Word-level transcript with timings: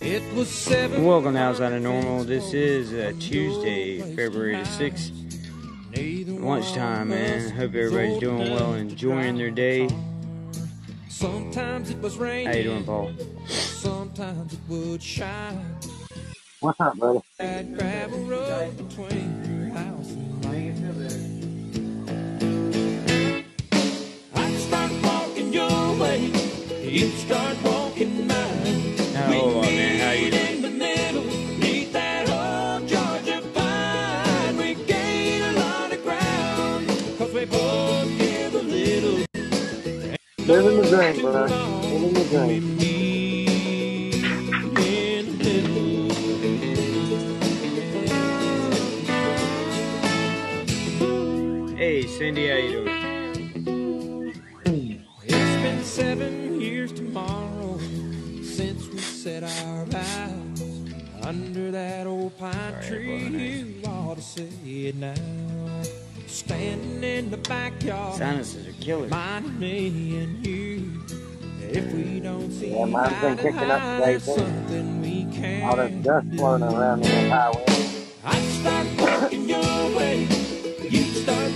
It 0.00 0.34
was 0.34 0.48
seven. 0.48 1.04
Welcome 1.04 1.34
to 1.34 1.40
Outside 1.40 1.72
of 1.72 1.82
Normal. 1.82 2.24
This 2.24 2.52
is 2.52 2.92
uh, 2.92 3.12
Tuesday, 3.18 4.00
February 4.14 4.56
the 4.56 4.62
6th. 4.62 5.10
Lunchtime, 6.40 7.08
man. 7.08 7.50
Hope 7.50 7.74
everybody's 7.74 8.18
doing 8.18 8.50
well, 8.50 8.74
enjoying 8.74 9.36
their 9.36 9.50
day. 9.50 9.88
Sometimes 11.08 11.90
it 11.90 12.00
was 12.00 12.18
raining. 12.18 12.46
How 12.46 12.52
you 12.52 12.62
doing, 12.64 12.84
Paul? 12.84 13.12
Sometimes 13.46 14.52
it 14.52 14.58
would 14.68 15.02
shine. 15.02 15.64
What's 16.60 16.80
up, 16.80 16.98
buddy? 16.98 17.20
You'd 26.94 27.12
start 27.14 27.60
walking 27.64 28.28
mine. 28.28 28.94
Now, 29.14 29.32
hold 29.32 29.56
on, 29.56 29.62
man. 29.62 29.98
How 29.98 30.12
you 30.12 30.30
doing? 30.30 30.46
In 30.46 30.62
the 30.62 30.70
middle, 30.70 31.24
neath 31.58 31.92
that 31.92 32.28
old 32.30 32.88
Georgia 32.88 33.42
pine, 33.52 34.56
we 34.56 34.74
gain 34.86 35.42
a 35.42 35.52
lot 35.58 35.92
of 35.92 36.00
ground. 36.04 36.86
Cause 37.18 37.32
we 37.34 37.46
both 37.46 38.16
give 38.16 38.54
a 38.54 38.62
little. 38.62 39.24
Living 40.46 40.82
the 40.82 40.88
dream, 40.88 41.20
bro. 41.20 41.46
Living 41.82 42.14
the 42.14 42.24
dream. 42.30 42.78
Hey, 51.76 52.06
Cindy, 52.06 52.46
how 52.50 52.56
you 52.56 52.84
doing? 52.84 54.32
It's 55.26 55.62
been 55.62 55.82
seven 55.82 56.43
under 61.26 61.70
that 61.70 62.06
old 62.06 62.36
pine 62.38 62.52
Sorry, 62.82 62.86
tree. 62.86 63.26
everyone. 63.26 63.40
You 63.82 63.86
ought 63.88 64.16
to 64.16 64.22
say 64.22 64.48
it 64.66 64.96
now. 64.96 65.14
Standing 66.26 67.02
in 67.04 67.30
the 67.30 67.36
backyard, 67.36 68.16
Sinuses 68.18 68.68
are 68.68 68.72
killer. 68.82 69.08
mine, 69.08 69.58
me, 69.58 70.18
and 70.18 70.46
you. 70.46 71.00
If 71.60 71.92
we 71.92 72.20
don't 72.20 72.50
see 72.52 72.70
Yeah, 72.70 72.84
mine's 72.84 73.12
been 73.20 73.32
eye 73.32 73.36
to 73.36 73.42
kicking 73.42 73.70
up 73.70 73.82
eye, 73.82 73.98
today, 74.00 74.12
too. 74.14 74.20
something 74.20 75.00
we 75.02 75.24
can 75.34 75.62
All 75.68 75.76
this 75.76 76.04
dust 76.04 76.26
floating 76.36 76.66
around 76.66 77.00
the 77.02 77.28
highway. 77.30 77.64
I'd 78.24 78.42
start 78.60 78.86
walking 78.98 79.48
your 79.48 79.96
way, 79.96 80.20
you'd 80.88 81.14
start 81.22 81.52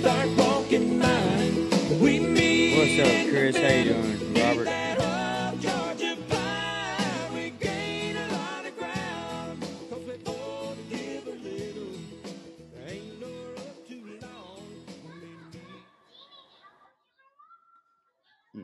start 0.00 0.28
walking 0.36 0.98
mine. 0.98 1.70
We 2.00 2.20
meet. 2.20 2.76
What's 2.78 2.98
up, 3.08 3.28
Chris? 3.30 3.56
How 3.56 3.68
you 3.68 3.84
doing, 3.92 4.34
Robert? 4.34 4.64
that 4.64 4.98
old 5.52 5.60
Georgia 5.60 6.16
pine. 6.28 7.34
We 7.34 7.50
gain 7.50 8.16
a 8.16 8.28
lot 8.32 8.64
of 8.66 8.76
ground, 8.78 9.62
'cause 9.90 10.04
we 10.06 10.16
both 10.24 10.78
give 10.90 11.26
a 11.26 11.30
little. 11.30 11.92
Ain't 12.88 13.20
no 13.20 13.26
road 13.26 13.88
too 13.88 14.02
long 14.22 14.62
when 15.04 15.16
we 15.20 15.28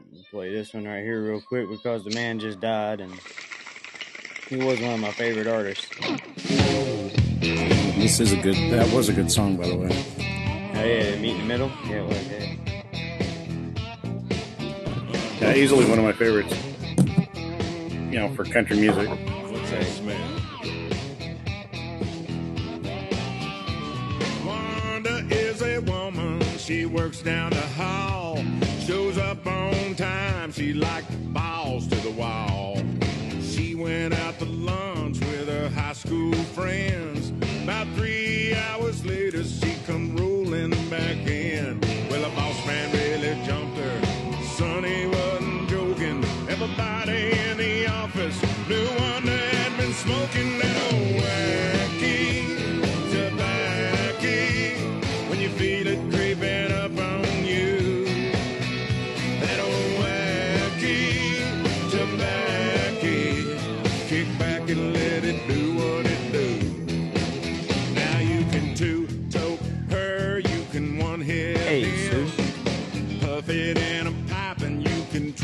meet. 0.01 0.05
Mm, 0.19 0.31
Play 0.31 0.53
this 0.53 0.73
one 0.75 0.85
right 0.87 1.03
here 1.05 1.21
real 1.23 1.41
quick 1.41 1.69
because 1.69 2.05
the 2.05 2.11
man 2.15 2.39
just 2.39 2.61
died 2.61 3.01
and 3.01 3.13
he 4.49 4.57
was 4.57 4.81
one 4.81 4.95
of 4.95 5.01
my 5.01 5.13
favorite 5.13 5.47
artists. 5.47 5.87
This 7.99 8.21
is 8.21 8.33
a 8.33 8.37
good. 8.37 8.55
That 8.73 8.91
was 8.93 9.09
a 9.09 9.13
good 9.13 9.31
song, 9.33 9.57
by 9.57 9.67
the 9.69 9.77
way. 9.77 10.26
Oh 10.79 10.85
yeah, 10.85 11.17
Meet 11.17 11.31
in 11.31 11.39
the 11.39 11.45
Middle? 11.45 11.71
Yeah, 11.87 12.03
it 12.03 12.07
was, 12.07 12.29
yeah. 12.29 12.57
Yeah, 15.41 15.55
easily 15.55 15.87
one 15.87 15.99
of 15.99 16.05
my 16.05 16.13
favorites. 16.13 16.55
You 18.13 18.21
know, 18.21 18.35
for 18.35 18.45
country 18.45 18.77
music. 18.79 19.09
Wanda 24.45 25.27
is 25.31 25.63
a 25.63 25.79
woman, 25.81 26.41
she 26.59 26.85
works 26.87 27.21
down 27.23 27.51
the 27.51 27.61
hall. 27.61 28.45
Shows 28.81 29.19
up 29.19 29.47
on 29.47 29.95
time, 29.95 30.53
she 30.53 30.73
like 30.73 31.05
balls 31.33 31.87
to 31.89 31.97
the 31.97 32.11
wall. 32.11 32.79
She 33.41 33.75
went 33.75 34.15
out 34.15 34.39
to 34.39 34.45
lunch 34.45 35.21
with 35.21 35.49
her 35.49 35.69
high 35.71 35.95
school 35.95 36.35
friends. 36.55 37.31
About 37.63 37.89
three 37.97 38.55
hours 38.55 39.05
later, 39.05 39.43
she 39.43 39.75
come 39.87 40.15
back 40.91 41.27
in. 41.27 41.81
Well, 42.11 42.23
the 42.23 42.35
boss 42.37 42.67
man 42.67 42.93
really 42.93 43.35
jumped 43.45 43.77
her. 43.79 44.43
Sonny 44.45 45.07
wasn't 45.07 45.69
joking. 45.69 46.25
Everybody 46.49 47.33
in 47.51 47.57
the 47.57 47.87
office 47.89 48.41
knew 48.69 48.87
Wanda 48.99 49.37
had 49.37 49.77
been 49.77 49.93
smoking 49.93 50.59
that 50.59 50.93
old 50.93 51.23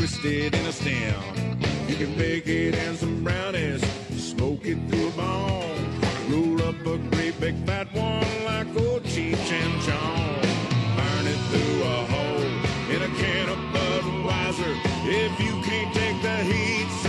you 0.03 0.09
can 0.09 0.19
twist 0.19 0.25
it 0.25 0.53
in 0.53 0.65
a 0.65 0.71
stem. 0.71 1.59
You 1.87 1.95
can 1.95 2.17
bake 2.17 2.47
it 2.47 2.75
in 2.75 2.95
some 2.97 3.23
brownies, 3.23 3.81
smoke 4.11 4.65
it 4.65 4.77
through 4.89 5.07
a 5.07 5.11
bone. 5.11 6.01
Roll 6.29 6.61
up 6.63 6.75
a 6.85 6.97
great 7.15 7.39
big 7.39 7.55
fat 7.65 7.87
one 7.93 8.45
like 8.45 8.67
old 8.75 9.03
Cheech 9.03 9.51
and 9.51 9.81
Chong. 9.83 10.41
Burn 10.97 11.27
it 11.27 11.39
through 11.49 11.83
a 11.83 11.99
hole 12.13 12.93
in 12.93 13.01
a 13.01 13.11
can 13.15 13.49
of 13.49 13.57
Budweiser. 13.73 14.73
If 15.05 15.39
you 15.39 15.53
can't 15.63 15.93
take 15.93 16.21
the 16.21 16.37
heat, 16.51 17.02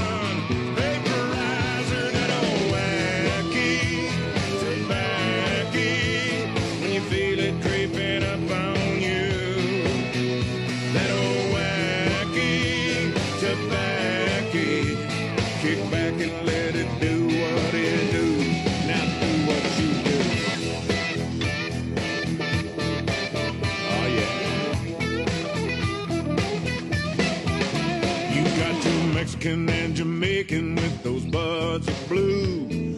Mexican 29.45 29.69
and 29.69 29.95
Jamaican 29.95 30.75
with 30.77 31.03
those 31.03 31.23
buds 31.27 31.87
of 31.87 32.09
blue. 32.09 32.97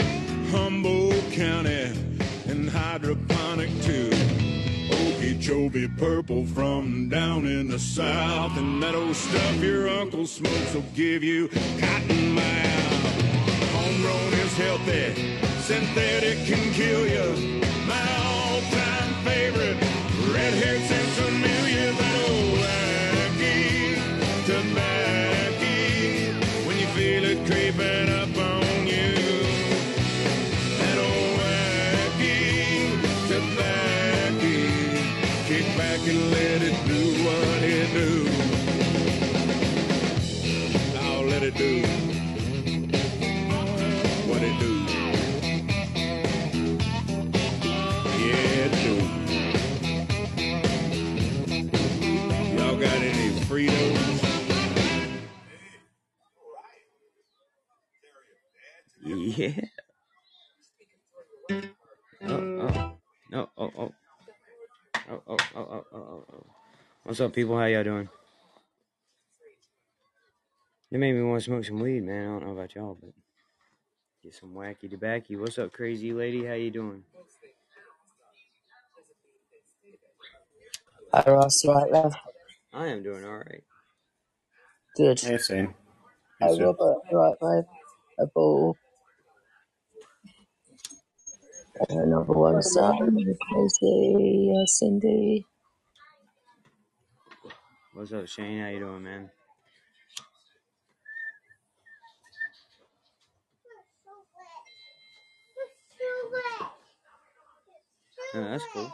Humboldt 0.52 1.32
County 1.32 1.90
and 2.46 2.70
hydroponic 2.70 3.68
too. 3.82 4.12
Okeechobee 4.92 5.88
purple 5.98 6.46
from 6.46 7.08
down 7.08 7.46
in 7.46 7.66
the 7.66 7.80
south. 7.80 8.56
And 8.56 8.80
that 8.80 8.94
old 8.94 9.16
stuff 9.16 9.56
your 9.56 9.88
uncle 9.88 10.24
smokes 10.24 10.72
will 10.72 10.84
give 10.94 11.24
you 11.24 11.48
cotton 11.80 12.34
mouth. 12.36 13.22
Homegrown 13.74 14.32
is 14.34 14.56
healthy, 14.56 15.38
synthetic 15.62 16.38
can 16.46 16.72
kill 16.74 17.08
you. 17.08 17.60
My 17.88 18.06
all-time 18.22 19.14
favorite, 19.24 19.78
red-haired 20.32 20.82
Sinsemilla, 20.82 21.98
that 21.98 22.30
old 22.30 22.55
What's 67.06 67.20
up, 67.20 67.34
people? 67.34 67.58
How 67.58 67.66
y'all 67.66 67.84
doing? 67.84 68.08
It 70.92 70.98
made 70.98 71.14
me 71.14 71.22
want 71.22 71.40
to 71.40 71.44
smoke 71.46 71.64
some 71.64 71.80
weed, 71.80 72.02
man. 72.04 72.24
I 72.24 72.26
don't 72.32 72.46
know 72.46 72.52
about 72.52 72.74
y'all, 72.74 72.98
but 73.00 73.12
get 74.22 74.34
some 74.34 74.54
wacky 74.54 74.90
tobacco. 74.90 75.38
What's 75.38 75.58
up, 75.58 75.72
crazy 75.72 76.12
lady? 76.12 76.44
How 76.46 76.54
you 76.54 76.70
doing? 76.70 77.04
Hi 81.12 81.24
Ross, 81.26 81.64
right 81.66 81.90
left. 81.92 82.16
I 82.72 82.88
am 82.88 83.02
doing 83.02 83.24
all 83.24 83.38
right. 83.38 83.64
Good. 84.96 85.20
Hey, 85.20 85.38
Sane. 85.38 85.74
Hi 86.42 86.48
Hey, 86.48 86.48
Sue. 86.48 86.64
Robert, 86.64 86.98
right 87.12 87.34
babe. 87.40 87.64
Hi 88.20 88.26
Paul. 88.34 88.78
And 91.88 92.00
another 92.00 92.32
one, 92.34 92.62
Sam, 92.62 92.94
Casey, 93.52 94.52
uh, 94.56 94.66
Cindy. 94.66 95.46
What's 97.96 98.12
up, 98.12 98.28
Shane? 98.28 98.60
How 98.60 98.68
you 98.68 98.80
doing, 98.80 99.04
man? 99.04 99.30
Oh, 108.34 108.44
that's 108.44 108.64
cool. 108.74 108.92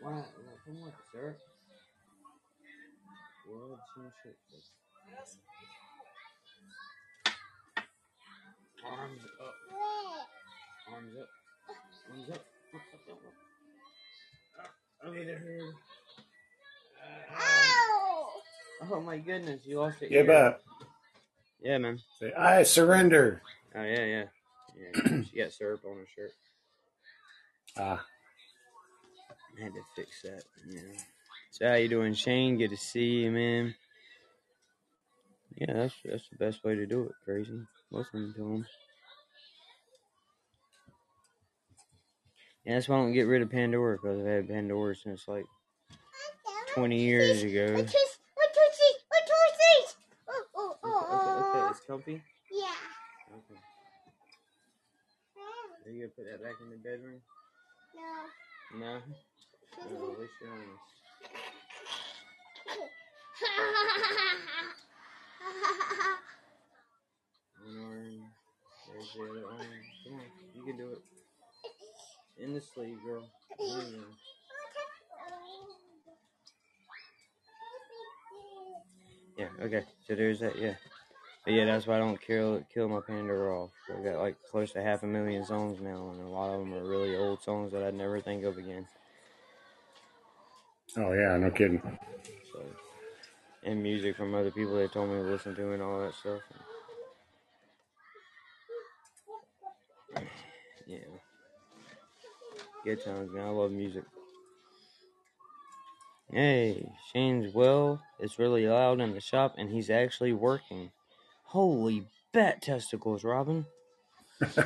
What? 0.00 0.26
From 0.64 0.80
what, 0.80 0.92
sir? 1.12 1.36
World 3.50 3.78
Championship. 3.96 4.38
Arms 8.86 9.22
up. 9.42 9.54
Arms 10.94 11.14
up. 11.18 11.28
Arms 12.12 12.30
up. 12.30 12.36
Up, 12.36 12.80
up, 12.94 13.10
up, 13.10 13.18
up. 13.26 14.64
Up, 14.64 14.70
Over 15.04 15.24
the 15.24 15.32
head. 15.32 15.89
Oh 18.92 19.00
my 19.00 19.18
goodness, 19.18 19.60
you 19.64 19.78
lost 19.78 20.02
it. 20.02 20.10
Get 20.10 20.26
back. 20.26 20.60
Yeah, 21.62 21.78
man. 21.78 21.98
Say, 22.18 22.32
I 22.32 22.62
surrender. 22.62 23.42
Oh 23.74 23.82
yeah, 23.82 24.04
yeah. 24.04 24.24
Yeah, 25.04 25.20
she 25.30 25.36
got 25.36 25.52
syrup 25.52 25.82
on 25.84 25.96
her 25.98 26.06
shirt. 26.14 26.32
Ah, 27.76 28.04
I 29.58 29.62
had 29.62 29.74
to 29.74 29.80
fix 29.94 30.22
that. 30.22 30.42
Yeah. 30.68 30.80
So 31.50 31.68
how 31.68 31.74
you 31.74 31.88
doing, 31.88 32.14
Shane? 32.14 32.56
Good 32.56 32.70
to 32.70 32.76
see 32.76 33.22
you, 33.22 33.30
man. 33.30 33.74
Yeah, 35.56 35.74
that's 35.74 35.94
that's 36.04 36.28
the 36.30 36.36
best 36.36 36.64
way 36.64 36.74
to 36.74 36.86
do 36.86 37.02
it. 37.02 37.12
Crazy. 37.24 37.60
Listen 37.90 38.32
to 38.36 38.52
him. 38.52 38.66
Yeah, 42.64 42.74
that's 42.74 42.88
why 42.88 42.96
I 42.96 43.00
don't 43.00 43.12
get 43.12 43.26
rid 43.26 43.42
of 43.42 43.50
Pandora 43.50 43.96
because 43.96 44.20
I've 44.20 44.26
had 44.26 44.48
Pandora 44.48 44.94
since 44.96 45.28
like 45.28 45.44
20 46.74 47.00
years 47.00 47.42
ago. 47.42 47.62
Okay, 47.62 47.80
okay, 47.80 47.88
okay. 51.42 51.70
It's 51.70 51.80
comfy. 51.86 52.22
Yeah. 52.50 52.74
Okay. 53.32 53.60
Are 55.86 55.90
you 55.90 56.00
gonna 56.00 56.12
put 56.16 56.24
that 56.26 56.42
back 56.42 56.54
in 56.62 56.70
the 56.70 56.76
bedroom? 56.76 57.20
No. 57.94 58.78
No. 58.78 59.02
Oh, 59.80 60.12
at 60.12 60.18
least 60.20 60.32
you're 60.40 60.52
honest. 60.52 60.68
One 67.64 67.76
arm. 67.78 68.16
There's 68.92 69.10
the 69.14 69.20
other 69.22 69.44
arm. 69.46 69.72
Come 70.04 70.14
on, 70.14 70.20
you 70.54 70.62
can 70.64 70.76
do 70.76 70.86
it. 70.92 71.02
In 72.42 72.54
the 72.54 72.60
sleeve, 72.60 72.98
girl. 73.04 73.24
There 73.58 73.66
you 73.66 73.96
go. 73.96 74.02
Yeah, 79.40 79.48
okay. 79.62 79.84
So 80.06 80.14
there's 80.14 80.40
that, 80.40 80.58
yeah. 80.58 80.74
But 81.46 81.54
yeah, 81.54 81.64
that's 81.64 81.86
why 81.86 81.96
I 81.96 81.98
don't 81.98 82.20
kill 82.20 82.62
kill 82.72 82.90
my 82.90 83.00
Pandora 83.00 83.62
off. 83.62 83.70
I 83.88 84.02
got 84.02 84.18
like 84.18 84.36
close 84.50 84.72
to 84.72 84.82
half 84.82 85.02
a 85.02 85.06
million 85.06 85.46
songs 85.46 85.80
now, 85.80 86.10
and 86.10 86.20
a 86.20 86.28
lot 86.28 86.52
of 86.52 86.60
them 86.60 86.74
are 86.74 86.84
really 86.84 87.16
old 87.16 87.42
songs 87.42 87.72
that 87.72 87.82
I'd 87.82 87.94
never 87.94 88.20
think 88.20 88.44
of 88.44 88.58
again. 88.58 88.86
oh 90.98 91.12
yeah, 91.14 91.38
no 91.38 91.50
kidding. 91.50 91.80
So, 92.52 92.60
and 93.64 93.82
music 93.82 94.14
from 94.14 94.34
other 94.34 94.50
people 94.50 94.76
they 94.76 94.88
told 94.88 95.08
me 95.08 95.16
to 95.16 95.22
listen 95.22 95.54
to 95.54 95.72
and 95.72 95.82
all 95.82 96.00
that 96.00 96.14
stuff. 96.14 96.42
Yeah, 100.86 100.98
good 102.84 103.02
times, 103.02 103.30
man. 103.32 103.46
I 103.46 103.50
love 103.50 103.70
music. 103.70 104.04
Hey, 106.32 106.92
Shane's 107.12 107.52
well. 107.52 108.00
It's 108.20 108.38
really 108.38 108.66
loud 108.68 109.00
in 109.00 109.14
the 109.14 109.20
shop, 109.20 109.54
and 109.58 109.70
he's 109.70 109.90
actually 109.90 110.32
working. 110.32 110.90
Holy 111.44 112.04
bat 112.32 112.62
testicles, 112.62 113.24
Robin! 113.24 113.66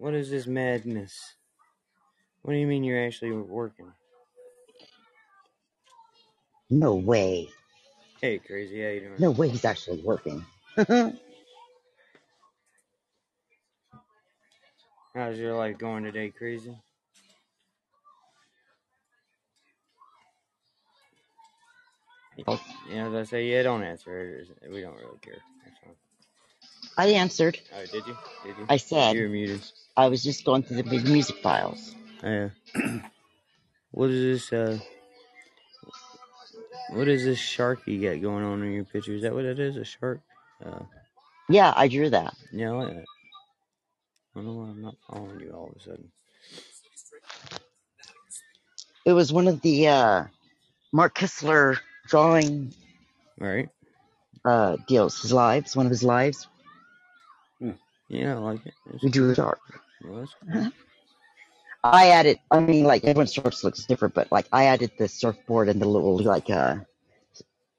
What 0.00 0.14
is 0.14 0.30
this 0.30 0.46
madness? 0.46 1.34
What 2.40 2.54
do 2.54 2.58
you 2.58 2.66
mean 2.66 2.84
you're 2.84 3.04
actually 3.04 3.32
working? 3.32 3.92
No 6.70 6.94
way. 6.94 7.50
Hey, 8.22 8.38
crazy, 8.38 8.82
how 8.82 8.88
you 8.88 9.00
doing? 9.00 9.14
No 9.18 9.30
way 9.32 9.50
he's 9.50 9.66
actually 9.66 10.00
working. 10.00 10.42
How's 15.14 15.36
your 15.36 15.54
life 15.54 15.76
going 15.76 16.04
today, 16.04 16.30
crazy? 16.30 16.74
Yeah, 22.90 23.08
as 23.08 23.14
I 23.14 23.22
say, 23.24 23.46
yeah, 23.46 23.62
don't 23.62 23.82
answer 23.82 24.38
it. 24.40 24.70
We 24.70 24.80
don't 24.80 24.96
really 24.96 25.18
care. 25.22 25.38
I 26.96 27.06
answered. 27.08 27.58
Oh, 27.74 27.86
did 27.86 28.06
you? 28.06 28.16
Did 28.44 28.58
you? 28.58 28.66
I 28.68 28.76
said 28.76 29.16
You're 29.16 29.28
muted. 29.28 29.62
I 29.96 30.08
was 30.08 30.22
just 30.22 30.44
going 30.44 30.62
through 30.62 30.78
the 30.78 30.82
big 30.84 31.04
music 31.04 31.36
files. 31.42 31.94
Yeah. 32.22 32.50
what 33.92 34.10
is 34.10 34.50
this? 34.50 34.52
Uh, 34.52 34.78
what 36.90 37.08
is 37.08 37.24
this 37.24 37.38
shark 37.38 37.80
you 37.86 38.00
got 38.00 38.20
going 38.20 38.44
on 38.44 38.62
in 38.62 38.72
your 38.72 38.84
picture? 38.84 39.12
Is 39.14 39.22
that 39.22 39.34
what 39.34 39.44
it 39.44 39.58
is? 39.58 39.76
A 39.76 39.84
shark? 39.84 40.20
Uh, 40.64 40.80
Yeah, 41.48 41.72
I 41.76 41.88
drew 41.88 42.10
that. 42.10 42.34
yeah, 42.52 42.70
I 42.72 42.74
like 42.74 42.94
that. 42.94 43.04
I 44.34 44.38
don't 44.38 44.46
know 44.46 44.52
why 44.54 44.68
I'm 44.68 44.82
not 44.82 44.96
following 45.08 45.40
you 45.40 45.52
all 45.52 45.68
of 45.70 45.76
a 45.76 45.80
sudden. 45.80 46.10
It 49.04 49.12
was 49.12 49.32
one 49.32 49.48
of 49.48 49.60
the 49.62 49.88
uh, 49.88 50.24
Mark 50.92 51.16
Kistler 51.16 51.78
drawing 52.10 52.74
Right? 53.38 53.70
uh, 54.44 54.76
deals, 54.88 55.20
his 55.22 55.32
lives, 55.32 55.76
one 55.76 55.86
of 55.86 55.90
his 55.90 56.04
lives. 56.04 56.48
Yeah, 58.08 58.36
I 58.36 58.38
like 58.38 58.66
it. 58.66 58.74
It's 58.94 59.04
We 59.04 59.10
drew 59.10 59.30
a 59.30 59.34
shark. 59.34 59.60
Cool. 60.02 60.28
I 61.84 62.10
added, 62.10 62.40
I 62.50 62.60
mean, 62.60 62.84
like 62.84 63.04
everyone's 63.04 63.34
surf 63.34 63.62
looks 63.64 63.84
different, 63.86 64.14
but 64.14 64.30
like 64.32 64.46
I 64.52 64.64
added 64.66 64.92
the 64.98 65.08
surfboard 65.08 65.68
and 65.68 65.80
the 65.80 65.86
little 65.86 66.18
like 66.18 66.50
uh, 66.50 66.76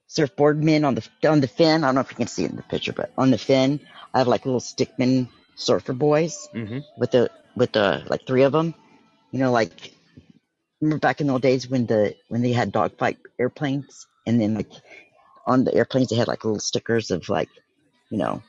surfboard 0.08 0.64
men 0.64 0.86
on 0.86 0.96
the 0.96 1.08
on 1.30 1.42
the 1.42 1.48
fin. 1.48 1.84
I 1.84 1.88
don't 1.88 1.96
know 1.96 2.02
if 2.02 2.12
you 2.12 2.18
can 2.18 2.28
see 2.28 2.44
it 2.46 2.52
in 2.52 2.58
the 2.58 2.64
picture, 2.64 2.94
but 2.94 3.12
on 3.18 3.32
the 3.32 3.38
fin, 3.38 3.80
I 4.14 4.20
have 4.20 4.28
like 4.28 4.46
little 4.46 4.60
stickman 4.62 5.30
surfer 5.56 5.94
boys 5.94 6.50
Mm-hmm. 6.56 6.80
with 6.98 7.12
the 7.12 7.30
with 7.56 7.72
the 7.74 8.04
like 8.10 8.26
three 8.28 8.44
of 8.44 8.54
them. 8.54 8.74
You 9.32 9.40
know, 9.40 9.52
like 9.52 9.88
remember 10.82 11.00
back 11.00 11.22
in 11.22 11.28
the 11.28 11.34
old 11.34 11.42
days 11.42 11.68
when 11.70 11.86
the 11.88 12.16
when 12.30 12.42
they 12.42 12.52
had 12.54 12.72
dogfight 12.72 13.18
airplanes, 13.40 14.08
and 14.25 14.40
then 14.40 14.56
like 14.56 14.72
on 15.46 15.63
the 15.63 15.74
airplanes 15.74 16.10
they 16.10 16.16
had 16.16 16.28
like 16.28 16.44
little 16.44 16.60
stickers 16.60 17.12
of 17.12 17.28
like, 17.30 17.50
you 18.10 18.18
know, 18.18 18.42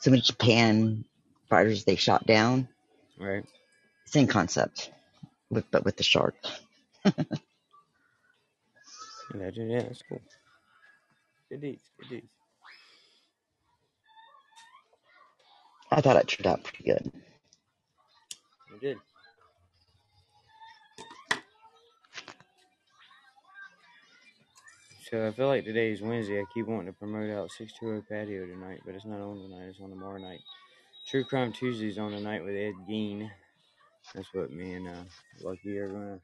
so 0.00 0.10
many 0.10 0.22
Japan 0.22 1.04
fighters 1.48 1.84
they 1.84 1.96
shot 1.96 2.26
down. 2.26 2.68
Right. 3.18 3.44
Same 4.06 4.26
concept, 4.26 4.90
with 5.50 5.64
but 5.70 5.84
with 5.84 5.96
the 5.96 6.02
shark. 6.02 6.34
Imagine, 9.34 9.70
yeah, 9.70 9.82
that's 9.82 10.02
cool. 10.08 10.20
Good 11.50 11.60
deeds, 11.60 11.82
good 11.98 12.08
deeds. 12.08 12.32
I 15.90 16.00
thought 16.00 16.16
it 16.16 16.28
turned 16.28 16.46
out 16.46 16.64
pretty 16.64 16.84
good. 16.84 17.12
You 18.72 18.78
did. 18.80 18.98
So 25.10 25.24
I 25.24 25.30
feel 25.30 25.46
like 25.46 25.64
today 25.64 25.92
is 25.92 26.02
Wednesday. 26.02 26.40
I 26.40 26.44
keep 26.52 26.66
wanting 26.66 26.86
to 26.86 26.92
promote 26.92 27.30
out 27.30 27.52
620 27.52 28.02
Patio 28.10 28.44
tonight, 28.44 28.80
but 28.84 28.96
it's 28.96 29.04
not 29.04 29.20
on 29.20 29.36
tonight. 29.40 29.68
It's 29.68 29.80
on 29.80 29.90
tomorrow 29.90 30.18
night. 30.18 30.40
True 31.06 31.22
Crime 31.22 31.52
Tuesday's 31.52 31.96
on 31.96 32.10
tonight 32.10 32.44
with 32.44 32.56
Ed 32.56 32.72
Gein. 32.90 33.30
That's 34.14 34.26
what 34.34 34.50
me 34.50 34.74
and 34.74 34.88
uh, 34.88 35.04
Lucky 35.42 35.78
are 35.78 35.88
going 35.88 36.18
to 36.18 36.20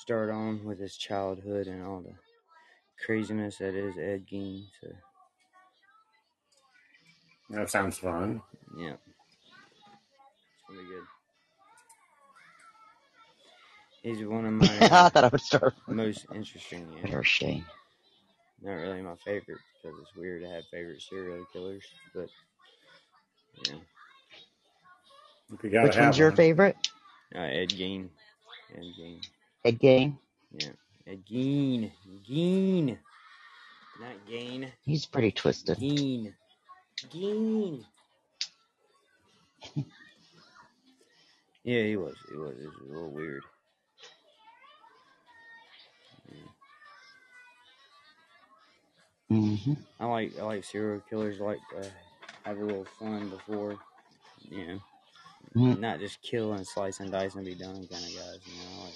start 0.00 0.30
on 0.30 0.64
with 0.64 0.78
his 0.78 0.96
childhood 0.96 1.66
and 1.66 1.84
all 1.84 2.00
the 2.00 2.14
craziness 3.04 3.58
that 3.58 3.74
is 3.74 3.98
Ed 3.98 4.24
Gein. 4.26 4.64
So, 4.80 4.88
That 7.50 7.68
sounds 7.68 7.98
fun. 7.98 8.40
yeah. 8.78 8.94
It's 8.94 10.64
going 10.68 10.80
to 10.80 10.84
be 10.86 10.90
good. 10.90 11.04
He's 14.18 14.26
one 14.26 14.46
of 14.46 14.52
my 14.54 14.78
I 14.80 15.08
thought 15.10 15.24
I 15.24 15.28
would 15.28 15.40
start 15.42 15.74
most 15.86 16.24
interesting, 16.34 16.88
yeah. 17.04 17.18
with 17.18 17.26
Shane. 17.26 17.66
Not 18.66 18.74
really 18.74 19.02
my 19.02 19.16
favorite 19.24 19.60
because 19.82 19.98
it's 20.00 20.16
weird 20.16 20.42
to 20.42 20.50
have 20.50 20.64
favorite 20.72 21.00
serial 21.02 21.46
killers, 21.52 21.84
but 22.14 22.28
yeah, 23.66 23.76
you 25.62 25.78
Which 25.80 25.96
have 25.96 25.96
one's 25.98 26.18
your 26.18 26.32
one. 26.32 26.32
favorite? 26.32 26.76
uh, 27.36 27.40
Ed 27.40 27.70
Gein, 27.70 28.10
Ed 28.76 28.92
Gein, 28.98 29.20
Ed 29.64 29.80
Gein. 29.80 30.18
yeah, 30.52 30.70
Ed 31.06 31.24
Gein, 31.26 31.92
Gein, 32.28 32.98
not 34.00 34.26
Gain, 34.28 34.72
He's 34.84 35.06
pretty 35.06 35.32
twisted. 35.32 35.78
Gein, 35.78 36.34
Gein. 37.10 37.84
yeah, 41.64 41.82
he 41.84 41.96
was, 41.96 42.16
he 42.28 42.36
was, 42.36 42.56
it 42.58 42.72
was 42.72 42.90
a 42.90 42.92
little 42.94 43.12
weird. 43.12 43.44
Hmm 49.28 49.74
I 49.98 50.06
like, 50.06 50.38
I 50.38 50.42
like 50.42 50.64
serial 50.64 51.00
killers. 51.08 51.40
I 51.40 51.44
Like 51.44 51.60
to 51.70 51.90
have 52.44 52.58
a 52.58 52.64
little 52.64 52.84
fun 52.98 53.28
before, 53.30 53.78
you 54.50 54.66
know. 54.66 54.80
Mhm. 55.56 55.78
not 55.80 56.00
just 56.00 56.20
kill 56.22 56.52
and 56.52 56.66
slice 56.66 57.00
and 57.00 57.10
dice 57.10 57.34
and 57.34 57.44
be 57.44 57.54
done 57.54 57.74
kind 57.88 58.04
of 58.04 58.14
guys, 58.14 58.40
you 58.46 58.58
know, 58.62 58.84
like 58.84 58.94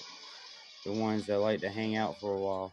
the 0.85 0.93
ones 0.93 1.27
that 1.27 1.39
like 1.39 1.61
to 1.61 1.71
hang 1.71 1.97
out 1.97 2.19
for 2.21 2.35
a 2.35 2.39
while. 2.39 2.73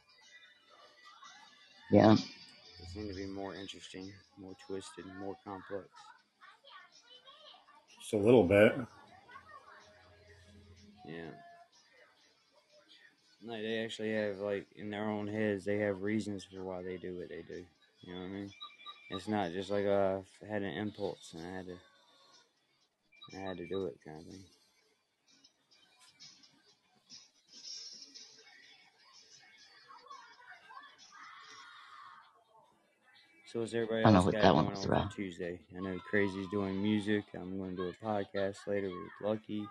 Yeah. 1.92 2.16
They 2.16 2.86
seem 2.94 3.08
to 3.08 3.16
be 3.16 3.26
more 3.26 3.56
interesting, 3.56 4.12
more 4.38 4.56
twisted, 4.68 5.06
more 5.20 5.36
complex. 5.46 5.88
Just 8.00 8.14
a 8.14 8.18
little 8.18 8.44
bit. 8.44 8.76
Yeah. 11.06 11.32
Like 13.46 13.62
they 13.62 13.84
actually 13.84 14.14
have 14.14 14.40
like 14.40 14.68
in 14.76 14.90
their 14.90 15.10
own 15.10 15.28
heads, 15.28 15.64
they 15.66 15.78
have 15.80 16.02
reasons 16.02 16.44
for 16.44 16.64
why 16.64 16.82
they 16.84 16.98
do 16.98 17.16
what 17.18 17.30
they 17.30 17.44
do. 17.48 17.64
You 18.02 18.14
know 18.14 18.22
what 18.22 18.26
I 18.26 18.30
mean? 18.30 18.52
It's 19.12 19.28
not 19.28 19.52
just 19.52 19.70
like 19.70 19.86
uh, 19.86 20.20
I 20.44 20.52
had 20.52 20.64
an 20.64 20.74
impulse 20.74 21.34
and 21.34 21.46
I 21.46 21.58
had 21.58 21.66
to, 21.68 21.78
I 23.38 23.42
had 23.42 23.58
to 23.58 23.68
do 23.68 23.86
it 23.86 23.98
kind 24.06 24.20
of 24.20 24.26
thing. 24.26 24.44
So 33.46 33.62
what's 33.62 33.74
everybody 33.74 34.02
I 34.02 34.04
don't 34.04 34.14
know 34.14 34.24
what 34.24 34.34
that 34.34 34.54
one 34.54 34.70
was 34.70 34.86
on 34.86 34.92
about. 34.92 35.12
Tuesday? 35.12 35.60
I 35.76 35.80
know 35.80 35.98
Crazy's 36.10 36.50
doing 36.52 36.82
music. 36.84 37.24
I'm 37.34 37.58
going 37.58 37.78
to 37.78 37.78
do 37.78 37.90
a 38.02 38.06
podcast 38.06 38.58
later 38.68 38.90
with 38.90 39.30
Lucky. 39.30 39.66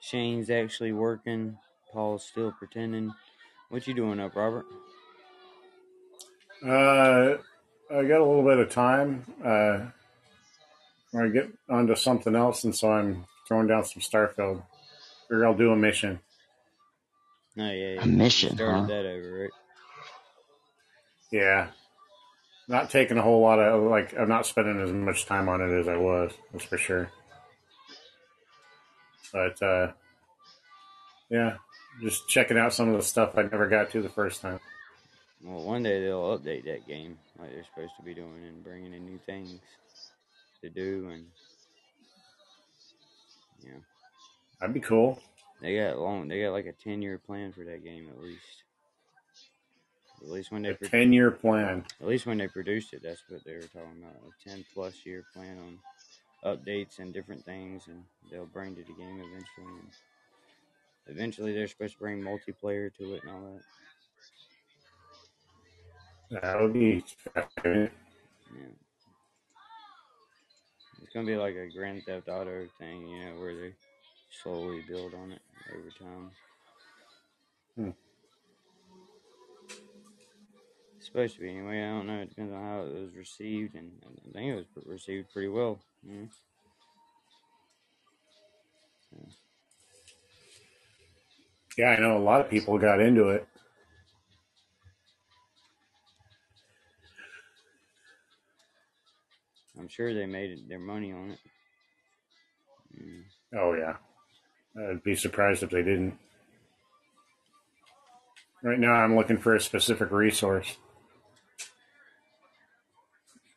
Shane's 0.00 0.50
actually 0.50 0.92
working. 0.92 1.56
Paul's 1.94 2.24
still 2.24 2.52
pretending. 2.52 3.14
What 3.70 3.86
you 3.86 3.94
doing 3.94 4.18
up, 4.20 4.34
Robert? 4.34 4.66
Uh, 6.62 7.36
I 7.90 8.02
got 8.04 8.20
a 8.20 8.24
little 8.24 8.42
bit 8.44 8.58
of 8.58 8.70
time. 8.70 9.24
Uh, 9.42 9.86
I 11.16 11.28
get 11.28 11.50
onto 11.70 11.94
something 11.94 12.34
else, 12.34 12.64
and 12.64 12.74
so 12.74 12.92
I'm 12.92 13.24
throwing 13.46 13.68
down 13.68 13.84
some 13.84 14.02
Starfield. 14.02 14.62
Or 15.30 15.46
I'll 15.46 15.54
do 15.54 15.70
a 15.72 15.76
mission. 15.76 16.18
Oh 17.56 17.62
yeah, 17.70 18.02
A 18.02 18.06
you 18.06 18.12
mission, 18.12 18.56
started 18.56 18.80
huh? 18.80 18.86
that 18.88 19.06
over, 19.06 19.42
right? 19.42 19.50
Yeah. 21.30 21.68
Not 22.66 22.90
taking 22.90 23.16
a 23.18 23.22
whole 23.22 23.40
lot 23.40 23.58
of 23.60 23.82
like 23.84 24.14
I'm 24.18 24.28
not 24.28 24.46
spending 24.46 24.80
as 24.80 24.90
much 24.90 25.26
time 25.26 25.48
on 25.48 25.60
it 25.60 25.78
as 25.80 25.86
I 25.86 25.96
was, 25.96 26.32
that's 26.52 26.64
for 26.64 26.78
sure. 26.78 27.10
But 29.32 29.62
uh 29.62 29.92
yeah, 31.30 31.56
just 32.00 32.28
checking 32.28 32.58
out 32.58 32.72
some 32.74 32.88
of 32.88 32.96
the 32.96 33.02
stuff 33.02 33.36
I 33.36 33.42
never 33.42 33.68
got 33.68 33.90
to 33.92 34.02
the 34.02 34.08
first 34.08 34.40
time. 34.42 34.60
Well, 35.42 35.62
one 35.62 35.82
day 35.82 36.00
they'll 36.02 36.38
update 36.38 36.64
that 36.64 36.86
game 36.86 37.18
like 37.38 37.50
they're 37.50 37.64
supposed 37.64 37.92
to 37.98 38.02
be 38.02 38.14
doing 38.14 38.44
and 38.46 38.64
bringing 38.64 38.94
in 38.94 39.04
new 39.04 39.18
things 39.26 39.58
to 40.62 40.70
do, 40.70 41.08
and 41.12 41.26
yeah, 43.62 43.72
That'd 44.60 44.74
be 44.74 44.80
cool. 44.80 45.20
they 45.60 45.76
got 45.76 45.98
long. 45.98 46.28
They 46.28 46.42
got 46.42 46.52
like 46.52 46.66
a 46.66 46.72
ten 46.72 47.02
year 47.02 47.18
plan 47.18 47.52
for 47.52 47.64
that 47.64 47.84
game 47.84 48.08
at 48.10 48.22
least. 48.22 48.40
At 50.22 50.30
least 50.30 50.50
when 50.52 50.62
they 50.62 50.70
A 50.70 50.74
pro- 50.74 50.88
ten 50.88 51.12
year 51.12 51.30
plan. 51.30 51.84
at 52.00 52.06
least 52.06 52.24
when 52.26 52.38
they 52.38 52.48
produced 52.48 52.94
it, 52.94 53.02
that's 53.02 53.22
what 53.28 53.44
they 53.44 53.52
were 53.54 53.60
talking 53.60 54.02
about. 54.02 54.14
A 54.16 54.48
ten 54.48 54.64
plus 54.72 54.94
year 55.04 55.24
plan 55.34 55.58
on 55.58 55.78
updates 56.56 56.98
and 56.98 57.12
different 57.12 57.44
things, 57.44 57.82
and 57.88 58.02
they'll 58.30 58.46
bring 58.46 58.74
to 58.76 58.82
the 58.82 58.92
game 58.94 59.18
eventually. 59.20 59.82
Eventually, 61.06 61.52
they're 61.52 61.68
supposed 61.68 61.94
to 61.94 61.98
bring 61.98 62.22
multiplayer 62.22 62.92
to 62.96 63.14
it 63.14 63.22
and 63.24 63.30
all 63.30 63.60
that. 66.30 66.42
That'll 66.42 66.68
be 66.68 67.04
Yeah. 67.64 67.88
It's 71.02 71.12
gonna 71.12 71.26
be 71.26 71.36
like 71.36 71.54
a 71.54 71.68
Grand 71.68 72.02
Theft 72.04 72.28
Auto 72.28 72.66
thing, 72.78 73.06
you 73.06 73.24
know, 73.24 73.38
where 73.38 73.54
they 73.54 73.74
slowly 74.30 74.82
build 74.88 75.14
on 75.14 75.32
it 75.32 75.42
over 75.72 75.90
time. 75.90 76.30
Hmm. 77.76 77.90
It's 80.96 81.06
supposed 81.06 81.34
to 81.34 81.40
be 81.42 81.50
anyway. 81.50 81.82
I 81.82 81.90
don't 81.90 82.06
know. 82.06 82.20
It 82.22 82.30
depends 82.30 82.52
on 82.52 82.62
how 82.62 82.82
it 82.82 82.94
was 82.94 83.14
received, 83.14 83.74
and 83.74 83.92
I 84.06 84.32
think 84.32 84.46
it 84.50 84.66
was 84.74 84.86
received 84.86 85.32
pretty 85.32 85.48
well. 85.48 85.78
Yeah. 86.02 86.24
Yeah, 91.76 91.90
I 91.90 92.00
know 92.00 92.16
a 92.16 92.20
lot 92.20 92.40
of 92.40 92.48
people 92.50 92.78
got 92.78 93.00
into 93.00 93.28
it. 93.30 93.46
I'm 99.78 99.88
sure 99.88 100.14
they 100.14 100.26
made 100.26 100.68
their 100.68 100.78
money 100.78 101.12
on 101.12 101.30
it. 101.32 101.38
Mm. 102.98 103.22
Oh 103.56 103.74
yeah. 103.74 103.96
I'd 104.76 105.02
be 105.02 105.14
surprised 105.14 105.62
if 105.62 105.70
they 105.70 105.82
didn't. 105.82 106.18
Right 108.62 108.78
now 108.78 108.92
I'm 108.92 109.16
looking 109.16 109.38
for 109.38 109.54
a 109.54 109.60
specific 109.60 110.10
resource. 110.10 110.76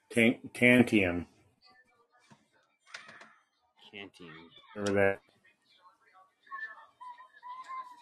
Tan- 0.10 0.40
Tantium. 0.54 1.28
Canteen. 3.92 4.32
Remember 4.76 4.94
that? 4.94 5.27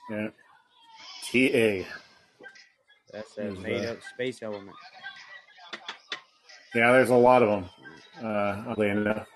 Yeah. 0.10 0.30
TA. 1.24 1.88
That's 3.12 3.38
a 3.38 3.52
made 3.62 3.86
up 3.86 3.98
space 4.14 4.42
element. 4.42 4.76
Yeah, 6.74 6.92
there's 6.92 7.10
a 7.10 7.16
lot 7.16 7.42
of 7.42 7.50
them. 7.50 7.70
Uh, 8.24 8.64
oddly 8.68 8.90
enough, 8.90 9.28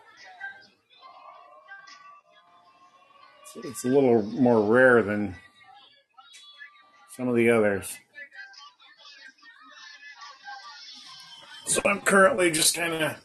it's, 3.55 3.65
it's 3.65 3.85
a 3.85 3.87
little 3.87 4.21
more 4.23 4.61
rare 4.61 5.01
than 5.01 5.35
some 7.15 7.27
of 7.27 7.35
the 7.35 7.49
others. 7.49 7.97
So 11.65 11.81
I'm 11.85 12.01
currently 12.01 12.51
just 12.51 12.75
kind 12.75 12.93
of 12.93 13.17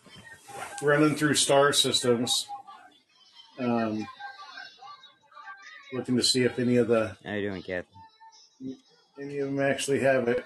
running 0.83 1.15
through 1.15 1.35
star 1.35 1.73
systems, 1.73 2.47
um, 3.59 4.07
looking 5.95 6.17
to 6.17 6.23
see 6.23 6.43
if 6.43 6.59
any 6.59 6.77
of 6.77 6.89
the 6.89 7.17
How 7.25 7.35
you 7.35 7.49
doing, 7.51 7.63
Kathy? 7.63 7.89
any 9.21 9.39
of 9.39 9.47
them 9.49 9.61
actually 9.61 10.01
have 10.01 10.29
it. 10.29 10.45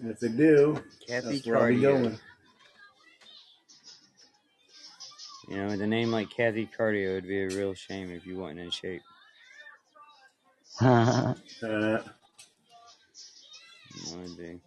And 0.00 0.10
if 0.10 0.18
they 0.20 0.28
do, 0.28 0.82
Kathy 1.06 1.26
that's 1.28 1.46
where 1.46 1.58
I'll 1.58 1.66
be 1.66 1.76
Cardio. 1.76 1.82
going. 2.02 2.18
You 5.48 5.56
know, 5.58 5.66
with 5.68 5.80
a 5.82 5.86
name 5.86 6.10
like 6.10 6.30
Kathy 6.30 6.66
Cardio, 6.78 7.10
it'd 7.18 7.28
be 7.28 7.42
a 7.42 7.48
real 7.48 7.74
shame 7.74 8.10
if 8.10 8.26
you 8.26 8.36
weren't 8.38 8.58
in 8.60 8.70
shape. 8.70 9.02
Uh, 11.62 11.98
It 13.96 14.16
would 14.16 14.36
be. 14.36 14.60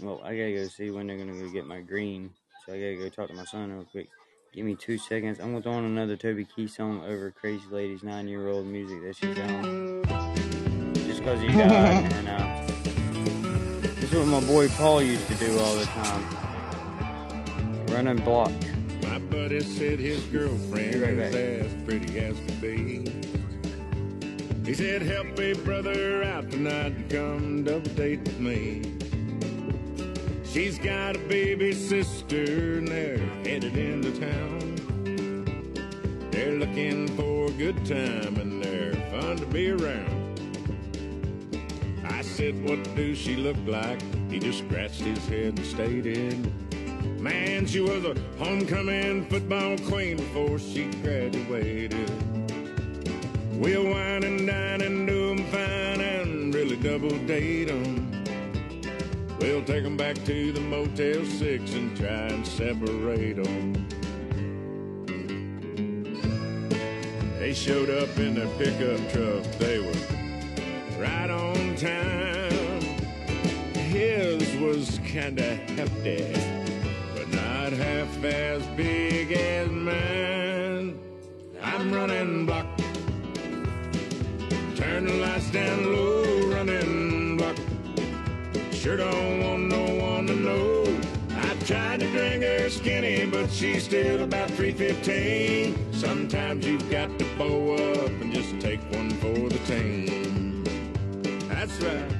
Well, 0.00 0.20
I 0.24 0.36
gotta 0.36 0.52
go 0.52 0.66
see 0.66 0.90
when 0.90 1.06
they're 1.06 1.16
gonna 1.16 1.38
go 1.38 1.48
get 1.50 1.66
my 1.66 1.80
green. 1.80 2.30
So 2.64 2.74
I 2.74 2.78
gotta 2.78 2.96
go 2.96 3.08
talk 3.08 3.28
to 3.28 3.34
my 3.34 3.44
son 3.44 3.72
real 3.72 3.84
quick. 3.90 4.08
Give 4.52 4.64
me 4.64 4.76
two 4.76 4.96
seconds. 4.96 5.40
I'm 5.40 5.50
gonna 5.50 5.62
throw 5.62 5.72
on 5.72 5.84
another 5.84 6.16
Toby 6.16 6.44
Keith 6.44 6.70
song 6.70 7.02
over 7.04 7.32
Crazy 7.32 7.64
Lady's 7.72 8.04
nine 8.04 8.28
year 8.28 8.48
old 8.48 8.66
music 8.66 9.02
that 9.02 9.16
she's 9.16 9.36
on. 9.36 10.04
Just 10.94 11.24
cause 11.24 11.42
you 11.42 11.50
died. 11.50 12.12
and 12.12 12.28
uh, 12.28 13.80
this 13.82 14.12
is 14.12 14.14
what 14.14 14.28
my 14.28 14.40
boy 14.46 14.68
Paul 14.68 15.02
used 15.02 15.26
to 15.26 15.34
do 15.34 15.58
all 15.58 15.74
the 15.74 15.86
time. 15.86 16.24
Run 17.86 18.06
and 18.06 18.24
block. 18.24 18.52
My 19.02 19.18
buddy 19.18 19.60
said 19.60 19.98
his 19.98 20.22
girlfriend 20.26 20.92
Be 20.92 21.00
right 21.00 21.14
is 21.14 21.66
as 21.66 21.84
pretty 21.84 22.20
as 22.20 22.38
could 22.38 22.60
be. 22.60 23.12
He 24.64 24.74
said, 24.74 25.02
help 25.02 25.36
a 25.40 25.54
brother 25.54 26.22
out 26.22 26.48
tonight 26.48 26.92
and 26.92 27.10
come 27.10 27.64
double 27.64 27.90
date 27.94 28.20
with 28.20 28.38
me. 28.38 29.01
She's 30.52 30.78
got 30.78 31.16
a 31.16 31.18
baby 31.18 31.72
sister 31.72 32.76
and 32.76 32.86
they're 32.86 33.16
headed 33.42 33.74
into 33.74 34.12
town. 34.20 34.76
They're 36.30 36.52
looking 36.52 37.08
for 37.16 37.46
a 37.46 37.50
good 37.52 37.86
time 37.86 38.36
and 38.36 38.62
they're 38.62 38.92
fun 39.10 39.38
to 39.38 39.46
be 39.46 39.70
around. 39.70 40.38
I 42.04 42.20
said, 42.20 42.62
what 42.68 42.84
does 42.94 43.16
she 43.16 43.34
look 43.34 43.56
like? 43.66 44.02
He 44.30 44.38
just 44.38 44.58
scratched 44.58 45.00
his 45.00 45.26
head 45.26 45.56
and 45.56 45.64
stated, 45.64 46.52
Man, 47.18 47.64
she 47.64 47.80
was 47.80 48.04
a 48.04 48.14
homecoming 48.36 49.24
football 49.30 49.78
queen 49.78 50.18
before 50.18 50.58
she 50.58 50.84
graduated. 51.00 52.10
We'll 53.54 53.86
wine 53.86 54.24
and 54.24 54.46
dine 54.46 54.82
and 54.82 55.08
do 55.08 55.30
'em 55.30 55.44
fine 55.46 56.02
and 56.02 56.54
really 56.54 56.76
double 56.76 57.16
date 57.26 57.70
'em. 57.70 58.11
We'll 59.42 59.64
take 59.64 59.84
'em 59.84 59.96
back 59.96 60.14
to 60.24 60.52
the 60.52 60.60
Motel 60.60 61.24
6 61.24 61.74
and 61.74 61.96
try 61.96 62.28
and 62.28 62.46
separate 62.46 63.38
'em. 63.44 63.88
They 67.40 67.52
showed 67.52 67.90
up 67.90 68.16
in 68.20 68.36
their 68.36 68.46
pickup 68.56 69.00
truck. 69.12 69.42
They 69.58 69.80
were 69.80 70.02
right 70.96 71.28
on 71.28 71.74
time. 71.74 72.82
His 73.74 74.42
was 74.60 75.00
kinda 75.04 75.56
hefty 75.76 76.24
but 77.16 77.28
not 77.34 77.72
half 77.72 78.24
as 78.24 78.62
big 78.76 79.32
as 79.32 79.68
mine. 79.68 81.00
I'm 81.60 81.92
running 81.92 82.46
block. 82.46 82.66
Turn 84.76 85.06
the 85.06 85.14
lights 85.14 85.50
down 85.50 85.92
low, 85.92 86.46
running. 86.54 87.11
Sure 88.82 88.96
don't 88.96 89.40
want 89.44 89.68
no 89.68 89.94
one 89.94 90.26
to 90.26 90.34
know. 90.34 90.82
I 91.36 91.54
tried 91.66 92.00
to 92.00 92.10
drink 92.10 92.42
her 92.42 92.68
skinny, 92.68 93.24
but 93.26 93.48
she's 93.48 93.84
still 93.84 94.24
about 94.24 94.50
315. 94.50 95.92
Sometimes 95.92 96.66
you've 96.66 96.90
got 96.90 97.16
to 97.16 97.24
bow 97.38 97.74
up 97.74 98.08
and 98.08 98.32
just 98.32 98.58
take 98.58 98.80
one 98.90 99.10
for 99.10 99.48
the 99.48 99.58
team. 99.68 100.64
That's 101.48 101.80
right. 101.80 102.10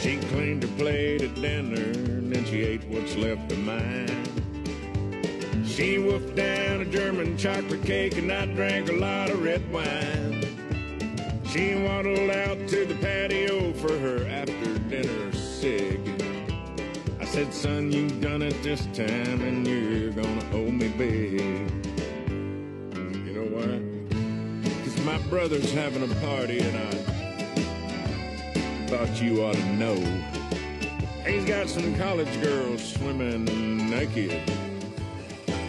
She 0.00 0.16
cleaned 0.32 0.64
her 0.64 0.76
plate 0.76 1.22
at 1.22 1.36
dinner, 1.36 1.76
and 1.76 2.32
then 2.32 2.44
she 2.44 2.62
ate 2.62 2.82
what's 2.88 3.14
left 3.14 3.52
of 3.52 3.58
mine. 3.60 4.24
She 5.64 5.98
wolfed 5.98 6.34
down 6.34 6.80
a 6.80 6.84
German 6.84 7.38
chocolate 7.38 7.84
cake, 7.84 8.18
and 8.18 8.32
I 8.32 8.46
drank 8.46 8.88
a 8.88 8.94
lot 8.94 9.30
of 9.30 9.40
red 9.40 9.72
wine. 9.72 10.42
She 11.54 11.76
waddled 11.76 12.30
out 12.30 12.66
to 12.70 12.84
the 12.84 12.96
patio 12.96 13.72
for 13.74 13.96
her 13.96 14.26
after 14.26 14.53
dinner. 15.02 15.30
I 17.20 17.24
said, 17.24 17.52
son, 17.52 17.90
you've 17.90 18.20
done 18.20 18.42
it 18.42 18.62
this 18.62 18.86
time, 18.92 19.40
and 19.40 19.66
you're 19.66 20.10
gonna 20.10 20.44
owe 20.52 20.70
me 20.70 20.88
big. 20.88 21.40
You 23.26 23.32
know 23.32 23.48
why? 23.56 23.80
Cause 24.84 25.04
my 25.04 25.18
brother's 25.28 25.72
having 25.72 26.02
a 26.02 26.14
party, 26.16 26.60
and 26.60 26.76
I 26.76 26.90
thought 28.88 29.20
you 29.20 29.42
ought 29.44 29.54
to 29.54 29.72
know. 29.72 29.96
He's 31.26 31.44
got 31.44 31.68
some 31.68 31.96
college 31.96 32.40
girls 32.42 32.92
swimming 32.92 33.90
naked. 33.90 34.42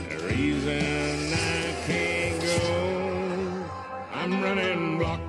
The 0.09 0.17
reason 0.27 1.33
I 1.33 1.73
can't 1.87 2.41
go, 2.41 3.65
I'm 4.13 4.43
running 4.43 4.97
block. 4.99 5.21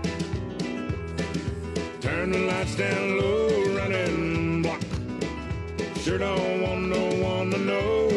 Turn 2.00 2.32
the 2.32 2.40
lights 2.40 2.74
down 2.74 3.18
low. 3.18 3.75
Sure 6.06 6.18
don't 6.18 6.62
want 6.62 6.82
no 6.82 7.04
one 7.20 7.50
to 7.50 7.58
know. 7.58 8.08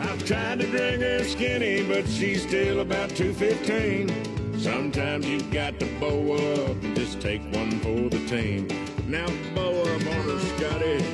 I've 0.00 0.24
tried 0.24 0.60
to 0.60 0.66
drink 0.68 1.02
her 1.02 1.24
skinny, 1.24 1.82
but 1.82 2.06
she's 2.06 2.44
still 2.44 2.78
about 2.78 3.10
215. 3.16 4.60
Sometimes 4.60 5.26
you've 5.26 5.50
got 5.50 5.80
to 5.80 5.86
bow 5.98 6.34
up 6.34 6.80
and 6.84 6.94
just 6.94 7.20
take 7.20 7.42
one 7.52 7.80
for 7.80 8.08
the 8.08 8.24
team. 8.28 8.68
Now 9.08 9.26
bow 9.56 9.72
up 9.72 9.88
on 9.88 10.22
her, 10.22 10.38
Scotty. 10.38 11.04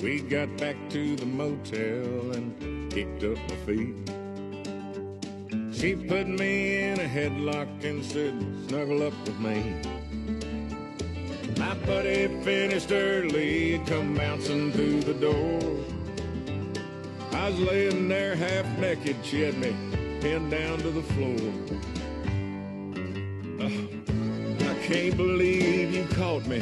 We 0.00 0.20
got 0.20 0.56
back 0.56 0.76
to 0.90 1.16
the 1.16 1.26
motel 1.26 2.30
and 2.36 2.87
kicked 2.98 3.22
up 3.22 3.38
my 3.48 3.56
feet. 3.64 3.94
She 5.72 5.94
put 5.94 6.26
me 6.26 6.78
in 6.82 6.98
a 6.98 7.04
headlock 7.04 7.68
and 7.84 8.04
said, 8.04 8.34
snuggle 8.66 9.06
up 9.06 9.12
with 9.24 9.38
me. 9.38 9.80
My 11.56 11.74
buddy 11.86 12.26
finished 12.42 12.90
early, 12.90 13.80
come 13.86 14.16
bouncing 14.16 14.72
through 14.72 15.02
the 15.02 15.14
door. 15.14 15.60
I 17.30 17.50
was 17.50 17.60
laying 17.60 18.08
there 18.08 18.34
half 18.34 18.66
naked, 18.80 19.14
she 19.22 19.42
had 19.42 19.56
me 19.58 19.76
pinned 20.20 20.50
down 20.50 20.78
to 20.78 20.90
the 20.90 21.06
floor. 21.12 21.52
Oh, 23.60 24.72
I 24.72 24.74
can't 24.88 25.16
believe 25.16 25.94
you 25.94 26.04
caught 26.16 26.44
me 26.48 26.58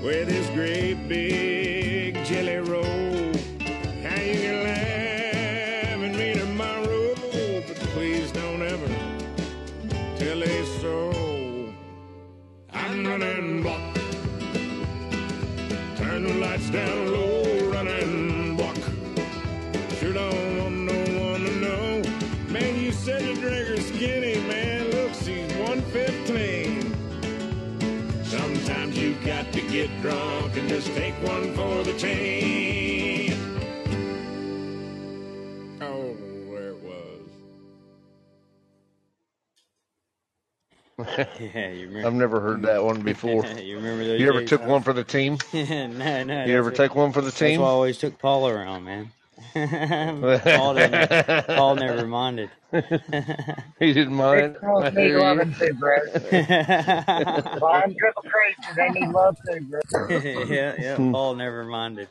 with 0.00 0.28
this 0.28 0.48
great 0.50 1.08
big 1.08 2.24
jelly 2.24 2.58
roll. 2.58 3.15
Running 13.18 13.62
block. 13.62 13.80
Turn 15.96 16.22
the 16.24 16.34
lights 16.34 16.68
down 16.68 17.12
low, 17.12 17.70
running 17.70 18.56
block. 18.56 18.76
Sure 19.98 20.12
don't 20.12 20.58
want 20.58 20.74
no 20.74 20.98
one 21.30 21.44
to 21.44 21.52
know. 21.56 22.02
Man, 22.48 22.78
you 22.78 22.92
said 22.92 23.22
the 23.22 23.34
drinker's 23.40 23.86
skinny, 23.86 24.38
man. 24.48 24.90
Look, 24.90 25.14
she's 25.14 25.50
115. 25.54 26.94
Sometimes 28.24 28.98
you 28.98 29.14
got 29.24 29.50
to 29.52 29.62
get 29.62 29.88
drunk 30.02 30.54
and 30.56 30.68
just 30.68 30.88
take 30.88 31.14
one 31.22 31.54
for 31.54 31.84
the 31.84 31.94
team. 31.96 33.25
Yeah, 41.38 41.68
you 41.70 41.88
remember? 41.88 42.06
I've 42.06 42.14
never 42.14 42.40
heard 42.40 42.62
that 42.62 42.82
one 42.82 43.02
before. 43.02 43.44
you 43.46 43.76
remember 43.76 44.04
those 44.04 44.20
You 44.20 44.28
ever 44.28 44.40
days, 44.40 44.48
took 44.48 44.62
huh? 44.62 44.68
one 44.68 44.82
for 44.82 44.92
the 44.92 45.04
team? 45.04 45.38
no, 45.52 46.22
no. 46.24 46.44
You 46.46 46.56
ever 46.56 46.70
that's 46.70 46.78
take 46.78 46.94
one 46.94 47.12
for 47.12 47.20
the 47.20 47.30
That's 47.30 47.40
why 47.40 47.46
I 47.48 47.50
team? 47.50 47.60
always 47.60 47.98
took 47.98 48.18
Paul 48.18 48.48
around, 48.48 48.84
man. 48.84 49.10
Paul 49.54 50.74
didn't. 50.74 51.46
Paul 51.48 51.74
never 51.76 52.06
minded. 52.06 52.50
he 53.78 53.92
didn't 53.92 54.14
mind. 54.14 54.54
Big 54.54 54.60
girls 54.62 54.92
need 54.94 55.02
hear 55.02 55.18
loving 55.20 55.48
you. 55.50 55.68
too, 55.68 55.74
bro. 55.74 55.98
Blind 57.58 57.96
triple 57.98 58.22
creatures, 58.22 58.76
they 58.76 58.88
need 58.90 59.10
love 59.10 59.36
too, 59.46 59.60
bro. 59.62 60.44
yeah, 60.44 60.74
yeah. 60.78 60.96
Paul 60.96 61.34
never 61.34 61.64
minded. 61.64 62.08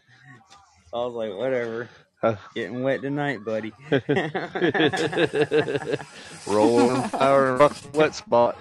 I 0.94 0.98
was 0.98 1.14
like, 1.14 1.34
whatever. 1.36 1.90
Huh. 2.26 2.38
Getting 2.56 2.82
wet 2.82 3.04
tonight, 3.04 3.46
buddy. 3.46 3.76
Rolling 6.48 7.04
power 7.04 7.52
and 7.52 7.60
rock 7.60 7.78
wet 7.94 8.16
spot. 8.16 8.58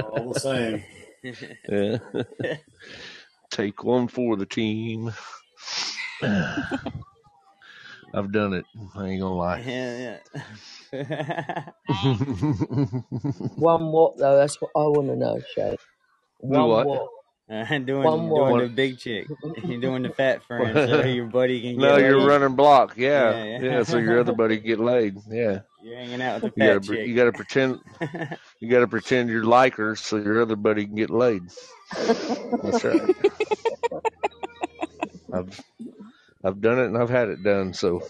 All 0.00 0.18
the 0.32 0.34
same. 0.34 0.84
yeah. 1.68 1.98
Take 3.50 3.84
one 3.84 4.08
for 4.08 4.36
the 4.36 4.46
team. 4.46 5.12
I've 6.22 6.78
done 8.32 8.54
it. 8.54 8.66
I 8.96 9.08
ain't 9.08 9.22
gonna 9.22 9.36
lie. 9.36 9.62
yeah, 9.64 10.18
yeah. 10.92 11.64
One 13.56 13.92
what 13.92 14.18
though? 14.18 14.36
That's 14.36 14.60
what 14.60 14.70
I 14.76 14.80
want 14.88 15.08
to 15.08 15.16
know, 15.16 15.40
Shay. 15.54 15.76
One 16.38 16.68
what? 16.68 16.84
what? 16.84 17.08
Doing 17.70 17.84
doing 17.84 18.58
the 18.58 18.70
big 18.74 18.98
chick. 18.98 19.26
You're 19.64 19.80
doing 19.80 20.02
the 20.02 20.08
fat 20.08 20.42
friend 20.46 20.72
so 20.74 21.02
your 21.04 21.26
buddy 21.26 21.60
can 21.60 21.72
get 21.78 21.80
laid. 21.82 21.88
No, 21.90 21.96
you're 21.98 22.18
laid. 22.18 22.28
running 22.28 22.56
block. 22.56 22.94
Yeah. 22.96 23.30
Yeah, 23.30 23.44
yeah, 23.44 23.60
yeah. 23.60 23.82
So 23.82 23.98
your 23.98 24.20
other 24.20 24.32
buddy 24.32 24.56
can 24.56 24.66
get 24.66 24.80
laid. 24.80 25.18
Yeah. 25.28 25.60
You're 25.82 25.96
hanging 25.96 26.22
out 26.22 26.40
with 26.42 26.54
the 26.54 26.60
You 26.62 26.66
gotta 26.66 26.80
fat 26.80 26.94
chick. 26.96 27.06
you 27.08 27.14
gotta 27.14 27.32
pretend 27.32 27.80
you 28.60 28.68
gotta 28.70 28.88
pretend 28.88 29.28
you're 29.28 29.44
like 29.44 29.74
her 29.74 29.96
so 29.96 30.16
your 30.16 30.40
other 30.40 30.56
buddy 30.56 30.86
can 30.86 30.94
get 30.94 31.10
laid. 31.10 31.42
That's 31.94 32.84
right. 32.84 33.16
I've 35.34 35.60
I've 36.44 36.60
done 36.60 36.78
it 36.78 36.86
and 36.86 36.96
I've 36.96 37.10
had 37.10 37.28
it 37.28 37.42
done. 37.42 37.74
So 37.74 38.02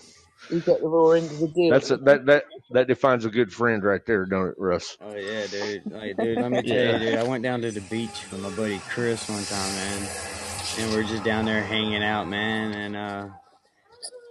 You 0.51 0.61
got 0.61 0.81
the 0.81 0.89
raw 0.89 1.11
end 1.11 1.31
of 1.31 1.39
the 1.39 1.49
deal. 1.49 1.71
that's 1.71 1.91
a, 1.91 1.97
that 1.99 2.27
that 2.27 2.45
that 2.73 2.87
defines 2.89 3.25
a 3.25 3.31
good 3.31 3.53
friend 3.53 3.83
right 3.85 4.05
there, 4.05 4.25
don't 4.27 4.49
it, 4.49 4.55
Russ? 4.59 4.97
Oh 5.01 5.15
yeah, 5.15 5.47
dude. 5.47 5.91
Like, 5.91 6.17
dude, 6.17 6.39
let 6.39 6.51
me 6.51 6.63
tell 6.67 6.77
Yeah. 6.77 6.93
you, 6.99 7.11
dude. 7.11 7.19
I 7.19 7.23
went 7.25 7.43
down 7.43 7.61
to 7.63 7.71
the 7.71 7.81
beach 7.83 8.27
with 8.31 8.41
my 8.43 8.51
buddy 8.51 8.81
Chris 8.89 9.29
one 9.29 9.43
time, 9.45 9.75
man, 9.75 10.09
and 10.79 10.93
we're 10.93 11.05
just 11.05 11.25
down 11.25 11.45
there 11.45 11.63
hanging 11.63 12.03
out, 12.03 12.29
man, 12.29 12.73
and 12.75 12.97
uh, 12.97 13.29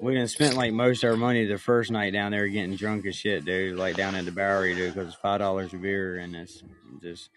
we 0.02 0.16
done 0.16 0.28
spent 0.28 0.56
like 0.56 0.74
most 0.74 1.04
of 1.04 1.12
our 1.12 1.18
money 1.18 1.46
the 1.46 1.58
first 1.58 1.92
night 1.92 2.12
down 2.14 2.32
there 2.32 2.48
getting 2.48 2.76
drunk 2.76 3.06
as 3.06 3.16
shit, 3.16 3.46
dude. 3.46 3.78
Like 3.78 3.96
down 3.96 4.14
at 4.16 4.26
the 4.26 4.32
Bowery, 4.32 4.76
dude, 4.76 4.94
because 4.94 5.08
it's 5.08 5.18
five 5.18 5.40
dollars 5.40 5.74
a 5.74 5.78
beer, 5.78 6.18
and 6.18 6.36
it's 6.36 6.62
just, 7.02 7.30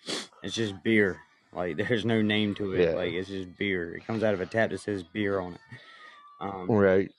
it's 0.43 0.55
just 0.55 0.83
beer. 0.83 1.21
Like 1.53 1.77
there's 1.89 2.05
no 2.05 2.21
name 2.23 2.55
to 2.57 2.73
it. 2.75 2.89
Yeah. 2.89 2.95
Like 2.97 3.13
it's 3.13 3.29
just 3.29 3.57
beer. 3.57 3.95
It 3.95 4.07
comes 4.07 4.23
out 4.25 4.35
of 4.35 4.41
a 4.41 4.47
tap 4.47 4.71
that 4.71 4.81
says 4.81 5.03
beer 5.05 5.39
on 5.41 5.55
it. 5.55 5.61
Um, 6.41 6.67
Right. 6.71 7.11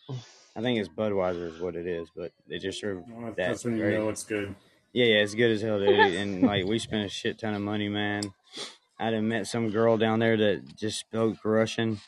I 0.55 0.61
think 0.61 0.79
it's 0.79 0.89
Budweiser 0.89 1.47
is 1.53 1.59
what 1.59 1.75
it 1.75 1.85
is, 1.85 2.09
but 2.15 2.31
they 2.47 2.57
just 2.59 2.79
serve 2.79 3.03
Well, 3.09 3.25
that. 3.27 3.35
That's 3.35 3.65
when 3.65 3.77
you 3.77 3.89
know 3.89 4.09
it's 4.09 4.23
good. 4.23 4.55
Yeah, 4.93 5.05
yeah, 5.05 5.15
it's 5.23 5.35
good 5.35 5.51
as 5.51 5.61
hell, 5.61 5.79
dude. 5.79 6.15
And 6.15 6.43
like 6.43 6.65
we 6.65 6.79
spent 6.79 7.05
a 7.05 7.09
shit 7.09 7.37
ton 7.37 7.53
of 7.53 7.61
money, 7.61 7.89
man. 7.89 8.33
I'd 8.97 9.13
have 9.13 9.23
met 9.23 9.47
some 9.47 9.69
girl 9.71 9.97
down 9.97 10.19
there 10.19 10.37
that 10.37 10.77
just 10.77 10.99
spoke 10.99 11.43
Russian, 11.43 11.99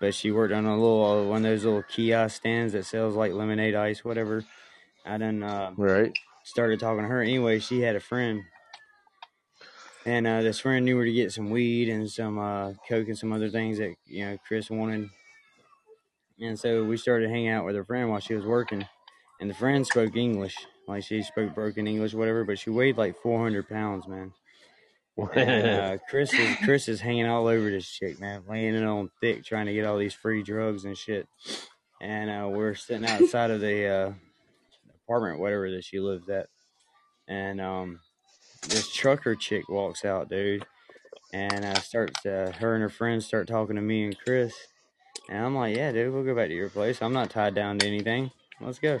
but 0.00 0.14
she 0.14 0.30
worked 0.30 0.54
on 0.54 0.64
a 0.64 0.74
little 0.74 1.04
uh, 1.04 1.24
one 1.24 1.44
of 1.44 1.50
those 1.50 1.64
little 1.64 1.82
kiosk 1.82 2.36
stands 2.36 2.72
that 2.72 2.86
sells 2.86 3.14
like 3.14 3.32
lemonade 3.34 3.74
ice, 3.74 4.02
whatever. 4.02 4.42
I 5.04 5.18
done 5.18 5.42
uh, 5.42 5.72
Right. 5.76 6.12
started 6.44 6.80
talking 6.80 7.02
to 7.02 7.08
her. 7.08 7.20
Anyway, 7.20 7.58
she 7.58 7.82
had 7.82 7.94
a 7.96 8.00
friend, 8.00 8.42
and 10.06 10.26
uh, 10.26 10.40
this 10.40 10.60
friend 10.60 10.86
knew 10.86 10.96
where 10.96 11.04
to 11.04 11.12
get 11.12 11.32
some 11.32 11.50
weed 11.50 11.90
and 11.90 12.10
some 12.10 12.38
uh, 12.38 12.72
coke 12.88 13.08
and 13.08 13.18
some 13.18 13.32
other 13.32 13.50
things 13.50 13.76
that 13.76 13.94
you 14.06 14.24
know 14.24 14.38
Chris 14.48 14.70
wanted. 14.70 15.10
And 16.40 16.58
so 16.58 16.84
we 16.84 16.96
started 16.96 17.28
hanging 17.28 17.50
out 17.50 17.66
with 17.66 17.76
her 17.76 17.84
friend 17.84 18.08
while 18.08 18.20
she 18.20 18.34
was 18.34 18.46
working, 18.46 18.86
and 19.40 19.50
the 19.50 19.54
friend 19.54 19.86
spoke 19.86 20.16
English, 20.16 20.56
like 20.88 21.04
she 21.04 21.22
spoke 21.22 21.54
broken 21.54 21.86
English, 21.86 22.14
whatever. 22.14 22.44
But 22.44 22.58
she 22.58 22.70
weighed 22.70 22.96
like 22.96 23.20
four 23.20 23.38
hundred 23.42 23.68
pounds, 23.68 24.08
man. 24.08 24.32
And 25.34 25.68
uh, 25.68 25.98
Chris 26.08 26.32
is 26.32 26.56
Chris 26.64 26.88
is 26.88 27.00
hanging 27.00 27.26
all 27.26 27.46
over 27.46 27.70
this 27.70 27.88
chick, 27.88 28.18
man, 28.20 28.42
laying 28.48 28.74
it 28.74 28.84
on 28.84 29.10
thick, 29.20 29.44
trying 29.44 29.66
to 29.66 29.74
get 29.74 29.84
all 29.84 29.98
these 29.98 30.14
free 30.14 30.42
drugs 30.42 30.84
and 30.84 30.96
shit. 30.96 31.28
And 32.00 32.30
uh, 32.30 32.48
we're 32.48 32.74
sitting 32.74 33.06
outside 33.06 33.50
of 33.50 33.60
the 33.60 33.86
uh, 33.86 34.12
apartment, 35.04 35.40
whatever 35.40 35.70
that 35.72 35.84
she 35.84 36.00
lives 36.00 36.30
at, 36.30 36.46
and 37.28 37.60
um, 37.60 38.00
this 38.68 38.90
trucker 38.90 39.34
chick 39.34 39.68
walks 39.68 40.06
out, 40.06 40.30
dude, 40.30 40.64
and 41.34 41.66
uh, 41.66 41.74
starts 41.80 42.24
uh, 42.24 42.52
her 42.58 42.74
and 42.74 42.82
her 42.82 42.88
friends 42.88 43.26
start 43.26 43.46
talking 43.46 43.76
to 43.76 43.82
me 43.82 44.04
and 44.04 44.18
Chris, 44.18 44.54
and 45.30 45.44
I'm 45.44 45.54
like, 45.54 45.76
yeah, 45.76 45.92
dude, 45.92 46.12
we'll 46.12 46.24
go 46.24 46.34
back 46.34 46.48
to 46.48 46.54
your 46.54 46.68
place. 46.68 47.00
I'm 47.00 47.14
not 47.14 47.30
tied 47.30 47.54
down 47.54 47.78
to 47.78 47.86
anything. 47.86 48.30
Let's 48.60 48.78
go. 48.78 49.00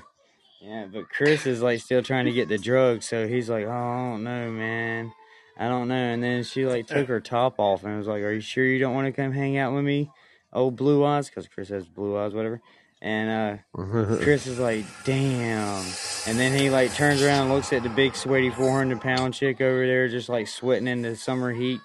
Yeah, 0.62 0.86
but 0.90 1.10
Chris 1.10 1.46
is 1.46 1.60
like 1.60 1.80
still 1.80 2.02
trying 2.02 2.24
to 2.24 2.32
get 2.32 2.48
the 2.48 2.58
drugs, 2.58 3.06
so 3.06 3.26
he's 3.26 3.50
like, 3.50 3.66
oh, 3.66 3.70
I 3.70 4.10
don't 4.10 4.24
know, 4.24 4.50
man. 4.50 5.12
I 5.60 5.68
don't 5.68 5.88
know. 5.88 5.94
And 5.94 6.22
then 6.22 6.42
she 6.42 6.64
like 6.64 6.86
took 6.86 7.08
her 7.08 7.20
top 7.20 7.56
off 7.58 7.84
and 7.84 7.98
was 7.98 8.06
like, 8.06 8.22
"Are 8.22 8.32
you 8.32 8.40
sure 8.40 8.64
you 8.64 8.78
don't 8.78 8.94
want 8.94 9.06
to 9.06 9.12
come 9.12 9.30
hang 9.30 9.58
out 9.58 9.74
with 9.74 9.84
me, 9.84 10.10
old 10.54 10.76
blue 10.76 11.04
eyes?" 11.04 11.28
Because 11.28 11.48
Chris 11.48 11.68
has 11.68 11.86
blue 11.86 12.16
eyes, 12.16 12.32
whatever. 12.32 12.62
And 13.02 13.62
uh, 13.76 13.82
Chris 14.22 14.46
is 14.46 14.58
like, 14.58 14.86
"Damn!" 15.04 15.84
And 16.26 16.38
then 16.38 16.58
he 16.58 16.70
like 16.70 16.94
turns 16.94 17.20
around, 17.20 17.46
and 17.46 17.52
looks 17.52 17.74
at 17.74 17.82
the 17.82 17.90
big 17.90 18.16
sweaty 18.16 18.48
four 18.48 18.72
hundred 18.72 19.02
pound 19.02 19.34
chick 19.34 19.60
over 19.60 19.86
there, 19.86 20.08
just 20.08 20.30
like 20.30 20.48
sweating 20.48 20.88
in 20.88 21.02
the 21.02 21.14
summer 21.14 21.52
heat. 21.52 21.80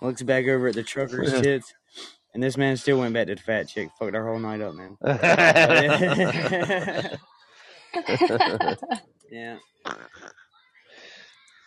Looks 0.00 0.22
back 0.22 0.46
over 0.46 0.66
at 0.66 0.74
the 0.74 0.82
trucker's 0.82 1.32
tits, 1.42 1.74
and 2.34 2.42
this 2.42 2.56
man 2.56 2.76
still 2.76 2.98
went 2.98 3.14
back 3.14 3.26
to 3.28 3.34
the 3.34 3.40
fat 3.40 3.68
chick. 3.68 3.88
Fucked 3.98 4.14
our 4.14 4.26
whole 4.26 4.38
night 4.38 4.60
up, 4.60 4.74
man. 4.74 4.96
yeah, 9.30 9.56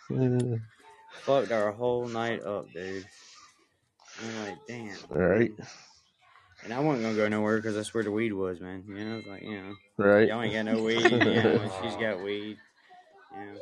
fucked 1.22 1.52
our 1.52 1.72
whole 1.72 2.06
night 2.08 2.42
up, 2.42 2.66
dude. 2.72 3.04
I'm 4.22 4.44
like, 4.46 4.56
damn. 4.66 4.96
right. 5.10 5.50
And 6.64 6.72
I 6.72 6.80
wasn't 6.80 7.04
gonna 7.04 7.16
go 7.16 7.28
nowhere 7.28 7.58
because 7.58 7.74
that's 7.74 7.92
where 7.92 8.02
the 8.02 8.10
weed 8.10 8.32
was, 8.32 8.60
man. 8.60 8.84
You 8.88 9.04
know, 9.04 9.18
it's 9.18 9.26
like, 9.28 9.42
you 9.42 9.60
know, 9.62 9.74
Right. 9.98 10.28
y'all 10.28 10.42
ain't 10.42 10.54
got 10.54 10.64
no 10.64 10.82
weed. 10.82 11.02
You 11.10 11.18
know, 11.18 11.70
she's 11.82 11.96
got 11.96 12.22
weed. 12.22 12.56
You 13.36 13.46
know, 13.46 13.58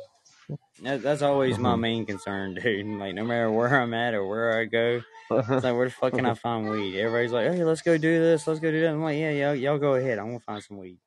that's 0.81 1.21
always 1.21 1.57
my 1.57 1.71
mm-hmm. 1.71 1.81
main 1.81 2.05
concern, 2.05 2.55
dude. 2.61 2.85
Like, 2.99 3.15
no 3.15 3.23
matter 3.23 3.51
where 3.51 3.81
I'm 3.81 3.93
at 3.93 4.13
or 4.13 4.27
where 4.27 4.59
I 4.59 4.65
go, 4.65 5.01
it's 5.31 5.49
like, 5.49 5.75
where 5.75 5.85
the 5.85 5.91
fuck 5.91 6.13
can 6.13 6.25
I 6.25 6.33
find 6.35 6.69
weed? 6.69 6.99
Everybody's 6.99 7.31
like, 7.31 7.51
hey, 7.51 7.63
let's 7.63 7.81
go 7.81 7.97
do 7.97 8.19
this, 8.19 8.47
let's 8.47 8.59
go 8.59 8.71
do 8.71 8.81
that. 8.81 8.89
I'm 8.89 9.03
like, 9.03 9.17
yeah, 9.17 9.31
y'all, 9.31 9.55
y'all 9.55 9.77
go 9.77 9.95
ahead. 9.95 10.19
I'm 10.19 10.27
gonna 10.27 10.39
find 10.39 10.63
some 10.63 10.77
weed. 10.77 10.97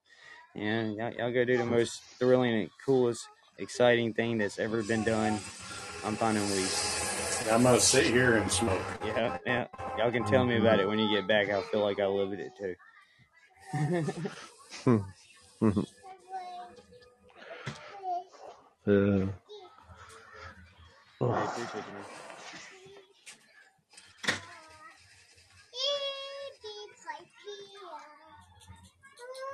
Yeah, 0.55 0.85
y'all, 0.85 1.13
y'all 1.13 1.33
go 1.33 1.45
do 1.45 1.57
the 1.57 1.67
most 1.67 2.03
thrilling 2.19 2.55
and 2.55 2.71
coolest, 2.85 3.27
exciting 3.59 4.15
thing 4.15 4.39
that's 4.39 4.59
ever 4.59 4.83
been 4.83 5.05
done. 5.05 5.35
I'm 6.05 6.17
finding 6.17 6.49
weed. 6.51 6.69
I'm 7.53 7.63
gonna 7.63 7.81
sit 7.81 8.07
here 8.07 8.37
and 8.37 8.51
smoke. 8.51 8.83
Yeah, 9.05 9.39
yeah. 9.47 9.67
Y'all 9.97 10.11
can 10.11 10.25
tell 10.25 10.45
me 10.45 10.55
mm-hmm. 10.55 10.67
about 10.67 10.81
it 10.81 10.89
when 10.89 10.99
you 10.99 11.09
get 11.11 11.27
back. 11.27 11.51
I 11.51 11.63
feel 11.63 11.81
like 11.81 11.99
I 12.01 12.07
lived 12.07 12.41
it 12.41 12.53
too. 12.59 12.75
Hmm. 14.85 14.99
Hmm. 15.59 15.81
Yeah. 18.87 19.27
I 21.21 21.45
appreciate 21.45 21.85
you, 21.85 21.93
man. 21.93 22.05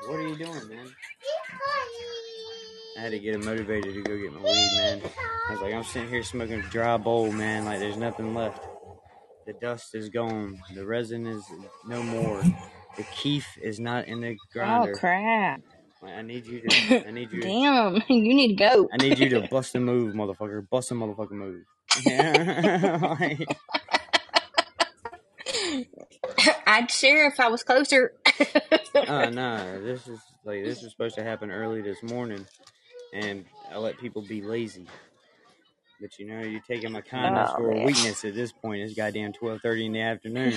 What 0.06 0.18
are 0.18 0.28
you 0.28 0.36
doing, 0.36 0.68
man? 0.68 0.86
I 2.98 3.00
had 3.00 3.12
to 3.12 3.18
get 3.18 3.34
him 3.34 3.44
motivated 3.46 3.94
to 3.94 4.02
go 4.02 4.18
get 4.18 4.32
my 4.32 4.40
weed, 4.40 4.70
man. 4.76 5.00
I 5.48 5.52
was 5.52 5.60
like, 5.62 5.72
I'm 5.72 5.84
sitting 5.84 6.08
here 6.10 6.22
smoking 6.22 6.60
a 6.60 6.62
dry 6.64 6.98
bowl, 6.98 7.32
man. 7.32 7.64
Like, 7.64 7.80
there's 7.80 7.96
nothing 7.96 8.34
left. 8.34 8.62
The 9.46 9.54
dust 9.54 9.94
is 9.94 10.10
gone. 10.10 10.60
The 10.74 10.84
resin 10.84 11.26
is 11.26 11.44
no 11.86 12.02
more. 12.02 12.42
The 12.96 13.04
keef 13.14 13.46
is 13.62 13.80
not 13.80 14.06
in 14.06 14.20
the 14.20 14.32
oh, 14.32 14.46
grinder. 14.52 14.92
Oh 14.94 14.98
crap! 14.98 15.62
Like, 16.04 16.14
I 16.16 16.22
need 16.22 16.44
you 16.44 16.60
to. 16.60 17.08
I 17.08 17.10
need 17.12 17.32
you. 17.32 17.40
Damn, 17.40 17.94
you 18.08 18.34
need 18.34 18.48
to 18.48 18.54
go. 18.56 18.88
I 18.92 18.98
need 18.98 19.18
you 19.18 19.30
to 19.30 19.48
bust 19.50 19.74
a 19.74 19.80
move, 19.80 20.14
motherfucker. 20.14 20.68
Bust 20.68 20.90
a 20.90 20.94
motherfucking 20.94 21.30
move. 21.30 21.62
Yeah. 22.04 23.16
like, 23.20 23.48
I'd 26.66 26.90
share 26.90 27.26
if 27.28 27.40
I 27.40 27.48
was 27.48 27.62
closer. 27.62 28.12
Uh, 28.96 29.26
oh 29.26 29.30
no, 29.30 29.82
this 29.82 30.06
is 30.06 30.20
like 30.44 30.62
this 30.64 30.80
was 30.80 30.92
supposed 30.92 31.16
to 31.16 31.22
happen 31.24 31.50
early 31.50 31.82
this 31.82 32.00
morning, 32.04 32.46
and 33.12 33.44
I 33.70 33.76
let 33.78 33.98
people 33.98 34.22
be 34.22 34.40
lazy. 34.40 34.86
But 36.00 36.16
you 36.18 36.26
know, 36.26 36.40
you're 36.40 36.60
taking 36.60 36.92
my 36.92 37.00
kindness 37.00 37.50
Oh, 37.52 37.56
for 37.56 37.72
a 37.72 37.84
weakness 37.84 38.24
at 38.24 38.34
this 38.36 38.52
point. 38.52 38.82
It's 38.82 38.94
goddamn 38.94 39.32
twelve 39.32 39.60
thirty 39.62 39.84
in 39.86 39.92
the 39.92 40.00
afternoon. 40.00 40.54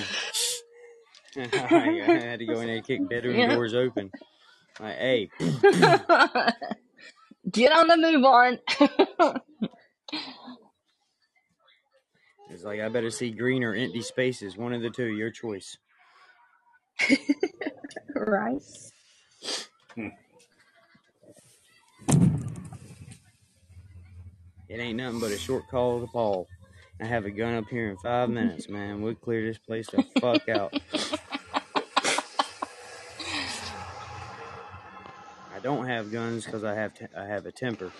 I 1.35 1.41
had 1.41 2.39
to 2.39 2.45
go 2.45 2.59
in 2.61 2.67
there 2.67 2.77
and 2.77 2.85
kick 2.85 3.09
bedroom 3.09 3.35
Yeah. 3.37 3.55
doors 3.55 3.73
open. 3.73 4.11
Like, 4.79 4.97
hey, 4.97 5.29
Get 7.51 7.71
on 7.71 7.87
the 7.87 7.97
move 7.97 8.23
on. 8.25 8.59
it's 12.49 12.63
like 12.63 12.81
I 12.81 12.89
better 12.89 13.09
see 13.09 13.31
green 13.31 13.63
or 13.63 13.73
empty 13.73 14.01
spaces. 14.01 14.57
One 14.57 14.73
of 14.73 14.81
the 14.81 14.89
two, 14.89 15.07
your 15.07 15.31
choice. 15.31 15.77
Right. 18.15 18.61
It 19.97 20.11
ain't 24.79 24.97
nothing 24.97 25.19
but 25.19 25.31
a 25.31 25.37
short 25.37 25.67
call 25.69 26.01
to 26.01 26.07
Paul. 26.07 26.47
I 26.99 27.05
have 27.05 27.25
a 27.25 27.29
gun 27.29 27.53
up 27.55 27.65
here 27.69 27.89
in 27.91 27.97
five 27.97 28.29
minutes, 28.29 28.67
man. 28.69 29.01
We'll 29.01 29.15
clear 29.15 29.45
this 29.45 29.59
place 29.59 29.87
the 29.87 30.03
fuck 30.19 30.49
out. 30.49 30.73
I 35.57 35.59
don't 35.59 35.87
have 35.87 36.11
guns 36.11 36.45
because 36.45 36.63
I 36.63 36.75
have 36.75 36.93
I 37.17 37.25
have 37.25 37.47
a 37.47 37.51
temper, 37.51 37.91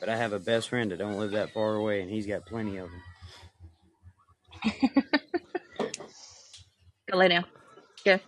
but 0.00 0.08
I 0.08 0.16
have 0.16 0.32
a 0.32 0.38
best 0.38 0.70
friend 0.70 0.90
that 0.90 0.98
don't 0.98 1.18
live 1.18 1.32
that 1.32 1.52
far 1.52 1.74
away, 1.74 2.00
and 2.00 2.10
he's 2.10 2.26
got 2.26 2.46
plenty 2.46 2.78
of 2.78 2.88
them. 2.90 3.02
Go 7.10 7.18
lay 7.18 7.28
down. 7.28 7.44
Go. 8.02 8.18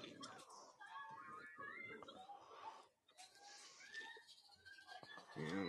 Yeah. 5.39 5.69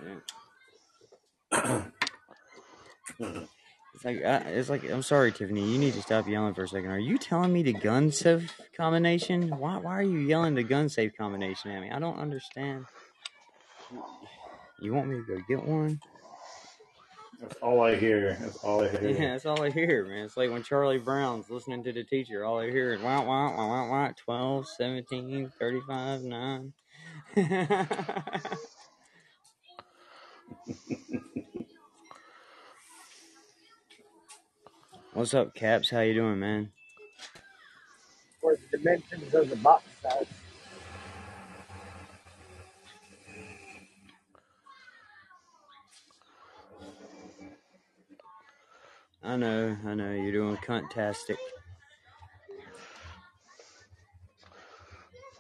It's 3.95 4.05
like, 4.05 4.25
uh, 4.25 4.41
it's 4.47 4.69
like, 4.69 4.91
I'm 4.91 5.03
sorry, 5.03 5.33
Tiffany. 5.33 5.71
You 5.71 5.79
need 5.79 5.95
to 5.95 6.03
stop 6.03 6.29
yelling 6.29 6.55
for 6.55 6.65
a 6.65 6.69
second. 6.69 6.91
Are 6.91 6.99
you 6.99 7.17
telling 7.17 7.53
me 7.53 7.63
the 7.63 7.73
gun 7.73 8.11
safe 8.11 8.53
combination? 8.77 9.51
Why, 9.51 9.79
why 9.79 9.93
are 9.93 10.03
you 10.03 10.19
yelling 10.19 10.55
the 10.55 10.65
gun 10.65 10.89
safe 10.89 11.13
combination 11.17 11.71
at 11.71 11.81
me? 11.81 11.91
I 11.91 12.01
don't 12.01 12.19
understand. 12.19 12.87
You 14.81 14.95
want 14.95 15.09
me 15.09 15.17
to 15.17 15.23
go 15.23 15.39
get 15.49 15.65
one? 15.65 16.01
That's 17.41 17.57
all 17.57 17.83
I 17.83 17.97
hear. 17.97 18.37
That's 18.41 18.57
all 18.59 18.83
I 18.83 18.89
hear. 18.89 19.11
Yeah, 19.11 19.33
that's 19.33 19.47
all 19.47 19.63
I 19.63 19.71
hear, 19.71 20.05
man. 20.07 20.25
It's 20.25 20.37
like 20.37 20.51
when 20.51 20.63
Charlie 20.63 20.99
Brown's 20.99 21.51
listening 21.51 21.83
to 21.85 21.93
the 21.93 22.05
teacher. 22.05 22.45
All 22.45 22.59
I 22.61 22.71
hear 22.71 22.95
is 22.95 23.03
wah, 23.03 23.23
wah, 23.23 23.55
wah, 23.57 23.67
wah, 23.67 23.89
wah, 23.91 24.13
12, 24.17 24.69
17, 24.69 25.53
35, 25.59 26.23
9. 26.23 26.73
What's 35.13 35.35
up, 35.35 35.55
Caps? 35.55 35.91
How 35.91 36.01
you 36.01 36.15
doing, 36.15 36.41
man? 36.41 36.73
For 38.41 38.57
the 38.57 38.79
dimensions 38.79 39.35
of 39.35 39.49
the 39.49 39.57
box 39.57 39.85
size. 40.03 40.27
I 49.25 49.37
know, 49.37 49.77
I 49.87 49.95
know. 49.95 50.13
You're 50.13 50.33
doing 50.33 50.57
cuntastic. 50.59 51.37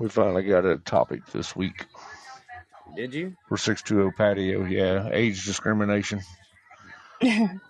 We 0.01 0.09
finally 0.09 0.42
got 0.42 0.64
a 0.64 0.79
topic 0.79 1.25
this 1.27 1.55
week 1.55 1.87
Did 2.97 3.14
you? 3.14 3.37
for 3.49 3.57
620 3.57 4.11
patio. 4.16 4.64
Yeah, 4.64 5.09
age 5.12 5.44
discrimination. 5.44 6.20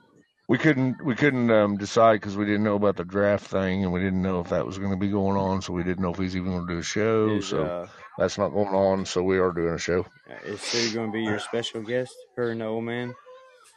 We 0.46 0.59
couldn't 0.59 1.03
we 1.03 1.14
couldn't 1.14 1.50
um, 1.50 1.79
decide 1.79 2.20
because 2.20 2.37
we 2.37 2.44
didn't 2.44 2.64
know 2.64 2.74
about 2.74 2.96
the 2.96 3.05
draft 3.05 3.46
thing 3.46 3.83
and 3.83 3.92
we 3.92 4.00
didn't 4.00 4.20
know 4.20 4.40
if 4.40 4.50
that 4.50 4.66
was 4.66 4.79
going 4.79 4.90
to 4.90 4.96
be 4.96 5.09
going 5.09 5.38
on. 5.38 5.62
So 5.62 5.72
we 5.72 5.83
didn't 5.83 6.00
know 6.00 6.12
if 6.12 6.18
he's 6.18 6.37
even 6.37 6.53
going 6.53 6.66
to 6.66 6.72
do 6.74 6.79
a 6.81 6.83
show. 6.83 7.31
Is 7.31 7.48
So 7.48 7.64
uh, 7.64 7.87
that's 8.18 8.37
not 8.37 8.50
going 8.50 8.74
on. 8.74 9.07
So 9.07 9.22
we 9.22 9.38
are 9.38 9.53
doing 9.53 9.72
a 9.72 9.79
show. 9.79 10.05
is 10.44 10.61
Sue 10.61 10.94
going 10.94 11.11
to 11.11 11.12
be 11.12 11.24
your 11.24 11.38
special 11.38 11.81
guest? 11.81 12.14
Her 12.37 12.50
and 12.50 12.61
the 12.61 12.66
old 12.66 12.85
man. 12.85 13.14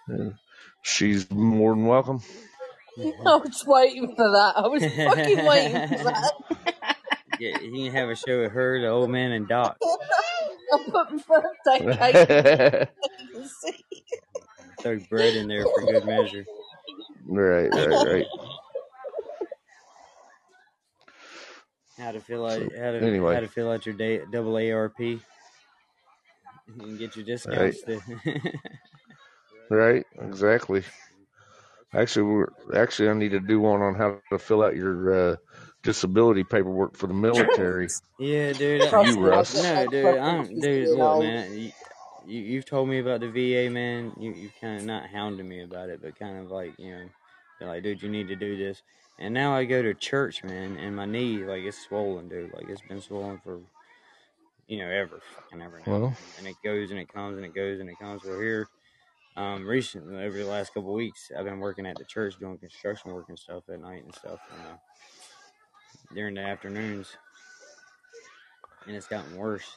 And 0.10 0.34
she's 0.88 1.30
more 1.32 1.76
than 1.76 1.86
welcome. 1.86 2.22
I 3.26 3.36
was 3.38 3.64
waiting 3.68 4.16
for 4.16 4.30
that. 4.32 4.54
I 4.58 4.68
was 4.68 4.84
fucking 4.84 5.46
waiting 5.46 5.84
for 5.88 6.04
that. 6.06 6.34
Yeah, 7.40 7.52
he 7.60 7.86
can 7.86 7.94
have 7.96 8.10
a 8.10 8.16
show 8.16 8.42
with 8.42 8.52
her, 8.54 8.82
the 8.82 8.88
old 8.88 9.12
man, 9.12 9.32
and 9.32 9.48
Doc. 9.48 9.78
I 10.74 10.78
put 10.92 11.12
my 11.12 11.22
birthday 11.28 11.86
cake 11.98 12.30
in 12.30 12.44
the. 12.46 12.90
Throw 14.82 15.00
bread 15.10 15.36
in 15.36 15.48
there 15.48 15.66
for 15.66 15.84
good 15.84 16.06
measure. 16.06 16.46
right, 17.28 17.72
right, 17.74 18.06
right. 18.08 18.26
How 21.98 22.12
to 22.12 22.20
fill 22.22 22.46
out 22.46 22.62
how 22.62 22.92
to 22.92 23.08
anyway. 23.08 23.36
how 23.36 23.40
to 23.42 23.48
fill 23.48 23.72
out 23.72 23.86
your 23.86 23.96
day, 23.96 24.22
double 24.32 24.56
ARP 24.58 25.00
and 26.80 27.00
get 27.00 27.16
your 27.16 27.26
Right, 27.46 27.76
discounts. 27.76 27.82
To 27.84 28.02
right, 29.70 30.06
exactly. 30.20 30.84
Actually, 31.94 32.24
we're 32.24 32.48
actually 32.76 33.10
I 33.10 33.14
need 33.14 33.32
to 33.32 33.40
do 33.40 33.60
one 33.60 33.82
on 33.82 33.96
how 33.96 34.20
to 34.32 34.40
fill 34.40 34.64
out 34.64 34.76
your 34.76 35.32
uh, 35.32 35.36
disability 35.84 36.44
paperwork 36.44 36.98
for 36.98 37.08
the 37.08 37.14
military. 37.14 37.88
yeah, 38.20 38.54
dude. 38.54 38.82
I, 38.82 38.92
You, 39.04 39.16
me, 39.18 39.22
Russ. 39.22 39.56
no, 39.56 39.88
dude. 39.88 40.04
fucking 40.04 40.22
I'm 40.22 40.60
dude. 40.60 40.90
16 40.90 40.98
Look, 40.98 41.20
man. 41.20 41.54
You, 41.58 41.72
you 42.28 42.42
you've 42.42 42.66
told 42.66 42.90
me 42.90 43.00
about 43.00 43.22
the 43.22 43.30
VA, 43.30 43.70
man. 43.72 44.14
You 44.20 44.34
you've 44.34 44.56
kind 44.60 44.80
of 44.80 44.86
not 44.86 45.08
hounded 45.10 45.46
me 45.46 45.64
about 45.64 45.90
it, 45.90 46.02
but 46.02 46.20
kind 46.20 46.38
of 46.40 46.52
like 46.52 46.74
you 46.78 46.92
know, 46.92 47.06
you're 47.60 47.70
like, 47.70 47.84
dude, 47.84 48.04
you 48.04 48.10
need 48.10 48.28
to 48.28 48.36
do 48.36 48.58
this. 48.58 48.84
And 49.20 49.34
now 49.34 49.56
I 49.56 49.66
go 49.66 49.82
to 49.82 49.94
church, 49.94 50.44
man, 50.44 50.78
and 50.78 50.96
my 50.96 51.06
knee 51.06 51.38
like 51.46 51.64
it's 51.64 51.80
swollen, 51.88 52.30
dude. 52.30 52.54
Like 52.54 52.70
it's 52.70 52.82
been 52.82 53.02
swollen 53.02 53.40
for 53.44 53.60
you 54.68 54.80
know 54.80 54.90
ever, 54.90 55.22
fucking 55.36 55.62
ever 55.62 55.82
now. 55.86 55.92
Well, 55.92 56.18
And 56.38 56.48
it 56.48 56.56
goes 56.64 56.92
and 56.92 57.00
it 57.00 57.12
comes 57.12 57.38
and 57.38 57.46
it 57.46 57.56
goes 57.56 57.80
and 57.80 57.90
it 57.90 57.98
comes. 58.00 58.24
Well, 58.24 58.40
here, 58.40 58.68
um, 59.38 59.66
recently 59.66 60.24
over 60.24 60.38
the 60.38 60.46
last 60.46 60.74
couple 60.74 60.94
weeks, 60.94 61.32
I've 61.38 61.46
been 61.46 61.60
working 61.60 61.86
at 61.86 61.96
the 61.98 62.04
church 62.04 62.38
doing 62.40 62.58
construction 62.58 63.14
work 63.14 63.26
and 63.30 63.38
stuff 63.38 63.64
at 63.70 63.80
night 63.80 64.04
and 64.04 64.14
stuff, 64.14 64.40
and 64.52 64.68
uh, 64.68 64.78
during 66.14 66.34
the 66.34 66.42
afternoons, 66.42 67.16
and 68.88 68.96
it's 68.96 69.08
gotten 69.08 69.38
worse. 69.38 69.70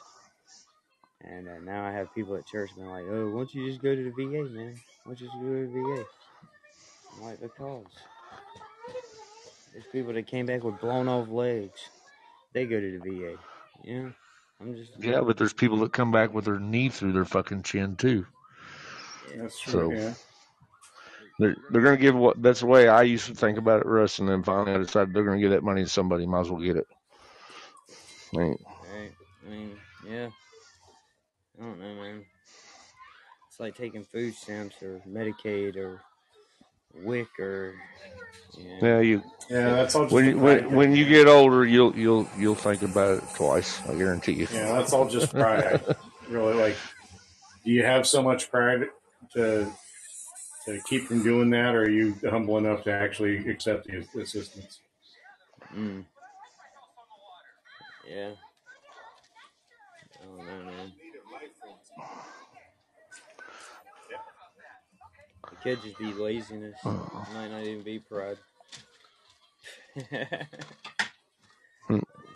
And 1.23 1.47
uh, 1.47 1.59
now 1.63 1.85
I 1.85 1.91
have 1.91 2.13
people 2.15 2.35
at 2.35 2.47
church 2.47 2.71
being 2.75 2.87
like, 2.87 3.05
"Oh, 3.07 3.29
why 3.29 3.37
don't 3.37 3.53
you 3.53 3.69
just 3.69 3.83
go 3.83 3.95
to 3.95 4.03
the 4.03 4.09
VA, 4.09 4.49
man? 4.49 4.73
Why 5.03 5.13
don't 5.13 5.21
you 5.21 5.27
just 5.27 5.39
go 5.39 5.47
to 5.47 5.67
the 5.67 5.95
VA?" 5.95 6.05
I'm 7.13 7.23
like, 7.23 7.41
"Because 7.41 7.85
there's 9.73 9.85
people 9.91 10.13
that 10.13 10.25
came 10.25 10.47
back 10.47 10.63
with 10.63 10.79
blown 10.79 11.07
off 11.07 11.29
legs. 11.29 11.79
They 12.53 12.65
go 12.65 12.79
to 12.79 12.99
the 12.99 13.09
VA. 13.09 13.37
Know, 13.85 14.11
I'm 14.59 14.75
just 14.75 14.91
yeah, 14.99 15.21
but 15.21 15.37
there's 15.37 15.53
people 15.53 15.77
that 15.77 15.93
come 15.93 16.11
back 16.11 16.33
with 16.33 16.45
their 16.45 16.59
knee 16.59 16.89
through 16.89 17.13
their 17.13 17.25
fucking 17.25 17.63
chin 17.63 17.95
too. 17.95 18.25
Yeah, 19.35 19.41
That's 19.41 19.59
true. 19.59 19.73
So 19.73 19.91
Yeah. 19.91 20.13
they're 21.39 21.55
they're 21.71 21.81
gonna 21.81 21.97
give 21.97 22.15
what 22.15 22.41
that's 22.41 22.59
the 22.61 22.67
way 22.67 22.87
I 22.87 23.03
used 23.03 23.27
to 23.27 23.35
think 23.35 23.57
about 23.57 23.81
it, 23.81 23.87
Russ. 23.87 24.19
And 24.19 24.29
then 24.29 24.43
finally 24.43 24.73
I 24.73 24.77
decided 24.77 25.13
they're 25.13 25.23
gonna 25.23 25.39
give 25.39 25.51
that 25.51 25.63
money 25.63 25.83
to 25.83 25.89
somebody. 25.89 26.25
Might 26.25 26.41
as 26.41 26.49
well 26.49 26.61
get 26.61 26.77
it. 26.77 26.87
Ain't 28.37 28.61
right. 28.93 29.11
I 29.45 29.49
mean, 29.49 29.77
yeah. 30.07 30.29
I 31.59 31.63
don't 31.63 31.79
know, 31.79 31.95
man. 31.95 32.25
It's 33.49 33.59
like 33.59 33.75
taking 33.75 34.03
food 34.05 34.33
stamps 34.35 34.81
or 34.81 35.01
Medicaid 35.07 35.75
or 35.75 36.01
WIC 36.93 37.27
or 37.39 37.73
you 38.57 38.63
know. 38.63 38.79
Yeah, 38.81 38.99
you 38.99 39.23
Yeah, 39.49 39.69
that's 39.71 39.95
all 39.95 40.03
just 40.03 40.13
when 40.13 40.25
you, 40.25 40.37
when 40.37 40.71
when 40.73 40.95
you 40.95 41.05
get 41.05 41.27
older, 41.27 41.65
you'll 41.65 41.95
you'll 41.97 42.27
you'll 42.37 42.55
think 42.55 42.81
about 42.81 43.17
it 43.17 43.23
twice. 43.35 43.81
I 43.87 43.95
guarantee 43.95 44.33
you. 44.33 44.47
Yeah, 44.53 44.73
that's 44.73 44.93
all 44.93 45.07
just 45.07 45.33
pride. 45.33 45.81
really, 46.29 46.53
like, 46.53 46.77
do 47.65 47.71
you 47.71 47.83
have 47.83 48.07
so 48.07 48.21
much 48.23 48.49
pride 48.49 48.87
to 49.35 49.71
to 50.65 50.81
keep 50.87 51.05
from 51.07 51.23
doing 51.23 51.49
that, 51.51 51.75
or 51.75 51.83
are 51.83 51.89
you 51.89 52.15
humble 52.29 52.57
enough 52.57 52.83
to 52.83 52.91
actually 52.93 53.49
accept 53.49 53.87
the 53.87 54.05
assistance? 54.21 54.79
Mm, 55.75 56.05
yeah. 58.09 58.31
I 60.21 60.25
don't 60.25 60.45
know, 60.45 60.71
man. 60.71 60.93
It 65.51 65.61
could 65.63 65.81
just 65.81 65.97
be 65.99 66.13
laziness. 66.13 66.75
It 66.85 67.33
might 67.33 67.49
not 67.51 67.63
even 67.63 67.83
be 67.83 67.99
pride. 67.99 68.37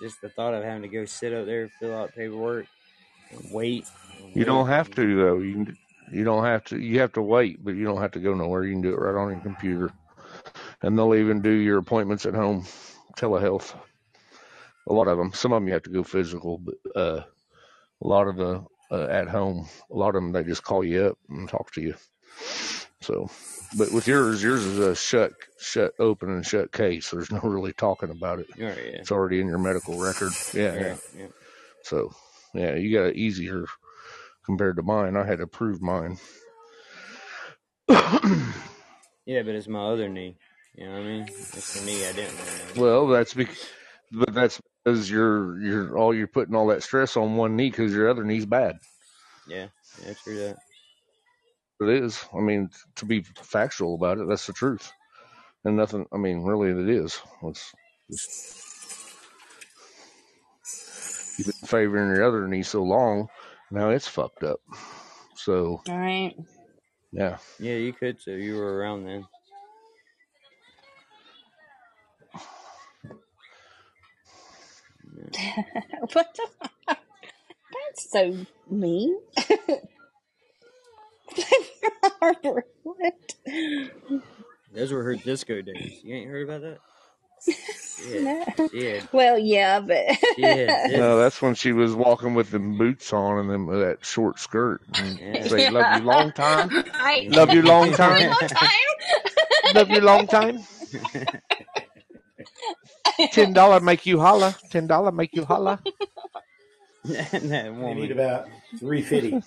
just 0.02 0.22
the 0.22 0.30
thought 0.30 0.54
of 0.54 0.64
having 0.64 0.84
to 0.84 0.88
go 0.88 1.06
sit 1.06 1.34
up 1.34 1.46
there, 1.46 1.70
fill 1.80 1.96
out 1.96 2.14
paperwork, 2.16 2.68
and 3.32 3.52
wait. 3.52 3.86
And 4.20 4.36
You 4.36 4.46
wait. 4.46 4.46
don't 4.46 4.68
have 4.68 4.92
to 4.96 5.16
though. 5.18 5.40
You 5.40 5.54
can- 5.66 5.78
you 6.12 6.24
don't 6.24 6.44
have 6.44 6.64
to. 6.66 6.80
You 6.80 7.00
have 7.00 7.14
to 7.14 7.22
wait, 7.22 7.64
but 7.64 7.76
you 7.76 7.86
don't 7.86 8.02
have 8.02 8.12
to 8.12 8.20
go 8.20 8.34
nowhere. 8.34 8.64
You 8.64 8.74
can 8.74 8.82
do 8.82 8.94
it 8.94 9.00
right 9.00 9.20
on 9.20 9.32
your 9.32 9.40
computer, 9.42 9.92
and 10.82 10.98
they'll 10.98 11.16
even 11.16 11.42
do 11.42 11.50
your 11.50 11.78
appointments 11.80 12.26
at 12.26 12.34
home, 12.34 12.66
telehealth. 13.18 13.76
A 14.88 14.94
lot 14.94 15.08
of 15.08 15.18
them. 15.18 15.34
Some 15.34 15.52
of 15.52 15.58
them 15.58 15.68
you 15.68 15.74
have 15.74 15.84
to 15.84 15.90
go 15.90 16.04
physical, 16.04 16.60
but 16.60 16.76
uh, 16.96 17.24
a 18.02 18.08
lot 18.08 18.28
of 18.28 18.36
the 18.38 18.64
uh, 18.92 19.08
at 19.08 19.28
home. 19.28 19.68
A 19.92 19.96
lot 19.96 20.10
of 20.10 20.16
them 20.16 20.32
they 20.32 20.44
just 20.44 20.64
call 20.64 20.84
you 20.84 21.06
up 21.08 21.18
and 21.30 21.50
talk 21.50 21.72
to 21.72 21.82
you. 21.82 21.96
So, 23.02 23.30
but 23.78 23.92
with 23.92 24.08
yours, 24.08 24.42
yours 24.42 24.64
is 24.64 24.80
a 24.80 24.96
shut, 24.96 25.34
shut 25.60 25.94
open 26.00 26.30
and 26.30 26.46
shut 26.46 26.72
case. 26.72 27.12
There's 27.12 27.32
no 27.32 27.40
really 27.42 27.74
talking 27.74 28.10
about 28.10 28.40
it. 28.40 28.48
Oh, 28.56 28.62
yeah. 28.62 28.70
It's 28.70 29.12
already 29.12 29.40
in 29.40 29.48
your 29.48 29.60
medical 29.60 30.00
record. 30.00 30.32
Yeah, 30.54 30.76
yeah. 30.76 30.98
Yeah. 31.18 31.28
So, 31.84 32.12
yeah, 32.54 32.76
you 32.76 32.98
got 32.98 33.10
it 33.10 33.16
easier 33.16 33.66
compared 34.46 34.78
to 34.78 34.84
mine. 34.84 35.18
I 35.18 35.26
had 35.26 35.40
to 35.40 35.48
prove 35.48 35.82
mine. 35.82 36.18
Yeah, 39.26 39.42
but 39.42 39.56
it's 39.56 39.68
my 39.68 39.84
other 39.88 40.08
knee. 40.08 40.38
You 40.76 40.86
know 40.86 40.92
what 40.92 41.02
I 41.02 41.04
mean? 41.04 41.24
It's 41.24 41.80
the 41.80 41.86
knee 41.86 42.06
I 42.06 42.12
didn't. 42.12 42.78
Well, 42.78 43.08
that's 43.08 43.34
because, 43.34 43.66
but 44.12 44.34
that's 44.34 44.62
because 44.84 45.10
you're 45.10 45.60
you're 45.60 45.98
all 45.98 46.14
you're 46.14 46.28
putting 46.28 46.54
all 46.54 46.68
that 46.68 46.84
stress 46.84 47.18
on 47.18 47.36
one 47.36 47.56
knee 47.56 47.72
because 47.72 47.94
your 47.94 48.10
other 48.10 48.24
knee's 48.24 48.46
bad. 48.46 48.78
Yeah, 49.48 49.68
yeah, 50.06 50.14
true 50.24 50.38
that. 50.38 50.58
It 51.82 51.90
is. 51.90 52.24
I 52.34 52.40
mean, 52.40 52.70
to 52.98 53.06
be 53.06 53.22
factual 53.22 53.96
about 53.96 54.20
it, 54.20 54.28
that's 54.28 54.48
the 54.48 54.54
truth, 54.54 54.92
and 55.64 55.76
nothing. 55.76 56.06
I 56.14 56.18
mean, 56.18 56.44
really, 56.44 56.70
it 56.70 56.90
is. 56.90 57.20
It's 57.44 57.74
just 58.10 58.62
you've 61.38 61.48
been 61.48 61.68
favoring 61.68 62.16
your 62.16 62.24
other 62.24 62.48
knee 62.48 62.64
so 62.64 62.84
long, 62.84 63.28
now 63.76 63.92
it's 63.92 64.08
fucked 64.08 64.44
up. 64.44 64.62
So 65.36 65.82
All 65.90 65.98
right. 65.98 66.36
yeah, 67.12 67.38
Yeah, 67.60 67.76
you 67.76 67.94
could 67.94 68.20
too. 68.22 68.36
You 68.38 68.58
were 68.58 68.78
around 68.78 69.06
then. 69.06 69.28
what 76.14 76.36
the 76.36 76.48
fuck? 76.88 77.00
That's 77.74 78.12
so 78.12 78.46
mean. 78.70 79.18
Harper, 82.22 82.66
what? 82.84 83.36
Those 84.74 84.92
were 84.94 85.04
her 85.04 85.16
disco 85.16 85.62
days. 85.62 86.02
You 86.04 86.16
ain't 86.16 86.30
heard 86.30 86.50
about 86.50 86.62
that? 86.62 86.80
Yeah, 87.98 88.44
yeah, 88.72 89.00
Well, 89.12 89.38
yeah, 89.40 89.80
but 89.80 90.06
yeah. 90.38 90.88
no, 90.88 91.18
that's 91.18 91.42
when 91.42 91.56
she 91.56 91.72
was 91.72 91.94
walking 91.96 92.34
with 92.34 92.52
them 92.52 92.78
boots 92.78 93.14
on 93.14 93.40
and 93.40 93.50
them 93.50 93.70
uh, 93.70 93.78
that 93.78 94.06
short 94.06 94.40
skirt 94.40 94.82
and 94.98 95.20
Yeah. 95.20 95.48
say, 95.48 95.66
"Love 95.66 95.92
you 95.92 96.02
long 96.02 96.32
time, 96.34 96.72
I 96.94 97.28
love 97.30 97.52
you 97.54 97.62
long 97.62 97.92
time, 97.94 98.28
long 98.28 98.48
time. 98.48 98.70
love 99.74 99.90
you 99.92 100.02
long 100.02 100.28
time." 100.28 100.60
Ten 103.32 103.54
dollar 103.54 103.80
make 103.80 104.06
you 104.06 104.20
holla. 104.20 104.56
Ten 104.70 104.88
dollar 104.88 105.12
make 105.12 105.36
you 105.36 105.46
holla. 105.46 105.80
that 107.06 107.74
They 107.80 107.94
need 107.94 108.12
about 108.12 108.48
three 108.80 109.02
fifty. 109.02 109.42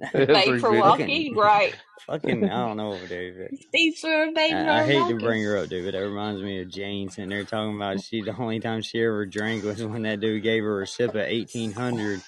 Made 0.14 0.58
for 0.58 0.72
walking, 0.72 1.36
right? 1.36 1.74
Fucking, 2.06 2.48
I 2.48 2.66
don't 2.66 2.76
know, 2.78 2.98
dude. 3.06 3.50
These 3.72 4.04
are 4.04 4.30
made 4.32 4.54
I, 4.54 4.80
I 4.80 4.82
for 4.82 4.86
hate 4.86 5.08
to 5.08 5.16
bring 5.18 5.44
her 5.44 5.58
up, 5.58 5.68
dude, 5.68 5.84
but 5.84 5.92
that 5.92 6.04
reminds 6.04 6.42
me 6.42 6.60
of 6.62 6.68
Jane 6.70 7.10
sitting 7.10 7.30
there 7.30 7.44
talking 7.44 7.76
about 7.76 8.00
she 8.00 8.22
the 8.22 8.36
only 8.36 8.60
time 8.60 8.82
she 8.82 9.02
ever 9.02 9.26
drank 9.26 9.64
was 9.64 9.84
when 9.84 10.02
that 10.02 10.20
dude 10.20 10.42
gave 10.42 10.64
her 10.64 10.82
a 10.82 10.86
sip 10.86 11.10
of 11.10 11.22
eighteen 11.22 11.72
hundred, 11.72 12.22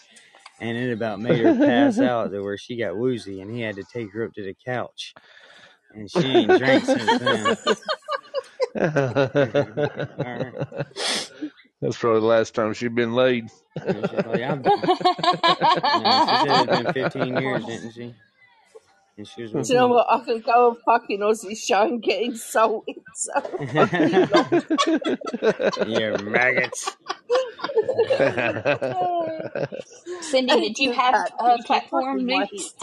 and 0.61 0.79
it 0.79 0.93
about 0.93 1.21
made 1.21 1.41
her 1.41 1.55
pass 1.55 1.99
out 2.01 2.33
to 2.33 2.43
where 2.43 2.59
she 2.59 2.77
got 2.77 2.97
woozy, 2.97 3.41
and 3.41 3.51
he 3.51 3.63
had 3.63 3.77
to 3.77 3.85
take 3.85 4.13
her 4.13 4.25
up 4.27 4.35
to 4.35 4.43
the 4.45 4.55
couch, 4.65 5.15
and 5.95 6.11
she 6.11 6.27
ain't 6.29 6.57
drank 6.59 6.85
since 6.85 7.19
then. 7.19 7.57
Alright. 11.83 11.85
That's 11.91 11.99
probably 11.99 12.21
the 12.21 12.27
last 12.27 12.55
time 12.55 12.73
she'd 12.75 12.95
been 12.95 13.15
laid. 13.15 13.49
And 13.87 14.09
she's 14.11 14.27
like, 14.27 14.43
I'm, 14.43 14.63
yeah, 16.01 16.25
she 16.25 16.37
said 16.37 16.59
it's 16.59 16.71
been 16.71 16.93
fifteen 16.93 17.37
years, 17.39 17.65
didn't 17.67 17.93
she? 17.93 18.15
And 19.19 19.29
she 19.29 19.43
was 19.45 19.53
Do 19.53 19.75
you 19.75 19.77
know 19.81 19.89
what? 19.89 20.07
I 20.11 20.25
could 20.25 20.43
go 20.45 20.71
a 20.73 20.75
fucking 20.87 21.21
Aussie 21.21 21.57
show 21.57 21.83
and 21.83 22.03
get 22.03 22.23
insulted 22.23 22.97
so 23.15 23.41
fucking 23.75 24.29
long. 24.31 24.63
yeah, 25.87 26.17
maggots. 26.19 26.97
Cindy, 30.21 30.61
did 30.61 30.79
you 30.79 30.93
have 30.93 31.15
That 31.15 31.33
a 31.39 31.59
piece 31.59 31.65
of 31.67 31.67
platform 31.67 31.95
fucking 31.95 32.27
boots? 32.27 32.75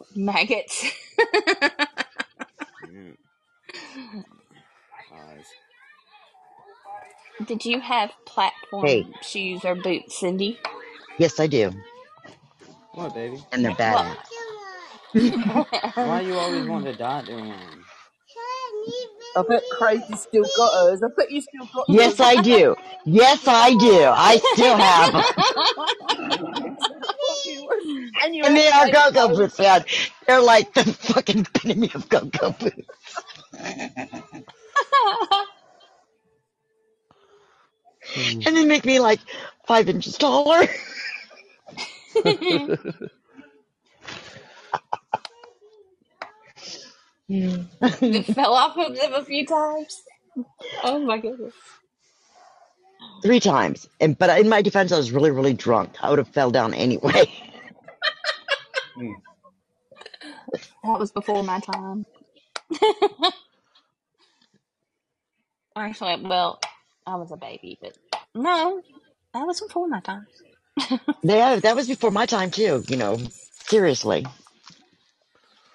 Maggots. 0.16 0.84
Yeah. 3.74 4.22
Eyes. 5.12 5.46
Did 7.46 7.64
you 7.64 7.80
have 7.80 8.12
platform 8.26 8.88
Hey. 8.88 9.06
shoes 9.22 9.64
or 9.64 9.74
boots, 9.76 10.18
Cindy? 10.20 10.58
Yes, 11.18 11.40
I 11.40 11.46
do, 11.48 11.72
What, 12.92 13.14
baby? 13.14 13.44
and 13.52 13.64
they're 13.64 13.72
Well, 13.88 14.04
badass. 14.04 14.16
Why 16.00 16.22
you 16.22 16.38
always 16.38 16.66
want 16.66 16.86
to 16.86 16.94
dot 16.94 17.26
doing 17.26 17.48
one? 17.48 17.84
I 19.36 19.42
bet 19.48 19.62
Crazy 19.70 20.16
still 20.16 20.44
got 20.56 20.72
hers. 20.74 21.02
I 21.04 21.08
bet 21.16 21.30
you 21.30 21.40
still 21.42 21.66
got 21.74 21.86
Yes, 21.88 22.20
yours. 22.20 22.20
I 22.20 22.36
do. 22.38 22.76
Yes, 23.04 23.46
I 23.48 23.74
do. 23.76 24.04
I 24.06 24.38
still 24.38 24.78
have 24.78 25.12
them. 25.12 25.24
and 28.22 28.34
you 28.34 28.44
And 28.44 28.56
they 28.56 28.68
have 28.68 28.70
are 28.70 28.88
to 28.88 28.90
go-go 28.90 29.28
go. 29.28 29.34
boots, 29.34 29.58
man. 29.58 29.84
They're 30.26 30.42
like 30.42 30.74
the 30.74 30.84
fucking 30.84 31.40
epitome 31.40 31.92
of 31.94 32.08
go-go 32.08 32.52
boots. 32.52 33.23
And 38.46 38.56
they 38.56 38.64
make 38.64 38.84
me 38.84 39.00
like 39.00 39.20
five 39.66 39.88
inches 39.88 40.16
taller. 40.18 40.66
it 47.28 48.26
fell 48.34 48.54
off 48.54 48.76
of 48.76 48.96
them 48.96 49.14
a 49.14 49.24
few 49.24 49.46
times. 49.46 50.02
Oh 50.82 50.98
my 51.00 51.18
goodness. 51.18 51.54
Three 53.22 53.40
times. 53.40 53.88
And 54.00 54.18
but 54.18 54.38
in 54.38 54.48
my 54.48 54.62
defense, 54.62 54.92
I 54.92 54.96
was 54.98 55.10
really, 55.12 55.30
really 55.30 55.54
drunk. 55.54 55.92
I 56.02 56.10
would 56.10 56.18
have 56.18 56.28
fell 56.28 56.50
down 56.50 56.74
anyway. 56.74 57.30
Hmm. 58.96 59.10
That 60.84 61.00
was 61.00 61.10
before 61.10 61.42
my 61.42 61.58
time. 61.58 62.06
Actually, 65.76 66.22
well, 66.22 66.60
I 67.06 67.16
was 67.16 67.32
a 67.32 67.36
baby, 67.36 67.78
but 67.80 67.96
no, 68.34 68.80
that 69.32 69.46
was 69.46 69.60
before 69.60 69.88
my 69.88 70.00
time. 70.00 70.26
Yeah, 71.22 71.56
that 71.56 71.76
was 71.76 71.88
before 71.88 72.10
my 72.10 72.26
time 72.26 72.50
too. 72.50 72.82
You 72.88 72.96
know, 72.96 73.18
seriously. 73.66 74.26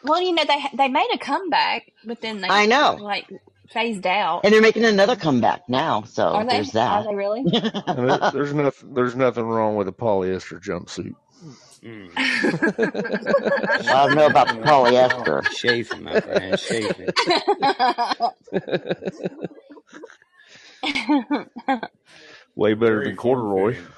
Well, 0.04 0.22
you 0.22 0.34
know 0.34 0.44
they 0.48 0.60
they 0.76 0.88
made 0.88 1.10
a 1.14 1.18
comeback, 1.18 1.92
but 2.06 2.22
then 2.22 2.40
they 2.42 2.48
I 2.50 2.66
know. 2.66 2.98
like 3.00 3.28
phased 3.72 4.06
out. 4.08 4.42
And 4.46 4.54
they're 4.54 4.62
making 4.62 4.86
another 4.86 5.16
comeback 5.16 5.68
now, 5.70 6.02
Are 6.02 6.06
so 6.06 6.40
they? 6.44 6.48
there's 6.56 6.70
Are 6.76 7.04
that. 7.04 7.06
they 7.10 7.16
really? 7.16 7.42
And 7.88 8.10
there, 8.10 8.32
there's 8.32 8.54
nothing. 8.54 8.94
There's 8.94 9.16
nothing 9.16 9.46
wrong 9.46 9.76
with 9.76 9.88
a 9.88 9.92
polyester 9.92 10.62
jumpsuit. 10.62 11.16
Mm. 11.84 12.12
I 12.18 14.06
don't 14.08 14.16
know 14.16 14.26
about 14.28 14.48
the 14.50 14.62
polyester. 14.62 15.44
Chafing, 15.52 16.04
my 16.04 16.20
friend, 16.20 16.58
chafing. 16.60 17.08
Way 22.56 22.74
better 22.76 23.02
Very 23.02 23.06
than 23.06 23.16
corduroy. 23.16 23.76
form-fitting. 23.76 23.94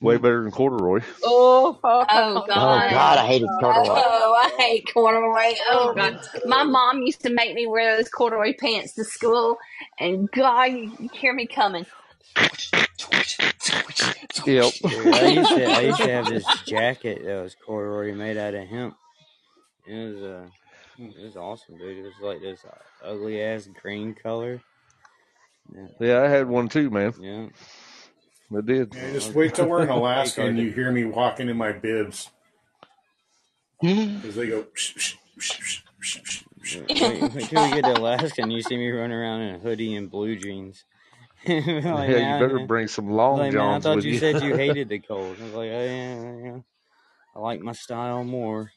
Way 0.00 0.16
better 0.18 0.42
than 0.42 0.52
corduroy. 0.52 1.00
Oh, 1.24 1.78
Oh 1.84 2.06
Oh 2.10 2.44
God. 2.46 2.90
God, 2.90 3.18
I 3.18 3.26
hated 3.26 3.48
corduroy. 3.60 4.02
Oh, 4.04 4.34
I 4.38 4.62
hate 4.62 4.88
corduroy. 4.92 5.54
Oh 5.70 5.94
God, 5.94 6.20
my 6.46 6.64
mom 6.64 7.02
used 7.02 7.22
to 7.22 7.30
make 7.30 7.54
me 7.54 7.66
wear 7.66 7.96
those 7.96 8.08
corduroy 8.08 8.54
pants 8.58 8.94
to 8.94 9.04
school, 9.04 9.56
and 10.00 10.30
God, 10.30 10.64
you, 10.72 10.92
you 11.00 11.10
hear 11.14 11.34
me 11.34 11.46
coming. 11.46 11.86
Yep. 14.46 14.72
Dude, 14.88 15.14
I 15.14 15.26
used 15.28 15.50
to 15.50 15.64
I 15.66 15.80
used 15.80 15.98
to 16.00 16.10
have 16.12 16.26
this 16.26 16.46
jacket 16.66 17.22
that 17.24 17.42
was 17.42 17.54
corduroy 17.56 18.14
made 18.14 18.36
out 18.36 18.54
of 18.54 18.68
hemp. 18.68 18.96
It 19.86 19.96
was 20.14 20.22
uh, 20.22 20.48
it 20.98 21.24
was 21.24 21.36
awesome, 21.36 21.78
dude. 21.78 21.98
It 21.98 22.02
was 22.04 22.14
like 22.22 22.40
this 22.40 22.64
ugly 23.04 23.42
ass 23.42 23.68
green 23.82 24.14
color. 24.14 24.60
Yeah, 25.74 25.86
Yeah, 26.00 26.22
I 26.22 26.28
had 26.28 26.48
one 26.48 26.68
too, 26.68 26.90
man. 26.90 27.14
yeah. 27.20 27.48
I 28.56 28.60
did. 28.62 28.94
Yeah, 28.94 29.12
just 29.12 29.34
wait 29.34 29.54
till 29.54 29.68
we're 29.68 29.82
in 29.82 29.88
Alaska 29.90 30.46
and 30.46 30.58
you 30.58 30.70
hear 30.72 30.90
me 30.90 31.04
walking 31.04 31.48
in 31.48 31.56
my 31.56 31.72
bibs 31.72 32.30
mm-hmm. 33.82 34.16
because 34.16 34.36
they 34.36 34.48
go. 34.48 34.62
Psh, 34.62 34.96
psh, 34.96 35.14
psh, 35.38 35.58
psh, 35.60 35.82
psh, 36.02 36.44
psh. 36.62 37.00
Wait, 37.00 37.22
wait 37.22 37.34
we 37.34 37.70
get 37.70 37.84
to 37.84 37.92
Alaska 37.98 38.42
and 38.42 38.52
you 38.52 38.62
see 38.62 38.76
me 38.76 38.90
running 38.90 39.16
around 39.16 39.40
in 39.42 39.54
a 39.56 39.58
hoodie 39.58 39.94
and 39.96 40.10
blue 40.10 40.36
jeans. 40.36 40.84
like, 41.48 41.66
Yeah, 41.66 42.06
you 42.06 42.10
man, 42.10 42.40
better 42.40 42.60
I, 42.60 42.66
bring 42.66 42.88
some 42.88 43.10
long 43.10 43.38
like, 43.38 43.52
man, 43.52 43.68
I 43.74 43.78
johns 43.78 43.84
thought 43.84 43.96
with 43.96 44.04
you 44.04 44.12
you. 44.12 44.18
said 44.18 44.42
you 44.42 44.56
hated 44.56 44.88
the 44.88 44.98
cold. 44.98 45.36
I 45.40 45.44
was 45.44 45.52
like, 45.54 45.70
oh 45.70 45.84
yeah, 45.84 46.36
yeah. 46.44 46.58
I 47.36 47.38
like 47.40 47.60
my 47.60 47.72
style 47.72 48.24
more. 48.24 48.72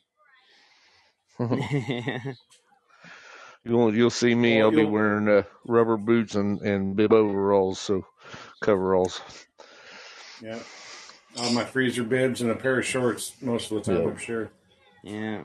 You'll 3.64 3.96
you'll 3.96 4.10
see 4.10 4.34
me. 4.36 4.58
Well, 4.58 4.66
I'll 4.70 4.76
be 4.76 4.86
wearing 4.86 5.28
uh, 5.30 5.44
rubber 5.66 5.98
boots 5.98 6.36
and 6.36 6.62
and 6.62 6.96
bib 6.96 7.14
overalls. 7.14 7.80
So 7.80 8.06
coveralls. 8.62 9.22
Yeah. 10.42 10.60
All 11.38 11.52
my 11.54 11.64
freezer 11.64 12.04
bibs 12.04 12.42
and 12.42 12.52
a 12.52 12.56
pair 12.56 12.80
of 12.80 12.86
shorts 12.86 13.34
most 13.42 13.72
of 13.72 13.84
the 13.84 13.92
time, 13.94 14.02
Yeah. 14.04 14.10
I'm 14.10 14.18
sure. 14.18 14.52
Yeah, 15.04 15.42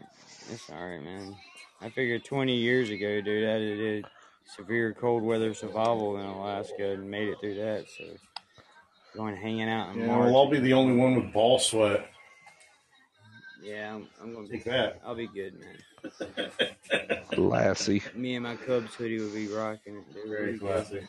it's 0.51 0.69
alright, 0.69 1.03
man. 1.03 1.37
I 1.81 1.91
figured 1.91 2.25
20 2.25 2.57
years 2.57 2.91
ago, 2.91 3.21
dude, 3.21 3.49
I 3.49 3.59
did 3.59 4.05
severe 4.57 4.95
cold 4.95 5.23
weather 5.23 5.55
survival 5.55 6.17
in 6.19 6.27
Alaska 6.27 6.93
and 6.93 7.09
made 7.11 7.29
it 7.29 7.37
through 7.41 7.55
that. 7.57 7.85
So 7.97 8.05
going 9.17 9.37
hanging 9.37 9.69
out 9.69 9.95
in 9.95 10.01
Yeah, 10.01 10.07
March. 10.09 10.27
well, 10.27 10.37
I'll 10.37 10.51
be 10.51 10.59
the 10.59 10.73
only 10.73 10.97
one 10.97 11.15
with 11.15 11.33
ball 11.33 11.59
sweat. 11.59 12.09
Yeah, 13.63 13.95
I'm, 13.95 14.09
I'm 14.23 14.35
gonna 14.35 14.49
Take 14.49 14.65
be. 14.65 14.71
that. 14.71 15.01
I'll 15.05 15.15
be 15.15 15.29
good, 15.29 15.55
man. 15.61 15.77
Lassie. 17.37 18.03
Me 18.15 18.35
and 18.35 18.45
my 18.45 18.57
Cubs 18.57 18.95
hoodie 18.95 19.21
will 19.21 19.31
be 19.31 19.49
rocking 19.49 19.97
it. 19.97 20.05
They're 20.15 20.29
Very 20.29 20.47
ready 20.47 20.59
to 20.59 20.65
classy. 20.65 21.09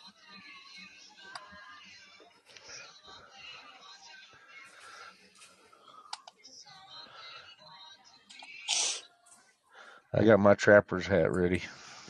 I 10.14 10.24
got 10.24 10.40
my 10.40 10.56
trapper's 10.56 11.06
hat 11.06 11.32
ready. 11.32 11.62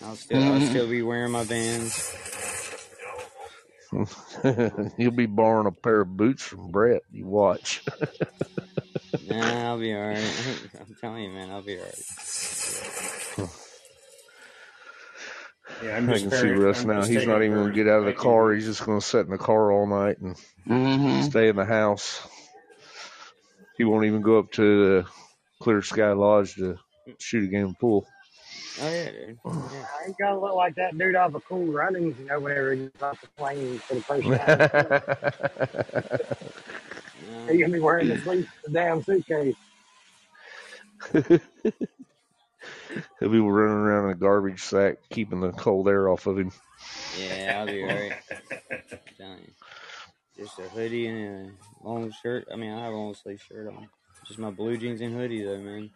I'll 0.03 0.15
still, 0.15 0.41
I'll 0.41 0.61
still 0.61 0.87
be 0.87 1.01
wearing 1.01 1.31
my 1.31 1.43
Vans. 1.43 2.15
You'll 4.97 5.11
be 5.11 5.25
borrowing 5.25 5.67
a 5.67 5.71
pair 5.71 6.01
of 6.01 6.15
boots 6.15 6.43
from 6.43 6.71
Brett. 6.71 7.01
You 7.11 7.25
watch. 7.25 7.83
Nah, 9.19 9.69
I'll 9.71 9.79
be 9.79 9.93
alright. 9.93 10.35
I'm 10.79 10.95
telling 11.01 11.23
you, 11.23 11.29
man, 11.31 11.49
I'll 11.51 11.63
be 11.63 11.77
alright. 11.79 12.05
Yeah, 15.81 15.97
I'm 15.97 16.07
I 16.07 16.09
just 16.09 16.19
can 16.19 16.31
see 16.31 16.51
Russ 16.51 16.83
I'm 16.83 16.85
now. 16.85 17.05
He's 17.05 17.25
not 17.25 17.41
even 17.43 17.57
going 17.57 17.71
to 17.71 17.75
get 17.75 17.87
out 17.89 17.99
of 18.01 18.05
the 18.05 18.13
car. 18.13 18.53
He's 18.53 18.65
just 18.65 18.85
going 18.85 18.99
to 18.99 19.05
sit 19.05 19.25
in 19.25 19.31
the 19.31 19.37
car 19.39 19.71
all 19.71 19.87
night 19.87 20.19
and 20.19 20.35
Mm-hmm. 20.67 21.23
stay 21.23 21.49
in 21.49 21.57
the 21.57 21.65
house. 21.65 22.27
He 23.77 23.85
won't 23.85 24.05
even 24.05 24.23
go 24.23 24.39
up 24.39 24.51
to 24.53 24.63
the 25.03 25.09
Clear 25.61 25.81
Sky 25.81 26.11
Lodge 26.13 26.55
to 26.55 26.77
shoot 27.19 27.45
a 27.45 27.47
game 27.47 27.67
of 27.69 27.79
pool. 27.79 28.05
Oh 28.77 28.89
yeah, 28.89 29.11
dude. 29.11 29.39
Yeah. 29.69 29.83
I 29.83 30.07
ain't 30.07 30.17
gonna 30.19 30.39
look 30.39 30.55
like 30.55 30.75
that 30.75 30.97
dude 30.97 31.15
off 31.15 31.33
of 31.35 31.43
Cool 31.49 31.71
Runnings, 31.73 32.15
you 32.19 32.25
know, 32.27 32.39
whenever 32.39 32.73
he 32.73 32.83
gets 32.85 33.01
off 33.03 33.17
the 33.21 33.27
plane 33.37 33.81
for 33.87 33.95
the 33.95 34.03
first 34.03 34.33
time. 34.33 34.65
No. 37.25 37.47
He's 37.47 37.61
gonna 37.61 37.73
be 37.73 37.79
wearing 37.79 38.09
the 38.09 38.19
sleep 38.19 38.47
the 38.65 38.71
damn 38.71 39.03
suitcase. 39.03 39.55
He'll 43.19 43.29
be 43.29 43.39
running 43.39 43.75
around 43.75 44.05
in 44.05 44.11
a 44.11 44.15
garbage 44.15 44.61
sack, 44.61 44.97
keeping 45.09 45.41
the 45.41 45.51
cold 45.51 45.87
air 45.87 46.09
off 46.09 46.27
of 46.27 46.37
him. 46.37 46.51
Yeah, 47.17 47.57
I'll 47.59 47.65
be 47.65 47.81
alright. 47.81 48.13
I'm 48.71 48.99
telling 49.17 49.39
you. 49.39 49.53
Just 50.37 50.59
a 50.59 50.63
hoodie 50.63 51.07
and 51.07 51.51
a 51.83 51.87
long 51.87 52.11
shirt. 52.21 52.47
I 52.51 52.55
mean, 52.55 52.71
I 52.71 52.83
have 52.83 52.93
a 52.93 52.97
long 52.97 53.15
sleeve 53.15 53.41
shirt 53.41 53.67
on. 53.67 53.89
Just 54.27 54.39
my 54.39 54.51
blue 54.51 54.77
jeans 54.77 55.01
and 55.01 55.15
hoodie, 55.15 55.43
though, 55.43 55.57
man. 55.57 55.89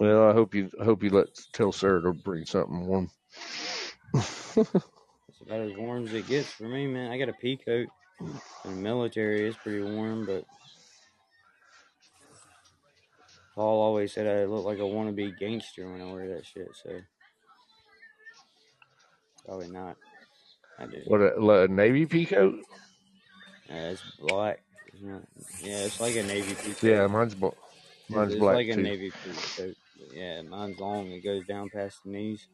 Well, 0.00 0.28
I 0.28 0.32
hope 0.32 0.54
you 0.54 0.70
I 0.80 0.84
hope 0.84 1.02
you 1.02 1.10
let 1.10 1.26
tell 1.52 1.72
Sarah 1.72 2.02
to 2.02 2.12
bring 2.12 2.46
something 2.46 2.86
warm. 2.86 3.10
It's 5.34 5.40
about 5.40 5.62
as 5.62 5.76
warm 5.76 6.04
as 6.06 6.14
it 6.14 6.28
gets 6.28 6.52
for 6.52 6.68
me, 6.68 6.86
man. 6.86 7.10
I 7.10 7.18
got 7.18 7.28
a 7.28 7.32
pea 7.32 7.56
coat. 7.56 7.88
In 8.20 8.30
the 8.64 8.70
military, 8.70 9.46
is 9.46 9.56
pretty 9.56 9.82
warm, 9.82 10.24
but 10.24 10.44
Paul 13.54 13.82
always 13.82 14.12
said 14.12 14.26
I 14.26 14.44
look 14.44 14.64
like 14.64 14.78
a 14.78 14.82
wannabe 14.82 15.38
gangster 15.38 15.90
when 15.90 16.00
I 16.00 16.12
wear 16.12 16.28
that 16.34 16.46
shit, 16.46 16.68
so 16.82 17.00
probably 19.44 19.68
not. 19.68 19.96
I 20.78 20.86
do. 20.86 21.02
What 21.06 21.20
a, 21.20 21.62
a 21.62 21.68
navy 21.68 22.06
peacoat? 22.06 22.58
Uh, 23.70 23.92
it's 23.92 24.02
black. 24.18 24.62
It's 24.86 25.02
not, 25.02 25.22
yeah, 25.62 25.84
it's 25.84 26.00
like 26.00 26.16
a 26.16 26.22
navy 26.22 26.54
pea 26.54 26.72
coat. 26.72 26.86
Yeah, 26.86 27.06
mine's 27.06 27.36
mine's 28.08 28.32
it's 28.32 28.40
black 28.40 28.54
like 28.56 28.68
a 28.68 28.76
navy 28.76 29.10
pea 29.10 29.32
coat. 29.56 29.76
Yeah, 30.12 30.42
mine's 30.42 30.78
long. 30.78 31.10
It 31.10 31.20
goes 31.24 31.44
down 31.46 31.70
past 31.70 31.98
the 32.04 32.10
knees. 32.10 32.46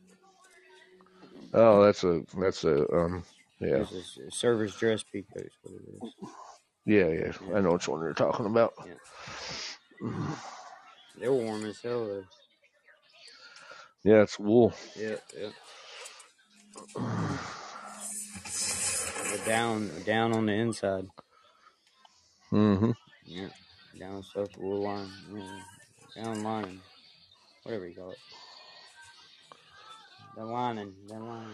Oh, 1.53 1.83
that's 1.83 2.05
a 2.05 2.23
that's 2.39 2.65
a 2.65 2.91
um 2.95 3.25
yeah 3.61 3.77
It's 3.83 3.93
a 3.93 3.99
s- 3.99 4.19
a 4.29 4.31
service 4.31 4.75
dress 4.77 5.03
pea 5.03 5.23
coat. 5.23 5.45
is 5.47 5.53
what 5.63 5.75
it 5.75 6.05
is. 6.05 6.31
yeah 6.87 7.09
yeah. 7.09 7.57
I 7.57 7.61
know 7.61 7.73
which 7.73 7.89
one 7.89 8.01
you're 8.01 8.13
talking 8.15 8.47
about. 8.47 8.73
Yeah. 8.87 8.95
They're 11.19 11.33
warm 11.33 11.65
as 11.67 11.81
hell 11.83 12.07
though. 12.07 12.25
Yeah, 14.03 14.23
it's 14.23 14.39
wool. 14.39 14.73
Yeah, 14.97 15.17
yeah. 15.39 15.51
They're 19.31 19.47
down, 19.47 19.91
down 20.07 20.33
on 20.33 20.47
the 20.47 20.53
inside. 20.53 21.07
Mm-hmm. 22.51 22.91
Yeah, 23.27 23.49
down 23.99 24.23
stuff 24.23 24.49
wool 24.59 24.83
line, 24.83 25.09
yeah. 25.35 26.23
down 26.25 26.43
lining, 26.43 26.81
whatever 27.63 27.87
you 27.87 27.95
call 27.95 28.11
it. 28.13 28.19
The 30.37 30.45
lining, 30.45 30.95
the 31.07 31.15
lining. 31.15 31.53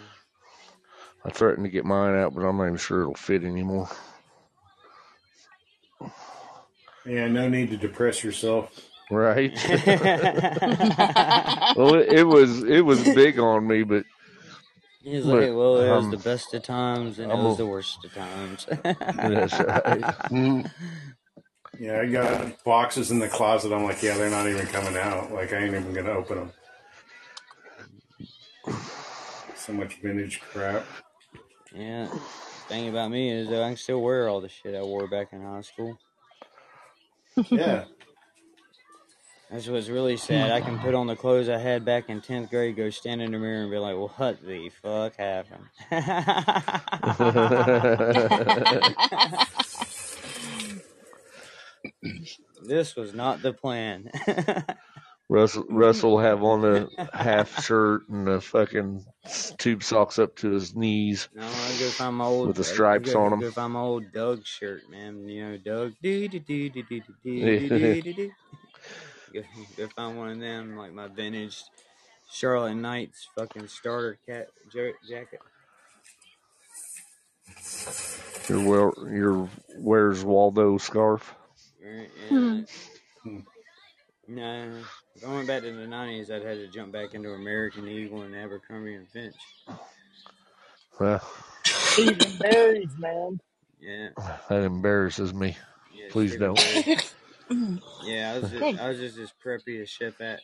I 1.25 1.31
threatened 1.31 1.65
to 1.65 1.71
get 1.71 1.85
mine 1.85 2.15
out, 2.15 2.35
but 2.35 2.43
I'm 2.43 2.57
not 2.57 2.67
even 2.67 2.77
sure 2.77 3.03
it'll 3.03 3.15
fit 3.15 3.45
anymore. 3.45 3.89
Yeah, 7.05 7.29
no 7.29 7.49
need 7.49 7.71
to 7.71 7.77
depress 7.77 8.25
yourself. 8.25 8.71
Right? 9.11 9.53
well, 11.77 11.95
it, 11.95 12.13
it 12.13 12.25
was 12.25 12.65
it 12.65 12.85
was 12.85 13.03
big 13.15 13.39
on 13.39 13.67
me, 13.67 13.85
but 13.85 14.05
He's 15.03 15.25
But, 15.25 15.25
like, 15.25 15.57
well, 15.57 15.79
it 15.79 15.89
was 15.89 16.05
um, 16.05 16.11
the 16.11 16.17
best 16.17 16.53
of 16.53 16.65
times 16.65 17.21
and 17.21 17.31
it 17.31 17.35
I'm 17.35 17.45
was 17.45 17.55
a- 17.55 17.59
the 17.59 17.67
worst 17.67 18.05
of 18.05 18.13
times. 18.13 18.67
that's 19.17 19.61
right. 19.61 20.67
Yeah, 21.79 22.01
I 22.01 22.07
got 22.07 22.65
boxes 22.65 23.11
in 23.11 23.19
the 23.19 23.29
closet. 23.29 23.73
I'm 23.73 23.85
like, 23.85 24.03
yeah, 24.03 24.17
they're 24.17 24.31
not 24.31 24.49
even 24.49 24.67
coming 24.67 24.97
out. 24.97 25.31
Like, 25.31 25.53
I 25.53 25.59
ain't 25.59 25.75
even 25.75 25.93
gonna 25.93 26.11
open 26.11 26.39
them. 26.39 26.53
So 29.55 29.75
much 29.75 30.01
vintage 30.01 30.41
crap. 30.41 30.87
Yeah. 31.77 32.09
Thing 32.69 32.89
about 32.89 33.11
me 33.11 33.31
is 33.31 33.49
that 33.51 33.63
I 33.63 33.69
can 33.69 33.77
still 33.77 34.01
wear 34.01 34.29
all 34.29 34.41
the 34.41 34.49
shit 34.49 34.75
I 34.75 34.83
wore 34.83 35.07
back 35.07 35.33
in 35.33 35.43
high 35.43 35.61
school. 35.61 35.99
Yeah, 37.51 37.85
That's 39.51 39.69
what's 39.69 39.89
really 39.89 40.17
sad. 40.17 40.51
I 40.51 40.63
can 40.63 40.79
put 40.79 40.95
on 40.95 41.07
the 41.07 41.17
clothes 41.17 41.51
I 41.51 41.59
had 41.59 41.85
back 41.85 42.09
in 42.09 42.23
tenth 42.23 42.51
grade, 42.51 42.77
go 42.77 42.89
stand 42.89 43.21
in 43.21 43.31
the 43.31 43.39
mirror 43.39 43.63
and 43.63 43.71
be 43.71 43.77
like, 43.77 43.95
"What 43.95 44.39
the 44.45 44.71
fuck 44.71 45.17
happened?" 45.17 45.67
this 52.67 52.97
was 52.97 53.15
not 53.15 53.43
the 53.43 53.53
plan. 53.53 54.11
Russell 55.37 55.65
Russell 55.69 56.19
have 56.19 56.43
on 56.43 56.63
the 56.63 57.09
half 57.13 57.63
shirt 57.65 58.09
and 58.09 58.27
the 58.27 58.41
fucking 58.41 59.05
tube 59.59 59.83
socks 59.83 60.19
up 60.19 60.37
to 60.37 60.51
his 60.51 60.75
knees. 60.75 61.29
No, 61.35 61.43
I 61.43 61.77
go 61.79 61.89
find 61.91 62.17
my 62.17 62.25
old 62.25 62.49
With 62.49 62.57
the 62.57 62.65
stripes 62.65 63.13
go, 63.13 63.29
them. 63.29 63.41
Go 63.41 63.51
find 63.51 63.75
my 63.75 63.81
old 63.81 64.13
Doug 64.13 64.47
shirt, 64.47 64.89
man. 64.91 65.29
You 65.29 65.45
know, 65.51 65.57
Doug. 65.59 65.93
Do 66.03 66.29
do 66.29 66.39
do 66.39 66.71
do 66.71 66.83
do 66.83 67.01
do 67.01 67.13
do 67.23 67.69
do 67.69 68.03
do 68.03 68.13
do. 68.15 68.31
Go, 69.35 69.43
go 69.77 69.89
find 69.89 70.17
one 70.17 70.31
of 70.31 70.41
them, 70.41 70.77
like 70.77 70.95
my 70.95 71.09
vintage 71.09 71.63
Charlotte 72.31 72.75
Knights 72.75 73.29
fucking 73.37 73.69
starter 73.69 74.19
cat 74.27 74.49
ja- 74.73 74.93
jacket. 75.07 75.41
Your 78.49 78.67
well 78.67 79.09
your 79.11 79.49
Where's 79.77 80.25
Waldo 80.25 80.79
scarf. 80.79 81.35
Right, 81.85 82.11
yeah. 82.31 82.61
Hmm. 83.23 83.39
No, 84.29 84.73
if 85.17 85.27
I 85.27 85.33
went 85.33 85.47
back 85.47 85.63
to 85.63 85.73
the 85.73 85.87
nineties, 85.87 86.31
I'd 86.31 86.43
had 86.43 86.59
to 86.59 86.69
jump 86.69 86.93
back 86.93 87.15
into 87.15 87.33
American 87.33 87.89
Eagle 87.89 88.23
and 88.23 88.35
Abercrombie 88.35 88.95
and 88.95 89.09
Finch. 89.09 89.35
Well, 91.01 91.21
Cheese 91.65 92.09
and 92.09 92.39
berries, 92.39 92.91
man. 92.99 93.41
Yeah, 93.81 94.09
that 94.49 94.63
embarrasses 94.63 95.35
me. 95.35 95.57
yeah 95.95 96.07
Please 96.11 96.37
don't. 96.37 96.59
Yeah, 98.05 98.33
I 98.33 98.39
was 98.41 98.51
just, 98.51 98.81
I 98.81 98.89
was 98.89 98.99
just 98.99 99.19
as 99.19 99.33
preppy 99.45 99.81
as 99.81 99.89
Chef 99.89 100.21
X. 100.21 100.43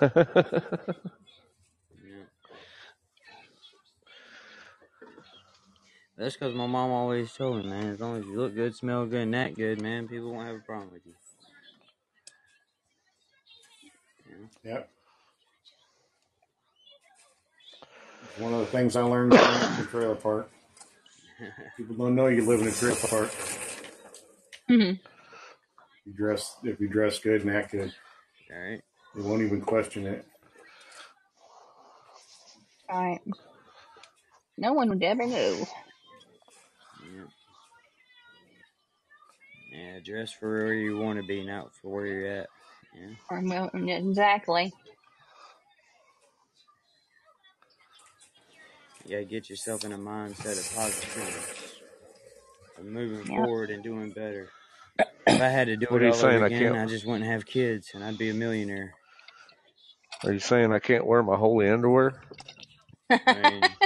Yeah. 0.00 0.10
That's 6.16 6.34
because 6.34 6.54
my 6.54 6.66
mom 6.66 6.92
always 6.92 7.32
told 7.32 7.64
me, 7.64 7.70
man, 7.70 7.88
as 7.88 8.00
long 8.00 8.18
as 8.18 8.24
you 8.24 8.36
look 8.36 8.54
good, 8.54 8.76
smell 8.76 9.04
good, 9.06 9.22
and 9.22 9.34
act 9.34 9.56
good, 9.56 9.80
man, 9.80 10.06
people 10.06 10.32
won't 10.32 10.46
have 10.46 10.56
a 10.56 10.60
problem 10.60 10.90
with 10.92 11.04
you. 11.04 11.14
Yep. 14.64 14.90
One 18.38 18.52
of 18.54 18.60
the 18.60 18.66
things 18.66 18.96
I 18.96 19.02
learned 19.02 19.32
growing 19.32 19.62
in 19.62 19.76
the 19.78 19.86
trailer 19.90 20.14
park. 20.16 20.50
People 21.76 21.96
don't 21.96 22.14
know 22.14 22.26
you 22.28 22.44
live 22.46 22.60
in 22.60 22.68
a 22.68 22.72
trailer 22.72 22.96
park. 22.96 23.30
Mm-hmm. 24.70 24.94
You 26.06 26.12
dress 26.14 26.56
if 26.64 26.80
you 26.80 26.88
dress 26.88 27.18
good 27.18 27.42
and 27.42 27.50
act 27.50 27.72
good, 27.72 27.92
All 28.52 28.58
right. 28.58 28.82
they 29.14 29.22
won't 29.22 29.42
even 29.42 29.60
question 29.60 30.06
it. 30.06 30.26
All 32.88 33.02
right. 33.02 33.20
No 34.58 34.72
one 34.72 34.88
would 34.90 35.02
ever 35.02 35.26
know. 35.26 35.66
Yeah. 37.02 37.24
Yeah, 39.72 40.00
dress 40.04 40.32
for 40.32 40.64
where 40.64 40.74
you 40.74 40.98
want 40.98 41.20
to 41.20 41.26
be, 41.26 41.44
not 41.44 41.74
for 41.74 41.88
where 41.90 42.06
you're 42.06 42.26
at. 42.28 42.48
Yeah. 42.94 43.14
Or, 43.30 43.42
well, 43.44 43.70
exactly. 43.74 44.74
You 49.04 49.12
gotta 49.16 49.24
get 49.26 49.50
yourself 49.50 49.84
in 49.84 49.92
a 49.92 49.98
mindset 49.98 50.58
of 50.58 50.70
positivity, 50.70 51.46
of 52.78 52.84
moving 52.86 53.26
Yep. 53.26 53.36
forward 53.36 53.70
and 53.70 53.82
doing 53.84 54.12
better. 54.12 54.50
If 55.28 55.40
I 55.40 55.48
had 55.48 55.66
to 55.68 55.76
do 55.76 55.88
What 55.88 56.00
it 56.00 56.02
are 56.02 56.06
you 56.06 56.12
all 56.12 56.14
saying? 56.14 56.42
over 56.42 56.42
I 56.42 56.50
again, 56.50 56.50
can't. 56.50 56.76
I 56.76 56.86
just 56.86 57.06
wouldn't 57.06 57.30
have 57.30 57.46
kids 57.46 57.92
and 57.94 58.04
I'd 58.04 58.18
be 58.18 58.30
a 58.30 58.34
millionaire. 58.34 58.94
Are 60.24 60.32
you 60.32 60.40
saying 60.40 60.72
I 60.72 60.80
can't 60.80 61.06
wear 61.06 61.22
my 61.22 61.36
holy 61.36 61.68
underwear? 61.70 62.20
I 63.32 63.36
mean, 63.36 63.76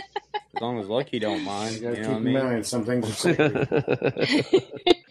as 0.54 0.61
long 0.61 0.80
as 0.80 0.88
Lucky 0.88 1.18
don't 1.20 1.44
mind, 1.44 1.78
You 1.78 1.82
you 1.84 1.86
gotta 1.86 1.98
know 2.02 2.11
keep 2.11 2.18
what 2.18 2.18
I 2.18 2.20
in 2.20 2.32
mean? 2.32 2.32
mind 2.32 2.66
some 2.66 2.84
things 2.84 3.09
are 3.11 3.14
sacred. 3.14 3.64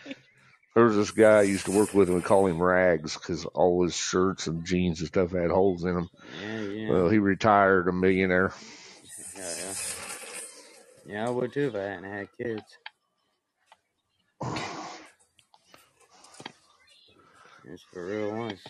there 0.78 0.86
was 0.86 0.96
this 0.96 1.10
guy 1.10 1.40
I 1.40 1.42
used 1.42 1.66
to 1.66 1.72
work 1.72 1.96
with, 1.96 2.08
and 2.08 2.16
we 2.16 2.22
call 2.22 2.46
him 2.46 2.62
Rags 2.62 3.16
because 3.16 3.46
all 3.46 3.84
his 3.84 3.96
shirts 3.96 4.46
and 4.46 4.64
jeans 4.64 5.00
and 5.00 5.08
stuff 5.08 5.32
had 5.32 5.50
holes 5.50 5.84
in 5.84 5.96
them. 5.96 6.08
Yeah, 6.40 6.62
yeah. 6.62 6.90
Well, 6.92 7.10
he 7.10 7.18
retired 7.18 7.88
a 7.88 7.92
millionaire. 7.92 8.54
Yeah, 9.36 9.54
yeah. 9.58 9.74
Yeah, 11.08 11.28
I 11.28 11.32
would 11.32 11.52
too 11.52 11.70
if 11.70 11.76
I 11.76 11.80
hadn't 11.80 12.04
had 12.04 12.28
kids. 12.40 12.62
It's 17.64 17.84
for 17.92 18.06
real 18.06 18.38
once. 18.38 18.62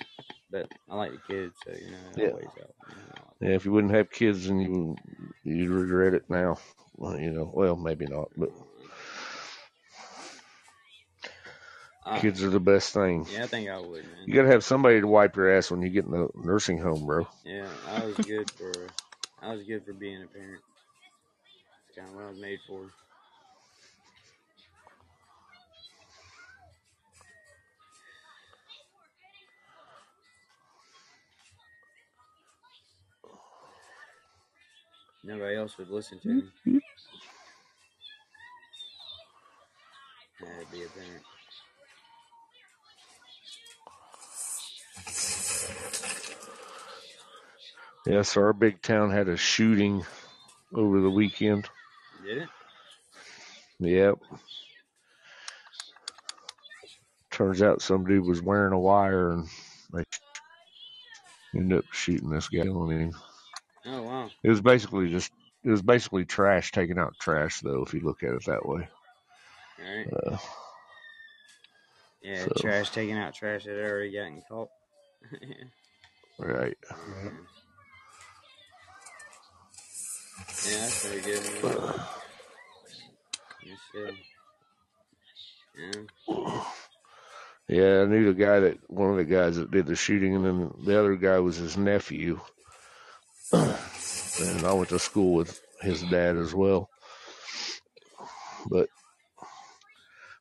But 0.49 0.71
I 0.89 0.95
like 0.95 1.11
the 1.11 1.17
kids, 1.27 1.55
so 1.65 1.73
you 1.73 1.91
know, 1.91 1.97
Yeah. 2.15 2.29
always 2.29 2.45
out. 2.45 2.75
You 2.87 2.95
know. 2.95 3.49
Yeah, 3.49 3.55
if 3.55 3.65
you 3.65 3.73
wouldn't 3.73 3.93
have 3.93 4.09
kids, 4.11 4.47
then 4.47 4.61
you 4.61 4.95
you'd 5.43 5.69
regret 5.71 6.13
it 6.13 6.29
now. 6.29 6.57
Well, 6.95 7.19
you 7.19 7.31
know, 7.31 7.51
well, 7.53 7.75
maybe 7.75 8.05
not, 8.05 8.31
but 8.37 8.53
I, 12.07 12.19
kids 12.21 12.43
are 12.43 12.49
the 12.49 12.59
best 12.59 12.93
thing. 12.93 13.27
yeah, 13.31 13.43
I 13.43 13.47
think 13.47 13.69
I 13.69 13.77
would, 13.79 14.03
man. 14.03 14.27
You 14.27 14.33
gotta 14.33 14.47
have 14.49 14.63
somebody 14.63 15.01
to 15.01 15.07
wipe 15.07 15.35
your 15.35 15.55
ass 15.55 15.71
when 15.71 15.81
you 15.81 15.89
get 15.89 16.05
in 16.05 16.11
the 16.11 16.29
nursing 16.35 16.79
home, 16.79 17.05
bro. 17.05 17.27
Yeah, 17.43 17.67
I 17.89 18.05
was 18.05 18.17
good 18.19 18.49
for 18.57 18.71
I 19.41 19.53
was 19.53 19.63
good 19.63 19.85
for 19.85 19.93
being 19.93 20.23
a 20.23 20.27
parent. 20.27 20.61
It's 21.89 21.97
kind 21.97 22.09
of 22.09 22.15
what 22.15 22.25
I 22.25 22.29
was 22.29 22.39
made 22.39 22.59
for. 22.67 22.81
Nobody 35.23 35.55
else 35.57 35.77
would 35.77 35.89
listen 35.89 36.19
to 36.19 36.27
me. 36.29 36.43
I 40.41 40.49
had 40.57 40.65
to 40.67 40.71
be 40.71 40.83
a 40.83 40.87
parent. 40.89 41.23
Yeah, 48.05 48.21
so 48.21 48.41
our 48.41 48.53
big 48.53 48.81
town 48.81 49.11
had 49.11 49.27
a 49.27 49.35
shooting 49.35 50.05
over 50.73 51.01
the 51.01 51.09
weekend. 51.09 51.67
Did 52.23 52.37
it? 52.43 52.49
Yep. 53.79 54.19
Turns 57.31 57.61
out 57.61 57.81
some 57.81 58.05
dude 58.05 58.25
was 58.25 58.41
wearing 58.41 58.73
a 58.73 58.79
wire 58.79 59.31
and 59.31 59.47
they 59.93 60.03
ended 61.53 61.79
up 61.79 61.85
shooting 61.91 62.29
this 62.29 62.47
guy 62.49 62.61
on 62.61 62.91
him. 62.91 63.13
Oh 63.85 64.01
wow. 64.01 64.29
It 64.43 64.49
was 64.49 64.61
basically 64.61 65.09
just 65.09 65.31
it 65.63 65.69
was 65.69 65.81
basically 65.81 66.25
trash 66.25 66.71
taking 66.71 66.97
out 66.97 67.13
trash 67.19 67.59
though, 67.61 67.83
if 67.83 67.93
you 67.93 67.99
look 67.99 68.23
at 68.23 68.33
it 68.33 68.45
that 68.45 68.65
way. 68.65 68.87
All 69.79 69.97
right. 69.97 70.07
Uh, 70.13 70.37
Yeah, 72.21 72.45
so 72.45 72.51
trash 72.57 72.89
taking 72.89 73.17
out 73.17 73.35
trash 73.35 73.65
that 73.65 73.77
had 73.77 73.89
already 73.89 74.11
gotten 74.11 74.41
caught. 74.49 74.69
Right. 76.39 76.77
yeah, 80.65 80.79
that's 80.79 81.07
pretty 81.07 81.21
good. 81.21 81.63
Man. 81.63 82.01
Yes, 83.63 83.79
sir. 83.91 84.11
Yeah. 85.77 86.63
Yeah, 87.69 88.01
I 88.01 88.05
knew 88.05 88.33
the 88.33 88.45
guy 88.45 88.61
that 88.61 88.77
one 88.89 89.11
of 89.11 89.17
the 89.17 89.25
guys 89.25 89.57
that 89.57 89.71
did 89.71 89.87
the 89.87 89.95
shooting, 89.95 90.35
and 90.35 90.45
then 90.45 90.71
the 90.85 90.97
other 90.97 91.15
guy 91.15 91.39
was 91.39 91.57
his 91.57 91.75
nephew. 91.75 92.39
and 93.51 94.65
I 94.65 94.71
went 94.71 94.89
to 94.89 94.99
school 94.99 95.33
with 95.33 95.61
his 95.81 96.01
dad 96.03 96.37
as 96.37 96.55
well. 96.55 96.89
But 98.69 98.87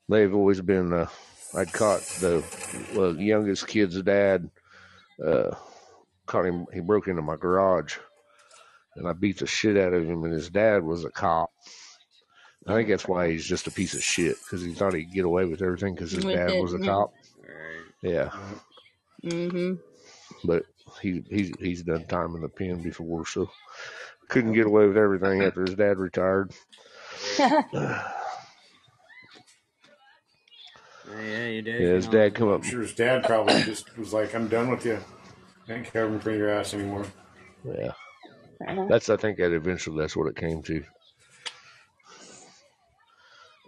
they've 0.08 0.34
always 0.34 0.60
been. 0.60 0.92
Uh, 0.92 1.08
I'd 1.54 1.72
caught 1.72 2.02
the 2.20 2.44
well, 2.94 3.14
the 3.14 3.24
youngest 3.24 3.66
kid's 3.66 4.00
dad. 4.02 4.48
Uh, 5.24 5.54
caught 6.26 6.46
him. 6.46 6.66
He 6.72 6.80
broke 6.80 7.08
into 7.08 7.22
my 7.22 7.36
garage, 7.36 7.96
and 8.96 9.08
I 9.08 9.12
beat 9.12 9.38
the 9.38 9.46
shit 9.46 9.76
out 9.76 9.94
of 9.94 10.04
him. 10.04 10.24
And 10.24 10.32
his 10.32 10.50
dad 10.50 10.82
was 10.82 11.04
a 11.04 11.10
cop. 11.10 11.50
I 12.66 12.74
think 12.74 12.88
that's 12.88 13.06
why 13.06 13.30
he's 13.30 13.46
just 13.46 13.68
a 13.68 13.70
piece 13.70 13.94
of 13.94 14.02
shit 14.02 14.36
because 14.42 14.62
he 14.62 14.72
thought 14.72 14.94
he'd 14.94 15.12
get 15.12 15.24
away 15.24 15.44
with 15.44 15.62
everything 15.62 15.94
because 15.94 16.10
his 16.10 16.24
dad 16.24 16.60
was 16.60 16.74
a 16.74 16.78
cop. 16.80 17.12
Yeah, 18.02 18.30
Mm-hmm. 19.24 19.74
but 20.44 20.64
he 21.00 21.24
he's 21.30 21.52
he's 21.58 21.82
done 21.82 22.06
time 22.06 22.34
in 22.34 22.42
the 22.42 22.48
pen 22.48 22.82
before, 22.82 23.24
so 23.26 23.48
couldn't 24.28 24.52
get 24.52 24.66
away 24.66 24.86
with 24.86 24.96
everything 24.96 25.42
after 25.42 25.62
his 25.62 25.74
dad 25.76 25.98
retired. 25.98 26.52
Yeah, 31.06 31.20
yeah, 31.22 31.46
your 31.48 31.62
dad 31.62 31.72
Yeah, 31.78 31.94
his 31.94 32.08
dad 32.08 32.34
always 32.34 32.34
come 32.34 32.48
I'm 32.54 32.62
up. 32.62 32.62
sure 32.62 32.82
his 32.82 32.94
dad 32.94 33.26
probably 33.26 33.62
just 33.62 33.96
was 33.98 34.12
like, 34.12 34.34
"I'm 34.34 34.48
done 34.48 34.70
with 34.70 34.86
you. 34.86 35.00
I 35.68 35.74
ain't 35.74 35.92
covering 35.92 36.20
for 36.20 36.32
your 36.32 36.50
ass 36.50 36.74
anymore." 36.74 37.06
Yeah, 37.64 37.92
Uh-huh. 38.66 38.90
that's 38.90 39.10
I 39.10 39.16
think 39.16 39.38
that 39.38 39.52
eventually 39.52 40.00
that's 40.00 40.16
what 40.16 40.28
it 40.28 40.36
came 40.36 40.62
to. 40.64 40.84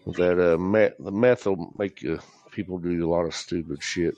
That 0.06 0.54
uh, 0.54 0.58
meth, 0.58 0.94
the 0.98 1.12
meth 1.12 1.46
will 1.46 1.72
make 1.78 2.02
you 2.02 2.20
people 2.52 2.78
do 2.78 3.06
a 3.06 3.10
lot 3.10 3.26
of 3.26 3.34
stupid 3.34 3.82
shit. 3.82 4.16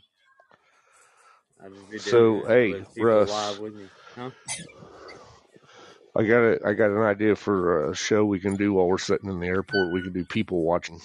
doing 1.29 1.48
So 1.97 2.45
hey, 2.47 2.81
Russ, 2.97 3.29
live 3.29 3.59
with 3.59 3.75
me. 3.75 3.87
Huh? 4.15 4.29
I 6.15 6.23
got 6.23 6.39
a, 6.39 6.59
I 6.65 6.73
got 6.73 6.89
an 6.91 7.01
idea 7.01 7.35
for 7.35 7.91
a 7.91 7.95
show 7.95 8.25
we 8.25 8.39
can 8.39 8.55
do 8.55 8.73
while 8.73 8.87
we're 8.87 8.97
sitting 8.97 9.29
in 9.29 9.39
the 9.39 9.47
airport. 9.47 9.93
We 9.93 10.01
could 10.01 10.13
do 10.13 10.25
people 10.25 10.63
watching, 10.63 10.99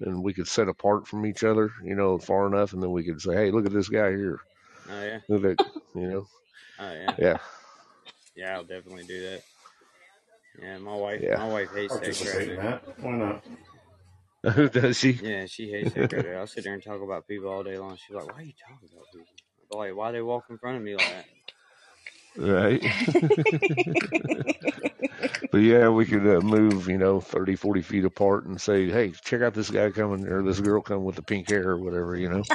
and 0.00 0.22
we 0.22 0.32
could 0.32 0.48
set 0.48 0.68
apart 0.68 1.06
from 1.06 1.26
each 1.26 1.44
other, 1.44 1.70
you 1.84 1.94
know, 1.94 2.18
far 2.18 2.46
enough, 2.46 2.72
and 2.72 2.82
then 2.82 2.90
we 2.92 3.04
could 3.04 3.20
say, 3.20 3.34
"Hey, 3.34 3.50
look 3.50 3.66
at 3.66 3.72
this 3.72 3.88
guy 3.88 4.10
here. 4.10 4.38
Oh 4.88 5.02
yeah. 5.02 5.18
Look 5.28 5.44
at 5.44 5.58
you 5.94 6.10
know. 6.10 6.26
Oh 6.78 6.92
yeah. 6.92 7.14
Yeah, 7.18 7.38
Yeah, 8.36 8.54
I'll 8.54 8.64
definitely 8.64 9.04
do 9.04 9.22
that. 9.22 9.42
Yeah, 10.62 10.78
my 10.78 10.94
wife. 10.96 11.22
yeah. 11.22 11.36
My 11.38 11.48
wife 11.48 11.74
hates 11.74 11.98
that 11.98 12.56
crap. 12.56 12.82
Why 13.00 13.10
not? 13.12 13.44
Does 14.72 14.98
she? 14.98 15.14
Yeah, 15.14 15.46
she 15.46 15.70
hates 15.70 15.92
that 15.94 16.08
crap. 16.10 16.24
I'll 16.26 16.46
sit 16.46 16.64
there 16.64 16.74
and 16.74 16.82
talk 16.82 17.02
about 17.02 17.26
people 17.26 17.50
all 17.50 17.62
day 17.64 17.76
long. 17.78 17.96
She's 17.96 18.14
like, 18.16 18.26
"Why 18.26 18.38
are 18.38 18.42
you 18.42 18.52
talking 18.66 18.88
about 18.92 19.06
people? 19.12 19.26
Like, 19.70 19.94
why 19.94 20.12
they 20.12 20.22
walk 20.22 20.46
in 20.50 20.58
front 20.58 20.78
of 20.78 20.82
me 20.82 20.96
like 20.96 21.08
that?" 21.08 21.26
Right. 22.36 22.82
but 25.50 25.58
yeah, 25.58 25.88
we 25.88 26.06
could 26.06 26.26
uh, 26.26 26.40
move, 26.40 26.88
you 26.88 26.98
know, 26.98 27.20
30, 27.20 27.56
40 27.56 27.82
feet 27.82 28.04
apart 28.04 28.46
and 28.46 28.60
say, 28.60 28.90
hey, 28.90 29.12
check 29.24 29.42
out 29.42 29.54
this 29.54 29.70
guy 29.70 29.90
coming 29.90 30.26
or 30.26 30.42
this 30.42 30.60
girl 30.60 30.82
coming 30.82 31.04
with 31.04 31.16
the 31.16 31.22
pink 31.22 31.48
hair 31.48 31.70
or 31.70 31.78
whatever, 31.78 32.16
you 32.16 32.28
know. 32.28 32.42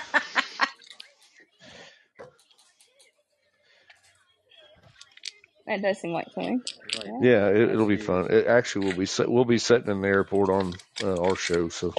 That 5.67 5.81
does 5.81 5.99
seem 5.99 6.11
like 6.11 6.31
fun. 6.33 6.63
Yeah. 7.03 7.19
Yeah, 7.21 7.47
it, 7.49 7.69
I 7.69 7.71
it'll 7.71 7.87
be 7.87 7.97
fun. 7.97 8.31
It 8.31 8.47
actually 8.47 8.87
will 8.87 8.97
be 8.97 9.05
set, 9.05 9.29
we'll 9.29 9.45
be 9.45 9.57
sitting 9.57 9.89
in 9.89 10.01
the 10.01 10.07
airport 10.07 10.49
on 10.49 10.73
uh, 11.03 11.21
our 11.21 11.35
show, 11.35 11.69
so 11.69 11.93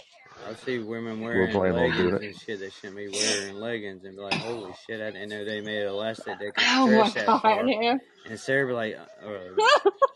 I 0.53 0.64
see 0.64 0.78
women 0.80 1.20
we're 1.20 1.32
wearing 1.32 1.53
planning 1.53 1.78
on 1.92 1.96
doing 1.96 2.12
leggings 2.14 2.34
and 2.36 2.40
shit. 2.42 2.61
They 2.61 2.70
shouldn't 2.70 2.96
be 2.96 3.09
wearing 3.09 3.57
leggings 3.57 4.05
and 4.05 4.16
be 4.16 4.22
like, 4.22 4.34
"Holy 4.34 4.72
shit! 4.86 5.00
I 5.00 5.11
didn't 5.11 5.28
know 5.30 5.44
they 5.44 5.61
made 5.61 5.84
elastic 5.84 6.38
that 6.38 6.55
could 6.55 6.64
Oh 6.68 6.86
my 6.86 7.09
stretch 7.09 7.14
that 7.14 7.26
god, 7.26 7.40
far." 7.42 7.66
yeah. 7.66 7.96
And 8.28 8.38
Sarah 8.38 8.66
be 8.66 8.72
like, 8.72 8.96
uh, 8.96 9.61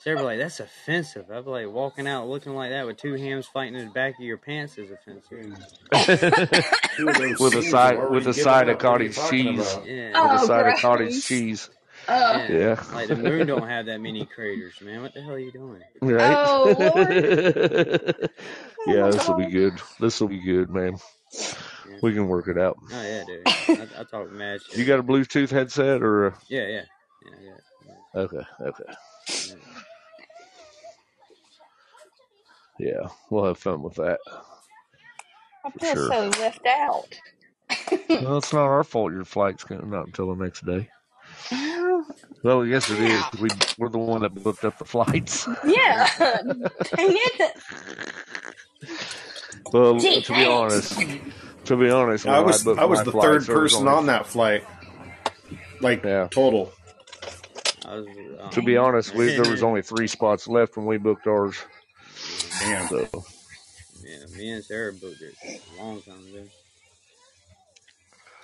Sarah 0.00 0.16
be 0.18 0.22
like, 0.22 0.38
"That's 0.38 0.60
offensive." 0.60 1.30
I'd 1.30 1.44
be 1.44 1.50
like, 1.50 1.68
walking 1.68 2.06
out 2.06 2.28
looking 2.28 2.54
like 2.54 2.70
that 2.70 2.86
with 2.86 2.98
two 2.98 3.14
hams 3.14 3.46
fighting 3.46 3.74
in 3.76 3.86
the 3.86 3.92
back 3.92 4.14
of 4.18 4.24
your 4.24 4.36
pants 4.38 4.76
is 4.78 4.90
offensive. 4.90 5.56
Two 6.96 7.08
of 7.08 7.18
those 7.18 7.38
with 7.40 7.54
a 7.54 7.62
side 7.62 8.10
with 8.10 8.26
a 8.26 8.34
side 8.34 8.68
of 8.68 8.76
up. 8.76 8.82
What 8.84 9.00
are 9.00 9.04
you 9.04 9.10
cottage 9.12 9.30
cheese. 9.30 9.72
about? 9.74 9.86
Yeah, 9.86 10.06
With 10.32 10.40
a 10.40 10.44
Oh, 10.44 10.46
side 10.46 10.66
of 10.68 10.78
cottage 10.80 11.24
cheese. 11.24 11.70
Oh, 12.08 12.32
yeah. 12.32 12.48
Yeah. 12.48 12.84
Like 12.92 13.08
the 13.08 13.16
moon 13.16 13.46
don't 13.46 13.68
have 13.68 13.86
that 13.86 14.00
many 14.00 14.24
craters, 14.26 14.80
man. 14.80 15.02
What 15.02 15.14
the 15.14 15.22
hell 15.22 15.32
are 15.32 15.38
you 15.38 15.50
doing? 15.52 15.82
Right? 16.00 16.36
oh 16.36 16.74
Lord. 16.78 18.30
Oh 18.88 18.92
yeah, 18.92 19.10
this 19.10 19.26
will 19.28 19.36
be 19.36 19.46
good. 19.50 19.74
This 19.98 20.20
will 20.20 20.28
be 20.28 20.40
good, 20.40 20.70
man. 20.70 20.98
Yeah. 21.32 21.98
We 22.02 22.12
can 22.12 22.28
work 22.28 22.48
it 22.48 22.58
out. 22.58 22.76
Oh 22.92 23.02
yeah, 23.02 23.24
dude. 23.24 23.42
I, 23.46 24.00
I 24.00 24.04
talk 24.04 24.30
mad 24.30 24.60
shit. 24.62 24.78
You 24.78 24.84
got 24.84 25.00
a 25.00 25.02
Bluetooth 25.02 25.50
headset 25.50 26.02
or? 26.02 26.28
A... 26.28 26.34
Yeah, 26.48 26.66
yeah, 26.66 26.82
yeah, 27.24 27.38
yeah. 27.42 27.50
yeah. 28.14 28.20
Okay, 28.20 28.42
okay. 28.60 28.94
Yeah, 32.78 33.08
we'll 33.30 33.46
have 33.46 33.58
fun 33.58 33.82
with 33.82 33.94
that. 33.94 34.20
I 35.64 35.70
For 35.70 35.78
feel 35.78 35.94
sure. 35.94 36.08
so 36.08 36.40
left 36.40 36.66
out. 36.66 37.18
Well, 38.08 38.38
it's 38.38 38.52
not 38.52 38.62
our 38.62 38.84
fault 38.84 39.12
your 39.12 39.24
flight's 39.24 39.64
going 39.64 39.90
not 39.90 40.06
until 40.06 40.34
the 40.34 40.42
next 40.42 40.64
day. 40.64 40.88
Well, 42.42 42.64
yes, 42.64 42.88
it 42.90 43.00
is. 43.00 43.24
We 43.40 43.48
we're 43.76 43.88
the 43.88 43.98
one 43.98 44.22
that 44.22 44.44
booked 44.44 44.64
up 44.64 44.78
the 44.78 44.84
flights. 44.84 45.48
Yeah. 45.66 46.08
Dang 46.18 46.54
it. 46.96 47.52
Well, 49.72 49.98
Gee, 49.98 50.22
to 50.22 50.32
be 50.32 50.44
honest, 50.44 51.04
to 51.64 51.76
be 51.76 51.90
honest, 51.90 52.24
I 52.26 52.38
was 52.38 52.62
booked 52.62 52.80
I 52.80 52.84
was 52.84 53.02
the 53.02 53.10
third 53.10 53.44
person 53.46 53.88
on 53.88 54.06
that 54.06 54.26
flight, 54.26 54.64
like 55.80 56.04
Yeah. 56.04 56.28
total. 56.30 56.72
I 57.84 57.96
was, 57.96 58.06
um, 58.40 58.50
To 58.50 58.62
be 58.62 58.76
honest, 58.76 59.12
we, 59.14 59.26
there 59.26 59.50
was 59.50 59.64
only 59.64 59.82
three 59.82 60.06
spots 60.06 60.46
left 60.46 60.76
when 60.76 60.86
we 60.86 60.98
booked 60.98 61.26
ours. 61.26 61.56
Damn. 62.60 62.86
So 62.86 63.08
yeah, 64.04 64.26
me 64.36 64.50
and 64.52 64.64
Sarah 64.64 64.92
booked 64.92 65.20
it 65.20 65.34
a 65.78 65.82
long 65.82 66.00
time 66.02 66.14
ago. 66.28 66.44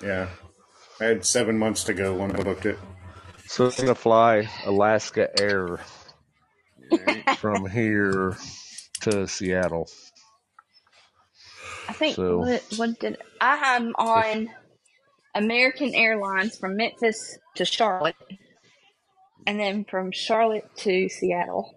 Yeah, 0.03 0.29
I 1.03 1.07
had 1.07 1.27
seven 1.27 1.59
months 1.59 1.83
to 1.85 1.95
go 1.95 2.15
when 2.15 2.31
I 2.37 2.43
booked 2.45 2.65
it. 2.65 2.79
So 3.49 3.67
I'm 3.67 3.73
gonna 3.77 3.95
fly 3.97 4.49
Alaska 4.65 5.29
Air 5.41 5.81
from 7.39 7.69
here 7.69 8.37
to 9.01 9.27
Seattle. 9.27 9.91
I 11.89 11.93
think 11.93 12.15
So- 12.15 12.39
what, 12.39 12.63
what 12.77 13.01
did 13.01 13.19
I 13.41 13.57
am 13.77 13.95
on 13.97 14.51
American 15.35 15.93
Airlines 15.93 16.57
from 16.57 16.77
Memphis 16.77 17.37
to 17.57 17.65
Charlotte, 17.65 18.15
and 19.45 19.59
then 19.59 19.85
from 19.85 20.13
Charlotte 20.13 20.71
to 20.77 21.09
Seattle. 21.09 21.75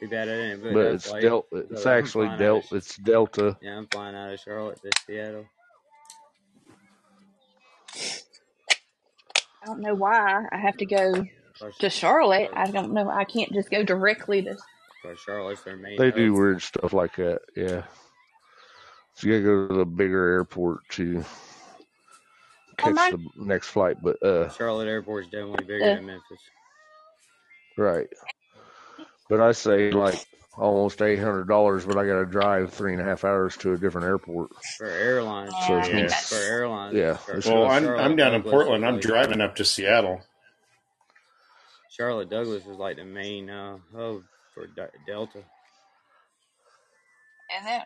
Yeah. 0.00 0.06
Too 0.06 0.10
bad 0.10 0.28
I 0.28 0.32
didn't 0.32 0.62
book 0.62 0.72
But 0.74 0.86
it's 0.94 1.08
flight. 1.08 1.22
Del 1.22 1.46
it's 1.52 1.82
So 1.82 1.90
actually 1.90 2.26
flying 2.26 2.32
out 2.34 2.38
Del 2.38 2.56
of- 2.58 2.72
it's 2.72 2.96
Delta. 2.96 3.56
Yeah, 3.60 3.76
I'm 3.78 3.86
flying 3.88 4.14
out 4.16 4.32
of 4.32 4.40
Charlotte 4.40 4.80
to 4.82 4.90
Seattle. 5.06 5.46
I 9.62 9.66
don't 9.66 9.80
know 9.80 9.94
why 9.94 10.46
I 10.50 10.56
have 10.58 10.76
to 10.78 10.86
go 10.86 11.24
to 11.80 11.90
Charlotte. 11.90 12.50
I 12.54 12.70
don't 12.70 12.92
know. 12.92 13.08
I 13.10 13.24
can't 13.24 13.52
just 13.52 13.70
go 13.70 13.82
directly 13.82 14.42
to. 14.42 14.56
Because 15.02 15.18
Charlotte's 15.20 15.62
their 15.62 15.76
main. 15.76 15.98
They 15.98 16.10
do 16.10 16.30
hub. 16.32 16.38
weird 16.40 16.62
stuff 16.62 16.92
like 16.92 17.16
that. 17.16 17.40
Yeah. 17.56 17.82
So 19.14 19.26
you 19.26 19.32
gotta 19.32 19.44
go 19.44 19.68
to 19.68 19.74
the 19.78 19.84
bigger 19.84 20.28
airport 20.32 20.88
to 20.90 21.24
catch 22.76 22.94
my- 22.94 23.10
the 23.10 23.28
next 23.36 23.68
flight. 23.68 23.96
But 24.02 24.22
uh, 24.22 24.48
Charlotte 24.50 24.86
Airport's 24.88 25.28
definitely 25.28 25.64
bigger 25.64 25.78
Yeah. 25.84 25.94
than 25.96 26.06
Memphis. 26.06 26.40
right. 27.76 28.08
But 29.28 29.40
I 29.40 29.52
say 29.52 29.90
like 29.90 30.24
almost 30.56 31.02
eight 31.02 31.18
hundred 31.18 31.48
dollars, 31.48 31.84
but 31.84 31.96
I 31.98 32.06
gotta 32.06 32.26
drive 32.26 32.72
three 32.72 32.92
and 32.92 33.00
a 33.02 33.04
half 33.04 33.24
hours 33.24 33.56
to 33.58 33.72
a 33.74 33.78
different 33.78 34.06
airport. 34.06 34.50
For 34.78 34.86
airlines. 34.90 35.52
So 35.66 35.76
Yeah, 35.76 35.86
it's 35.86 36.14
I 36.14 36.16
for, 36.20 36.34
Yeah. 36.34 36.40
for 36.40 36.44
airlines. 36.44 36.94
Yeah, 36.96 37.16
For, 37.16 37.40
Well, 37.46 37.70
I'm 37.70 37.88
I'm 37.88 38.16
down 38.16 38.34
in 38.34 38.42
Portland. 38.42 38.84
I'm 38.86 38.98
driving 39.00 39.40
up 39.40 39.56
to 39.56 39.64
Seattle. 39.64 40.22
Charlotte 41.90 42.30
Douglas 42.30 42.64
is 42.66 42.78
like 42.78 42.96
the 42.96 43.04
main 43.04 43.50
uh, 43.50 43.78
hub 43.94 44.22
for 44.54 44.66
De- 44.68 44.90
Delta. 45.06 45.40
And 47.56 47.66
then. 47.66 47.82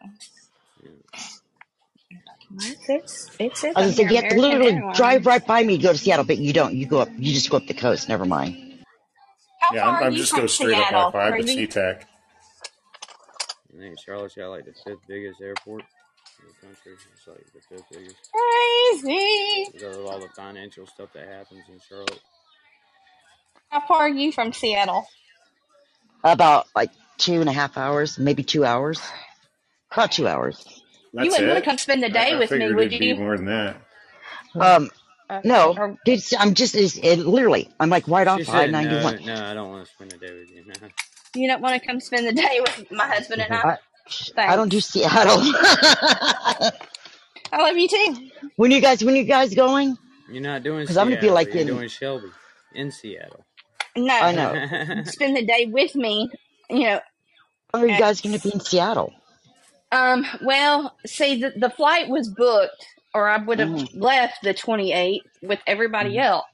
It's, 2.88 3.30
it 3.38 3.56
says 3.56 3.74
I 3.76 3.80
on 3.80 3.86
was 3.86 3.96
saying, 3.96 4.10
you 4.10 4.16
have 4.16 4.28
to 4.28 4.34
American 4.36 4.42
literally 4.42 4.72
Airlines. 4.76 4.96
drive 4.98 5.26
right 5.26 5.46
by 5.46 5.62
me 5.62 5.78
to 5.78 5.82
go 5.82 5.92
to 5.92 5.98
Seattle, 5.98 6.24
but 6.26 6.38
you 6.38 6.52
don't. 6.52 6.74
You 6.74 6.86
go 6.86 7.00
up. 7.00 7.08
You 7.16 7.32
just 7.32 7.48
go 7.50 7.56
up 7.58 7.66
the 7.66 7.74
coast. 7.74 8.08
Never 8.08 8.26
mind. 8.26 8.61
How 9.72 9.76
Yeah, 9.76 9.84
far 9.84 9.98
I'm, 9.98 10.02
are 10.02 10.08
I'm 10.08 10.14
you 10.14 10.16
just 10.16 10.30
from 10.30 10.40
go 10.40 10.46
straight 10.48 10.76
Seattle? 10.76 10.94
up 10.94 11.08
I 11.08 11.12
five 11.12 11.36
to 11.38 11.42
Crazy? 11.42 11.56
SeaTac. 11.66 12.04
I 13.74 13.78
think 13.80 13.98
Charlotte's 14.00 14.34
got 14.34 14.50
like 14.50 14.64
the 14.66 14.74
fifth 14.84 15.00
biggest 15.08 15.40
airport 15.40 15.84
in 16.40 16.46
the 16.48 16.66
country. 16.66 16.94
It's 17.14 17.26
like 17.26 17.46
the 17.54 17.60
fifth 17.68 17.86
biggest. 17.90 18.16
Crazy. 18.32 19.68
Because 19.72 19.96
of 19.96 20.06
all 20.06 20.20
the 20.20 20.28
financial 20.36 20.86
stuff 20.86 21.10
that 21.14 21.28
happens 21.28 21.64
in 21.68 21.80
Charlotte. 21.88 22.20
How 23.70 23.80
far 23.86 24.00
are 24.00 24.08
you 24.08 24.32
from 24.32 24.52
Seattle? 24.52 25.06
About 26.24 26.66
like 26.76 26.90
two 27.18 27.40
and 27.40 27.48
a 27.48 27.52
half 27.52 27.76
hours, 27.78 28.18
maybe 28.18 28.42
two 28.44 28.64
hours. 28.64 29.00
About 29.92 30.12
two 30.12 30.28
hours. 30.28 30.64
That's 31.14 31.26
you 31.26 31.30
wouldn't 31.30 31.48
it. 31.48 31.52
want 31.52 31.64
to 31.64 31.70
come 31.70 31.78
spend 31.78 32.02
the 32.02 32.10
day 32.10 32.34
I, 32.34 32.36
I 32.36 32.38
with 32.38 32.50
me, 32.54 32.74
would 32.74 32.88
it'd 32.88 32.98
be 32.98 33.08
you? 33.08 33.14
more 33.14 33.36
than 33.36 33.46
that. 33.46 33.76
Um, 34.60 34.90
Uh, 35.32 35.40
no, 35.44 35.74
or- 35.76 35.98
dude, 36.04 36.20
I'm 36.38 36.54
just 36.54 36.74
it's, 36.74 36.96
it, 36.98 37.20
literally. 37.20 37.68
I'm 37.80 37.88
like 37.90 38.06
right 38.08 38.26
off 38.28 38.40
She 38.42 38.48
I 38.48 38.62
said, 38.64 38.72
ninety 38.72 38.90
no, 38.96 39.04
one. 39.04 39.24
no, 39.24 39.34
I 39.34 39.54
don't 39.54 39.70
want 39.70 39.86
to 39.86 39.92
spend 39.92 40.12
a 40.12 40.18
day 40.18 40.32
with 40.32 40.50
you. 40.50 40.64
No. 40.66 40.88
you 41.34 41.48
don't 41.48 41.62
want 41.62 41.80
to 41.80 41.86
come 41.86 42.00
spend 42.00 42.26
the 42.26 42.32
day 42.32 42.60
with 42.60 42.90
my 42.92 43.06
husband 43.06 43.40
and 43.42 43.54
I? 43.54 43.78
I, 44.36 44.52
I 44.52 44.56
don't 44.56 44.68
do 44.68 44.80
Seattle. 44.80 45.38
I 47.52 47.62
love 47.62 47.76
you 47.76 47.88
too. 47.88 48.30
when 48.56 48.70
you 48.70 48.80
guys, 48.80 49.04
when 49.04 49.14
you 49.16 49.24
guys 49.24 49.54
going? 49.54 49.96
You're 50.30 50.42
not 50.42 50.62
doing 50.62 50.86
'Cause 50.86 50.94
Seattle. 50.94 51.02
I'm 51.02 51.08
gonna 51.10 51.20
be 51.20 51.30
like 51.30 51.48
you're 51.52 51.60
in- 51.62 51.66
doing 51.66 51.88
Shelby 51.88 52.28
in 52.74 52.90
Seattle. 52.90 53.44
No, 53.96 54.14
I 54.14 54.32
know. 54.32 55.02
spend 55.04 55.36
the 55.36 55.44
day 55.44 55.66
with 55.66 55.94
me. 55.94 56.30
You 56.70 56.80
know, 56.84 57.00
When 57.72 57.82
are 57.84 57.86
you 57.86 57.98
guys 57.98 58.22
going 58.22 58.34
to 58.38 58.42
be 58.42 58.54
in 58.54 58.60
Seattle? 58.60 59.12
Um, 59.90 60.26
well, 60.42 60.96
see, 61.04 61.38
the, 61.42 61.50
the 61.54 61.68
flight 61.68 62.08
was 62.08 62.30
booked, 62.30 62.86
or 63.14 63.28
I 63.28 63.38
would 63.38 63.60
have 63.60 63.74
Mm. 63.74 63.88
left 63.94 64.42
the 64.42 64.54
28th 64.54 65.22
with 65.42 65.60
everybody 65.66 66.18
else. 66.18 66.46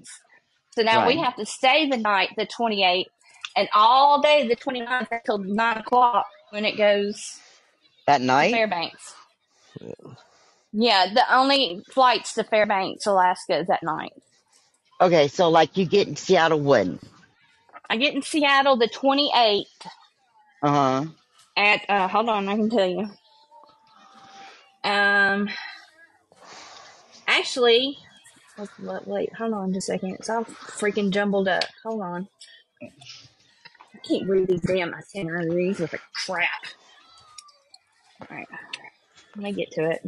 So 0.75 0.83
now 0.83 1.05
we 1.07 1.19
have 1.19 1.37
to 1.37 1.47
stay 1.47 1.89
the 1.89 1.99
night, 1.99 2.31
the 2.37 2.47
28th, 2.47 3.07
and 3.57 3.69
all 3.75 4.23
day 4.23 4.49
the 4.49 4.57
29th 4.57 5.09
until 5.13 5.39
9 5.39 5.79
o'clock 5.79 6.27
when 6.51 6.65
it 6.65 6.77
goes 6.79 7.41
At 8.09 8.21
to 8.37 8.45
night? 8.45 8.51
Fairbanks. 8.51 9.15
Yeah, 10.73 11.07
the 11.15 11.25
only 11.35 11.85
flights 11.93 12.35
to 12.35 12.45
Fairbanks, 12.45 13.07
Alaska 13.07 13.59
is 13.61 13.71
at 13.71 13.83
night. 13.83 14.13
Okay, 15.01 15.29
so 15.29 15.51
like 15.51 15.77
you 15.79 15.87
get 15.87 16.09
in 16.09 16.17
Seattle 16.17 16.61
when? 16.61 17.01
I 17.91 17.97
get 17.99 18.15
in 18.15 18.23
Seattle 18.23 18.77
the 18.79 18.89
28th 18.89 19.65
Uh 20.63 20.71
huh. 20.71 21.07
at, 21.57 21.83
uh, 21.89 22.09
hold 22.09 22.29
on, 22.31 22.49
I 22.49 22.57
can 22.57 22.71
tell 22.71 22.89
you. 22.89 23.11
Um, 24.85 25.51
actually, 27.29 27.99
wait, 28.81 29.07
wait, 29.07 29.35
hold 29.37 29.55
on 29.55 29.75
just 29.75 29.89
a 29.91 29.93
second. 29.95 30.15
It's 30.15 30.31
all 30.31 30.45
freaking 30.45 31.11
jumbled 31.13 31.49
up. 31.49 31.65
Hold 31.85 32.03
on. 32.03 32.29
I 33.95 33.99
can't 34.09 34.29
read 34.29 34.49
these 34.49 34.63
damn 34.63 34.95
itineraries 34.95 35.81
with 35.81 35.95
a 35.95 35.99
crap. 36.27 36.51
Alright, 38.31 38.49
let 39.37 39.45
me 39.45 39.53
get 39.53 39.71
to 39.73 39.91
it. 39.91 40.07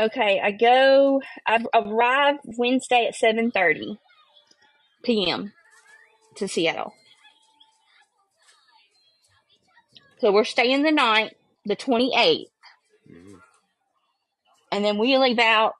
Okay, 0.00 0.40
I 0.42 0.52
go, 0.52 1.22
I 1.46 1.64
arrive 1.74 2.36
Wednesday 2.44 3.06
at 3.08 3.16
7.30 3.16 3.98
p.m. 5.04 5.52
to 6.36 6.48
Seattle. 6.48 6.94
So 10.20 10.32
we're 10.32 10.44
staying 10.44 10.82
the 10.82 10.92
night, 10.92 11.36
the 11.64 11.76
28th. 11.76 12.46
Mhm. 12.46 12.57
And 14.70 14.84
then 14.84 14.98
we 14.98 15.16
leave 15.18 15.38
out 15.38 15.74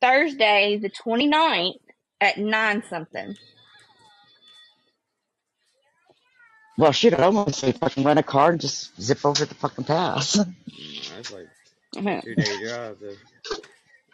Thursday, 0.00 0.78
the 0.80 0.90
29th 0.90 1.78
at 2.20 2.38
9 2.38 2.82
something. 2.88 3.36
Well, 6.78 6.92
shoot, 6.92 7.14
I 7.14 7.22
almost 7.22 7.60
say 7.60 7.72
fucking 7.72 8.04
rent 8.04 8.18
a 8.18 8.22
car 8.22 8.50
and 8.50 8.60
just 8.60 9.00
zip 9.00 9.24
over 9.24 9.46
the 9.46 9.54
fucking 9.54 9.84
pass. 9.84 10.38
That's 11.14 11.32
like 11.32 11.48
two 12.24 12.34
day 12.34 12.58
drive. 12.62 12.98
Though. 13.00 13.14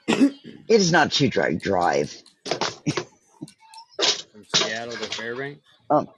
It 0.08 0.34
is 0.68 0.92
not 0.92 1.10
too 1.10 1.28
dry 1.28 1.54
drive. 1.54 2.14
From 2.44 4.44
Seattle 4.54 4.92
to 4.92 5.08
Fairbanks. 5.10 5.60
Um, 5.90 6.08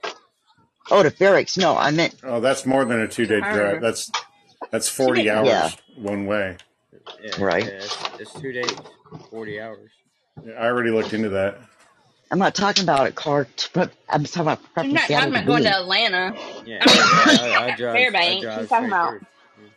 oh, 0.91 1.01
to 1.01 1.09
Fairbanks? 1.09 1.57
No, 1.57 1.75
I 1.75 1.89
meant 1.91 2.15
Oh, 2.23 2.39
that's 2.39 2.63
more 2.65 2.85
than 2.85 3.01
a 3.01 3.07
two 3.07 3.25
day 3.25 3.39
drive. 3.39 3.81
That's 3.81 4.11
that's 4.69 4.87
forty 4.87 5.31
hours 5.31 5.47
Yeah. 5.47 5.69
one 5.97 6.27
way. 6.27 6.57
Yeah, 7.23 7.43
Right. 7.43 7.65
Yeah, 7.65 7.71
it's, 7.71 7.97
it's 8.19 8.33
two 8.39 8.51
days, 8.51 8.77
forty 9.29 9.59
hours. 9.59 9.91
I 10.57 10.65
already 10.67 10.91
looked 10.91 11.13
into 11.13 11.29
that. 11.29 11.59
I'm 12.31 12.39
not 12.39 12.55
talking 12.55 12.83
about 12.83 13.07
a 13.07 13.11
car. 13.11 13.45
To, 13.45 13.91
I'm 14.09 14.23
talking 14.25 14.41
about 14.41 14.59
I'm 14.77 14.93
not, 14.93 15.03
Seattle 15.07 15.27
I'm 15.27 15.33
to 15.41 15.45
going 15.45 15.63
me. 15.63 15.69
to 15.69 15.77
Atlanta. 15.77 16.35
Yeah, 16.65 16.79
I 16.81 16.85
mean, 16.87 17.01
I, 17.01 17.25
I, 17.25 17.65
I 17.67 17.75
drive. 17.75 17.95
Fairbanks, 17.97 18.37
I 18.37 18.41
drive 18.41 18.59
he's 18.61 18.69
talking 18.69 18.87
about. 18.87 19.09
through. 19.09 19.19
Yeah. 19.61 19.69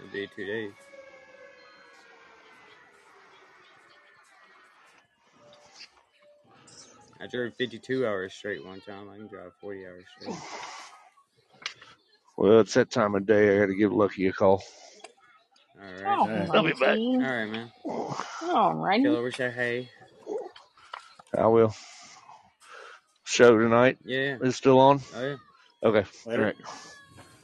It'd 0.00 0.12
be 0.12 0.28
two 0.36 0.46
days. 0.46 0.72
I 7.20 7.26
drove 7.28 7.54
52 7.54 8.06
hours 8.06 8.34
straight 8.34 8.64
one 8.64 8.80
time. 8.80 9.08
I 9.08 9.16
can 9.16 9.28
drive 9.28 9.52
40 9.60 9.86
hours 9.86 10.04
straight. 10.18 10.38
Well, 12.36 12.60
it's 12.60 12.74
that 12.74 12.90
time 12.90 13.14
of 13.14 13.26
day. 13.26 13.54
I 13.56 13.60
got 13.60 13.66
to 13.66 13.74
give 13.76 13.92
Lucky 13.92 14.26
a 14.26 14.32
call. 14.32 14.62
All 15.82 15.88
right. 15.88 16.06
Oh, 16.06 16.54
I'll 16.54 16.62
be 16.64 16.72
back. 16.74 16.98
All 16.98 17.20
right, 17.20 17.46
man. 17.46 17.72
Alrighty. 18.42 19.02
Tell 19.04 19.16
her 19.16 19.22
we 19.22 19.32
say 19.32 19.50
hey. 19.50 19.88
I 21.36 21.46
will. 21.46 21.74
Show 23.24 23.56
tonight 23.58 23.98
Yeah. 24.04 24.36
is 24.40 24.56
still 24.56 24.78
on. 24.78 25.00
Oh 25.14 25.22
yeah. 25.24 25.36
Okay. 25.82 26.04
All 26.26 26.30
Later. 26.30 26.44
right. 26.44 26.56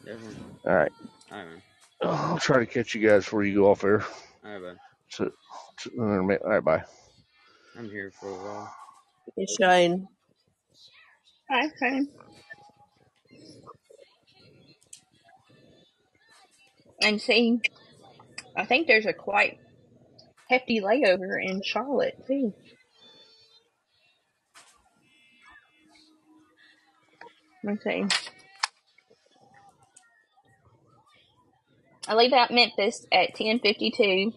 Definitely. 0.05 0.37
All 0.67 0.75
right. 0.75 0.93
All 1.31 1.39
right, 1.39 1.47
man. 1.49 1.63
Uh, 2.05 2.09
I'll 2.33 2.39
try 2.39 2.61
to 2.61 2.67
catch 2.67 2.95
you 2.95 3.07
guys 3.09 3.25
before 3.25 3.45
you 3.45 3.55
go 3.55 3.71
off 3.71 3.85
air. 3.85 4.05
All 4.45 4.53
right, 4.53 4.63
bud. 4.63 4.77
So, 5.11 5.31
so- 5.81 5.91
all 5.99 6.07
right. 6.27 6.65
Bye. 6.65 6.85
I'm 7.77 7.89
here 7.91 8.13
for 8.21 8.29
a 8.29 8.35
while. 8.35 8.75
Hey, 9.37 9.47
Shane. 9.61 10.09
I'm 17.03 17.19
see, 17.19 17.61
I 18.59 18.65
think 18.65 18.89
there's 18.89 19.07
a 19.07 19.13
quite 19.13 19.61
hefty 20.51 20.81
layover 20.81 21.41
in 21.41 21.63
Charlotte 21.63 22.19
too. 22.27 22.53
Let's 27.63 27.85
see. 27.85 28.05
I 32.09 32.15
leave 32.15 32.33
out 32.33 32.51
Memphis 32.51 33.07
at 33.13 33.37
ten 33.37 33.61
fifty 33.61 33.93
two. 33.93 34.33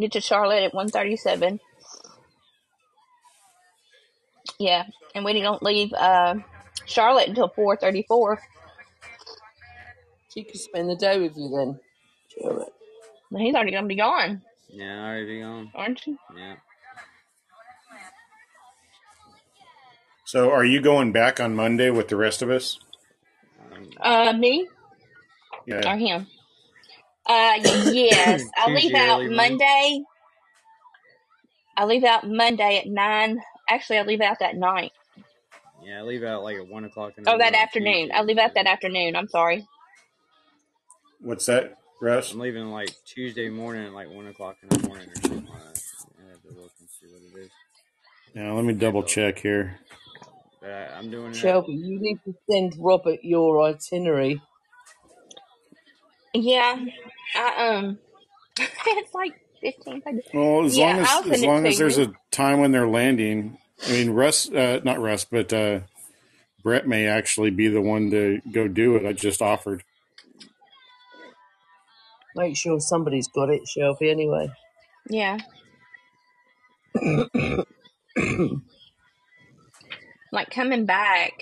Get 0.00 0.12
to 0.12 0.20
Charlotte 0.20 0.64
at 0.64 0.74
one 0.74 0.88
thirty 0.88 1.16
seven. 1.16 1.60
Yeah, 4.58 4.86
and 5.14 5.24
we 5.24 5.40
don't 5.40 5.62
leave 5.62 5.92
uh, 5.92 6.34
Charlotte 6.84 7.28
until 7.28 7.48
four 7.48 7.76
thirty 7.76 8.04
four. 8.08 8.40
She 10.34 10.42
could 10.42 10.58
spend 10.58 10.90
the 10.90 10.96
day 10.96 11.20
with 11.20 11.36
you 11.36 11.48
then. 11.48 11.80
Charlotte. 12.28 12.67
He's 13.36 13.54
already 13.54 13.72
gonna 13.72 13.86
be 13.86 13.96
gone, 13.96 14.42
Yeah, 14.70 15.04
I 15.04 15.08
already 15.08 15.26
be 15.26 15.42
on. 15.42 15.70
aren't 15.74 16.06
you? 16.06 16.16
Yeah. 16.36 16.56
So, 20.24 20.50
are 20.50 20.64
you 20.64 20.80
going 20.80 21.12
back 21.12 21.40
on 21.40 21.54
Monday 21.56 21.90
with 21.90 22.08
the 22.08 22.16
rest 22.16 22.42
of 22.42 22.50
us? 22.50 22.78
Um, 23.72 23.90
Uh, 24.00 24.32
me 24.34 24.68
Yeah. 25.66 25.92
or 25.92 25.96
him? 25.96 26.26
Uh, 27.26 27.54
yes. 27.62 28.44
I 28.56 28.70
leave 28.74 28.94
out. 28.94 29.24
Monday. 29.30 30.02
I 31.76 31.84
leave 31.84 32.04
out 32.04 32.28
Monday 32.28 32.78
at 32.78 32.86
nine. 32.86 33.40
Actually, 33.68 33.98
I 33.98 34.02
leave 34.02 34.20
out 34.20 34.38
that 34.40 34.56
night. 34.56 34.92
yeah, 35.82 36.00
I 36.00 36.02
leave 36.02 36.24
out 36.24 36.42
like 36.42 36.56
at 36.58 36.66
one 36.68 36.84
o'clock 36.84 37.12
in 37.16 37.24
the 37.24 37.30
Oh, 37.30 37.38
that 37.38 37.54
afternoon. 37.54 38.08
Tuesday. 38.08 38.14
I 38.14 38.22
leave 38.22 38.38
out 38.38 38.54
that 38.54 38.66
afternoon. 38.66 39.16
I'm 39.16 39.28
sorry. 39.28 39.66
What's 41.20 41.46
that, 41.46 41.77
Russ? 42.00 42.34
I'm 42.34 42.40
leaving 42.40 42.70
like 42.70 42.90
Tuesday 43.06 43.48
morning 43.50 43.86
at 43.86 43.92
like 43.92 44.10
one 44.10 44.26
o'clock 44.28 44.58
in 44.62 44.70
the 44.70 44.88
morning 44.88 45.08
or 45.10 45.16
something 45.20 45.46
like 45.48 45.62
that. 45.62 45.80
I 46.18 46.30
have 46.30 46.42
to 46.42 46.48
look 46.60 46.72
and 46.80 46.88
see 46.90 47.06
what 47.08 47.22
it 47.22 47.44
is. 47.46 47.52
Now, 48.34 48.54
let 48.56 48.64
me 48.64 48.74
double 48.74 49.02
check 49.04 49.38
here. 49.40 49.80
But 50.60 50.70
I, 50.70 50.86
I'm 50.98 51.10
doing 51.10 51.36
it. 51.36 51.36
Shelby, 51.36 51.72
you 51.74 52.00
need 52.00 52.18
to 52.26 52.34
send 52.50 52.74
Robert 52.78 53.20
your 53.22 53.62
itinerary. 53.62 54.42
Yeah. 56.34 56.78
I 57.36 57.68
um. 57.68 57.98
it's 58.58 59.14
like 59.14 59.34
fifteen 59.62 60.02
pages. 60.02 60.24
Well, 60.32 60.64
as 60.64 60.76
Yeah, 60.76 60.78
long 60.78 61.00
as 61.00 61.08
I'll 61.08 61.24
as 61.26 61.42
send 61.42 61.44
it 61.44 61.54
long 61.54 61.64
to 61.64 61.68
as 61.68 61.78
there's 61.78 61.98
you. 61.98 61.98
a 61.98 62.12
time 62.30 62.60
when 62.60 62.72
they're 62.72 62.88
landing. 62.88 63.58
I 63.86 63.92
mean, 63.92 64.10
Russ, 64.10 64.50
uh, 64.50 64.80
not 64.84 65.00
Russ, 65.00 65.24
but 65.24 65.52
uh, 65.52 65.80
Brett 66.62 66.86
may 66.88 67.06
actually 67.06 67.50
be 67.50 67.68
the 67.68 67.82
one 67.82 68.10
to 68.12 68.40
go 68.52 68.68
do 68.68 68.96
it. 68.96 69.06
I 69.06 69.12
just 69.14 69.42
offered. 69.42 69.84
Make 72.38 72.56
sure 72.56 72.80
somebody's 72.80 73.28
got 73.28 73.50
it, 73.50 73.68
Shelby, 73.68 74.10
anyway. 74.12 74.50
Yeah. 75.10 75.38
like 80.32 80.50
coming 80.50 80.86
back. 80.86 81.32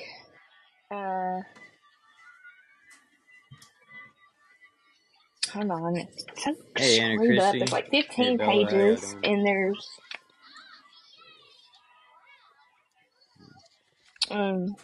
Uh. 0.90 1.40
Hold 5.52 5.70
on. 5.70 5.96
It's 5.96 6.24
so 6.44 6.54
Hey, 6.76 7.00
Anna 7.00 7.18
screwed 7.18 7.38
up. 7.38 7.58
Christie. 7.58 7.58
There's 7.58 7.72
like 7.72 7.90
Hey, 8.18 8.30
15 8.30 8.38
Bella, 8.38 8.62
how 8.70 8.78
y'all 8.80 8.96
pages, 8.96 9.00
doing? 9.00 9.24
and 9.24 9.46
there's 9.46 9.88
um. 14.30 14.76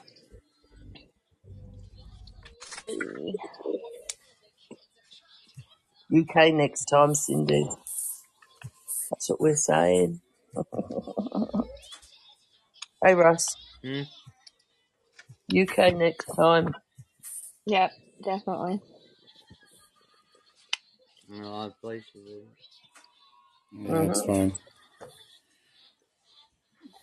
UK 6.15 6.55
next 6.55 6.87
time, 6.87 7.15
Cindy. 7.15 7.69
That's 9.11 9.31
what 9.31 9.41
we're 9.41 9.57
saying. 9.57 10.21
hey, 13.05 13.15
Russ. 13.15 13.57
Hmm? 13.85 14.03
UK 15.57 15.95
next 15.95 16.27
time. 16.37 16.75
Yep, 17.67 17.93
definitely. 18.25 18.81
In 21.31 21.43
a 21.43 21.51
lot 21.51 21.69
of 21.69 21.81
places. 21.81 22.49
Yeah, 23.73 24.07
that's 24.07 24.23
fine. 24.23 24.53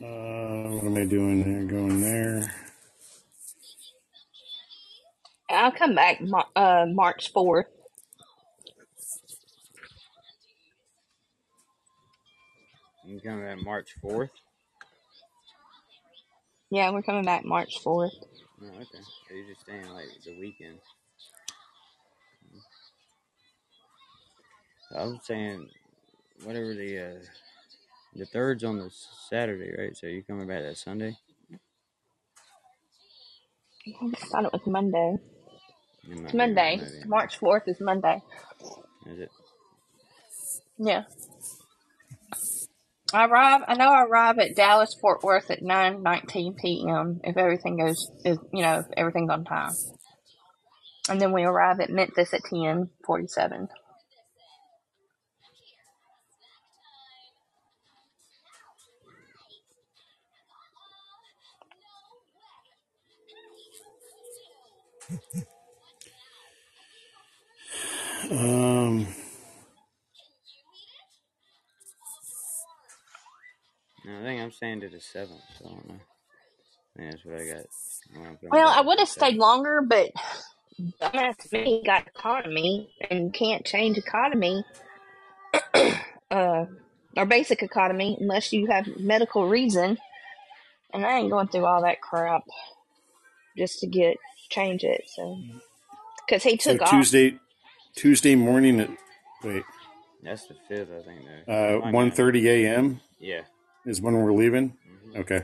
Uh, 0.01 0.69
what 0.71 0.85
am 0.85 0.97
I 0.97 1.05
doing 1.05 1.43
here? 1.43 1.65
Going 1.65 2.01
there. 2.01 2.51
I'll 5.49 5.71
come 5.71 5.95
back 5.95 6.21
Mar- 6.21 6.47
uh, 6.55 6.85
March 6.89 7.33
4th. 7.33 7.65
You 13.09 13.21
coming 13.21 13.45
back 13.45 13.63
March 13.65 13.95
fourth? 14.01 14.31
Yeah, 16.71 16.91
we're 16.91 17.03
coming 17.03 17.25
back 17.25 17.45
March 17.45 17.79
4th. 17.85 18.11
Oh, 18.61 18.67
okay. 18.67 19.03
So 19.29 19.35
you're 19.35 19.47
just 19.47 19.61
staying 19.61 19.89
like 19.93 20.07
the 20.25 20.39
weekend. 20.39 20.79
I 24.95 25.05
was 25.05 25.19
saying, 25.23 25.69
whatever 26.43 26.73
the 26.75 26.99
uh, 26.99 27.19
the 28.15 28.25
third's 28.27 28.63
on 28.63 28.79
the 28.79 28.91
Saturday, 29.29 29.73
right? 29.77 29.97
So 29.97 30.07
you're 30.07 30.23
coming 30.23 30.47
back 30.47 30.63
that 30.63 30.77
Sunday? 30.77 31.17
I 33.87 34.17
thought 34.31 34.45
it 34.45 34.53
was 34.53 34.61
Monday. 34.67 35.17
It 36.09 36.17
It's 36.25 36.33
Monday. 36.33 36.73
Monday. 36.75 37.05
March 37.05 37.39
4th 37.39 37.67
is 37.67 37.79
Monday. 37.81 38.21
Is 39.07 39.19
it? 39.19 39.31
Yeah. 40.79 41.03
I 43.13 43.25
arrive. 43.25 43.61
I 43.67 43.73
know 43.75 43.91
I 43.91 44.03
arrive 44.03 44.37
at 44.39 44.55
Dallas 44.55 44.95
Fort 44.99 45.23
Worth 45.23 45.49
at 45.49 45.63
nine 45.63 46.03
nineteen 46.03 46.55
p.m. 46.55 47.19
If 47.23 47.37
everything 47.37 47.77
goes, 47.77 48.11
if 48.23 48.37
you 48.53 48.61
know, 48.61 48.79
if 48.79 48.85
everything's 48.95 49.31
on 49.31 49.45
time, 49.45 49.71
and 51.09 51.19
then 51.19 51.31
we 51.31 51.43
arrive 51.43 51.79
at 51.79 51.89
Memphis 51.89 52.33
at 52.33 52.41
ten 52.43 52.89
forty 53.05 53.27
seven. 53.27 53.67
Um, 68.31 69.07
I 74.09 74.23
think 74.23 74.41
I'm 74.41 74.51
staying 74.51 74.81
to 74.81 74.89
the 74.89 74.99
seventh. 74.99 75.41
So 75.59 75.65
I 75.65 75.69
don't 75.69 75.87
know. 75.89 75.95
I 76.95 76.99
think 76.99 77.11
that's 77.11 77.25
what 77.25 77.35
I 77.35 77.45
got. 77.45 77.65
I 78.15 78.19
wanna 78.19 78.35
put 78.35 78.45
'em 78.45 78.51
Well, 78.51 78.69
I 78.69 78.81
would 78.81 78.99
have 78.99 79.09
stayed 79.09 79.35
longer, 79.37 79.81
but 79.87 80.11
dumbass 81.01 81.51
me 81.51 81.83
got 81.85 82.07
economy 82.07 82.89
and 83.09 83.33
can't 83.33 83.65
change 83.65 83.97
economy, 83.97 84.63
uh, 86.31 86.65
or 87.17 87.25
basic 87.25 87.63
economy 87.63 88.17
unless 88.19 88.53
you 88.53 88.67
have 88.67 88.87
medical 88.99 89.47
reason. 89.47 89.97
And 90.93 91.05
I 91.05 91.19
ain't 91.19 91.31
going 91.31 91.47
through 91.49 91.65
all 91.65 91.83
that 91.83 92.01
crap 92.01 92.43
just 93.57 93.79
to 93.79 93.87
get 93.87 94.17
change 94.49 94.83
it. 94.83 95.03
So, 95.07 95.37
because 96.25 96.43
he 96.43 96.57
so 96.57 96.73
took 96.73 96.81
off. 96.81 96.91
Tuesday, 96.91 97.39
Tuesday 97.95 98.35
morning 98.35 98.79
at 98.79 98.89
wait, 99.43 99.63
That's 100.23 100.47
the 100.47 100.55
fifth, 100.67 100.89
I 100.91 101.01
think. 101.03 101.21
There. 101.25 101.45
uh, 101.47 101.79
Might 101.79 101.91
one 101.93 102.09
be. 102.11 102.15
thirty 102.15 102.49
a.m. 102.49 103.01
Yeah. 103.19 103.41
Is 103.89 104.01
when 104.01 104.13
we're 104.15 104.31
leaving. 104.33 104.77
hmm 105.13 105.17
Okay. 105.17 105.43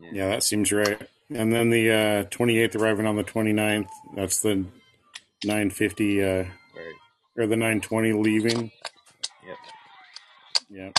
Yeah. 0.00 0.10
Yeah, 0.12 0.28
that 0.28 0.42
seems 0.42 0.72
right. 0.72 1.00
And 1.30 1.52
then 1.52 1.70
the 1.70 1.90
uh, 1.90 2.24
28th 2.24 2.76
arriving 2.76 3.06
on 3.06 3.16
the 3.16 3.24
29th. 3.24 3.88
That's 4.16 4.40
the 4.40 4.64
950 5.44 6.22
uh, 6.22 6.26
Right. 6.26 6.46
or 7.36 7.46
the 7.46 7.56
920 7.56 8.12
leaving. 8.12 8.70
Yep. 9.46 9.56
Yep. 10.70 10.92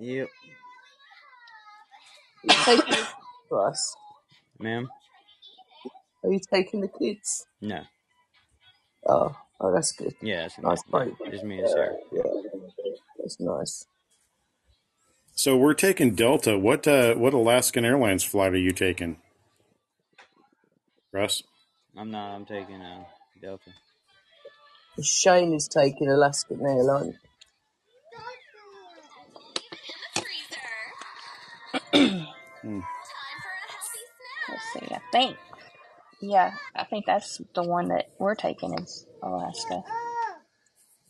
Yep. 0.00 0.28
You 2.44 2.54
taking 2.64 3.04
for 3.48 3.68
us? 3.68 3.96
Ma'am? 4.58 4.88
Are 6.24 6.32
you 6.32 6.40
taking 6.52 6.80
the 6.80 6.88
kids? 6.88 7.46
No. 7.60 7.82
Oh, 9.06 9.36
oh, 9.60 9.72
that's 9.72 9.92
good. 9.92 10.14
Yeah, 10.20 10.46
it's 10.46 10.58
Nice 10.58 10.82
break. 10.84 11.14
Just 11.30 11.44
me 11.44 11.58
and 11.58 11.68
Sarah. 11.68 11.96
Yeah, 12.12 12.22
that's 13.18 13.40
nice. 13.40 13.86
So 15.34 15.56
we're 15.56 15.74
taking 15.74 16.14
Delta. 16.14 16.58
What 16.58 16.86
uh, 16.86 17.14
what 17.14 17.32
Alaskan 17.34 17.84
Airlines 17.84 18.22
flight 18.22 18.52
are 18.52 18.58
you 18.58 18.72
taking, 18.72 19.16
Russ? 21.12 21.42
I'm 21.96 22.10
not. 22.10 22.34
I'm 22.34 22.44
taking 22.44 22.80
uh, 22.80 23.04
Delta. 23.40 23.70
Shane 25.02 25.54
is 25.54 25.68
taking 25.68 26.08
Alaskan 26.08 26.60
Airlines. 26.60 27.16
Hmm. 32.62 32.80
Let's 34.48 34.64
see. 34.74 34.94
I 34.94 35.00
think. 35.12 35.36
Yeah, 36.22 36.52
I 36.76 36.84
think 36.86 37.06
that's 37.06 37.42
the 37.54 37.64
one 37.64 37.88
that 37.90 38.06
we're 38.18 38.36
taking 38.36 38.74
is 38.78 39.06
Alaska. 39.22 39.84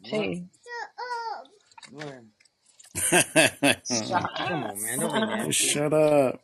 Too. 0.05 0.37
Come 4.47 4.65
on, 4.65 4.83
man. 4.83 5.01
Don't 5.01 5.15
be 5.15 5.23
nasty. 5.25 5.53
Shut 5.53 5.93
up. 5.95 6.41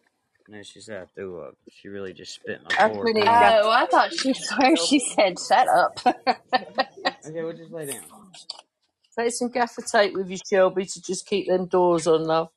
No, 0.48 0.62
she 0.62 0.80
said 0.80 1.02
I 1.02 1.06
threw 1.14 1.40
up. 1.42 1.56
She 1.70 1.88
really 1.88 2.12
just 2.14 2.34
spit 2.34 2.62
my 2.64 2.74
That's 2.78 2.80
fork. 2.84 3.04
when 3.04 3.16
he 3.16 3.22
Oh, 3.26 3.70
I 3.70 3.86
thought 3.90 4.12
she 4.14 4.34
swear 4.38 4.76
she 4.76 5.00
said 5.00 5.36
shut 5.38 5.68
up. 5.68 6.00
Okay, 7.26 7.42
we'll 7.42 7.54
just 7.54 7.72
lay 7.72 7.86
down. 7.86 8.04
take 9.18 9.32
some 9.32 9.50
gaffer 9.50 9.82
tape 9.82 10.14
with 10.14 10.30
you, 10.30 10.38
Shelby, 10.50 10.86
to 10.86 11.02
just 11.02 11.26
keep 11.26 11.48
them 11.48 11.66
doors 11.66 12.06
on, 12.06 12.24
love. 12.24 12.48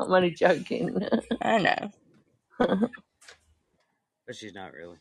I'm 0.00 0.12
only 0.12 0.30
joking. 0.30 1.06
I 1.42 1.58
know. 1.58 1.90
But 2.58 4.36
she's 4.36 4.54
not 4.54 4.72
really. 4.72 4.96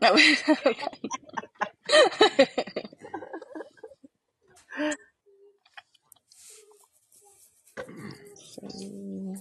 No. 0.00 0.12
okay. 0.66 0.86
See. 8.36 9.34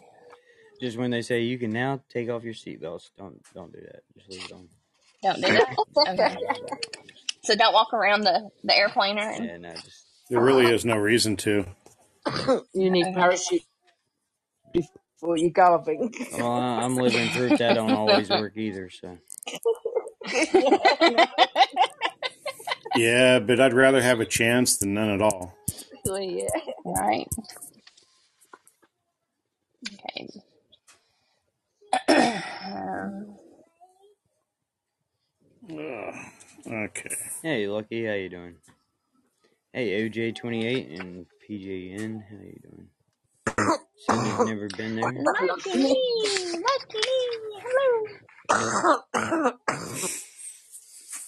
Just 0.82 0.98
when 0.98 1.12
they 1.12 1.22
say 1.22 1.42
you 1.42 1.58
can 1.58 1.72
now 1.72 2.02
take 2.10 2.30
off 2.30 2.44
your 2.44 2.54
seatbelts, 2.54 3.10
don't 3.18 3.42
don't 3.54 3.72
do 3.72 3.80
that. 3.82 4.04
Just 4.18 4.30
leave 4.30 4.46
it 4.46 4.52
on. 4.52 4.70
Don't 5.24 5.36
do 5.42 5.42
that. 5.54 5.76
Okay. 6.08 6.38
So 7.44 7.56
don't 7.56 7.74
walk 7.74 7.94
around 7.94 8.22
the, 8.22 8.50
the 8.64 8.76
airplane 8.76 9.18
or 9.18 9.22
anything. 9.22 9.46
Yeah, 9.46 9.58
no, 9.58 9.74
just 9.74 10.04
There 10.30 10.42
really 10.42 10.66
is 10.66 10.84
no 10.84 10.98
reason 10.98 11.38
to. 11.38 11.66
you 12.74 12.90
need 12.90 13.14
parachute 13.14 13.62
before 14.76 15.38
you 15.38 15.50
galloping. 15.50 16.14
well, 16.34 16.52
I- 16.54 16.84
I'm 16.84 16.96
living 16.98 17.30
proof 17.30 17.58
that 17.60 17.74
don't 17.76 17.94
always 17.94 18.30
work 18.30 18.58
either. 18.58 18.90
So 18.90 19.18
Yeah, 22.96 23.40
but 23.40 23.60
I'd 23.60 23.74
rather 23.74 24.02
have 24.02 24.20
a 24.22 24.26
chance 24.26 24.78
than 24.78 24.94
none 24.94 25.10
at 25.10 25.22
all. 25.22 25.54
Oh, 26.08 26.16
yeah. 26.18 26.48
Right. 26.86 27.28
Okay. 29.94 30.30
um, 32.66 33.36
Ugh. 35.72 36.16
Okay. 36.68 37.16
hey, 37.44 37.68
Lucky, 37.68 38.06
how 38.06 38.14
you 38.14 38.30
doing? 38.30 38.56
Hey, 39.74 40.10
OJ28 40.10 41.00
and 41.00 41.26
PJN, 41.50 42.24
how 42.30 42.38
you 42.38 42.60
doing? 43.58 43.78
Sydney's 43.98 44.40
never 44.40 44.68
been 44.78 44.96
there. 44.96 45.06
Lucky, 45.06 45.72
Lucky, 45.74 47.02
hello. 47.64 48.08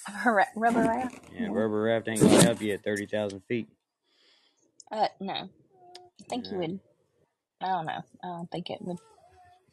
Hurrah, 0.07 0.45
rubber 0.55 0.81
raft? 0.81 1.19
Yeah, 1.33 1.47
rubber 1.47 1.81
raft 1.83 2.07
ain't 2.07 2.21
gonna 2.21 2.43
help 2.43 2.61
you 2.61 2.73
at 2.73 2.83
thirty 2.83 3.05
thousand 3.05 3.41
feet. 3.47 3.67
Uh, 4.91 5.07
no. 5.19 5.33
I 5.33 5.49
think 6.29 6.45
you 6.51 6.57
would. 6.59 6.79
I 7.61 7.67
don't 7.67 7.85
know. 7.85 8.01
I 8.23 8.27
don't 8.27 8.51
think 8.51 8.69
it 8.69 8.79
would 8.81 8.97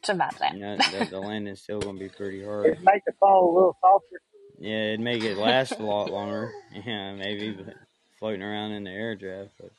survive 0.03 0.37
that. 0.39 0.53
You 0.55 0.59
know, 0.61 0.77
the, 0.77 1.07
the 1.11 1.19
landing's 1.21 1.61
still 1.61 1.79
gonna 1.79 1.99
be 1.99 2.09
pretty 2.09 2.43
hard. 2.43 2.73
Just 2.73 2.83
make 2.85 3.05
the 3.05 3.13
fall 3.19 3.51
a 3.51 3.53
little 3.53 3.77
softer. 3.81 4.21
Yeah, 4.59 4.87
it'd 4.93 4.99
make 5.01 5.23
it 5.23 5.37
last 5.37 5.73
a 5.79 5.83
lot 5.83 6.11
longer. 6.11 6.51
Yeah, 6.85 7.15
maybe, 7.15 7.51
but 7.51 7.73
floating 8.19 8.43
around 8.43 8.71
in 8.73 8.83
the 8.85 8.91
air 8.91 9.15
draft. 9.15 9.51
But 9.59 9.71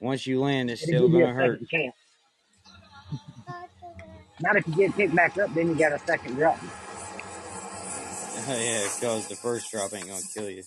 once 0.00 0.26
you 0.26 0.40
land, 0.40 0.70
it's 0.70 0.82
It'll 0.82 0.96
still 0.96 1.08
give 1.08 1.14
you 1.14 1.20
gonna 1.26 1.32
a 1.32 1.34
hurt. 1.34 1.60
second 1.60 1.68
chance. 1.68 1.94
Not 4.40 4.56
if 4.56 4.66
you 4.66 4.74
get 4.74 4.96
picked 4.96 5.14
back 5.14 5.38
up, 5.38 5.54
then 5.54 5.68
you 5.68 5.74
got 5.76 5.92
a 5.92 5.98
second 6.00 6.34
drop. 6.34 6.58
Oh 6.62 8.44
yeah, 8.48 8.88
cause 9.00 9.28
the 9.28 9.36
first 9.36 9.70
drop 9.70 9.92
ain't 9.94 10.08
gonna 10.08 10.20
kill 10.34 10.50
you. 10.50 10.64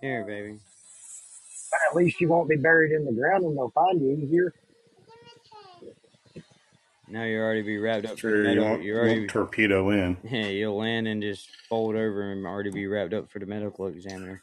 Here, 0.00 0.24
baby. 0.24 0.58
But 1.70 1.80
at 1.90 1.96
least 1.96 2.20
you 2.20 2.28
won't 2.28 2.48
be 2.48 2.56
buried 2.56 2.92
in 2.92 3.04
the 3.06 3.12
ground 3.12 3.44
and 3.44 3.56
they'll 3.56 3.70
find 3.70 4.00
you 4.00 4.10
easier. 4.12 4.52
Now 7.08 7.24
you 7.24 7.38
already 7.38 7.62
be 7.62 7.78
wrapped 7.78 8.06
up 8.06 8.18
for 8.18 8.18
Sure, 8.18 8.44
you 8.50 8.60
won't, 8.60 8.82
You 8.82 8.96
already 8.96 9.20
won't 9.20 9.30
torpedo 9.30 9.90
in. 9.90 10.16
yeah, 10.24 10.46
you'll 10.46 10.78
land 10.78 11.08
and 11.08 11.22
just 11.22 11.48
fold 11.68 11.94
over 11.94 12.32
and 12.32 12.46
already 12.46 12.70
be 12.70 12.86
wrapped 12.86 13.14
up 13.14 13.30
for 13.30 13.38
the 13.38 13.46
medical 13.46 13.86
examiner. 13.86 14.42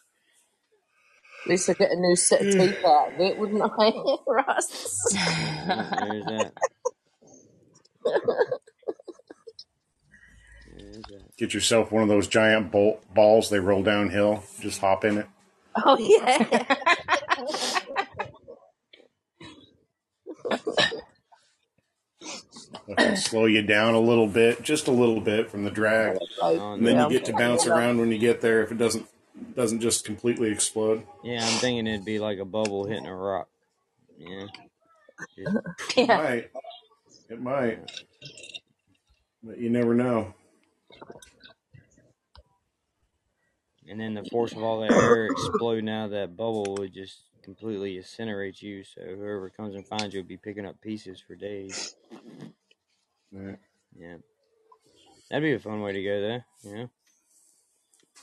At 1.46 1.50
least 1.50 1.70
I 1.70 1.74
get 1.74 1.92
a 1.92 1.96
new 1.96 2.16
set 2.16 2.42
of 2.42 2.54
hmm. 2.54 2.60
teeth 2.60 2.86
out 2.86 3.14
of 3.14 3.20
it, 3.20 3.38
wouldn't 3.38 3.62
I, 3.62 3.92
Russ? 4.28 5.14
Yeah, 5.14 5.90
there's 6.02 6.26
that. 6.26 6.52
There's 10.78 11.02
that. 11.04 11.38
Get 11.38 11.54
yourself 11.54 11.92
one 11.92 12.04
of 12.04 12.10
those 12.10 12.28
giant 12.28 12.72
bolt 12.72 13.02
balls 13.14 13.50
they 13.50 13.60
roll 13.60 13.84
downhill. 13.84 14.44
Just 14.60 14.82
hop 14.82 15.06
in 15.06 15.20
it. 15.20 15.28
Oh, 15.76 15.98
yeah. 15.98 16.66
It'll 22.98 23.16
slow 23.16 23.46
you 23.46 23.62
down 23.62 23.94
a 23.94 24.00
little 24.00 24.28
bit, 24.28 24.64
just 24.64 24.88
a 24.88 24.92
little 24.92 25.22
bit 25.22 25.50
from 25.50 25.64
the 25.64 25.72
drag, 25.72 26.18
Oh, 26.42 26.74
and 26.74 26.86
then 26.86 26.96
yeah, 26.96 27.08
you 27.08 27.12
get 27.12 27.26
to 27.26 27.34
bounce 27.34 27.68
around 27.68 28.00
when 28.00 28.12
you 28.12 28.18
get 28.18 28.42
there. 28.42 28.64
If 28.64 28.72
it 28.72 28.78
doesn't 28.78 29.08
doesn't 29.56 29.82
just 29.82 30.06
completely 30.06 30.52
explode. 30.52 31.06
Yeah, 31.24 31.44
I'm 31.44 31.60
thinking 31.60 31.88
it'd 31.88 32.06
be 32.06 32.20
like 32.20 32.40
a 32.40 32.46
bubble 32.46 32.86
hitting 32.86 33.06
a 33.06 33.16
rock. 33.16 33.50
Yeah. 34.18 34.46
Just, 35.38 35.58
It 35.98 36.08
yeah. 36.08 36.18
might. 36.18 36.50
It 37.30 37.42
might. 37.42 37.92
But 39.44 39.58
you 39.58 39.70
never 39.70 39.94
know. 39.94 40.34
and 43.90 44.00
then 44.00 44.14
the 44.14 44.24
force 44.26 44.52
of 44.52 44.62
all 44.62 44.82
that 44.82 44.92
air 44.92 45.26
exploding 45.26 45.90
out 45.90 46.06
of 46.06 46.12
that 46.12 46.38
bubble 46.38 46.76
would 46.78 46.94
just 46.94 47.24
completely 47.42 47.98
incinerate 47.98 48.62
you. 48.62 48.84
So 48.84 49.02
whoever 49.02 49.50
comes 49.50 49.74
and 49.76 49.86
finds 49.88 50.14
you 50.14 50.22
will 50.22 50.28
be 50.28 50.38
picking 50.38 50.66
up 50.66 50.80
pieces 50.80 51.20
for 51.26 51.36
days. 51.36 51.96
Right. 53.32 53.58
Yeah. 53.98 54.18
That'd 55.30 55.44
be 55.44 55.54
a 55.54 55.60
fun 55.60 55.82
way 55.82 55.94
to 55.94 56.04
go 56.04 56.22
there. 56.22 56.46
Yeah. 56.64 56.86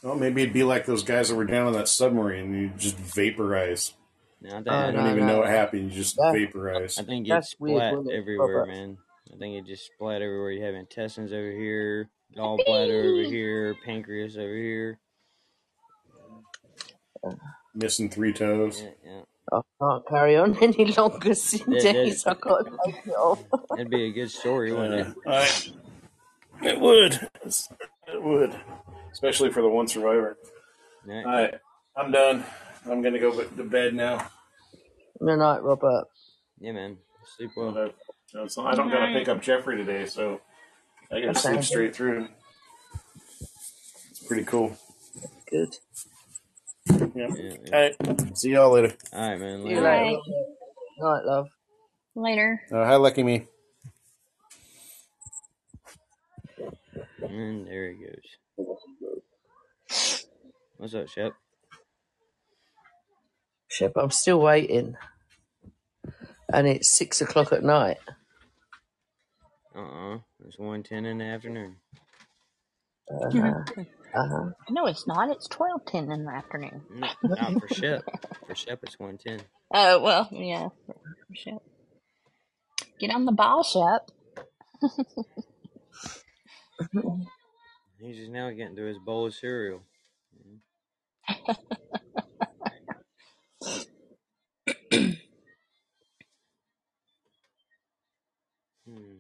Well, 0.02 0.14
maybe 0.14 0.42
it'd 0.42 0.54
be 0.54 0.64
like 0.64 0.86
those 0.86 1.02
guys 1.02 1.28
that 1.28 1.34
were 1.36 1.44
down 1.44 1.66
on 1.66 1.72
that 1.72 1.88
submarine. 1.88 2.52
You 2.54 2.70
just 2.76 2.96
vaporize. 2.96 3.94
No, 4.42 4.50
I 4.50 4.52
think, 4.54 4.68
Oh, 4.68 4.72
You 4.72 4.76
I, 4.76 4.90
don't 4.92 5.04
no, 5.04 5.10
even 5.12 5.26
know 5.26 5.38
what 5.38 5.48
happened. 5.48 5.90
You 5.90 5.96
just 5.96 6.16
That, 6.16 6.32
vaporize. 6.34 6.98
I 6.98 7.02
think 7.02 7.26
it 7.26 7.30
that's 7.30 7.56
weird, 7.58 7.78
splat 7.92 8.14
everywhere, 8.14 8.58
Robert? 8.60 8.68
man. 8.68 8.98
I 9.32 9.36
think 9.38 9.56
it 9.56 9.66
just 9.66 9.86
splat 9.86 10.22
everywhere. 10.22 10.50
You 10.52 10.62
have 10.64 10.74
intestines 10.74 11.32
over 11.32 11.50
here, 11.50 12.08
gallbladder 12.36 13.04
over 13.22 13.28
here, 13.30 13.74
pancreas 13.84 14.36
over 14.36 14.54
here. 14.54 14.98
Missing 17.74 18.10
three 18.10 18.32
toes. 18.32 18.82
Yeah, 18.82 18.90
yeah. 19.04 19.20
I 19.52 19.60
can't 19.80 20.06
carry 20.08 20.36
on 20.36 20.56
any 20.62 20.84
longer, 20.92 21.18
That, 21.34 21.78
Dennis. 21.82 22.22
that, 22.24 22.30
I've 22.32 22.40
got 22.40 22.64
to 22.66 22.78
take 22.84 23.06
it 23.06 23.10
off. 23.10 23.42
that'd 23.70 23.90
be 23.90 24.04
a 24.04 24.12
good 24.12 24.30
story, 24.30 24.72
wouldn't 24.72 25.16
Uh, 25.26 25.30
it? 25.44 25.72
I, 26.62 26.68
it 26.68 26.80
would. 26.80 27.14
It 27.44 28.22
would. 28.22 28.54
Especially 29.16 29.50
for 29.50 29.62
the 29.62 29.68
one 29.70 29.88
survivor. 29.88 30.36
Yeah. 31.08 31.22
All 31.24 31.32
right. 31.32 31.54
I'm 31.96 32.10
done. 32.12 32.44
I'm 32.84 33.00
going 33.00 33.14
to 33.14 33.18
go 33.18 33.32
to 33.42 33.64
bed 33.64 33.94
now. 33.94 34.28
Good 35.18 35.38
night, 35.38 35.62
wrap 35.62 35.82
up. 35.82 36.10
Yeah, 36.60 36.72
man. 36.72 36.98
Sleep 37.38 37.48
well. 37.56 37.72
But 37.72 37.94
I, 38.38 38.46
so 38.46 38.66
I 38.66 38.74
don't 38.74 38.90
got 38.90 39.06
to 39.06 39.14
pick 39.14 39.26
up 39.28 39.40
Jeffrey 39.40 39.78
today, 39.78 40.04
so 40.04 40.42
I 41.10 41.22
got 41.22 41.34
to 41.34 41.40
sleep 41.40 41.64
straight 41.64 41.96
through. 41.96 42.28
It's 44.10 44.22
pretty 44.28 44.44
cool. 44.44 44.76
good. 45.50 45.74
Yep. 46.90 47.10
Yeah, 47.14 47.26
All 47.26 47.36
yeah. 47.64 47.70
right. 47.72 48.36
See 48.36 48.50
y'all 48.50 48.70
later. 48.70 48.94
All 49.14 49.30
right, 49.30 49.40
man. 49.40 49.62
See 49.62 49.70
you 49.70 49.76
Later. 49.76 49.80
later. 49.80 50.18
Alright. 51.00 51.24
Night, 51.24 51.24
love. 51.24 51.48
Later. 52.14 52.60
Uh, 52.70 52.84
hi, 52.84 52.96
Lucky 52.96 53.22
Me. 53.22 53.46
And 57.22 57.66
there 57.66 57.92
he 57.92 58.04
goes. 58.04 58.66
What's 60.76 60.94
up, 60.94 61.08
Shep? 61.08 61.32
Shep, 63.68 63.92
I'm 63.96 64.10
still 64.10 64.40
waiting. 64.40 64.96
And 66.52 66.66
it's 66.68 66.88
six 66.88 67.20
o'clock 67.20 67.52
at 67.52 67.62
night. 67.64 67.98
Uh 69.76 69.80
uh 70.14 70.18
It's 70.46 70.58
one 70.58 70.82
ten 70.82 71.06
in 71.06 71.18
the 71.18 71.24
afternoon. 71.24 71.76
Uh-huh. 73.10 73.62
Uh-huh. 74.14 74.50
No, 74.70 74.86
it's 74.86 75.06
not. 75.06 75.30
It's 75.30 75.48
twelve 75.48 75.84
ten 75.86 76.10
in 76.10 76.24
the 76.24 76.32
afternoon. 76.32 76.82
No, 76.90 77.08
not 77.24 77.58
for 77.58 77.68
Shep. 77.68 78.04
For 78.46 78.54
Shep, 78.54 78.80
it's 78.82 78.98
one 78.98 79.18
ten. 79.18 79.40
Oh 79.74 80.00
well, 80.00 80.28
yeah. 80.32 80.68
For, 80.86 80.94
for 80.94 81.34
Shep. 81.34 81.62
Get 83.00 83.10
on 83.10 83.24
the 83.26 83.32
ball, 83.32 83.62
Shep. 83.64 84.10
He's 88.06 88.18
just 88.18 88.30
now 88.30 88.50
getting 88.50 88.76
through 88.76 88.86
his 88.86 89.00
bowl 89.00 89.26
of 89.26 89.34
cereal. 89.34 89.82
Hmm. 98.88 99.16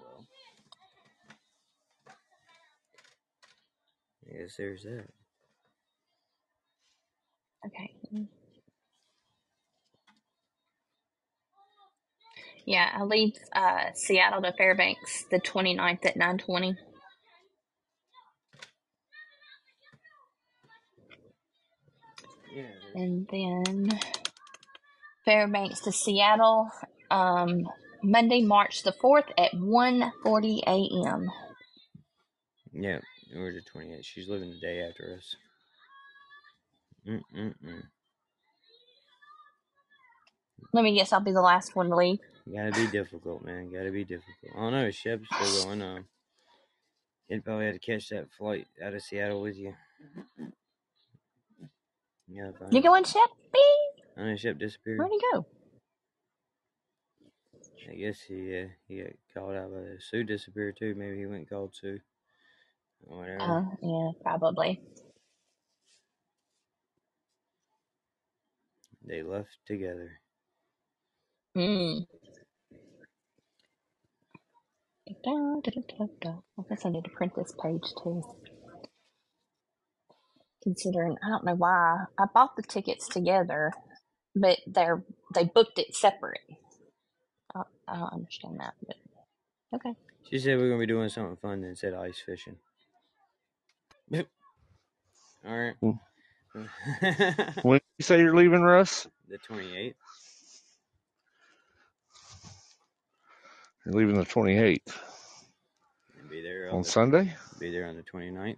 Well, 0.00 0.24
I 4.28 4.38
guess 4.38 4.54
there's 4.56 4.84
that. 4.84 5.08
Yeah, 12.70 12.88
I 12.94 13.02
leave 13.02 13.34
uh, 13.52 13.86
Seattle 13.94 14.42
to 14.42 14.52
Fairbanks 14.52 15.24
the 15.28 15.40
29th 15.40 16.06
at 16.06 16.16
9:20. 16.16 16.76
Yeah. 22.54 22.62
And 22.94 23.26
then 23.32 23.98
Fairbanks 25.24 25.80
to 25.80 25.90
Seattle 25.90 26.70
um, 27.10 27.66
Monday, 28.04 28.42
March 28.42 28.84
the 28.84 28.92
4th 28.92 29.30
at 29.36 29.50
1:40 29.54 30.60
a.m. 30.68 31.28
Yeah, 32.72 33.00
we're 33.34 33.52
the 33.52 33.62
28th. 33.74 34.04
She's 34.04 34.28
living 34.28 34.50
the 34.50 34.60
day 34.60 34.86
after 34.88 35.16
us. 35.16 35.34
Mm-mm-mm. 37.04 37.82
Let 40.72 40.84
me 40.84 40.94
guess, 40.94 41.12
I'll 41.12 41.18
be 41.18 41.32
the 41.32 41.40
last 41.40 41.74
one 41.74 41.88
to 41.88 41.96
leave. 41.96 42.20
Gotta 42.54 42.72
be 42.72 42.86
difficult, 42.88 43.44
man. 43.44 43.72
Gotta 43.72 43.90
be 43.90 44.04
difficult. 44.04 44.52
I 44.56 44.60
don't 44.60 44.72
know. 44.72 44.90
Shep's 44.90 45.28
still 45.32 45.64
going. 45.64 45.82
Um, 45.82 46.04
he'd 47.28 47.44
probably 47.44 47.66
have 47.66 47.74
to 47.74 47.80
catch 47.80 48.08
that 48.08 48.32
flight 48.36 48.66
out 48.82 48.94
of 48.94 49.02
Seattle 49.02 49.42
with 49.42 49.56
you. 49.56 49.74
Yeah, 52.28 52.50
I 52.60 52.64
You 52.70 52.82
going, 52.82 53.04
Shep? 53.04 53.28
I 54.16 54.22
know 54.24 54.36
Shep 54.36 54.58
disappeared. 54.58 54.98
Where'd 54.98 55.10
he 55.10 55.20
go? 55.32 55.46
I 57.90 57.94
guess 57.94 58.20
he 58.20 58.60
uh, 58.60 58.66
he 58.86 58.98
got 58.98 59.12
called 59.34 59.56
out 59.56 59.72
by 59.72 59.96
Sue 59.98 60.24
disappeared 60.24 60.76
too. 60.78 60.94
Maybe 60.96 61.18
he 61.18 61.26
went 61.26 61.40
and 61.40 61.48
called 61.48 61.74
Sue. 61.74 62.00
Or 63.06 63.18
whatever. 63.18 63.40
Uh, 63.40 63.62
yeah, 63.82 64.10
probably. 64.22 64.80
They 69.04 69.22
left 69.22 69.56
together. 69.66 70.20
Hmm. 71.56 72.00
I 76.58 76.62
guess 76.70 76.86
I 76.86 76.90
need 76.90 77.04
to 77.04 77.10
print 77.10 77.34
this 77.36 77.54
page 77.62 77.82
too. 78.02 78.22
Considering 80.62 81.16
I 81.24 81.30
don't 81.30 81.44
know 81.44 81.54
why 81.56 82.04
I 82.18 82.26
bought 82.34 82.56
the 82.56 82.62
tickets 82.62 83.08
together, 83.08 83.72
but 84.36 84.58
they're 84.66 85.04
they 85.34 85.44
booked 85.44 85.78
it 85.78 85.96
separate. 85.96 86.40
I, 87.54 87.62
I 87.88 87.96
don't 87.98 88.12
understand 88.14 88.60
that, 88.60 88.74
but 88.86 88.96
okay. 89.76 89.94
She 90.30 90.38
said 90.38 90.58
we're 90.58 90.68
gonna 90.68 90.80
be 90.80 90.86
doing 90.86 91.08
something 91.10 91.36
fun 91.36 91.64
instead 91.64 91.92
said 91.94 92.00
ice 92.00 92.22
fishing. 92.24 92.56
All 95.46 95.58
right. 95.58 95.74
Hmm. 95.80 95.92
When 97.62 97.80
you 97.98 98.04
say 98.04 98.20
you're 98.20 98.36
leaving, 98.36 98.62
Russ? 98.62 99.08
the 99.28 99.38
28th. 99.38 99.94
You're 103.84 103.94
leaving 103.94 104.16
the 104.16 104.24
28th 104.26 104.98
And 106.18 106.30
be 106.30 106.42
there 106.42 106.68
on, 106.68 106.76
on 106.76 106.82
the, 106.82 106.88
Sunday? 106.88 107.34
Be 107.58 107.70
there 107.70 107.86
on 107.86 107.96
the 107.96 108.02
29th. 108.02 108.56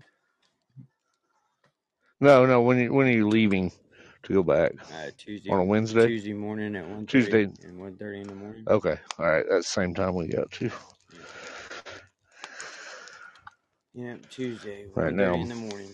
No, 2.21 2.47
no. 2.47 2.63
When 2.63 2.79
you 2.79 2.93
when 2.95 3.09
are 3.09 3.13
you 3.13 3.29
leaving 3.29 3.73
to 4.23 4.33
go 4.33 4.43
back? 4.45 4.73
Uh, 4.93 5.11
Tuesday 5.19 5.51
On 5.51 5.59
a 5.59 5.65
Wednesday? 5.65 6.07
Tuesday 6.07 6.33
morning 6.33 6.77
at 6.77 6.87
one 6.89 7.07
Tuesday. 7.07 7.49
and 7.65 7.79
one 7.81 7.97
thirty 7.97 8.21
in 8.21 8.29
the 8.29 8.35
morning. 8.35 8.65
Okay. 8.69 8.97
All 9.19 9.27
right. 9.27 9.45
That's 9.51 9.67
the 9.67 9.81
same 9.81 9.95
time 9.95 10.15
we 10.15 10.29
got 10.29 10.51
to. 10.53 10.71
Yeah, 13.95 14.17
Tuesday. 14.31 14.87
Right 14.95 15.13
now. 15.13 15.35
in 15.35 15.49
the 15.49 15.55
morning. 15.55 15.93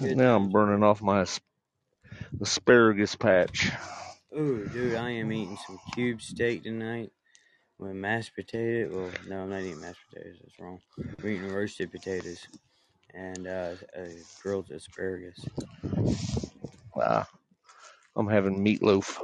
Good 0.00 0.16
Now 0.16 0.36
I'm 0.36 0.50
burning 0.50 0.84
off 0.84 1.02
my 1.02 1.26
asparagus 2.40 3.16
patch. 3.16 3.70
Ooh, 4.36 4.68
dude, 4.68 4.94
I 4.96 5.10
am 5.10 5.32
eating 5.32 5.56
some 5.66 5.78
cube 5.94 6.20
steak 6.20 6.62
tonight 6.62 7.10
with 7.78 7.92
mashed 7.94 8.34
potato. 8.34 8.90
Well, 8.92 9.10
no, 9.28 9.42
I'm 9.42 9.50
not 9.50 9.62
eating 9.62 9.80
mashed 9.80 10.00
potatoes. 10.10 10.38
That's 10.42 10.58
wrong. 10.60 10.80
We're 11.22 11.30
eating 11.30 11.52
roasted 11.52 11.92
potatoes 11.92 12.46
and 13.14 13.46
uh, 13.46 13.74
uh, 13.96 14.04
grilled 14.42 14.70
asparagus. 14.70 15.44
Wow. 16.94 17.26
I'm 18.16 18.28
having 18.28 18.64
meatloaf. 18.64 19.18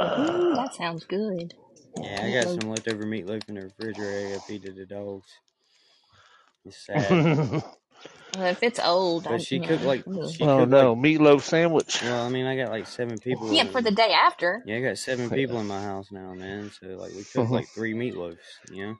Mm, 0.00 0.54
that 0.56 0.74
sounds 0.74 1.04
good. 1.04 1.54
Yeah, 1.96 2.22
I 2.24 2.32
got 2.32 2.48
some 2.48 2.70
leftover 2.70 3.04
meatloaf 3.04 3.48
in 3.48 3.56
the 3.56 3.62
refrigerator. 3.62 4.28
I 4.28 4.32
got 4.32 4.40
to 4.40 4.46
feed 4.46 4.62
to 4.64 4.72
the 4.72 4.86
dogs. 4.86 5.28
It's 6.64 6.76
sad. 6.86 7.20
Well, 8.36 8.46
if 8.46 8.62
it's 8.62 8.80
old, 8.80 9.26
I, 9.26 9.32
But 9.32 9.42
she 9.42 9.60
cooked 9.60 9.84
like 9.84 10.04
ugh. 10.06 10.30
she 10.30 10.42
oh 10.44 10.60
cooked 10.60 10.70
no, 10.70 10.94
like. 10.94 11.04
meatloaf 11.04 11.42
sandwich. 11.42 12.02
Well, 12.02 12.24
I 12.24 12.28
mean, 12.30 12.46
I 12.46 12.56
got 12.56 12.70
like 12.70 12.86
seven 12.86 13.18
people. 13.18 13.52
yeah, 13.52 13.64
for 13.64 13.82
the 13.82 13.90
day 13.90 14.12
after. 14.12 14.62
Yeah, 14.64 14.76
I 14.76 14.80
got 14.80 14.98
seven 14.98 15.28
people 15.28 15.60
in 15.60 15.66
my 15.66 15.82
house 15.82 16.10
now, 16.10 16.32
man. 16.32 16.70
So 16.80 16.86
like, 16.88 17.12
we 17.12 17.24
cooked 17.24 17.50
like 17.50 17.68
three 17.68 17.92
meatloafs, 17.92 18.38
you 18.70 18.96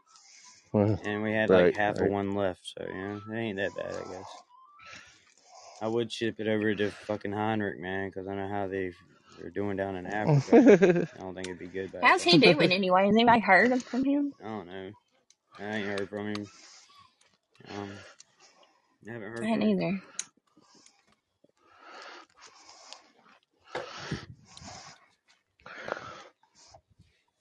know, 0.74 0.98
and 1.04 1.22
we 1.22 1.32
had 1.32 1.48
like 1.48 1.76
half 1.76 1.98
right. 1.98 2.06
of 2.06 2.12
one 2.12 2.34
left. 2.34 2.60
So 2.76 2.86
you 2.86 2.94
know, 2.94 3.20
it 3.30 3.34
ain't 3.34 3.56
that 3.56 3.74
bad, 3.74 3.94
I 3.94 4.12
guess. 4.12 4.26
I 5.80 5.88
would 5.88 6.12
ship 6.12 6.36
it 6.38 6.46
over 6.46 6.74
to 6.74 6.90
fucking 6.90 7.32
Heinrich, 7.32 7.80
man, 7.80 8.08
because 8.08 8.28
I 8.28 8.34
know 8.34 8.48
how 8.48 8.68
they 8.68 8.92
they're 9.40 9.50
doing 9.50 9.76
down 9.76 9.96
in 9.96 10.06
Africa. 10.06 11.08
I 11.18 11.20
don't 11.20 11.34
think 11.34 11.48
it'd 11.48 11.58
be 11.58 11.66
good 11.66 11.90
back 11.90 12.02
How's 12.04 12.24
then. 12.24 12.34
he 12.34 12.52
doing 12.52 12.70
anyway? 12.70 13.06
Has 13.06 13.14
anybody 13.14 13.40
heard 13.40 13.82
from 13.82 14.04
him? 14.04 14.34
I 14.40 14.48
don't 14.48 14.66
know. 14.66 14.90
I 15.58 15.64
ain't 15.64 15.88
heard 15.88 16.08
from 16.08 16.28
him. 16.28 16.46
Um, 17.76 17.90
I 19.08 19.12
haven't 19.12 19.32
heard 19.32 19.42
I 19.42 19.46
from 19.50 19.60
ain't 19.60 19.62
him. 19.62 19.70
either. 19.80 20.02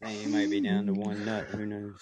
Hey, 0.01 0.21
he 0.21 0.27
might 0.27 0.49
be 0.49 0.61
down 0.61 0.87
to 0.87 0.93
one 0.93 1.25
nut. 1.25 1.47
Who 1.51 1.65
knows? 1.65 1.99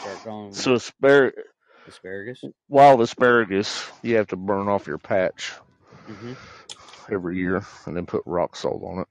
Start 0.00 0.22
calling 0.24 0.52
So 0.54 0.74
aspar- 0.74 1.32
asparagus. 1.88 2.44
wild 2.68 3.00
asparagus, 3.02 3.86
you 4.02 4.16
have 4.16 4.28
to 4.28 4.36
burn 4.36 4.68
off 4.68 4.86
your 4.86 4.98
patch 4.98 5.52
hmm 6.06 6.32
every 7.10 7.38
year 7.38 7.64
and 7.86 7.96
then 7.96 8.06
put 8.06 8.22
rock 8.26 8.56
salt 8.56 8.82
on 8.84 9.00
it. 9.00 9.08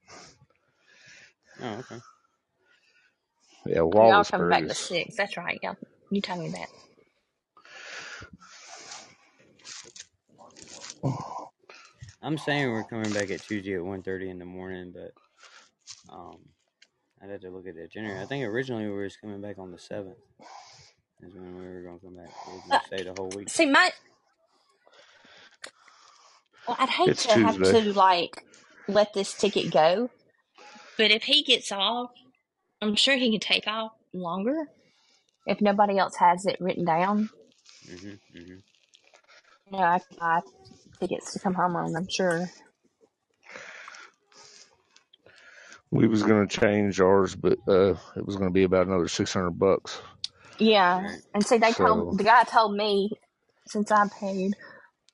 Oh, 1.62 1.80
okay. 1.80 2.02
Yeah, 3.66 3.82
wild 3.82 4.18
Y'all 4.18 4.26
coming 4.26 4.50
back 4.50 4.68
to 4.68 4.76
asparagus. 4.76 4.86
six. 4.90 5.16
That's 5.18 5.38
right. 5.38 5.60
Y'all, 5.64 5.78
you 6.12 6.22
told 6.22 6.42
me 6.42 6.50
that. 6.52 6.70
I'm 12.22 12.38
saying 12.38 12.72
we're 12.72 12.84
coming 12.86 13.14
back 13.14 13.32
at 13.32 13.44
Tuesday 13.44 13.76
at 13.76 13.82
1.30 13.82 14.30
in 14.32 14.40
the 14.40 14.46
morning, 14.46 14.94
but 14.94 15.14
um, 16.14 16.40
I'd 17.24 17.32
have 17.32 17.42
to 17.42 17.52
look 17.52 17.68
at 17.68 17.76
the 17.76 17.84
itinerary. 17.84 18.22
I 18.22 18.28
think 18.28 18.46
originally 18.46 18.86
we 18.86 18.92
were 18.92 19.08
just 19.08 19.22
coming 19.22 19.42
back 19.42 19.60
on 19.60 19.72
the 19.72 19.80
seventh. 19.80 20.18
Is 21.22 21.36
when 21.36 21.56
we 21.58 21.64
were 21.66 21.82
going 21.84 22.00
to 22.00 22.06
come 22.06 22.16
back. 22.18 22.34
We 22.46 22.54
were 22.54 22.62
going 22.62 22.80
to 22.80 22.86
stay 22.86 23.04
the 23.04 23.14
whole 23.14 23.32
week. 23.32 23.50
See, 23.50 23.66
my. 23.68 23.92
Well, 26.68 26.78
I'd 26.80 26.90
hate 26.90 27.18
It's 27.18 27.28
to 27.28 27.38
have 27.38 27.62
Tuesday. 27.62 27.72
to 27.72 27.94
like 27.94 28.46
let 28.88 29.14
this 29.14 29.36
ticket 29.36 29.72
go, 29.72 30.12
but 30.98 31.12
if 31.12 31.24
he 31.24 31.44
gets 31.44 31.72
off, 31.72 32.12
I'm 32.82 32.96
sure 32.96 33.18
he 33.18 33.32
can 33.32 33.42
take 33.42 33.68
off 33.68 33.94
longer 34.14 34.68
if 35.48 35.62
nobody 35.62 35.98
else 36.00 36.18
has 36.18 36.46
it 36.46 36.58
written 36.62 36.86
down. 36.86 37.30
hmm 37.90 38.14
hmm 38.34 38.56
You 39.72 39.80
I 39.86 40.00
can 40.00 40.18
buy 40.20 40.42
tickets 41.02 41.34
to 41.34 41.40
come 41.40 41.56
home 41.56 41.76
on. 41.76 41.96
I'm 41.96 42.08
sure. 42.10 42.50
We 45.92 46.08
was 46.08 46.24
gonna 46.24 46.48
change 46.48 47.02
ours, 47.02 47.36
but 47.36 47.60
uh, 47.68 47.96
it 48.16 48.26
was 48.26 48.38
gonna 48.38 48.52
be 48.52 48.64
about 48.64 48.88
another 48.88 49.08
six 49.10 49.34
hundred 49.34 49.52
bucks. 49.60 50.02
Yeah, 50.60 51.18
and 51.34 51.46
see, 51.46 51.58
they 51.60 51.74
So 51.74 51.86
told 51.86 52.18
the 52.18 52.24
guy 52.24 52.44
told 52.46 52.76
me 52.76 53.12
since 53.68 53.92
I 53.92 54.08
paid, 54.20 54.54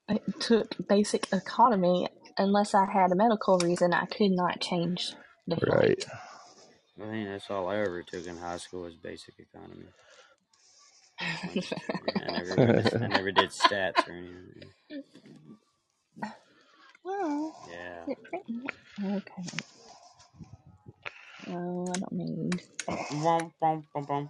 I 0.09 0.19
took 0.39 0.75
basic 0.89 1.27
economy 1.33 2.09
unless 2.37 2.75
I 2.75 2.85
had 2.91 3.11
a 3.11 3.15
medical 3.15 3.59
reason, 3.59 3.93
I 3.93 4.05
could 4.05 4.31
not 4.31 4.61
change 4.61 5.13
the 5.47 5.57
flight. 5.57 5.89
right, 5.89 6.05
I 7.01 7.05
think 7.11 7.29
that's 7.29 7.49
all 7.51 7.69
I 7.69 7.77
ever 7.77 8.03
took 8.03 8.27
in 8.27 8.37
high 8.37 8.57
school 8.57 8.83
was 8.83 8.95
basic 8.95 9.35
economy. 9.39 9.87
I 12.21 12.31
never, 12.31 12.83
I 13.01 13.07
never 13.07 13.31
did 13.31 13.51
stats 13.51 14.07
or 14.07 14.13
anything. 14.13 14.71
well, 17.03 17.55
Yeah. 17.69 18.05
is 18.07 18.17
it 18.17 18.19
written? 18.33 18.63
Okay. 19.03 19.43
Oh, 21.49 21.87
I 21.95 21.99
don't 21.99 22.11
need. 22.13 22.61
Bum, 23.23 23.53
bum, 23.61 23.83
bum, 23.93 24.05
bum. 24.05 24.29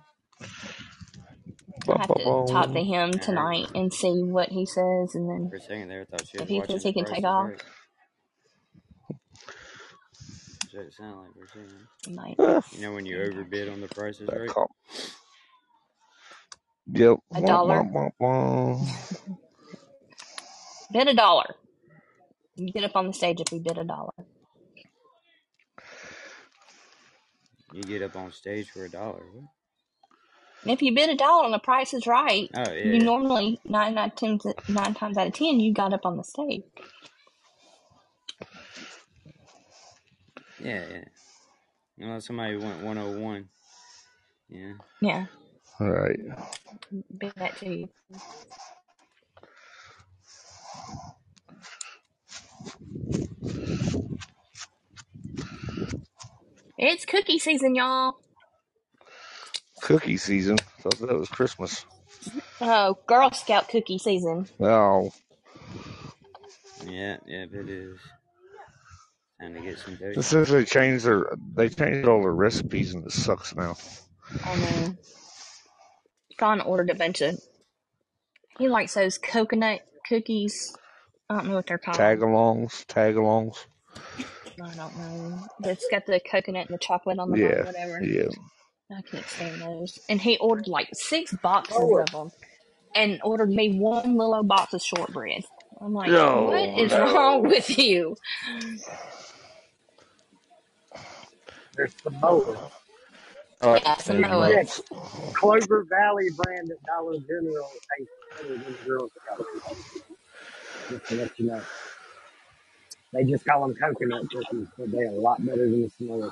I 1.89 2.01
have 2.01 2.13
to 2.15 2.43
talk 2.47 2.73
to 2.73 2.83
him 2.83 3.19
tonight 3.19 3.67
and 3.75 3.93
see 3.93 4.23
what 4.23 4.49
he 4.49 4.65
says, 4.65 5.15
and 5.15 5.29
then 5.29 5.49
For 5.49 5.57
a 5.57 5.61
second 5.61 5.89
there, 5.89 6.01
I 6.01 6.05
thought 6.05 6.27
she 6.27 6.39
if 6.39 6.49
he 6.49 6.61
thinks 6.61 6.83
he 6.83 6.93
can 6.93 7.05
take 7.05 7.23
off, 7.25 7.51
Right. 7.51 7.61
That's 10.77 10.77
what 10.77 10.87
it 10.87 10.95
sounded 10.95 11.21
like 11.21 11.35
for 11.35 11.45
a 11.45 11.49
second. 11.49 11.89
he 12.05 12.13
might. 12.13 12.39
Ah, 12.39 12.63
You 12.71 12.81
know 12.81 12.93
when 12.93 13.05
you 13.05 13.21
overbid 13.21 13.69
on 13.69 13.81
The 13.81 13.89
prices, 13.89 14.31
that 14.31 14.39
Right? 14.39 14.47
call. 14.47 14.71
Yep. 16.93 17.17
A 17.35 17.41
Womp, 17.41 17.43
dollar. 17.43 17.65
womp, 17.65 17.93
womp, 17.93 18.11
womp. 18.21 18.87
Bid 20.91 21.09
a 21.09 21.15
dollar. 21.15 21.55
You 22.57 22.73
get 22.73 22.85
up 22.85 22.95
on 22.95 23.07
the 23.07 23.13
stage 23.13 23.41
if 23.41 23.51
we 23.51 23.59
bid 23.59 23.79
a 23.79 23.85
dollar. 23.85 24.13
You 27.71 27.85
get 27.85 28.03
up 28.03 28.15
on 28.15 28.31
stage 28.31 28.71
for 28.71 28.85
a 28.85 28.91
dollar. 28.91 29.25
What? 29.31 29.45
And 30.63 30.71
if 30.73 30.81
you 30.83 30.93
bid 30.95 31.09
a 31.09 31.15
dollar 31.17 31.45
and 31.45 31.53
the 31.53 31.59
price 31.59 31.93
is 31.93 32.05
right, 32.07 32.49
Oh 32.55 32.73
you 32.83 32.83
yeah. 32.99 32.99
normally 32.99 33.59
nine 33.65 33.97
out 33.97 34.09
of 34.11 34.15
ten, 34.15 34.39
nine 34.67 34.93
times 34.95 35.17
out 35.17 35.27
of 35.27 35.33
ten 35.33 35.59
you 35.59 35.73
got 35.73 35.93
up 35.93 36.05
on 36.05 36.17
the 36.17 36.23
stage. 36.23 36.63
Yeah, 40.59 40.85
yeah. 40.89 41.03
Unless 41.99 42.27
somebody 42.27 42.57
went 42.57 42.83
101. 42.83 43.49
Yeah. 44.49 44.73
Yeah, 45.01 45.25
All 45.79 45.89
right. 45.91 46.19
bid 47.17 47.33
that 47.37 47.57
to 47.57 47.69
you. 47.69 47.89
It's 56.77 57.05
cookie 57.05 57.39
season, 57.39 57.75
y'all. 57.75 58.17
Cookie 59.81 60.17
season. 60.17 60.57
Thought 60.81 60.99
that 60.99 61.17
was 61.19 61.29
Christmas. 61.29 61.85
Oh, 62.61 62.97
Girl 63.07 63.31
Scout 63.31 63.69
cookie 63.69 63.99
season. 63.99 64.47
Oh, 64.59 65.11
Yeah, 66.85 67.17
yeah, 67.27 67.45
it 67.51 67.69
is. 67.69 67.99
Time 69.41 69.53
to 69.53 69.61
get 69.61 69.77
some 69.79 69.97
and 70.01 70.15
dough. 70.15 70.21
since 70.21 70.49
they 70.49 70.65
changed 70.65 71.05
their, 71.05 71.25
they 71.55 71.69
changed 71.69 72.07
all 72.07 72.21
their 72.21 72.31
recipes 72.33 72.93
and 72.93 73.05
it 73.05 73.11
sucks 73.11 73.55
now. 73.55 73.75
I 74.45 74.55
know. 74.55 74.95
Sean 76.39 76.61
ordered 76.61 76.89
a 76.89 76.95
bunch 76.95 77.21
of. 77.21 77.39
He 78.57 78.67
likes 78.67 78.93
those 78.95 79.17
coconut 79.17 79.81
cookies. 80.09 80.75
I 81.29 81.35
don't 81.37 81.47
know 81.49 81.55
what 81.55 81.67
they're 81.67 81.77
called. 81.77 81.97
Tagalongs, 81.97 82.85
tagalongs. 82.87 83.57
I 84.61 84.73
don't 84.75 84.97
know. 84.97 85.45
But 85.59 85.71
it's 85.71 85.87
got 85.91 86.05
the 86.07 86.19
coconut 86.19 86.67
and 86.69 86.73
the 86.73 86.79
chocolate 86.79 87.19
on 87.19 87.29
the 87.29 87.37
bottom, 87.37 87.57
Yeah, 87.57 87.65
whatever. 87.65 88.03
yeah. 88.03 88.29
I 88.91 89.01
can't 89.01 89.25
stand 89.27 89.61
those. 89.61 89.99
And 90.09 90.19
he 90.21 90.37
ordered 90.37 90.67
like 90.67 90.89
six 90.93 91.33
boxes 91.43 91.77
Oh, 91.79 91.97
of 91.99 92.09
them, 92.11 92.31
and 92.95 93.19
ordered 93.23 93.49
me 93.49 93.77
one 93.79 94.17
little 94.17 94.43
box 94.43 94.73
of 94.73 94.81
shortbread. 94.81 95.43
I'm 95.81 95.93
like, 95.93 96.09
No, 96.09 96.43
what 96.43 96.79
is 96.79 96.91
no. 96.91 97.13
wrong 97.13 97.43
with 97.43 97.77
you? 97.77 98.15
There's 101.77 101.95
Samoa. 102.03 102.71
I 103.61 103.67
like 103.67 103.83
Yeah, 103.83 103.95
the 103.97 104.03
Samoa. 104.03 104.51
Yeah. 104.51 104.63
Clover 105.33 105.85
Valley 105.89 106.29
brand 106.35 106.71
at 106.71 106.77
Dollar 106.85 107.17
General 107.27 107.71
tastes 107.97 108.13
better 108.31 108.49
than 108.49 108.73
the 108.73 108.85
Girl 108.87 109.09
Scout. 109.09 109.45
Just 110.91 111.07
to 111.09 111.15
let 111.15 111.31
you 111.39 111.47
know. 111.47 111.65
They 113.13 113.25
just 113.25 113.45
call 113.45 113.61
them 113.67 113.75
coconut 113.75 114.29
cookies, 114.31 114.67
but 114.77 114.91
they're 114.91 115.07
a 115.09 115.11
lot 115.11 115.45
better 115.45 115.69
than 115.69 115.83
the 115.83 115.89
Samoa. 115.89 116.31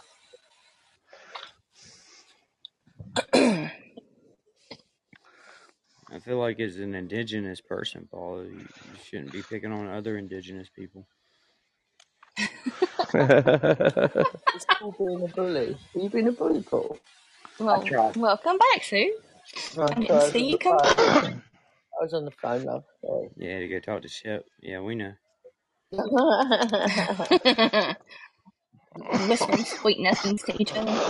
I 6.12 6.20
feel 6.20 6.40
like 6.40 6.60
as 6.60 6.78
an 6.78 6.96
indigenous 6.96 7.62
person, 7.62 8.08
Paul, 8.12 8.46
you, 8.46 8.68
you 8.86 8.98
shouldn't 8.98 9.32
be 9.34 9.44
picking 9.44 9.72
on 9.74 9.88
other 9.88 10.18
indigenous 10.18 10.70
people. 10.70 11.08
It's 14.54 14.66
Paul 14.80 14.96
being 15.00 15.24
a 15.24 15.30
bully. 15.30 15.78
Are 15.96 16.02
you 16.02 16.10
being 16.10 16.28
a 16.28 16.34
bully, 16.34 16.64
Paul? 16.64 16.98
I 17.72 17.80
Well, 17.80 17.86
try. 17.86 18.14
welcome 18.16 18.58
back, 18.58 18.84
Sue. 18.84 19.16
No, 19.76 19.84
I 19.86 19.96
didn't 20.02 20.22
I 20.22 20.24
see 20.24 20.52
you 20.52 20.58
come 20.60 20.78
back. 20.78 20.98
I 22.00 22.04
was 22.04 22.14
on 22.14 22.26
the 22.26 22.32
phone, 22.32 22.66
love. 22.66 22.86
Sorry. 23.02 23.30
Yeah, 23.38 23.60
to 23.60 23.68
go 23.70 23.80
talk 23.80 24.04
to 24.04 24.10
Shep. 24.10 24.46
Yeah, 24.62 24.82
we 24.82 24.96
know. 24.96 25.14
Whispering 29.28 29.66
sweet 29.66 30.00
nothings 30.00 30.44
to 30.46 30.54
each 30.62 30.76
other. 30.76 31.02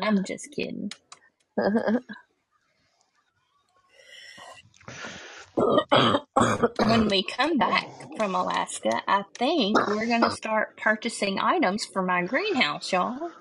I'm 0.00 0.24
just 0.24 0.50
kidding. 0.52 0.92
when 6.84 7.08
we 7.08 7.22
come 7.24 7.58
back 7.58 7.88
from 8.16 8.34
Alaska, 8.34 9.02
I 9.08 9.24
think 9.38 9.86
we're 9.88 10.06
going 10.06 10.22
to 10.22 10.30
start 10.30 10.76
purchasing 10.78 11.38
items 11.40 11.84
for 11.86 12.02
my 12.02 12.24
greenhouse, 12.24 12.92
y'all. 12.92 13.32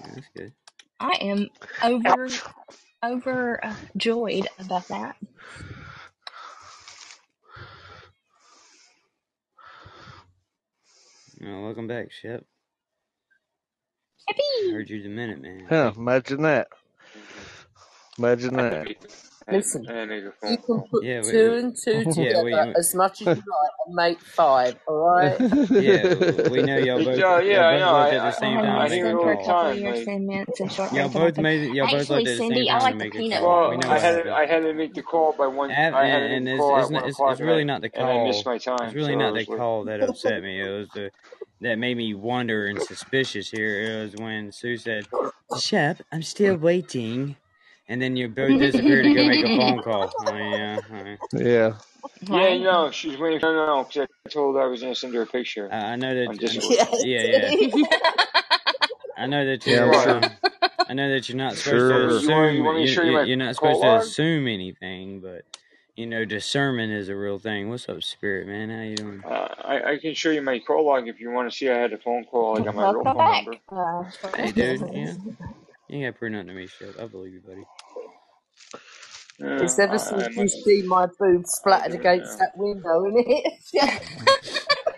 Yeah, 0.00 0.08
that's 0.14 0.28
good. 0.36 0.52
I 1.00 1.12
am 1.20 1.48
over 1.82 2.28
overjoyed 3.04 4.48
about 4.58 4.88
that. 4.88 5.16
Well, 11.40 11.62
welcome 11.62 11.86
back, 11.88 12.12
Shep. 12.12 12.44
Yippee! 14.30 14.72
Heard 14.72 14.90
you 14.90 15.02
the 15.02 15.08
minute, 15.08 15.40
man. 15.42 15.66
Huh, 15.68 15.92
imagine 15.96 16.42
that. 16.42 16.68
Imagine 18.18 18.56
I 18.56 18.62
had 18.62 18.70
to 18.70 18.78
that. 18.84 18.88
Make, 19.48 19.54
I, 19.54 19.56
Listen, 19.56 19.88
I 19.88 19.92
had 19.92 20.00
to 20.00 20.06
make 20.06 20.24
a 20.24 20.50
you 20.50 20.58
can 20.58 20.84
put 20.90 21.04
Yeah, 21.04 21.20
we, 21.22 21.30
two 21.32 21.52
we, 21.52 21.58
and 21.58 21.76
two 21.84 22.04
yeah, 22.04 22.12
together 22.12 22.44
we, 22.44 22.74
as 22.76 22.94
much 22.94 23.20
as 23.22 23.26
you 23.26 23.34
like 23.34 23.70
and 23.86 23.94
make 23.94 24.18
five, 24.36 24.74
alright? 24.88 25.38
yeah, 25.70 26.50
we 26.50 26.62
know 26.62 26.76
y'all 26.78 27.04
both. 27.04 27.18
Yeah, 27.18 27.40
yeah, 27.40 27.66
I 27.66 27.78
both 27.78 27.80
know. 27.80 27.96
looked 27.98 28.12
at 28.12 28.22
the 28.22 28.32
same 28.32 28.58
I 28.58 28.62
time 28.62 28.74
I, 28.80 28.84
I 28.84 28.88
to 28.88 28.94
hear 28.94 29.06
make 29.06 29.14
it 29.14 29.16
a 29.16 29.18
haven't 29.18 29.22
for 29.22 29.32
a 29.32 29.36
the 29.36 29.42
call. 29.44 29.46
couple 29.46 29.68
of 29.68 29.74
time. 29.74 29.80
years, 29.80 29.98
Like, 29.98 30.04
ten 30.06 30.26
minutes 30.26 30.60
and 30.60 30.72
shortbread 30.72 31.00
Y'all 31.00 31.08
can 31.10 31.20
both 31.20 31.26
happen. 31.28 31.42
made. 31.42 31.74
Y'all 31.74 31.86
both 31.86 32.00
Actually, 32.00 32.24
looked 32.24 32.26
the 32.26 32.36
Cindy, 32.36 32.68
same 32.68 32.78
I 32.78 32.78
time 32.80 32.98
to 32.98 33.04
like 33.04 33.12
the 33.12 33.18
peanut 33.18 33.40
call. 33.40 33.48
butter. 33.60 33.70
We 33.70 33.76
well, 33.76 33.80
know 33.86 33.88
I 33.90 33.94
what 33.94 34.02
had 34.02 34.22
to. 34.24 34.34
I 34.34 34.46
had 34.46 34.60
to 34.62 34.74
make 34.74 34.94
the 34.94 35.02
call 35.02 35.32
by 35.38 35.46
one. 35.46 35.70
Av- 35.70 35.94
I 35.94 36.06
had 36.06 36.22
and, 36.22 36.32
and 36.32 36.46
the 36.46 36.52
it's 36.52 36.58
call 36.58 36.76
it's 36.78 36.86
at 36.88 36.90
not 36.90 37.02
one 37.02 37.10
it's, 37.10 37.18
it's 37.20 37.40
really 37.40 37.64
not 37.64 37.80
the 37.82 37.90
and 37.94 38.02
I 38.08 38.18
missed 38.18 38.44
call. 38.44 38.52
my 38.52 38.58
It's 38.86 38.94
really 38.94 39.16
not 39.16 39.34
the 39.34 39.44
call 39.46 39.84
that 39.84 40.00
upset 40.08 40.42
me. 40.42 40.60
It 40.60 40.70
was 40.70 40.88
the 40.90 41.10
that 41.60 41.78
made 41.78 41.96
me 41.96 42.14
wonder 42.14 42.66
and 42.66 42.80
suspicious. 42.80 43.50
Here 43.50 44.00
it 44.00 44.02
was 44.02 44.16
when 44.16 44.52
Sue 44.52 44.76
said, 44.76 45.06
"Chef, 45.58 46.00
I'm 46.12 46.22
still 46.22 46.56
waiting," 46.56 47.36
and 47.88 48.02
then 48.02 48.16
you 48.16 48.28
both 48.28 48.58
disappeared 48.58 49.04
to 49.06 49.10
go 49.12 49.24
make 49.24 49.42
a 49.42 49.50
phone 49.50 49.80
call. 49.82 50.14
Oh 50.18 50.36
yeah, 50.36 50.80
all 50.92 51.02
right. 51.04 51.20
Yeah. 51.32 51.74
yeah, 52.22 52.58
no, 52.58 52.90
she's 52.92 53.18
waiting 53.18 53.40
for 53.40 53.52
no, 53.52 53.66
no, 53.66 53.84
because 53.84 54.08
I 54.26 54.30
told 54.30 54.56
her 54.56 54.62
I 54.62 54.66
was 54.66 54.82
gonna 54.82 54.94
send 54.96 55.14
her 55.14 55.22
a 55.22 55.26
picture 55.26 55.72
I, 55.72 55.76
I 55.76 55.96
know 55.96 56.14
that. 56.14 56.26
on 56.26 56.38
Yes. 56.70 57.06
yeah, 57.06 57.24
yeah. 57.24 57.52
I 59.16 59.26
know 59.26 59.46
that 59.46 59.66
Yeah, 59.66 59.84
I'm 59.84 59.92
you're. 59.92 59.94
sure. 59.94 60.18
Um, 60.18 60.38
I 60.88 60.94
know 60.94 61.10
that 61.10 61.28
you're 61.30 61.38
not 61.38 61.58
supposed 61.58 61.88
to 61.88 61.96
You, 62.04 62.06
Sure. 62.06 62.18
you 62.18 62.30
want 62.30 62.54
you 62.54 62.64
assume. 62.64 62.64
want 62.64 62.78
You, 62.78 62.98
you 63.00 63.00
you 63.02 63.18
you're 63.24 63.38
not 63.38 63.56
supposed 63.56 63.82
to 63.82 63.88
log? 63.88 63.96
assume 63.96 64.48
anything, 64.48 65.20
but 65.20 65.44
you 65.96 66.06
know, 66.06 66.24
discernment 66.26 66.92
is 66.92 67.08
a 67.10 67.16
real 67.16 67.38
thing. 67.38 67.70
What's 67.70 67.88
up, 67.88 68.02
Spirit 68.04 68.48
Man? 68.48 68.70
How 68.70 68.82
you 68.82 68.98
doing? 68.98 69.24
Uh, 69.24 69.48
I, 69.64 69.92
I 69.92 69.98
can 69.98 70.14
show 70.14 70.30
you 70.30 70.42
my 70.42 70.60
call 70.60 70.86
log 70.86 71.08
if 71.08 71.20
you 71.20 71.30
want 71.30 71.50
to 71.50 71.56
see 71.56 71.70
I 71.70 71.78
had 71.78 71.92
a 71.92 71.98
phone 71.98 72.24
call. 72.24 72.58
I 72.58 72.62
got 72.62 72.74
my 72.74 72.84
real 72.84 73.06
Welcome 73.06 73.12
phone 73.12 73.28
back. 73.28 73.46
number. 73.46 73.58
Uh, 73.70 74.04
Hey, 74.36 74.52
dude. 74.52 74.88
Yeah, 74.92 75.14
you 75.88 75.98
ain't 75.98 76.06
got 76.06 76.14
to 76.14 76.18
prove 76.18 76.32
nothing 76.32 76.48
to 76.48 76.54
me, 76.54 76.68
Shep. 76.68 76.96
I 77.00 77.06
believe 77.06 77.34
you, 77.34 77.42
buddy. 77.42 77.68
Yeah, 79.38 79.48
It's 79.60 79.78
ever 79.78 79.98
I, 79.98 79.98
since 79.98 80.26
I 80.26 80.30
you 80.36 80.48
must. 80.48 80.56
see 80.64 80.82
my 80.86 81.06
boobs 81.20 81.52
I'll 81.66 81.80
splattered 81.80 81.94
do 81.94 81.98
against 82.00 82.38
now. 82.38 82.40
that 82.40 82.52
window, 82.56 83.04
innit? 83.04 83.42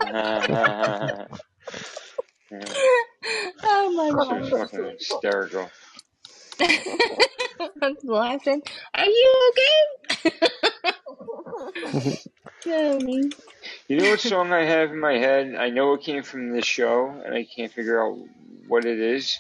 Yeah. 2.51 2.75
oh 3.65 3.93
my 3.93 4.13
She 4.21 4.35
was 4.35 4.49
god. 4.49 4.51
fucking 4.51 4.85
hysterical. 4.99 5.71
I'm 7.83 7.97
laughing. 8.05 8.63
Are 8.95 9.07
you 9.07 9.53
okay? 9.53 10.33
Tony. 12.65 13.33
You 13.89 13.99
know 13.99 14.09
what 14.09 14.21
song 14.21 14.53
I 14.53 14.65
have 14.65 14.91
in 14.93 15.01
my 15.01 15.15
head? 15.15 15.55
I 15.57 15.71
know 15.71 15.95
it 15.95 16.03
came 16.03 16.23
from 16.25 16.51
this 16.53 16.67
show, 16.67 17.23
and 17.25 17.35
I 17.35 17.45
can't 17.57 17.73
figure 17.73 18.03
out 18.03 18.19
what 18.67 18.87
it 18.87 18.99
is. 19.01 19.39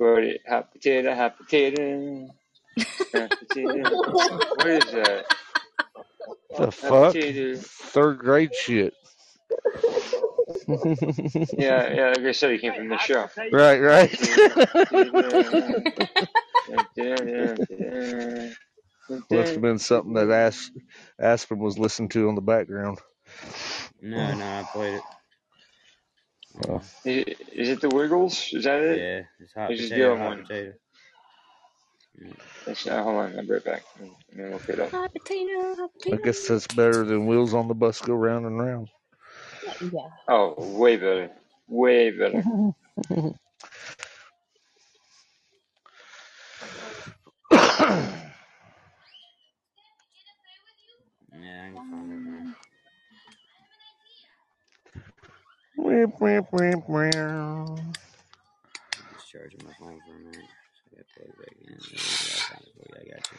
But 0.00 0.24
it, 0.24 0.42
hot 0.48 0.72
potato, 0.72 1.14
hot 1.14 1.38
potato, 1.38 2.28
hot 3.14 3.32
potato. 3.40 4.00
what 4.54 4.68
is 4.68 4.92
that? 4.92 5.26
The 6.58 6.72
Hot 6.74 6.74
fuck? 6.74 7.14
potato. 7.14 7.64
Third 7.92 8.18
grade 8.20 8.54
shit. 8.54 8.94
Yeah, 11.58 11.92
yeah. 11.94 12.08
Like 12.10 12.20
I 12.20 12.32
said, 12.32 12.52
he 12.52 12.58
came 12.58 12.74
from 12.74 12.88
the 12.88 12.98
show. 12.98 13.28
Right, 13.52 13.80
right. 13.80 14.10
Must 19.30 19.54
have 19.54 19.62
been 19.62 19.78
something 19.78 20.14
that 20.14 20.30
As- 20.30 20.70
Aspen 21.20 21.58
was 21.60 21.78
listening 21.78 22.10
to 22.10 22.28
on 22.28 22.36
the 22.36 22.42
background. 22.42 22.98
No, 24.02 24.34
no, 24.34 24.44
I 24.44 24.64
played 24.72 24.94
it. 24.96 25.02
Oh. 26.68 26.76
Is 27.04 27.16
it- 27.26 27.40
is 27.52 27.68
it 27.70 27.80
the 27.80 27.88
Wiggles? 27.88 28.52
Is 28.52 28.64
that 28.64 28.80
it? 28.80 28.98
Yeah, 28.98 29.22
it's 29.44 29.52
hot 29.54 29.70
It's 29.70 29.80
just 29.82 29.90
the 29.90 29.96
potato, 29.96 30.16
hot 30.16 30.28
one. 30.28 30.42
potato. 30.42 30.72
That's 32.66 32.86
not, 32.86 33.04
hold 33.04 33.16
on, 33.16 33.36
I'll 33.36 33.42
be 33.46 33.52
right 33.52 33.64
back. 33.64 33.82
Let 33.98 34.36
me 34.36 34.52
look 34.52 34.68
it 34.68 34.80
up. 34.80 34.90
Hot 34.90 35.12
potato, 35.12 35.74
hot 35.76 35.90
I 35.96 35.98
potato. 35.98 36.22
guess 36.22 36.46
that's 36.48 36.66
better 36.68 37.04
than 37.04 37.26
wheels 37.26 37.54
on 37.54 37.68
the 37.68 37.74
bus 37.74 38.00
go 38.00 38.14
round 38.14 38.46
and 38.46 38.60
round. 38.60 38.88
Yeah. 39.80 40.08
Oh, 40.28 40.54
way 40.78 40.96
better. 40.96 41.30
Way 41.68 42.10
better. 42.10 42.42
Yeah, 51.32 51.66
I 51.66 51.74
can 51.74 51.90
find 51.90 52.12
it. 52.12 52.29
Just 59.14 59.30
charging 59.30 59.60
my 59.64 59.72
phone 59.78 60.00
for 60.06 60.14
a 60.14 60.18
minute. 60.18 60.50
So 60.74 60.82
I 60.86 60.96
gotta 60.96 61.06
plug 61.14 61.28
it 61.28 61.38
back 61.38 61.56
in. 61.60 61.66
There 61.68 61.78
we 61.80 61.96
go. 61.96 62.34
I 62.36 62.40
found 62.50 62.64
it 62.66 62.72
for 62.74 62.84
you. 62.88 62.96
I 63.00 63.04
got 63.14 63.24
you. 63.32 63.38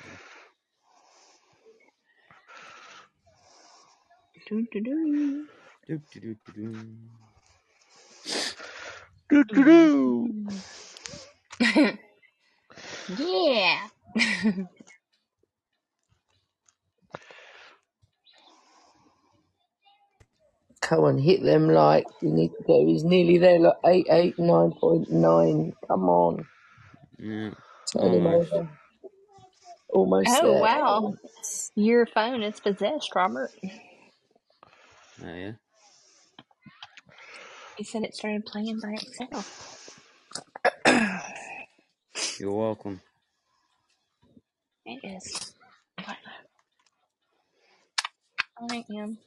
Doo, 4.47 4.68
doo, 4.72 4.81
doo. 4.81 5.47
Do, 5.88 5.93
do, 6.11 6.19
do, 6.19 6.35
do, 6.45 6.51
do. 6.53 6.65
Doo, 9.30 9.43
doo, 9.45 9.63
doo. 9.63 10.47
yeah. 13.18 13.88
Come 20.91 21.05
on, 21.05 21.19
hit 21.19 21.43
them 21.43 21.69
like 21.69 22.07
you 22.22 22.31
need 22.31 22.49
to 22.57 22.63
go. 22.68 22.85
He's 22.88 23.05
nearly 23.05 23.39
there, 23.39 23.59
like 23.59 23.77
eight, 23.88 24.07
eight, 24.11 24.39
nine 24.39 24.73
point 24.73 25.11
nine. 25.11 25.73
Come 25.89 26.09
on, 26.09 26.47
Yeah, 27.19 27.51
turn 27.93 28.13
him 28.13 28.27
almost. 28.27 28.51
over. 28.51 28.69
Almost 29.89 30.41
Oh 30.41 30.43
there. 30.43 30.61
wow. 30.61 31.15
Your 31.76 32.05
phone 32.07 32.43
is 32.43 32.59
possessed, 32.59 33.15
Robert. 33.15 33.51
Oh, 35.23 35.35
yeah. 35.35 35.53
He 37.77 37.84
said 37.85 38.03
it 38.03 38.15
started 38.15 38.45
playing 38.45 38.80
by 38.81 38.93
itself. 38.93 39.47
You're 42.39 42.53
welcome. 42.53 43.01
It 44.85 45.01
is. 45.03 45.53
I 48.59 48.85
am 48.97 49.19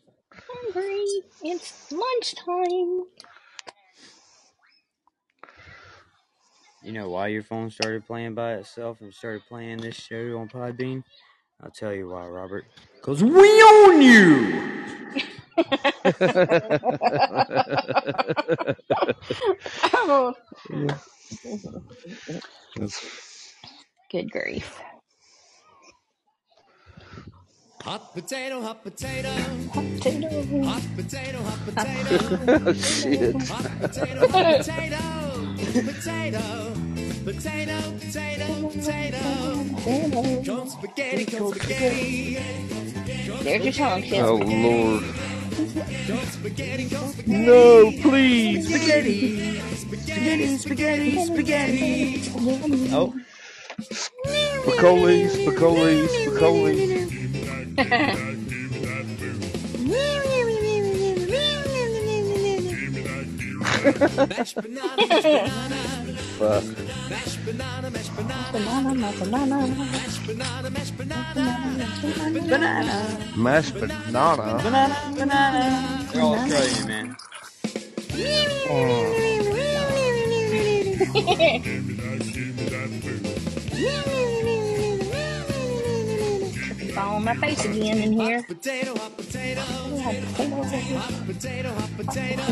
hungry. 0.49 1.05
It's 1.43 1.93
lunchtime. 1.93 3.07
You 6.83 6.93
know 6.93 7.09
why 7.09 7.29
your 7.29 7.43
phone 7.43 7.71
started 7.71 8.07
playing 8.07 8.35
by 8.35 8.55
itself 8.55 9.01
and 9.01 9.13
started 9.15 9.43
playing 9.49 9.79
this 9.79 9.95
show 9.97 10.39
on 10.39 10.49
Podbean? 10.49 11.03
I'll 11.63 11.71
tell 11.71 11.95
you 11.95 12.11
why, 12.11 12.27
Robert. 12.27 12.67
Cause 13.01 13.23
we 13.25 13.63
own 13.63 14.03
you. 14.03 14.61
oh, 19.95 20.35
good 24.11 24.31
grief. 24.31 24.79
Hot 27.85 28.15
potato, 28.15 28.63
hot 28.63 28.83
potato, 28.83 29.29
Hot 29.75 29.85
potato. 30.01 30.29
hot 30.65 30.83
potato, 30.97 31.39
hot 31.43 31.61
potato, 31.67 32.15
oh, 32.69 32.73
Shit. 32.73 33.35
hot 33.49 33.69
potato, 33.81 34.21
hot 34.21 34.31
potato, 34.31 34.89
potato, 35.85 36.73
potato, 37.25 37.77
potato, 38.05 38.47
potato. 38.73 39.21
Con 39.85 40.69
spaghetti, 40.69 41.37
con 41.37 41.53
spaghetti, 41.55 42.39
There's 43.43 43.65
your 43.65 43.73
tongue, 43.75 44.03
Chip. 44.03 44.23
Oh 44.23 44.39
Lord. 44.39 45.05
con 46.07 46.27
spaghetti, 46.31 46.89
con 46.89 47.09
spaghetti. 47.11 47.37
No, 47.37 47.93
please. 48.01 48.67
Spaghetti. 48.67 49.61
Spaghetti, 49.77 50.57
spaghetti, 50.59 51.25
spaghetti. 51.25 52.31
Oh, 52.93 53.13
Spicoli, 53.81 55.29
Spicoli, 55.29 56.09
Spicoli. 56.09 57.24
Mashed 57.77 57.87
banana, 64.55 65.09
mashed 65.09 65.35
banana, 65.35 65.75
Fuck. 66.39 66.63
mashed 67.11 67.41
banana, 67.45 67.91
mashed 67.91 68.15
banana, 68.17 68.53
Banana, 68.53 68.95
my 68.95 69.13
banana. 69.19 69.67
mashed 69.67 70.27
banana, 70.27 70.71
mashed 70.71 70.97
banana, 70.97 71.89
banana. 72.49 72.97
Mashed 73.37 73.75
banana. 73.75 74.61
Banana, 74.63 74.97
banana. 75.17 75.63
They're 76.13 76.23
all 76.23 76.35
Australian, 76.35 76.87
man. 76.87 77.17
Oh. 78.71 79.11
Fall 86.95 87.17
on 87.17 87.25
my 87.25 87.37
face 87.37 87.65
again 87.65 88.01
in 88.03 88.13
here. 88.15 88.45
potato, 88.45 88.95
hot 88.97 89.17
potato, 89.17 89.63
Hot 89.63 90.23
potato. 90.23 90.99
hot 90.99 91.27
potato, 91.27 91.27
hot 91.27 91.27
potato, 91.27 91.73
hot 91.73 91.97
potato, 91.97 92.45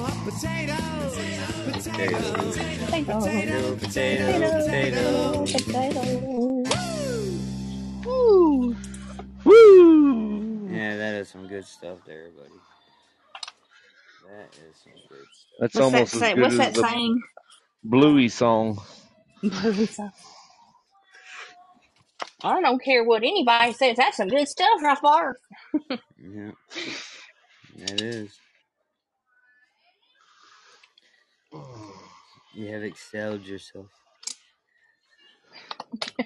hot 0.00 0.24
potato, 0.24 1.64
Potato, 1.64 1.72
Potato. 1.72 3.76
potato, 3.76 3.76
potato, 3.76 4.52
potato. 4.52 5.48
Potato. 5.64 6.64
Woo! 9.44 10.68
Yeah, 10.68 10.98
that 10.98 11.14
is 11.16 11.30
some 11.30 11.48
good 11.48 11.66
stuff 11.66 12.00
there, 12.06 12.30
buddy. 12.36 12.62
That 14.28 14.50
is 14.68 14.76
some 14.84 14.92
good 15.08 15.26
stuff. 15.32 15.60
That's 15.60 15.74
What's 15.74 15.76
that 15.76 15.84
almost 15.84 16.14
as 16.14 16.20
say? 16.20 16.34
good 16.34 16.40
What's 16.42 16.52
as 16.52 16.58
that 16.58 16.74
the 16.74 16.82
saying? 16.82 17.22
Bluey 17.84 18.28
song. 18.28 18.80
I 22.44 22.60
don't 22.62 22.82
care 22.82 23.04
what 23.04 23.22
anybody 23.22 23.72
says. 23.72 23.96
That's 23.98 24.18
some 24.18 24.28
good 24.28 24.48
stuff 24.48 24.82
right 24.82 24.98
there. 25.02 25.38
Yeah, 26.18 26.52
that 27.78 28.00
is. 28.02 28.38
You 32.54 32.68
have 32.68 32.84
excelled 32.84 33.42
yourself. 33.46 33.88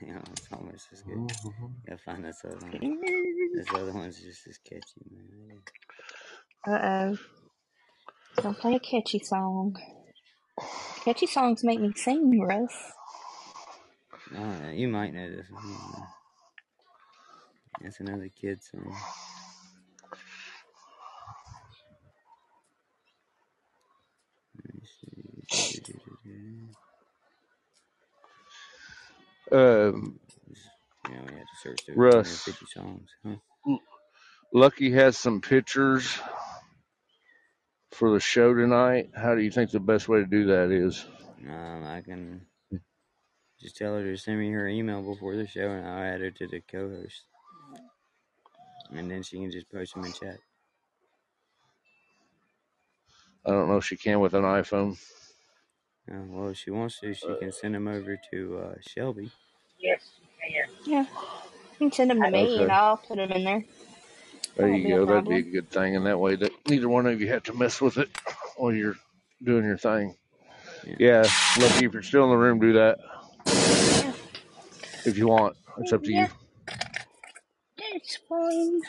you 0.00 0.12
know, 0.12 0.22
it's 0.32 0.48
almost 0.52 0.88
as 0.92 1.02
good. 1.02 1.18
Gotta 1.86 1.98
find 2.02 2.24
this 2.24 2.42
other 2.44 2.58
one. 2.60 2.82
This 3.52 3.66
other 3.74 3.92
one's 3.92 4.20
just 4.22 4.46
as 4.48 4.58
catchy, 4.58 5.02
man. 5.10 5.62
Uh 6.66 6.78
oh. 6.82 7.18
Don't 8.42 8.58
play 8.58 8.74
a 8.76 8.80
catchy 8.80 9.20
song. 9.20 9.76
Catchy 11.04 11.26
songs 11.26 11.64
make 11.64 11.80
me 11.80 11.92
sing, 11.96 12.40
Russ. 12.40 12.92
Oh, 14.36 14.70
you 14.70 14.88
might 14.88 15.14
know 15.14 15.30
this 15.30 15.50
one. 15.50 15.62
I. 15.64 16.02
That's 17.80 18.00
another 18.00 18.30
kid 18.40 18.62
song. 18.62 19.04
Let 24.64 24.74
me 24.74 24.82
see. 26.22 26.70
Um, 29.52 30.20
Yeah, 31.08 31.22
we 31.28 31.34
had 31.34 31.48
to 31.48 31.56
search 31.62 31.84
through 31.86 31.96
Russ. 31.96 32.48
songs. 32.66 33.10
Huh? 33.26 33.36
Lucky 34.52 34.92
has 34.92 35.18
some 35.18 35.40
pictures 35.42 36.18
for 37.92 38.12
the 38.12 38.20
show 38.20 38.54
tonight. 38.54 39.10
How 39.14 39.34
do 39.34 39.42
you 39.42 39.50
think 39.50 39.70
the 39.70 39.80
best 39.80 40.08
way 40.08 40.20
to 40.20 40.26
do 40.26 40.46
that 40.46 40.70
is? 40.70 41.06
Um, 41.48 41.84
I 41.84 42.02
can 42.02 42.42
Just 43.60 43.76
tell 43.78 43.94
her 43.94 44.04
to 44.04 44.16
send 44.18 44.38
me 44.40 44.50
her 44.52 44.68
email 44.68 45.02
before 45.02 45.36
the 45.36 45.46
show, 45.46 45.70
and 45.70 45.86
I'll 45.86 46.02
add 46.14 46.20
her 46.20 46.30
to 46.30 46.46
the 46.46 46.60
co-host. 46.60 47.24
And 48.92 49.10
then 49.10 49.22
she 49.22 49.38
can 49.38 49.50
just 49.50 49.70
post 49.70 49.94
them 49.94 50.04
in 50.04 50.12
chat. 50.12 50.38
I 53.46 53.50
don't 53.50 53.68
know 53.68 53.78
if 53.78 53.84
she 53.84 53.96
can 53.96 54.20
with 54.20 54.34
an 54.34 54.44
iPhone. 54.44 54.98
Uh, 56.10 56.22
well, 56.28 56.48
if 56.50 56.58
she 56.58 56.70
wants 56.70 57.00
to, 57.00 57.14
she 57.14 57.34
can 57.36 57.52
send 57.52 57.74
them 57.74 57.88
over 57.88 58.18
to 58.32 58.58
uh, 58.58 58.74
Shelby. 58.80 59.30
Yes, 59.78 60.00
you. 60.48 60.64
Yeah. 60.86 61.06
You 61.72 61.78
can 61.78 61.92
send 61.92 62.10
them 62.10 62.22
to 62.22 62.30
me 62.30 62.62
and 62.62 62.72
I'll 62.72 62.98
put 62.98 63.16
them 63.16 63.32
in 63.32 63.44
there. 63.44 63.64
There 64.56 64.68
you 64.70 64.88
go. 64.88 65.06
That'd 65.06 65.28
be 65.28 65.38
a 65.38 65.42
good 65.42 65.70
thing, 65.70 65.96
and 65.96 66.06
that 66.06 66.18
way 66.20 66.36
that 66.36 66.52
neither 66.68 66.88
one 66.88 67.06
of 67.06 67.20
you 67.20 67.28
have 67.28 67.44
to 67.44 67.54
mess 67.54 67.80
with 67.80 67.98
it 67.98 68.10
while 68.56 68.72
you're 68.72 68.96
doing 69.44 69.64
your 69.64 69.78
thing. 69.78 70.16
Yeah. 70.84 70.96
Yeah, 70.98 71.22
lucky 71.58 71.86
if 71.86 71.92
you're 71.94 72.02
still 72.02 72.24
in 72.24 72.30
the 72.30 72.36
room, 72.36 72.60
do 72.60 72.74
that 72.74 72.98
Yeah. 74.02 74.14
if 75.04 75.18
you 75.18 75.28
want. 75.28 75.56
It's 75.78 75.92
up 75.92 76.04
to 76.04 76.12
you. 76.12 76.18
Yeah. 76.22 76.28
That's 77.78 78.18
fine. 78.28 78.80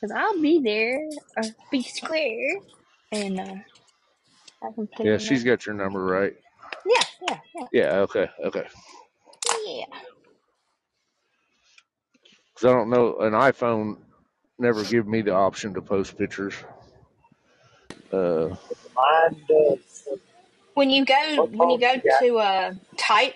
Because 0.00 0.16
I'll 0.16 0.40
be 0.40 0.60
there, 0.62 1.00
or 1.36 1.44
be 1.70 1.82
square, 1.82 2.56
and 3.12 3.40
uh, 3.40 3.54
I 4.62 4.72
can 4.74 4.88
put 4.88 4.98
Yeah, 5.04 5.12
them 5.12 5.18
she's 5.18 5.44
there. 5.44 5.44
got 5.44 5.66
your 5.66 5.74
number 5.74 6.04
right. 6.04 6.34
Yeah, 6.86 7.04
yeah, 7.28 7.38
yeah, 7.54 7.66
Yeah. 7.72 7.98
Okay. 8.00 8.28
Okay. 8.44 8.66
yeah. 9.66 9.84
Because 12.54 12.66
I 12.70 12.72
don't 12.72 12.90
know, 12.90 13.18
an 13.20 13.32
iPhone 13.32 13.98
never 14.60 14.84
give 14.84 15.08
me 15.08 15.22
the 15.22 15.34
option 15.34 15.74
to 15.74 15.82
post 15.82 16.18
pictures. 16.18 16.54
Uh, 18.12 18.50
Mine 18.96 19.42
does. 19.48 20.08
When 20.74 20.90
you 20.90 21.04
go, 21.04 21.48
when 21.52 21.70
you 21.70 21.78
go 21.80 22.00
to 22.20 22.38
uh, 22.38 22.74
type 22.98 23.34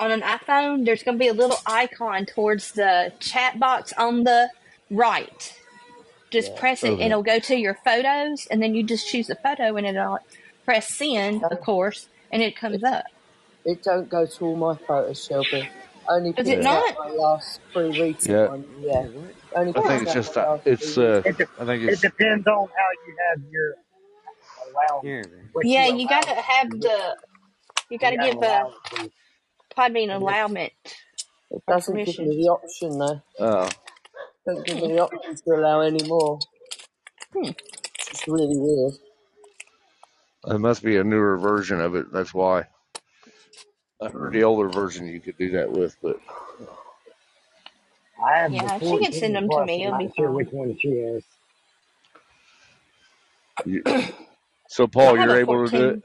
on 0.00 0.10
an 0.12 0.22
iPhone, 0.22 0.84
there's 0.86 1.02
going 1.02 1.16
to 1.18 1.22
be 1.22 1.28
a 1.28 1.34
little 1.34 1.58
icon 1.66 2.26
towards 2.26 2.72
the 2.72 3.12
chat 3.20 3.58
box 3.60 3.92
on 3.98 4.24
the 4.24 4.50
right. 4.90 5.54
Just 6.32 6.56
press 6.56 6.84
it, 6.84 6.98
and 7.00 7.12
it'll 7.12 7.22
go 7.24 7.38
to 7.40 7.56
your 7.56 7.78
photos, 7.84 8.46
and 8.50 8.62
then 8.62 8.74
you 8.74 8.84
just 8.84 9.08
choose 9.08 9.30
a 9.30 9.36
photo, 9.36 9.76
and 9.76 9.86
it'll 9.86 10.18
press 10.64 10.88
send, 10.96 11.44
of 11.44 11.60
course, 11.60 12.08
and 12.30 12.42
it 12.42 12.56
comes 12.56 12.84
up. 12.84 13.04
It 13.64 13.82
don't 13.84 14.08
go 14.08 14.26
to 14.26 14.44
all 14.44 14.56
my 14.56 14.76
photos, 14.86 15.24
Shelby. 15.24 15.70
Only 16.08 16.34
Does 16.36 16.48
picks 16.48 16.50
it 16.50 16.60
not? 16.62 16.94
my 16.96 17.08
last 17.10 17.60
three 17.72 17.90
recent 17.90 18.36
Yeah. 18.36 18.46
ones. 18.46 18.66
Yeah. 18.80 19.06
What? 19.50 19.60
Only 19.60 19.74
I 19.76 19.82
think 19.82 20.02
it's 20.02 20.12
just 20.12 20.36
my 20.36 20.46
uh, 20.46 20.58
it's 20.64 20.98
uh. 20.98 21.22
It, 21.24 21.38
de- 21.38 21.46
I 21.58 21.66
think 21.66 21.84
it 21.86 22.00
it's 22.00 22.02
depends 22.02 22.46
on 22.46 22.68
how 22.68 22.90
you 23.06 23.16
have 23.30 23.40
your 23.50 23.76
allow 24.66 25.02
Here, 25.02 25.24
man. 25.32 25.50
what 25.52 25.66
Yeah, 25.66 25.86
you 25.86 25.88
you 25.88 26.08
allow. 26.08 26.08
gotta 26.08 26.34
have 26.34 26.70
the, 26.80 27.16
you 27.90 27.98
You 28.02 28.10
gotta 28.10 28.16
gotta 28.16 28.32
give 28.32 28.42
uh, 28.42 28.64
allow 28.64 28.70
it 28.70 28.84
to. 28.90 29.10
Podbean 29.76 30.14
And 30.14 30.28
it's, 30.30 30.40
allowment 30.40 30.72
It 31.50 31.62
or 31.88 31.98
doesn't 31.98 32.04
give 32.04 32.18
me 32.20 32.36
the 32.42 32.50
option 32.50 32.98
though. 32.98 33.22
uh, 33.40 33.70
Doesn't 34.46 34.66
give 34.66 34.78
me 34.78 34.88
the 34.94 35.00
option 35.00 35.36
to 35.36 35.54
allow 35.54 35.80
any 35.82 36.02
more. 36.04 36.40
Hmm. 37.34 37.50
It's 38.12 38.28
really 38.28 38.56
weird. 38.58 38.94
it 40.46 40.58
must 40.60 40.82
be 40.84 40.96
a 40.98 41.04
newer 41.04 41.38
version 41.38 41.80
of 41.80 41.94
it. 41.96 42.12
That's 42.12 42.34
why. 42.34 42.66
I 44.02 44.08
heard 44.10 44.34
the 44.34 44.44
older 44.44 44.68
version 44.70 45.06
you 45.08 45.20
could 45.20 45.38
do 45.38 45.52
that 45.52 45.72
with, 45.72 45.96
but 46.02 46.20
I 48.24 48.38
have 48.38 48.52
Yeah, 48.52 48.76
if 48.76 48.84
she 48.84 48.98
can 48.98 49.12
14 49.12 49.12
send 49.12 49.36
them 49.36 49.50
to 49.50 49.60
plus. 49.60 49.62
me, 49.62 49.82
I'm 49.82 49.86
it'll 49.86 49.96
be 49.96 50.08
not 50.08 50.14
sure 50.16 50.30
fine. 50.30 50.32
which 50.32 50.50
one 50.52 50.78
she 50.80 50.98
has. 50.98 51.24
you, 53.64 53.84
so 54.68 54.88
I 55.00 55.12
Paul, 55.12 55.18
have 55.18 55.30
you're 55.30 55.36
a 55.36 55.38
able 55.38 55.66
to 55.66 55.72
do 55.72 55.88
it, 55.90 55.90
14. 55.90 56.02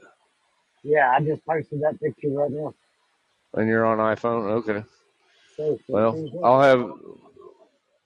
Yeah, 0.84 1.12
I 1.16 1.20
just 1.22 1.44
posted 1.46 1.82
that 1.82 2.00
picture 2.00 2.30
right 2.30 2.50
now. 2.50 2.74
and 3.54 3.68
you're 3.68 3.86
on 3.86 3.98
iPhone. 3.98 4.50
Okay. 4.58 4.84
So 5.56 5.78
Well, 5.92 6.18
14 6.18 6.30
plus. 6.32 6.42
I'll 6.42 6.62
have 6.62 6.90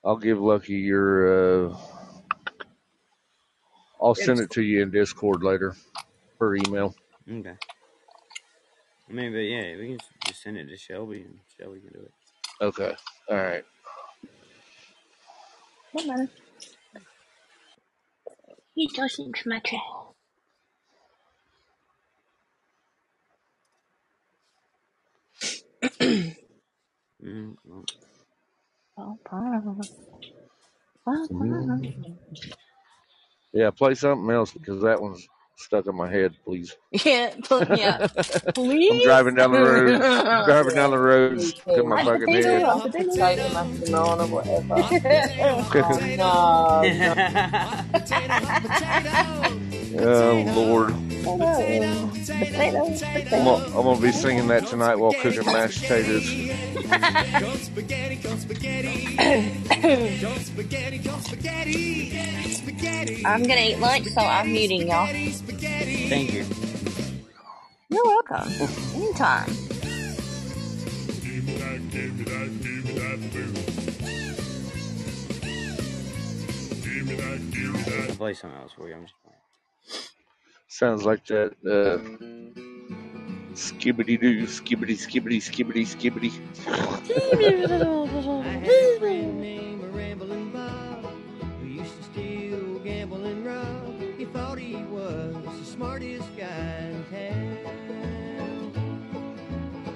I'll 0.05 0.19
give 0.19 0.41
Lucky 0.41 0.74
your. 0.74 1.69
Uh, 1.70 1.77
I'll 4.03 4.15
send 4.16 4.41
It's 4.41 4.43
it 4.43 4.51
to 4.53 4.62
you 4.62 4.82
in 4.82 4.91
Discord 4.93 5.43
later, 5.45 5.77
per 6.39 6.57
email. 6.57 6.95
Okay. 7.31 7.55
I 9.11 9.12
mean, 9.12 9.32
but 9.32 9.39
yeah, 9.41 9.77
we 9.77 9.89
can 9.89 9.99
just 10.27 10.43
send 10.43 10.57
it 10.59 10.66
to 10.69 10.77
Shelby, 10.77 11.23
and 11.23 11.41
Shelby 11.59 11.81
can 11.81 11.91
do 11.93 12.01
it. 12.07 12.12
Okay. 12.61 12.95
All 13.31 13.37
right. 13.37 13.65
Don't 15.97 16.09
matter. 16.09 16.29
He 18.75 18.89
doesn't 18.95 19.37
matter. 19.47 19.79
Mm, 27.25 27.55
well, 27.65 27.87
Oh, 28.99 29.19
Papa. 29.29 29.89
Papa. 31.05 31.81
Yeah, 33.53 33.71
play 33.71 33.95
something 33.95 34.31
else 34.31 34.53
because 34.53 34.83
that 34.83 35.03
one's 35.03 35.27
stuck 35.61 35.87
in 35.87 35.97
my 35.97 36.11
head, 36.11 36.37
please. 36.45 36.77
Yeah, 37.05 37.35
pl- 37.45 37.66
yeah. 37.70 37.99
I'm 38.91 38.99
Please. 38.99 39.01
driving 39.01 39.37
down 39.37 39.53
the 39.53 39.61
road, 39.61 40.05
driving 40.45 40.74
down 40.74 40.91
the 40.93 40.99
road, 40.99 41.39
me 41.39 41.53
stuck 41.53 41.77
in 41.77 41.89
my 41.89 41.99
fucking 41.99 42.31
head. 42.31 42.66
mashed 42.66 42.82
Potato, 42.82 44.27
potato. 44.27 44.28
whatever. 44.28 44.85
Oh, 45.74 46.91
no, 46.93 47.15
no. 47.24 47.57
Oh 49.99 50.45
Lord, 50.47 50.97
Potato, 51.39 52.09
potato, 52.09 52.81
I'm 53.32 53.45
potato. 53.45 53.45
gonna, 53.45 53.66
I'm 53.77 53.85
gonna 53.85 54.01
be 54.01 54.12
singing 54.12 54.49
that 54.49 54.66
tonight 54.66 54.97
while 54.97 55.15
cooking 55.15 55.51
mashed 55.53 55.81
potatoes. 55.82 56.37
I'm 63.24 63.47
gonna 63.47 63.61
eat 63.62 63.81
lunch, 63.81 64.09
so 64.09 64.23
I'm 64.23 64.53
muting 64.53 64.89
y'all. 64.89 65.11
Spaghetti, 66.11 66.19
spaghetti. 66.19 66.19
Thank 66.19 66.32
you. 66.32 66.45
You're 67.89 68.05
welcome. 68.05 68.49
Anytime. 68.97 69.47
Give 71.23 71.45
me 71.47 71.55
that, 71.55 71.81
give 71.91 72.19
me 72.19 72.24
that, 72.24 72.49
give 72.62 72.85
me 72.85 72.93
that 72.99 73.20
boo. 73.32 73.53
Give 76.82 77.05
me 77.07 77.15
that, 77.15 77.41
give 77.53 77.70
me 77.73 77.81
that. 77.82 78.11
I'll 78.11 78.16
play 78.16 78.35
something 78.35 78.61
else 78.61 78.73
for 78.73 78.89
you. 78.89 78.95
I'm 78.97 79.03
just 79.03 79.15
playing. 79.23 79.39
Sounds 80.66 81.05
like 81.05 81.24
that 81.27 81.53
uh, 81.65 81.99
skibbity 83.55 84.16
doo, 84.20 84.47
skibbity 84.47 84.97
skibbity 84.97 85.41
skibbity 85.41 85.85
skibbity. 85.87 86.32
I 86.66 86.69
had 88.49 88.69
a 88.69 88.99
friend 88.99 89.41
named 89.41 89.85
Ramblin' 89.95 90.51
Bob 90.53 91.05
who 91.61 91.66
used 91.66 91.97
to 91.97 92.03
steal, 92.03 92.78
gamble, 92.81 93.19
smartest 95.81 96.36
guy 96.36 96.93
in 96.93 97.05
town. 97.11 98.70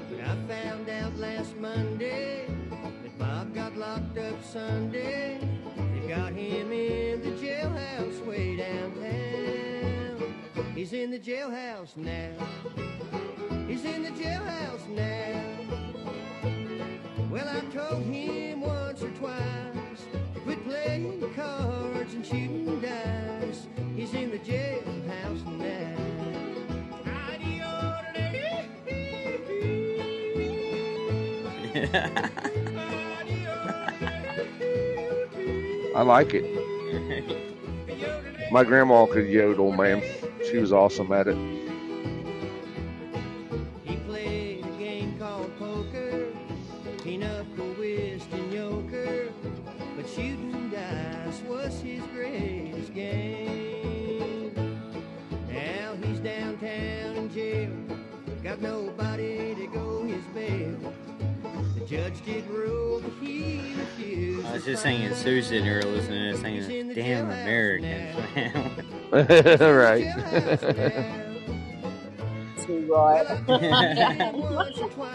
But 0.08 0.20
I 0.20 0.34
found 0.48 0.88
out 0.88 1.14
last 1.18 1.54
Monday 1.58 2.46
that 3.02 3.18
Bob 3.18 3.54
got 3.54 3.76
locked 3.76 4.16
up 4.16 4.42
Sunday. 4.42 5.38
They 5.76 6.08
got 6.08 6.32
him 6.32 6.72
in 6.72 7.20
the 7.20 7.32
jailhouse 7.32 8.24
way 8.24 8.56
downtown. 8.56 10.34
He's 10.74 10.94
in 10.94 11.10
the 11.10 11.18
jailhouse 11.18 11.94
now. 11.98 12.32
He's 13.68 13.84
in 13.84 14.04
the 14.04 14.10
jailhouse 14.12 14.88
now. 14.88 15.42
Well, 17.30 17.46
I 17.46 17.60
told 17.74 18.04
him 18.04 18.62
once 18.62 19.02
or 19.02 19.10
twice 19.10 19.73
playing 20.74 21.34
cards 21.34 22.14
and 22.14 22.26
shooting 22.26 22.80
dice. 22.80 23.66
He's 23.94 24.14
in 24.14 24.30
the 24.30 24.38
jailhouse 24.38 25.44
now. 25.46 25.94
I 35.96 36.02
like 36.02 36.34
it. 36.34 36.44
My 38.52 38.64
grandma 38.64 39.06
could 39.06 39.28
yodel, 39.28 39.72
man. 39.72 40.02
She 40.48 40.58
was 40.58 40.72
awesome 40.72 41.12
at 41.12 41.28
it. 41.28 41.63
I 64.46 64.52
was 64.52 64.64
just 64.64 64.82
singing 64.82 65.10
find. 65.10 65.14
Sue 65.14 65.42
sitting 65.42 65.64
here 65.64 65.82
listening 65.82 66.36
to 66.36 66.42
this 66.42 66.52
He's 66.54 66.64
in 66.66 66.66
singing 66.66 66.88
the 66.88 66.94
Damn 66.94 67.30
Americans, 67.30 68.16
now. 68.34 68.34
man. 68.34 68.84
right. 69.12 70.04
Jailhouse 70.04 70.76
now. 70.76 72.64
Too 72.64 72.92
right. 72.92 73.26
I 73.30 73.32
told 73.46 73.62
him 73.62 74.54
once 74.54 74.78
or 74.78 74.88
twice 74.90 75.14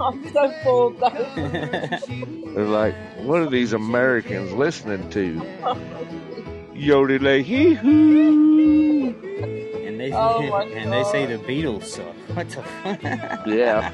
I'm 0.00 0.32
so 0.32 0.52
bored 0.64 0.98
though. 0.98 2.52
They're 2.54 2.64
like, 2.66 2.94
what 3.18 3.40
are 3.40 3.50
these 3.50 3.72
Americans 3.72 4.52
listening 4.52 5.08
to? 5.10 5.78
Yodel 6.74 7.42
hee 7.42 7.74
hoo. 7.74 9.14
And 9.94 10.00
they 10.00 10.16
Oh 10.16 10.42
my 10.48 10.64
and 10.78 10.92
they 10.92 11.04
say 11.04 11.26
the 11.26 11.38
Beatles 11.38 11.84
suck. 11.84 12.14
What 12.34 12.48
the 12.50 12.62
fuck? 12.62 13.02
Yeah. 13.46 13.92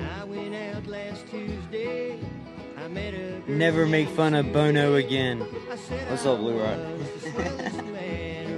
I 0.00 0.24
went 0.24 0.54
out 0.54 0.86
last 0.86 1.26
Tuesday. 1.28 2.18
I 2.78 2.88
met 2.88 3.12
a 3.14 3.40
girl 3.46 3.56
Never 3.56 3.86
make 3.86 4.08
fun 4.08 4.34
of 4.34 4.52
Bono 4.52 4.94
again. 4.94 5.40
What's 5.40 6.24
up, 6.24 6.38
Blue 6.38 6.58
Rod? 6.58 6.78
was 6.98 7.08
the 7.22 7.30
smartest 7.30 7.84
man 7.84 8.52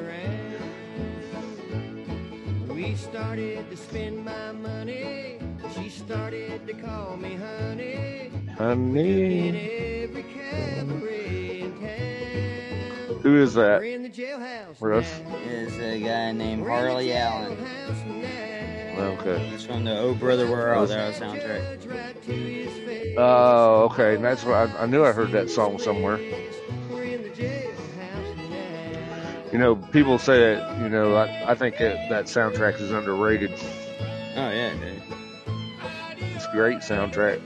around. 1.81 2.69
We 2.69 2.95
started 2.95 3.69
to 3.71 3.77
spend 3.77 4.25
my 4.25 4.53
money. 4.53 5.39
She 5.73 5.89
started 5.89 6.67
to 6.67 6.75
call 6.75 7.17
me 7.17 7.35
honey. 7.37 8.31
In 8.33 8.49
Honey. 8.49 10.03
every 10.05 10.23
cabaret 10.23 11.61
in 11.61 11.73
town. 11.81 13.21
Who 13.23 13.43
is 13.43 13.57
We're 13.57 13.81
that? 13.81 13.87
in 13.87 14.03
the 14.03 14.09
jailhouse 14.11 14.77
Russ? 14.81 15.21
Is 15.49 15.77
a 15.79 16.01
guy 16.01 16.33
named 16.33 16.63
We're 16.63 16.69
Harley 16.71 17.13
Allen. 17.13 17.57
jailhouse. 17.57 19.01
Okay. 19.21 19.39
He's 19.49 19.65
from 19.65 19.85
the 19.85 19.99
Oh 19.99 20.15
Brother 20.15 20.49
Where 20.49 20.73
Art 20.75 20.89
Thou 20.89 21.11
soundtrack. 21.11 21.81
Judge 21.83 21.87
right 21.87 22.23
to 22.23 22.33
his. 22.33 23.15
Oh, 23.19 23.89
okay. 23.93 24.17
That's 24.17 24.45
what 24.45 24.55
I, 24.55 24.83
I 24.83 24.87
knew 24.87 25.05
I 25.05 25.13
heard 25.13 25.33
that 25.33 25.51
song 25.51 25.79
somewhere. 25.79 26.19
We're 26.91 27.05
in 27.05 27.23
the 27.23 27.29
jailhouse 27.31 28.37
now. 28.51 29.51
You 29.53 29.59
know, 29.59 29.75
people 29.77 30.19
say 30.19 30.39
that. 30.55 30.79
You 30.81 30.89
know, 30.89 31.17
I, 31.17 31.53
I 31.53 31.55
think 31.55 31.79
that 31.79 32.09
that 32.09 32.25
soundtrack 32.27 32.81
is 32.81 32.91
underrated. 32.93 33.53
Oh 34.37 34.51
yeah, 34.51 34.75
dude. 34.75 35.03
Great 36.55 36.79
soundtrack. 36.79 37.41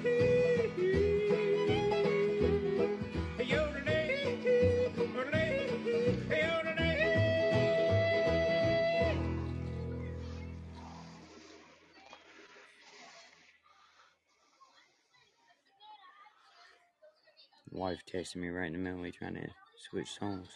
Wife 17.70 18.02
texted 18.06 18.36
me 18.36 18.48
right 18.48 18.66
in 18.66 18.74
the 18.74 18.78
middle. 18.78 19.00
We 19.00 19.10
trying 19.10 19.36
to 19.36 19.48
switch 19.90 20.18
songs. 20.18 20.48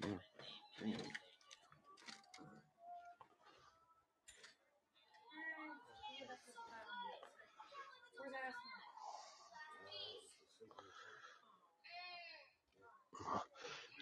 Yeah. 0.00 0.92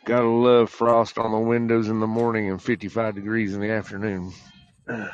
Gotta 0.05 0.29
love 0.29 0.71
frost 0.71 1.19
on 1.19 1.33
the 1.33 1.39
windows 1.39 1.89
in 1.89 2.01
the 2.01 2.07
morning 2.07 2.51
and 2.51 2.63
55 2.63 3.15
degrees 3.15 3.55
in 3.55 3.61
the 3.61 3.71
afternoon. 3.71 4.33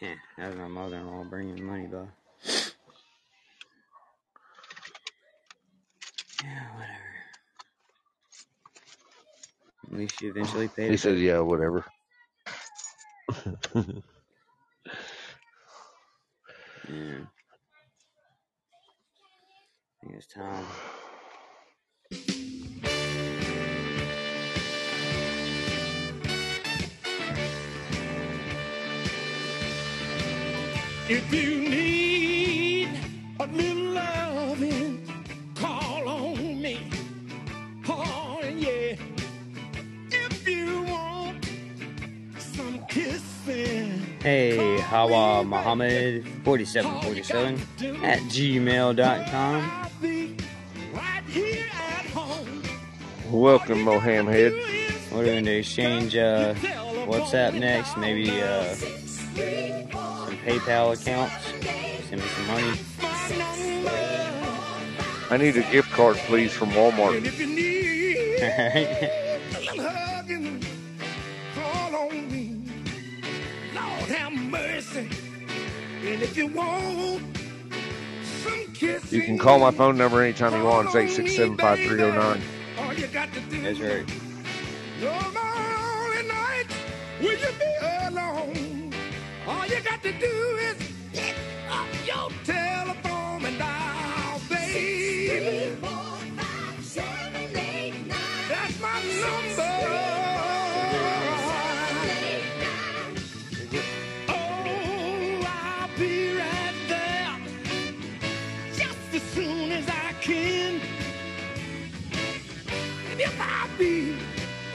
Yeah, 0.00 0.14
that's 0.38 0.56
my 0.56 0.66
mother-in-law 0.68 1.24
bringing 1.24 1.64
money 1.64 1.86
by. 1.86 2.04
Yeah, 6.42 6.66
whatever. 6.74 7.10
At 9.92 9.98
least 9.98 10.18
she 10.18 10.26
eventually 10.28 10.68
paid 10.68 10.90
He 10.90 10.96
says, 10.96 11.20
yeah, 11.20 11.40
whatever. 11.40 11.84
Yeah. 16.88 17.39
Think 20.02 20.16
it's 20.16 20.26
time. 20.26 20.64
If 31.06 31.34
you 31.34 31.68
need 31.68 32.88
a 33.40 33.46
little 33.46 33.89
Hey, 44.22 44.78
Hawa 44.80 45.42
Muhammad 45.44 46.26
4747 46.44 48.04
at 48.04 48.18
gmail.com. 48.24 49.70
I'll 49.72 49.90
be 50.02 50.36
right 50.92 51.24
here 51.24 51.66
at 51.72 52.04
home. 52.10 52.62
Welcome, 53.30 53.78
Moham 53.78 54.30
Head. 54.30 54.52
We're 55.10 55.24
going 55.24 55.46
to 55.46 55.56
exchange 55.56 56.16
uh, 56.16 56.52
WhatsApp 57.06 57.58
next, 57.58 57.96
maybe 57.96 58.42
uh, 58.42 58.74
some 58.74 60.36
PayPal 60.44 60.92
accounts. 61.00 61.46
Send 62.10 62.20
me 62.20 62.28
some 62.28 62.46
money. 62.46 62.78
I 65.30 65.36
need 65.38 65.56
a 65.56 65.62
gift 65.72 65.92
card, 65.92 66.18
please, 66.18 66.52
from 66.52 66.72
Walmart. 66.72 67.24
you 76.18 76.48
want 76.48 77.22
some 78.22 78.66
kissing, 78.74 79.20
You 79.20 79.24
can 79.24 79.38
call 79.38 79.60
my 79.60 79.70
phone 79.70 79.96
number 79.96 80.22
anytime 80.22 80.52
you 80.54 80.64
want. 80.64 80.86
It's 80.86 80.96
867 80.96 81.56
5309. 81.56 82.98
You 82.98 83.06
got 83.06 83.32
to 83.32 83.40
do 83.42 83.62
That's 83.62 83.78
right. 83.78 84.06
Night 86.26 86.66
will 87.20 87.30
you 87.30 87.48
be 87.58 87.74
alone. 88.06 88.92
All 89.46 89.66
you 89.66 89.80
got 89.80 90.02
to 90.02 90.12
do 90.12 90.26
is 90.26 90.79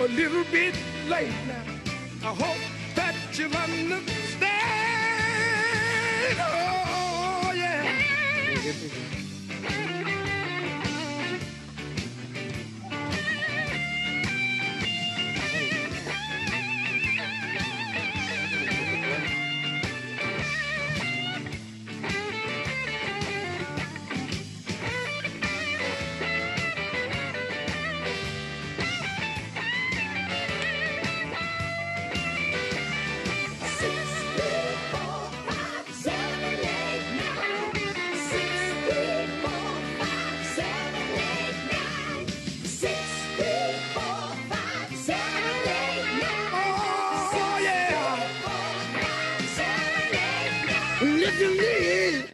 a 0.06 0.08
little 0.10 0.44
bit 0.52 0.76
late 1.10 1.34
now, 1.48 2.30
I 2.30 2.34
hope 2.36 2.62
that 2.96 3.16
you'll 3.34 3.56
understand. 3.58 4.15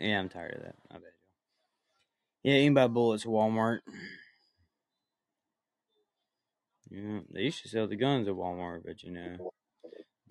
Yeah, 0.01 0.19
I'm 0.19 0.29
tired 0.29 0.55
of 0.55 0.61
that. 0.63 0.75
I 0.89 0.93
bet 0.95 1.03
you. 2.43 2.51
Yeah, 2.51 2.57
you 2.59 2.65
can 2.67 2.73
buy 2.73 2.87
bullets 2.87 3.23
at 3.23 3.29
Walmart. 3.31 3.79
Yeah, 6.89 7.19
they 7.31 7.43
used 7.43 7.61
to 7.63 7.69
sell 7.69 7.87
the 7.87 7.95
guns 7.95 8.27
at 8.27 8.33
Walmart, 8.33 8.81
but 8.83 9.03
you 9.03 9.11
know, 9.11 9.51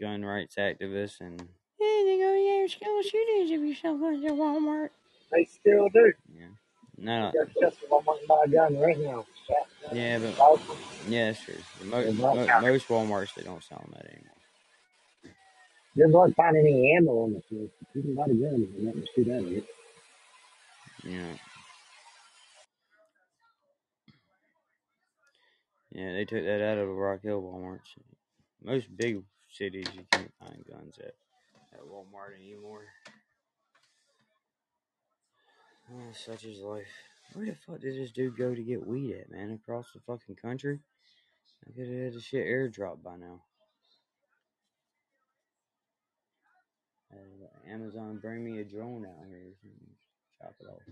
gun 0.00 0.24
rights 0.24 0.56
activists 0.56 1.20
and 1.20 1.40
yeah, 1.80 2.02
they 2.04 2.18
go, 2.18 2.34
yeah, 2.34 2.66
school 2.66 3.00
shootings 3.02 3.50
if 3.50 3.60
you 3.60 3.74
sell 3.74 3.96
guns 3.96 4.24
at 4.24 4.32
Walmart. 4.32 4.90
They 5.32 5.44
still 5.44 5.88
do. 5.88 6.12
Yeah. 6.36 6.46
No. 6.98 7.30
Just 7.32 7.58
just 7.60 7.76
I'm 7.84 8.04
wanting 8.04 8.22
to 8.22 8.28
buy 8.28 8.42
a 8.44 8.48
gun 8.48 8.76
right 8.78 8.98
now. 8.98 9.24
Yeah, 9.92 10.18
but 10.18 10.38
Awesome. 10.38 10.76
yeah, 11.08 11.26
that's 11.28 11.44
true. 11.44 11.54
But 11.78 11.86
Mo- 11.88 12.02
There's 12.02 12.20
all 12.20 12.34
mo- 12.36 12.46
kinds. 12.46 12.66
most 12.66 12.88
WalMarts 12.88 13.34
they 13.34 13.42
don't 13.42 13.64
sell 13.64 13.78
them 13.78 13.92
that 13.96 14.06
anymore. 14.06 14.34
Good 15.96 16.10
luck 16.10 16.30
finding 16.36 16.66
any 16.66 16.96
ammo 16.96 17.12
on 17.24 17.32
the 17.34 17.40
place. 17.40 17.70
You 17.94 18.02
can 18.02 18.14
buy 18.14 18.28
the 18.28 18.34
gun 18.34 18.54
and 18.54 18.86
let 18.86 18.96
me 18.96 19.06
shoot 19.14 19.28
at 19.28 19.42
it. 19.42 19.64
Yeah. 21.04 21.32
Yeah, 25.92 26.12
they 26.12 26.24
took 26.24 26.44
that 26.44 26.62
out 26.62 26.78
of 26.78 26.86
the 26.86 26.94
Rock 26.94 27.22
Hill 27.22 27.42
Walmart. 27.42 27.80
Most 28.62 28.96
big 28.96 29.22
cities 29.50 29.86
you 29.92 30.04
can't 30.12 30.32
find 30.38 30.64
guns 30.70 30.98
at 30.98 31.14
at 31.72 31.80
Walmart 31.80 32.36
anymore. 32.38 32.84
Oh, 35.92 36.12
such 36.12 36.44
is 36.44 36.60
life. 36.60 36.86
Where 37.32 37.46
the 37.46 37.54
fuck 37.66 37.80
did 37.80 37.96
this 38.00 38.12
dude 38.12 38.36
go 38.36 38.54
to 38.54 38.62
get 38.62 38.86
weed 38.86 39.14
at, 39.14 39.30
man? 39.30 39.52
Across 39.52 39.92
the 39.94 40.00
fucking 40.00 40.36
country? 40.36 40.80
I 41.66 41.72
could 41.72 41.88
have 41.88 42.04
had 42.04 42.14
the 42.14 42.20
shit 42.20 42.46
airdrop 42.46 43.02
by 43.02 43.16
now. 43.16 43.42
Uh, 47.12 47.72
Amazon, 47.72 48.18
bring 48.22 48.44
me 48.44 48.60
a 48.60 48.64
drone 48.64 49.06
out 49.06 49.26
here. 49.28 49.52
Chop 50.40 50.54
it 50.60 50.66
off. 50.66 50.82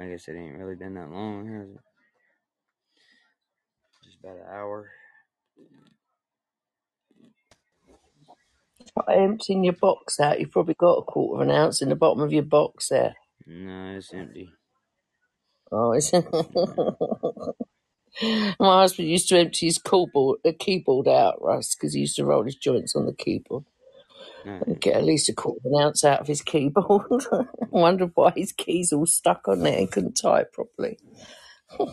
I 0.00 0.06
guess 0.06 0.28
it 0.28 0.36
ain't 0.36 0.56
really 0.58 0.76
been 0.76 0.94
that 0.94 1.10
long, 1.10 1.46
has 1.52 1.68
it? 1.68 1.80
Just 4.04 4.18
about 4.24 4.36
an 4.36 4.46
hour. 4.50 4.90
Emptying 9.08 9.64
your 9.64 9.74
box 9.74 10.18
out. 10.20 10.40
You've 10.40 10.52
probably 10.52 10.74
got 10.74 10.98
a 10.98 11.02
quarter 11.02 11.42
of 11.42 11.48
an 11.48 11.54
ounce 11.54 11.82
in 11.82 11.90
the 11.90 11.96
bottom 11.96 12.22
of 12.22 12.32
your 12.32 12.44
box 12.44 12.88
there. 12.88 13.14
No, 13.46 13.96
it's 13.96 14.12
empty. 14.14 14.50
Oh, 15.70 15.92
it's 15.92 16.12
my 18.60 18.80
husband 18.80 19.08
used 19.08 19.28
to 19.30 19.38
empty 19.38 19.66
his 19.66 19.78
keyboard, 19.78 20.38
uh, 20.46 20.52
keyboard 20.58 21.08
out, 21.08 21.42
Russ, 21.42 21.74
because 21.74 21.94
he 21.94 22.00
used 22.02 22.16
to 22.16 22.24
roll 22.26 22.44
his 22.44 22.56
joints 22.56 22.94
on 22.96 23.06
the 23.06 23.12
keyboard 23.14 23.64
No, 24.44 24.62
and 24.66 24.80
get 24.80 24.96
at 24.96 25.04
least 25.04 25.28
a 25.30 25.34
quarter 25.34 25.60
of 25.64 25.72
an 25.72 25.80
ounce 25.82 26.04
out 26.04 26.20
of 26.20 26.26
his 26.28 26.42
keyboard. 26.42 27.24
I 27.32 27.44
wondered 27.70 28.12
why 28.14 28.32
his 28.36 28.52
keys 28.52 28.92
all 28.92 29.06
stuck 29.06 29.48
on 29.48 29.60
there 29.60 29.78
and 29.78 29.90
couldn't 29.90 30.14
type 30.14 30.52
properly. 30.52 30.98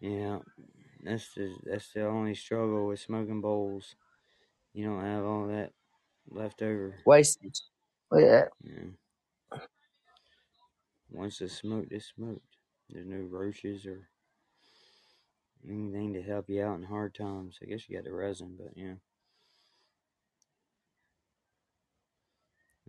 yeah, 0.00 0.38
that's 1.02 1.34
the 1.34 1.54
that's 1.64 1.92
the 1.94 2.06
only 2.06 2.34
struggle 2.34 2.88
with 2.88 3.00
smoking 3.00 3.42
bowls. 3.42 3.96
You 4.74 4.86
don't 4.86 5.04
have 5.04 5.24
all 5.24 5.48
that 5.48 5.72
left 6.30 6.62
over. 6.62 6.96
Wasted. 7.06 7.56
Yeah. 8.12 8.46
Yeah. 8.64 8.90
Once 11.10 11.42
it's 11.42 11.58
smoke 11.58 11.88
it's 11.90 12.12
smoked. 12.16 12.51
There's 12.92 13.06
no 13.06 13.26
roaches 13.30 13.86
or 13.86 14.06
anything 15.66 16.12
to 16.12 16.22
help 16.22 16.50
you 16.50 16.62
out 16.62 16.76
in 16.76 16.82
hard 16.82 17.14
times. 17.14 17.58
I 17.62 17.66
guess 17.66 17.88
you 17.88 17.96
got 17.96 18.04
the 18.04 18.12
resin, 18.12 18.56
but 18.58 18.72
yeah. 18.76 18.94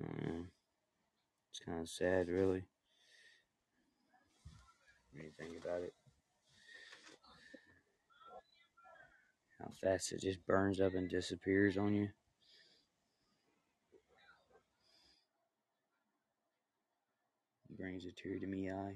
Uh, 0.03 0.43
it's 1.49 1.59
kind 1.65 1.79
of 1.79 1.87
sad, 1.87 2.27
really. 2.27 2.63
When 5.13 5.23
you 5.23 5.31
think 5.37 5.63
about 5.63 5.83
it, 5.83 5.93
how 9.59 9.71
fast 9.81 10.11
it 10.11 10.21
just 10.21 10.45
burns 10.45 10.81
up 10.81 10.95
and 10.95 11.09
disappears 11.09 11.77
on 11.77 11.93
you. 11.93 12.09
Brings 17.77 18.05
a 18.05 18.11
tear 18.11 18.37
to 18.39 18.47
me 18.47 18.69
eye. 18.69 18.95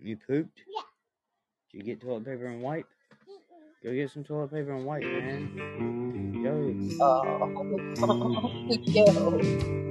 You 0.00 0.16
pooped? 0.16 0.60
Yeah. 0.66 0.82
Did 1.72 1.78
you 1.78 1.82
get 1.84 2.00
toilet 2.00 2.24
paper 2.24 2.46
and 2.46 2.62
wipe? 2.62 2.86
Go 3.82 3.92
get 3.92 4.10
some 4.10 4.24
toilet 4.24 4.52
paper 4.52 4.72
and 4.72 4.84
wipe, 4.84 5.02
man. 5.02 6.42
Go. 6.42 6.74
Oh, 7.04 8.68
good 8.92 9.87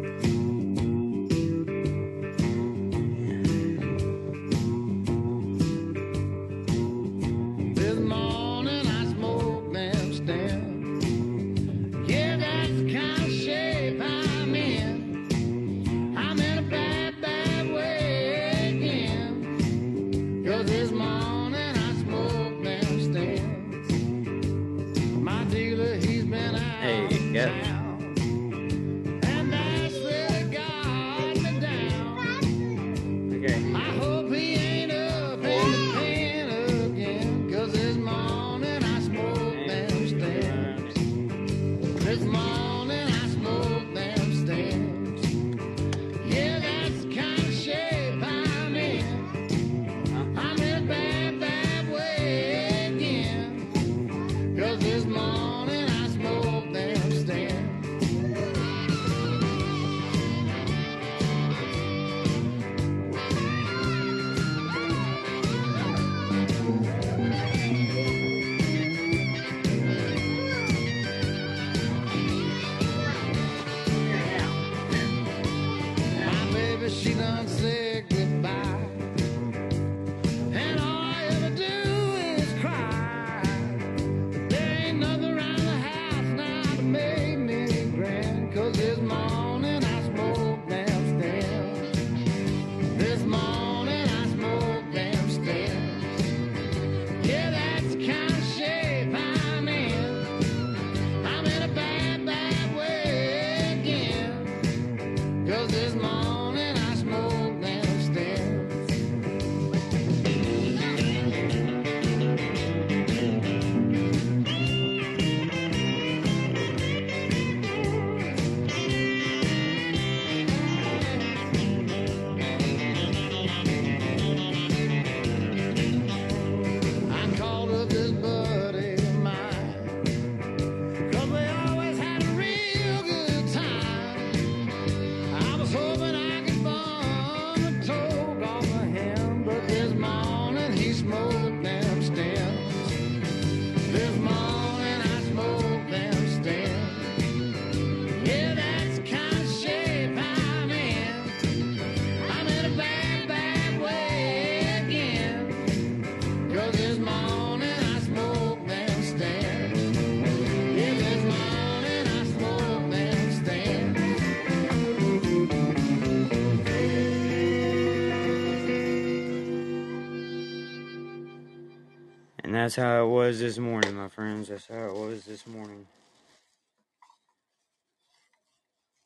that's 172.68 172.76
how 172.76 173.06
it 173.06 173.08
was 173.08 173.40
this 173.40 173.58
morning, 173.58 173.94
my 173.96 174.10
friends. 174.10 174.50
That's 174.50 174.68
how 174.68 174.88
it 174.88 174.94
was 174.94 175.24
this 175.24 175.48
morning. 175.48 175.88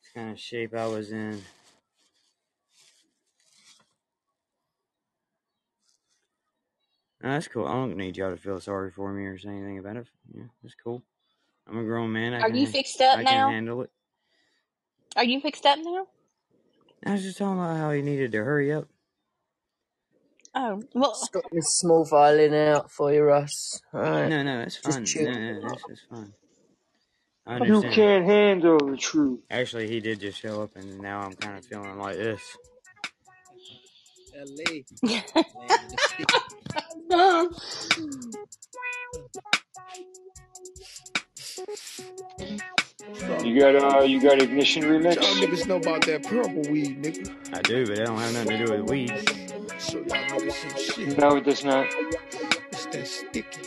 It's 0.02 0.12
kind 0.16 0.32
of 0.32 0.40
shape 0.40 0.74
I 0.74 0.88
was 0.88 1.12
in. 1.12 1.44
No, 7.22 7.30
that's 7.30 7.48
cool. 7.48 7.68
I 7.68 7.74
don't 7.74 7.98
need 7.98 8.18
y'all 8.18 8.32
to 8.32 8.38
feel 8.38 8.60
sorry 8.60 8.90
for 8.90 9.14
me 9.14 9.26
or 9.26 9.38
say 9.38 9.50
anything 9.50 9.78
about 9.78 9.98
it. 9.98 10.08
Yeah, 10.34 10.46
that's 10.64 10.74
cool. 10.84 11.04
I'm 11.70 11.78
a 11.78 11.84
grown 11.84 12.12
man. 12.12 12.34
I 12.34 12.42
Are 12.42 12.48
can, 12.48 12.58
you 12.58 12.66
fixed 12.66 13.00
up 13.00 13.20
I 13.20 13.26
now? 13.26 13.46
can 13.46 13.54
handle 13.54 13.84
it. 13.84 13.92
Are 15.16 15.24
you 15.24 15.40
fixed 15.40 15.68
up 15.68 15.78
now? 15.78 16.08
I 17.06 17.12
was 17.12 17.22
just 17.22 17.38
talking 17.38 17.60
about 17.60 17.78
how 17.78 17.92
he 17.92 18.02
needed 18.02 18.32
to 18.32 18.44
hurry 18.44 18.74
up. 18.74 18.88
Oh 20.54 20.82
well. 20.94 21.12
Just 21.12 21.32
got 21.32 21.46
this 21.52 21.78
small 21.80 22.04
violin 22.06 22.54
out 22.54 22.92
for 22.92 23.14
you, 23.14 23.24
Russ. 23.24 23.82
Alright. 23.94 24.30
No, 24.30 24.44
no, 24.44 24.62
it's 24.62 24.82
Just 24.82 24.98
fine. 24.98 25.06
chill. 25.06 25.32
No, 25.32 25.40
no, 25.40 25.62
that's, 25.62 25.84
that's 25.88 26.02
fine. 26.10 26.34
I 27.48 27.58
You 27.58 27.76
understand. 27.78 27.94
can't 27.96 28.26
handle 28.26 28.78
the 28.80 28.98
truth. 28.98 29.40
Actually, 29.50 29.88
he 29.88 30.00
did 30.00 30.20
just 30.20 30.40
show 30.40 30.62
up, 30.62 30.76
and 30.76 31.00
now 31.00 31.22
I'm 31.22 31.34
kind 31.34 31.58
of 31.58 31.66
feeling 31.66 31.98
like 31.98 32.18
this. 32.18 32.42
You 43.44 43.60
got 43.60 43.76
uh, 43.76 44.04
you 44.04 44.22
got 44.22 44.42
ignition 44.42 44.84
remix. 44.84 45.16
Y'all 45.16 45.24
niggas 45.36 45.68
know 45.68 45.78
about 45.78 46.06
that 46.06 46.24
purple 46.24 46.62
weed, 46.72 47.02
nigga. 47.02 47.34
I 47.54 47.62
do, 47.62 47.88
but 47.88 47.98
it 47.98 48.06
don't 48.06 48.18
have 48.18 48.34
nothing 48.34 48.58
to 48.58 48.66
do 48.66 48.72
with 48.74 48.90
weed. 48.90 49.10
Show 49.80 49.98
y'all 50.00 50.08
niggas 50.08 50.52
some 50.52 50.78
shit. 50.78 51.18
No, 51.18 51.36
it 51.36 51.44
does 51.44 51.64
not. 51.66 51.88
It's 52.72 52.86
that 52.88 53.08
sticky, 53.08 53.62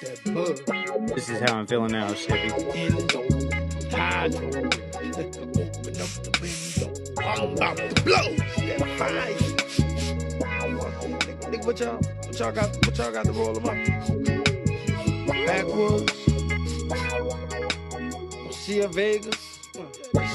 that 0.00 0.24
bug. 0.32 1.14
This 1.14 1.28
is 1.28 1.40
how 1.40 1.58
I'm 1.58 1.66
feeling 1.66 1.92
now, 1.92 2.12
Shippy. 2.12 2.50
Endo, 2.74 3.22
hydro. 3.94 4.46
Open 4.48 4.64
up 6.00 6.10
the 6.22 6.30
window. 6.40 6.88
I'm 7.22 7.52
about 7.52 7.76
to 7.76 8.02
blow. 8.02 8.36
That 8.36 8.80
fire. 8.98 9.34
Nigga, 10.62 11.36
nigga, 11.50 11.64
what 11.66 11.78
y'all, 11.80 11.96
what 11.96 12.38
y'all 12.38 12.52
got, 12.52 12.86
what 12.86 12.96
y'all 12.98 13.12
got 13.12 13.24
to 13.26 13.32
roll 13.32 13.52
them 13.52 13.66
up? 13.66 13.76
Backwoods. 15.46 16.12
Sia 18.62 18.86
Vegas. 18.86 19.58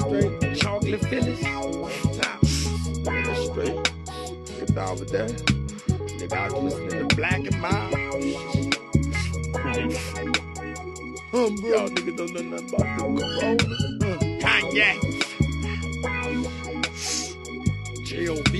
Straight 0.00 0.58
chocolate 0.58 1.00
Phillies. 1.06 1.38
Straight. 1.38 1.48
Get 4.58 4.74
with 5.00 5.08
that. 5.12 5.30
Nigga, 6.18 6.36
I 6.36 6.50
was 6.52 6.74
listening 6.74 7.08
to 7.08 7.16
Black 7.16 7.38
and 7.38 7.58
Mild. 7.58 7.94
Um. 11.32 11.56
Y'all 11.64 11.88
niggas 11.88 12.16
don't 12.18 12.32
know 12.34 12.42
nothing 12.42 12.68
about 12.68 12.68
the 12.68 12.84
Corona. 12.98 13.40
Uh, 14.04 14.18
Kanye. 14.44 14.92
J.O.B. 18.04 18.54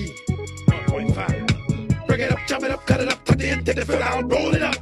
1.5. 0.67 2.07
Break 2.07 2.21
it 2.21 2.33
up, 2.33 2.39
chop 2.47 2.63
it 2.63 2.71
up, 2.71 2.87
cut 2.87 3.01
it 3.03 3.09
up, 3.13 3.23
tuck 3.27 3.39
it 3.39 3.45
in, 3.45 3.63
take 3.67 3.77
the 3.77 3.85
fill 3.85 4.03
out, 4.03 4.33
roll 4.33 4.55
it 4.55 4.63
up. 4.63 4.77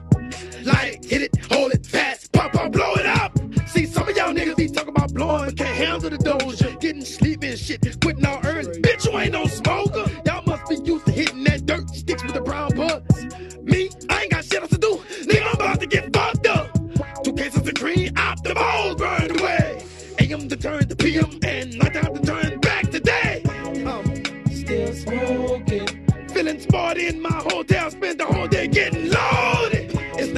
Like, 0.65 1.05
hit 1.05 1.23
it, 1.23 1.37
hold 1.51 1.73
it, 1.73 1.91
pass, 1.91 2.29
pop, 2.29 2.53
pop, 2.53 2.71
blow 2.71 2.86
blowing, 5.17 5.57
can't 5.57 5.77
handle 5.77 6.11
the 6.11 6.19
doja, 6.19 6.79
getting 6.79 7.05
sleepy 7.05 7.49
and 7.49 7.59
shit, 7.59 7.81
quitting 8.03 8.25
all 8.27 8.41
early. 8.45 8.81
Bitch, 8.81 9.11
you 9.11 9.19
ain't 9.19 9.33
no 9.33 9.47
smoker. 9.47 10.05
Y'all 10.27 10.43
must 10.47 10.69
be 10.69 10.77
used 10.85 11.07
to 11.07 11.13
hitting 11.13 11.43
that 11.45 11.65
dirt, 11.67 11.89
sticks 11.91 12.23
with 12.23 12.35
the 12.35 12.41
brown 12.41 12.71
buds. 12.77 13.25
Me, 13.63 13.91
I 14.11 14.23
ain't 14.23 14.31
got 14.31 14.45
shit 14.45 14.61
else 14.61 14.71
to 14.71 14.79
do. 14.79 14.97
Nigga, 15.23 15.47
I'm 15.47 15.55
about 15.55 15.81
to 15.81 15.87
get 15.87 16.13
fucked 16.13 16.47
up. 16.47 16.69
Two 17.25 17.33
cases 17.33 17.67
of 17.67 17.75
green, 17.75 18.13
out 18.17 18.43
the 18.45 18.55
balls 18.55 18.97
burned 18.97 19.41
away. 19.41 19.83
AM 20.21 20.49
to 20.49 20.57
turn 20.57 20.87
to 20.87 20.97
PM, 20.97 21.39
and 21.43 21.79
night 21.79 21.95
time 21.95 22.15
to 22.15 22.23
turn 22.23 22.61
back 22.61 22.91
today. 22.91 23.43
I'm 23.47 24.53
still 24.53 24.93
smoking. 24.93 26.07
Feeling 26.29 26.61
sporty 26.61 27.07
in 27.07 27.21
my 27.23 27.33
hotel, 27.33 27.91
spend 27.91 28.21
the 28.21 28.27
whole 28.27 28.47
day 28.47 28.69
getting 28.69 29.09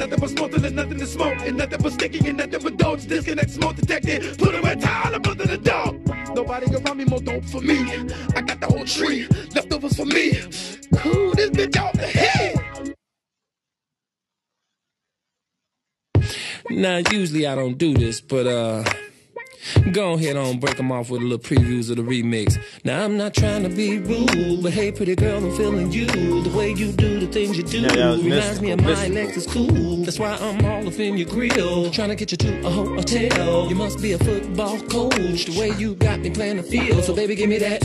nothing 0.09 0.19
but 0.19 0.29
smoke, 0.29 0.51
there's 0.51 0.73
nothing 0.73 0.99
to 0.99 1.05
smoke. 1.05 1.37
It's 1.41 1.57
nothing 1.57 1.79
but 1.81 1.93
sticky 1.93 2.27
and 2.29 2.37
nothing 2.37 2.61
but 2.61 2.77
dope. 2.77 2.99
Disconnect, 3.01 3.49
smoke 3.51 3.75
detected. 3.75 4.37
Put 4.37 4.55
away 4.55 4.75
towel 4.75 5.15
up 5.15 5.27
under 5.27 5.45
the 5.45 5.57
door. 5.57 5.93
Nobody 6.33 6.75
around 6.75 6.97
me 6.97 7.05
more 7.05 7.19
dope 7.19 7.45
for 7.45 7.61
me. 7.61 7.79
I 8.35 8.41
got 8.41 8.59
the 8.59 8.67
whole 8.67 8.85
tree, 8.85 9.27
leftovers 9.55 9.95
for 9.95 10.05
me. 10.05 10.33
Cool 10.97 11.33
this 11.35 11.49
bitch 11.51 11.79
off 11.79 11.93
the 11.93 12.07
head. 12.07 12.95
Now, 16.69 17.01
usually 17.11 17.47
I 17.47 17.55
don't 17.55 17.77
do 17.77 17.93
this, 17.93 18.21
but 18.21 18.45
uh, 18.45 18.83
go 19.91 20.13
ahead 20.13 20.37
on 20.37 20.59
break 20.59 20.77
them 20.77 20.91
off 20.91 21.09
with 21.09 21.21
a 21.21 21.25
little 21.25 21.39
previews 21.39 21.89
of 21.89 21.97
the 21.97 22.03
remix. 22.03 22.57
Now, 22.83 23.03
I'm 23.03 23.17
not 23.17 23.33
trying 23.33 23.63
to 23.63 23.69
be 23.69 23.99
rude, 23.99 24.63
but 24.63 24.73
hey, 24.73 24.91
pretty 24.91 25.15
girl, 25.15 25.43
I'm 25.43 25.55
feeling 25.55 25.91
you. 25.91 26.05
The 26.05 26.49
way 26.55 26.71
you 26.71 26.91
do 26.91 27.19
the 27.19 27.27
things 27.27 27.57
you 27.57 27.63
do 27.63 27.83
was 27.83 28.23
reminds 28.23 28.61
me 28.61 28.71
of 28.71 28.81
mystical, 28.81 29.15
my 29.15 29.23
mystical. 29.23 29.43
Lexus 29.43 29.75
cool. 29.75 30.05
That's 30.05 30.19
why 30.19 30.35
I'm 30.35 30.65
all 30.65 30.87
up 30.87 30.99
in 30.99 31.17
your 31.17 31.27
grill, 31.27 31.91
trying 31.91 32.09
to 32.09 32.15
get 32.15 32.31
you 32.31 32.37
to 32.37 32.65
a 32.65 32.69
hotel. 32.69 33.67
You 33.67 33.75
must 33.75 34.01
be 34.01 34.13
a 34.13 34.17
football 34.17 34.79
coach, 34.81 35.45
the 35.45 35.57
way 35.59 35.71
you 35.77 35.95
got 35.95 36.19
me 36.19 36.29
playing 36.29 36.57
the 36.57 36.63
field. 36.63 37.03
So, 37.03 37.13
baby, 37.15 37.35
give 37.35 37.49
me 37.49 37.57
that. 37.59 37.83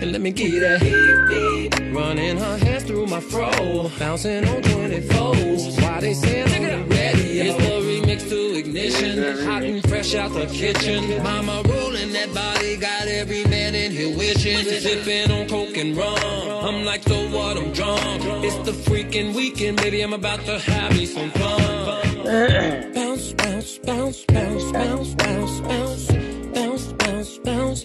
And 0.00 0.12
let 0.12 0.20
me 0.20 0.30
get 0.30 0.60
that. 0.60 1.92
Running 1.92 2.36
her 2.36 2.58
hands 2.58 2.84
through 2.84 3.06
my 3.06 3.20
fro, 3.20 3.50
bouncing 3.98 4.46
on 4.48 4.62
24s. 4.62 5.82
Why 5.82 6.00
they 6.00 6.14
say 6.14 6.42
I'm 6.42 6.88
ready? 6.88 7.40
It's 7.40 7.56
the 7.56 7.87
ignition, 8.58 9.46
hot 9.46 9.62
and 9.62 9.88
fresh 9.88 10.14
out 10.14 10.32
the 10.32 10.46
kitchen. 10.46 11.22
Mama 11.22 11.62
rolling 11.66 12.12
that 12.12 12.32
body, 12.34 12.76
got 12.76 13.06
every 13.06 13.44
man 13.44 13.74
in 13.74 13.92
here 13.92 14.16
wishing. 14.16 14.58
Sipping 14.58 15.30
on 15.30 15.48
coke 15.48 15.76
and 15.76 15.96
rum. 15.96 16.18
I'm 16.66 16.84
like, 16.84 17.02
so 17.04 17.28
what? 17.30 17.56
I'm 17.56 17.72
drunk. 17.72 18.22
It's 18.44 18.56
the 18.68 18.72
freaking 18.72 19.34
weekend, 19.34 19.78
baby. 19.78 20.02
I'm 20.02 20.12
about 20.12 20.40
to 20.46 20.58
have 20.58 20.92
me 20.92 21.06
some 21.06 21.30
fun. 21.30 22.24
Bounce, 22.94 23.32
bounce, 23.32 23.78
bounce, 23.78 24.24
bounce, 24.26 24.72
bounce, 24.72 25.14
bounce, 25.14 25.60
bounce, 25.60 26.92
bounce, 26.92 27.38
bounce, 27.38 27.84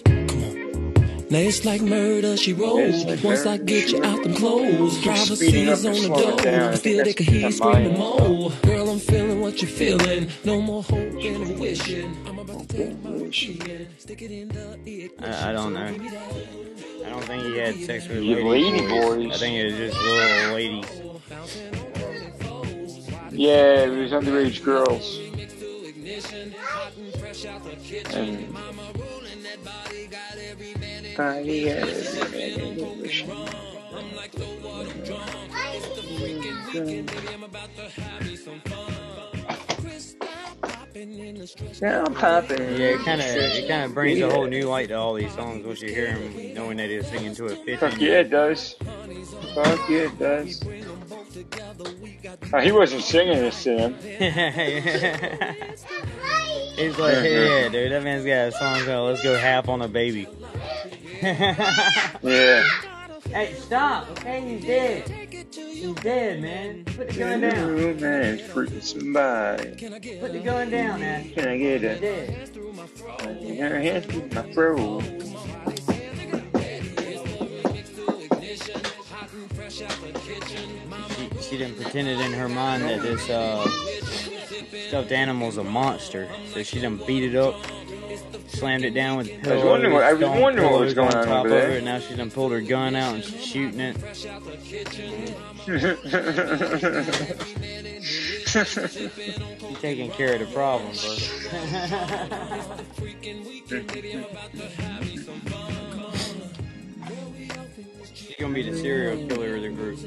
it's 1.40 1.64
like 1.64 1.80
murder, 1.82 2.36
she 2.36 2.52
rolls. 2.52 3.04
Like 3.04 3.22
Once 3.24 3.46
I 3.46 3.56
get 3.56 3.90
you 3.90 4.02
out 4.04 4.22
them 4.22 4.34
clothes, 4.34 4.96
speeding 4.98 5.68
up 5.68 5.78
privacy's 5.80 5.86
on 5.86 5.94
the 5.94 6.08
door. 6.08 6.40
I 6.40 6.76
think 6.76 6.76
Still, 6.76 6.96
they 6.96 7.02
that's 7.04 7.14
can 7.14 7.26
hear 7.26 7.40
you 7.46 7.52
screaming, 7.52 7.96
volume. 7.96 8.42
Mo. 8.42 8.52
Girl, 8.62 8.90
I'm 8.90 8.98
feeling 8.98 9.40
what 9.40 9.62
you're 9.62 9.70
feeling. 9.70 10.28
No 10.44 10.60
more 10.60 10.82
hoping 10.82 11.34
and 11.42 11.58
wishing. 11.58 12.16
I'm 12.26 12.38
about 12.38 12.68
to 12.68 12.76
take 12.76 13.02
my 13.02 13.28
key 13.30 13.60
stick 13.98 14.22
it 14.22 14.30
in 14.30 14.48
the 14.48 14.72
ignition. 14.74 15.24
I, 15.24 15.50
I 15.50 15.52
don't 15.52 15.72
know. 15.72 15.90
give 15.92 16.02
me 16.02 16.10
that. 16.10 17.06
I 17.06 17.10
don't 17.10 17.24
think 17.24 17.42
he 17.44 17.58
had 17.58 17.74
sex 17.76 18.08
with 18.08 18.22
You 18.22 18.36
lady, 18.48 18.70
lady 18.70 18.86
boys. 18.86 19.16
boys. 19.16 19.32
I 19.32 19.38
think 19.38 19.56
it 19.56 19.64
was 19.64 19.74
just 19.76 20.02
little 20.02 20.54
ladies. 20.54 21.00
Yeah, 23.32 23.84
it 23.84 23.88
was 23.90 24.10
underage 24.12 24.62
girls. 24.62 25.20
And 28.14 28.44
Body 31.16 31.64
got 31.66 31.76
every 31.88 32.38
man 32.38 32.60
in 32.60 32.76
the 32.76 32.84
wishing. 33.00 33.30
Yeah, 41.80 42.04
I'm 42.06 42.14
popping. 42.14 42.58
Yeah, 42.58 42.94
it 42.94 43.04
kind 43.04 43.20
of 43.20 43.26
it 43.26 43.68
kind 43.68 43.84
of 43.84 43.94
brings 43.94 44.20
a 44.20 44.30
whole 44.30 44.46
new 44.46 44.68
light 44.68 44.88
to 44.88 44.94
all 44.94 45.14
these 45.14 45.32
songs 45.34 45.64
once 45.66 45.82
you 45.82 45.90
hear 45.90 46.12
him 46.12 46.54
knowing 46.54 46.76
that 46.78 46.90
he's 46.90 47.06
singing 47.08 47.34
to 47.36 47.46
a 47.46 47.56
15. 47.56 47.76
Fuck 47.76 48.00
yeah, 48.00 48.20
it 48.20 48.30
does. 48.30 48.74
Fuck 49.54 49.88
yeah, 49.88 49.98
it 49.98 50.18
does. 50.18 50.62
Oh, 52.52 52.58
he 52.60 52.72
wasn't 52.72 53.02
singing 53.02 53.38
this 53.38 53.62
to 53.64 53.76
them. 53.76 53.94
He's 56.76 56.98
like, 56.98 57.14
yeah, 57.14 57.68
dude, 57.68 57.92
that 57.92 58.02
man's 58.02 58.24
got 58.24 58.48
a 58.48 58.52
song 58.52 58.84
called 58.84 59.10
"Let's 59.10 59.22
Go 59.22 59.36
Half 59.36 59.68
on 59.68 59.82
a 59.82 59.88
Baby." 59.88 60.26
Yeah. 62.22 62.64
Hey, 63.28 63.54
stop! 63.54 64.10
Okay, 64.10 64.40
he's 64.56 64.64
dead. 64.64 65.08
He's 65.54 65.94
dead, 65.94 66.42
man. 66.42 66.84
Put 66.84 67.08
the 67.08 67.18
gun 67.18 67.40
down. 67.40 67.70
Ooh, 67.70 67.94
man, 67.94 68.38
freaking 68.38 68.82
somebody. 68.82 69.70
Put 70.20 70.32
the 70.32 70.40
gun 70.40 70.70
down, 70.70 71.00
man. 71.00 71.30
Can 71.30 71.48
I 71.48 71.58
get 71.58 71.84
it? 71.84 72.00
He's 72.00 72.50
a 72.50 73.56
dead. 73.56 73.70
her 73.72 73.80
hands 73.80 74.06
through 74.06 74.28
my 74.28 74.52
throat? 74.52 75.02
She, 81.16 81.42
she 81.42 81.58
done 81.58 81.74
pretended 81.74 82.20
in 82.20 82.32
her 82.32 82.48
mind 82.48 82.84
that 82.84 83.02
this 83.02 83.28
uh, 83.28 83.66
stuffed 84.88 85.12
animal's 85.12 85.56
a 85.56 85.64
monster, 85.64 86.28
so 86.52 86.62
she 86.62 86.80
done 86.80 87.00
beat 87.06 87.24
it 87.24 87.36
up, 87.36 87.56
slammed 88.48 88.84
it 88.84 88.94
down 88.94 89.16
with 89.18 89.28
pillows. 89.42 89.64
wondering 89.64 89.92
what- 89.92 90.02
I 90.04 90.12
was 90.12 90.28
wondering 90.40 90.70
what 90.70 90.80
was 90.80 90.94
going 90.94 91.14
on 91.14 91.24
top 91.26 91.40
over 91.46 91.48
there. 91.50 91.70
it, 91.72 91.76
and 91.78 91.84
now 91.84 91.98
she's 91.98 92.16
done 92.16 92.30
pulled 92.30 92.52
her 92.52 92.60
gun 92.60 92.94
out 92.96 93.14
and 93.14 93.24
she's 93.24 93.44
shooting 93.44 93.80
it. 93.80 93.96
she's 98.44 99.80
taking 99.80 100.10
care 100.10 100.34
of 100.34 100.40
the 100.40 100.46
problem, 100.52 100.92
bro. 100.92 101.14
She's 108.14 108.36
gonna 108.38 108.54
be 108.54 108.62
the 108.68 108.76
serial 108.76 109.26
killer 109.28 109.56
of 109.56 109.62
the 109.62 109.68
group. 109.68 109.98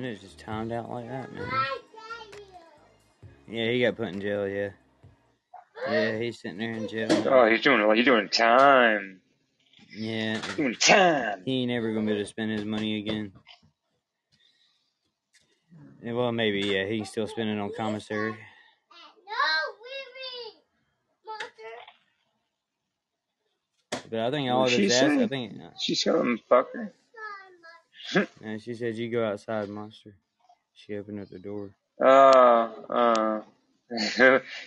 And 0.00 0.06
it 0.08 0.18
just 0.22 0.38
timed 0.38 0.72
out 0.72 0.90
like 0.90 1.06
that, 1.10 1.30
man. 1.30 1.46
Yeah, 3.46 3.70
he 3.70 3.82
got 3.82 3.96
put 3.96 4.08
in 4.08 4.18
jail. 4.18 4.48
Yeah, 4.48 4.70
yeah, 5.90 6.18
he's 6.18 6.40
sitting 6.40 6.56
there 6.56 6.72
in 6.72 6.88
jail. 6.88 7.08
Oh, 7.28 7.44
he's 7.46 7.60
doing 7.60 7.94
he's 7.94 8.06
doing 8.06 8.30
time. 8.30 9.20
Yeah, 9.94 10.40
Doing 10.56 10.74
time. 10.76 11.42
he 11.44 11.64
ain't 11.64 11.70
ever 11.70 11.92
gonna 11.92 12.06
be 12.06 12.12
able 12.12 12.22
to 12.22 12.26
spend 12.26 12.50
his 12.50 12.64
money 12.64 12.96
again. 13.00 13.32
Yeah, 16.02 16.12
well, 16.14 16.32
maybe 16.32 16.60
yeah, 16.60 16.86
he 16.86 16.96
can 16.96 17.06
still 17.06 17.26
spend 17.26 17.50
it 17.50 17.58
on 17.58 17.70
commissary. 17.76 18.34
But 24.08 24.20
I 24.20 24.30
think 24.30 24.50
all 24.50 24.60
What'd 24.62 24.78
of 24.78 24.80
his 24.82 24.92
ass. 24.94 25.20
I 25.20 25.26
think. 25.26 25.60
uh, 25.60 25.68
She's 25.78 26.02
some 26.02 26.40
fucker. 26.50 26.92
And 28.42 28.60
she 28.60 28.74
said, 28.74 28.96
"You 28.96 29.10
go 29.10 29.24
outside, 29.24 29.68
monster." 29.68 30.14
She 30.74 30.96
opened 30.96 31.20
up 31.20 31.28
the 31.28 31.38
door. 31.38 31.70
Uh, 32.02 32.70
uh. 32.88 33.40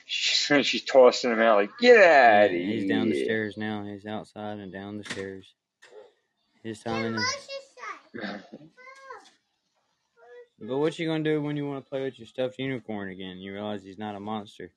she's, 0.06 0.52
she's 0.66 0.84
tossing 0.84 1.32
him 1.32 1.40
out 1.40 1.58
like, 1.58 1.72
get 1.80 1.98
Yeah, 1.98 2.44
out 2.46 2.52
and 2.52 2.72
he's 2.72 2.88
down 2.88 3.10
the 3.10 3.24
stairs 3.24 3.58
now. 3.58 3.84
He's 3.84 4.06
outside 4.06 4.60
and 4.60 4.72
down 4.72 4.98
the 4.98 5.04
stairs. 5.04 5.54
His 6.64 6.80
time 6.82 7.16
in. 7.16 7.24
But 10.60 10.78
what 10.78 10.98
you 10.98 11.08
gonna 11.08 11.24
do 11.24 11.42
when 11.42 11.58
you 11.58 11.68
want 11.68 11.84
to 11.84 11.90
play 11.90 12.04
with 12.04 12.18
your 12.20 12.28
stuffed 12.28 12.60
unicorn 12.60 13.10
again? 13.10 13.38
You 13.38 13.54
realize 13.54 13.84
he's 13.84 13.98
not 13.98 14.16
a 14.16 14.20
monster. 14.20 14.72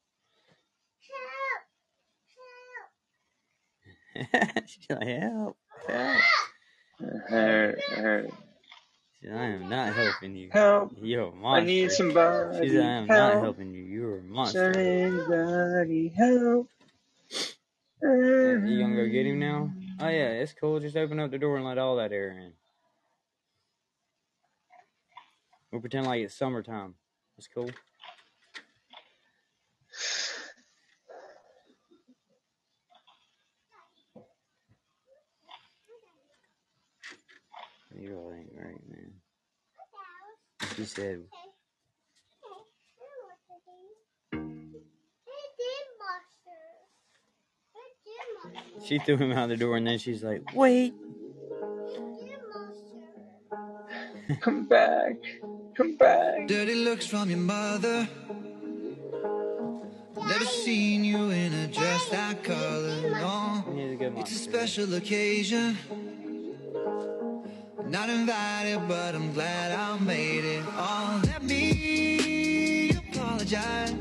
She's 4.66 4.86
like, 4.88 5.06
help, 5.06 5.59
help. 5.86 6.22
She 6.98 8.45
said, 9.27 9.36
I 9.39 9.47
am 9.47 9.69
not 9.69 9.94
helping 9.94 10.36
you. 10.36 10.53
help. 10.53 10.93
You're 11.01 11.28
a 11.28 11.32
I 11.53 11.61
monster. 11.62 11.62
need 11.62 11.93
She 12.51 12.70
somebody. 12.70 12.70
said, 12.70 12.85
I 12.85 12.94
am 12.94 13.12
not 13.12 13.39
helping 13.39 13.74
you. 13.74 13.85
You're 13.85 14.20
a 14.20 14.23
monster. 14.23 14.86
Somebody 15.32 16.09
help. 16.16 16.69
You 18.03 18.81
gonna 18.82 18.97
go 18.97 19.09
get 19.09 19.27
him 19.27 19.40
now? 19.40 19.73
Oh 20.01 20.09
yeah, 20.09 20.31
it's 20.31 20.55
cool. 20.55 20.81
Just 20.81 20.97
open 20.97 21.20
up 21.20 21.31
the 21.31 21.39
door 21.39 21.57
and 21.57 21.66
let 21.66 21.78
all 21.78 21.97
that 21.97 22.12
air 22.12 22.31
in. 22.31 22.53
We'll 25.73 25.81
pretend 25.82 26.07
like 26.07 26.23
it's 26.23 26.35
summertime. 26.36 26.94
It's 27.39 27.48
cool. 27.48 27.70
You 37.98 38.11
really 38.11 38.39
ain't. 38.40 38.55
She 40.77 40.85
said, 40.85 41.23
she 48.85 48.98
threw 48.98 49.16
him 49.16 49.32
out 49.32 49.48
the 49.48 49.57
door 49.57 49.78
and 49.78 49.86
then 49.86 49.98
she's 49.98 50.23
like, 50.23 50.43
wait. 50.55 50.93
Come 54.43 54.66
back. 54.66 55.15
Come 55.77 55.97
back. 55.97 56.47
Dirty 56.47 56.74
looks 56.74 57.07
from 57.07 57.31
your 57.31 57.39
mother. 57.39 58.07
Never 60.28 60.44
seen 60.44 61.05
you 61.05 61.31
in 61.31 61.55
a 61.55 61.69
dress 61.69 62.09
that 62.11 62.44
color. 62.44 63.11
No, 63.12 63.65
He's 63.74 63.93
a 63.93 63.97
good 63.97 64.19
it's 64.19 64.32
a 64.32 64.35
special 64.35 64.93
occasion. 64.94 65.78
Not 67.85 68.09
invited, 68.09 68.89
but 68.89 69.15
I'm 69.15 69.32
glad 69.32 69.73
I 69.73 69.98
made 69.98 70.44
it. 70.44 70.65
Oh, 70.69 71.23
let 71.27 71.43
me 71.43 72.90
apologize. 72.90 73.94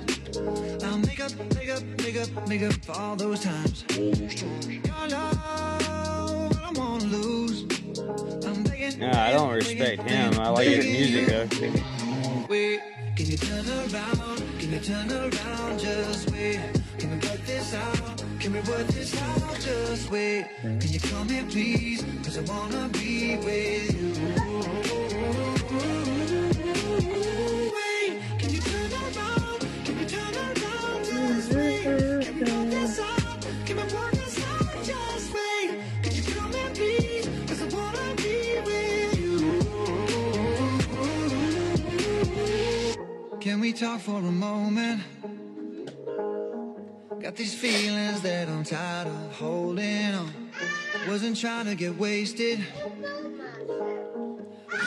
I'll 0.84 0.98
make 1.00 1.20
up, 1.20 1.32
make 1.56 1.70
up, 1.70 1.84
make 2.02 2.18
up, 2.18 2.48
make 2.48 2.64
up 2.64 2.74
for 2.86 2.94
all 2.94 3.16
those 3.16 3.42
times. 3.42 3.84
Your 3.90 5.08
love, 5.10 5.38
I 5.44 6.72
don't 6.74 7.04
lose. 7.12 7.64
I'm 8.46 8.64
begging, 8.64 9.00
Nah, 9.00 9.24
I 9.24 9.32
don't 9.34 9.54
respect 9.54 10.02
him. 10.04 10.40
I 10.40 10.50
like 10.50 10.68
his 10.68 10.86
music 10.86 11.28
though. 11.28 12.46
Wait, 12.50 12.80
can 13.16 13.28
you 13.28 13.38
turn 13.38 13.66
around? 13.70 14.44
Can 14.60 14.74
you 14.74 14.80
turn 14.80 15.12
around? 15.12 15.80
Just 15.80 16.30
wait. 16.32 16.60
Can 17.00 17.12
we 17.12 17.16
work 17.28 17.42
this 17.46 17.74
out? 17.74 18.24
Can 18.40 18.54
we 18.54 18.60
work 18.60 18.88
this 18.88 19.22
out? 19.22 19.60
Just 19.62 20.12
wait. 20.12 20.48
Can 20.62 20.90
you 20.90 21.00
come 21.00 21.30
here, 21.30 21.46
please? 21.46 22.04
Cause 22.24 22.38
I 22.38 22.42
wanna 22.42 22.90
be 22.90 23.38
with 23.38 24.90
you. 24.90 24.95
Can 43.46 43.60
we 43.60 43.74
talk 43.74 44.00
for 44.00 44.18
a 44.18 44.22
moment? 44.24 45.04
Got 47.22 47.36
these 47.36 47.54
feelings 47.54 48.22
that 48.22 48.50
I'm 48.50 48.64
tired 48.64 49.06
of 49.08 49.36
holding 49.38 50.16
on. 50.16 50.32
Wasn't 51.08 51.38
trying 51.38 51.66
to 51.66 51.76
get 51.76 51.96
wasted. 51.96 52.58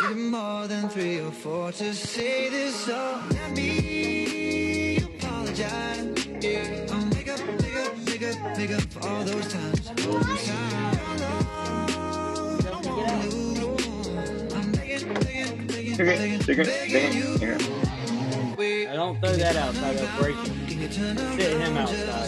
Needed 0.02 0.16
more 0.16 0.66
than 0.66 0.88
three 0.88 1.20
or 1.20 1.30
four 1.30 1.70
to 1.70 1.94
say 1.94 2.50
this, 2.50 2.74
so 2.74 3.22
let 3.30 3.52
me 3.52 4.96
apologize. 5.04 6.26
Yeah, 6.40 6.86
I'll 6.90 7.06
make 7.14 7.28
up, 7.28 7.38
make 7.62 7.76
up, 7.76 7.96
make 8.06 8.22
up, 8.24 8.58
make 8.58 8.72
up 8.72 8.82
for 8.92 9.08
all 9.08 9.22
those 9.22 9.52
times. 9.52 9.88
Those 9.90 10.46
times. 10.48 11.22
I 12.66 12.80
wanna 12.84 13.26
lose. 13.28 14.52
I'm 14.52 14.72
begging, 14.72 15.14
begging, 15.14 15.66
begging, 15.68 15.96
begging, 15.96 16.64
begging 16.66 17.12
you. 17.12 17.87
Don't 18.98 19.20
throw 19.20 19.30
that 19.30 19.54
outside. 19.54 19.96
I'll 19.96 20.20
break 20.20 20.34
around? 20.34 21.38
Sit 21.38 21.60
him 21.60 21.76
outside. 21.76 22.26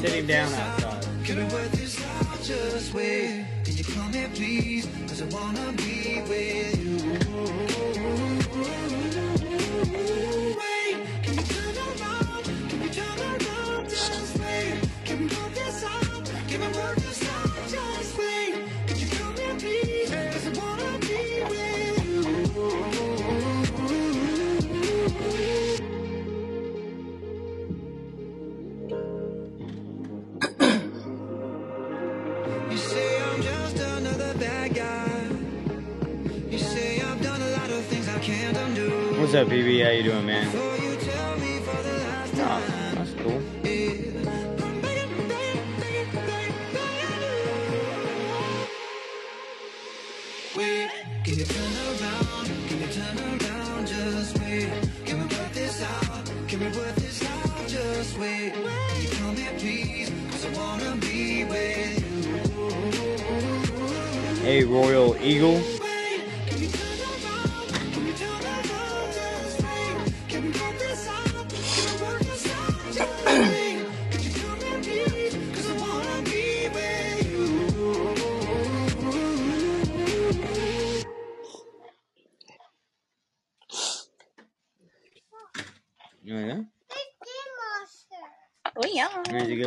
Sit 0.00 0.12
him 0.12 0.26
down 0.26 0.54
outside. 0.54 1.02
Just 2.44 2.94
wait. 2.94 3.44
Can 3.64 3.76
you 3.76 3.82
come 3.82 4.12
here, 4.12 4.30
please? 4.34 4.86
Cause 5.08 5.22
I 5.22 5.24
wanna 5.34 5.72
be 5.72 6.22
with 6.28 6.84
you 6.84 7.04
What's 39.34 39.50
up, 39.50 39.52
BB? 39.52 39.84
How 39.84 39.90
you 39.90 40.04
doing, 40.04 40.26
man? 40.26 40.48
So 40.52 40.74
you 40.76 40.94
tell 40.94 41.36
me 41.38 41.58
for 41.58 41.82
the 41.82 41.94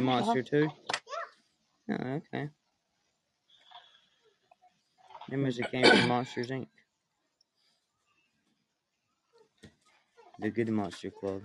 monster 0.07 0.41
too? 0.41 0.69
Oh, 1.89 1.93
okay. 2.33 2.49
They 5.29 5.35
must 5.35 5.59
have 5.59 5.71
came 5.71 5.83
from 5.85 6.07
Monsters 6.07 6.49
Inc. 6.49 6.67
The 10.39 10.49
Good 10.49 10.69
Monster 10.69 11.11
Club. 11.11 11.41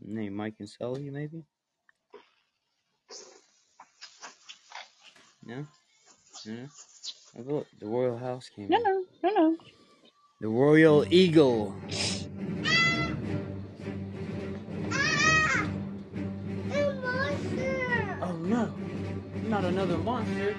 Name 0.00 0.34
Mike 0.34 0.54
and 0.58 0.68
Sully, 0.68 1.10
maybe? 1.10 1.44
No? 5.44 5.66
No? 6.46 6.68
Oh, 7.38 7.42
look, 7.42 7.66
the 7.78 7.86
Royal 7.86 8.16
House 8.18 8.50
came 8.54 8.68
No, 8.70 8.78
no, 8.78 9.04
no, 9.22 9.30
no. 9.30 9.56
The 10.40 10.48
Royal 10.48 11.06
Eagle. 11.10 11.74
No, 18.44 18.72
not 19.48 19.64
another 19.64 19.96
monster. 19.98 20.54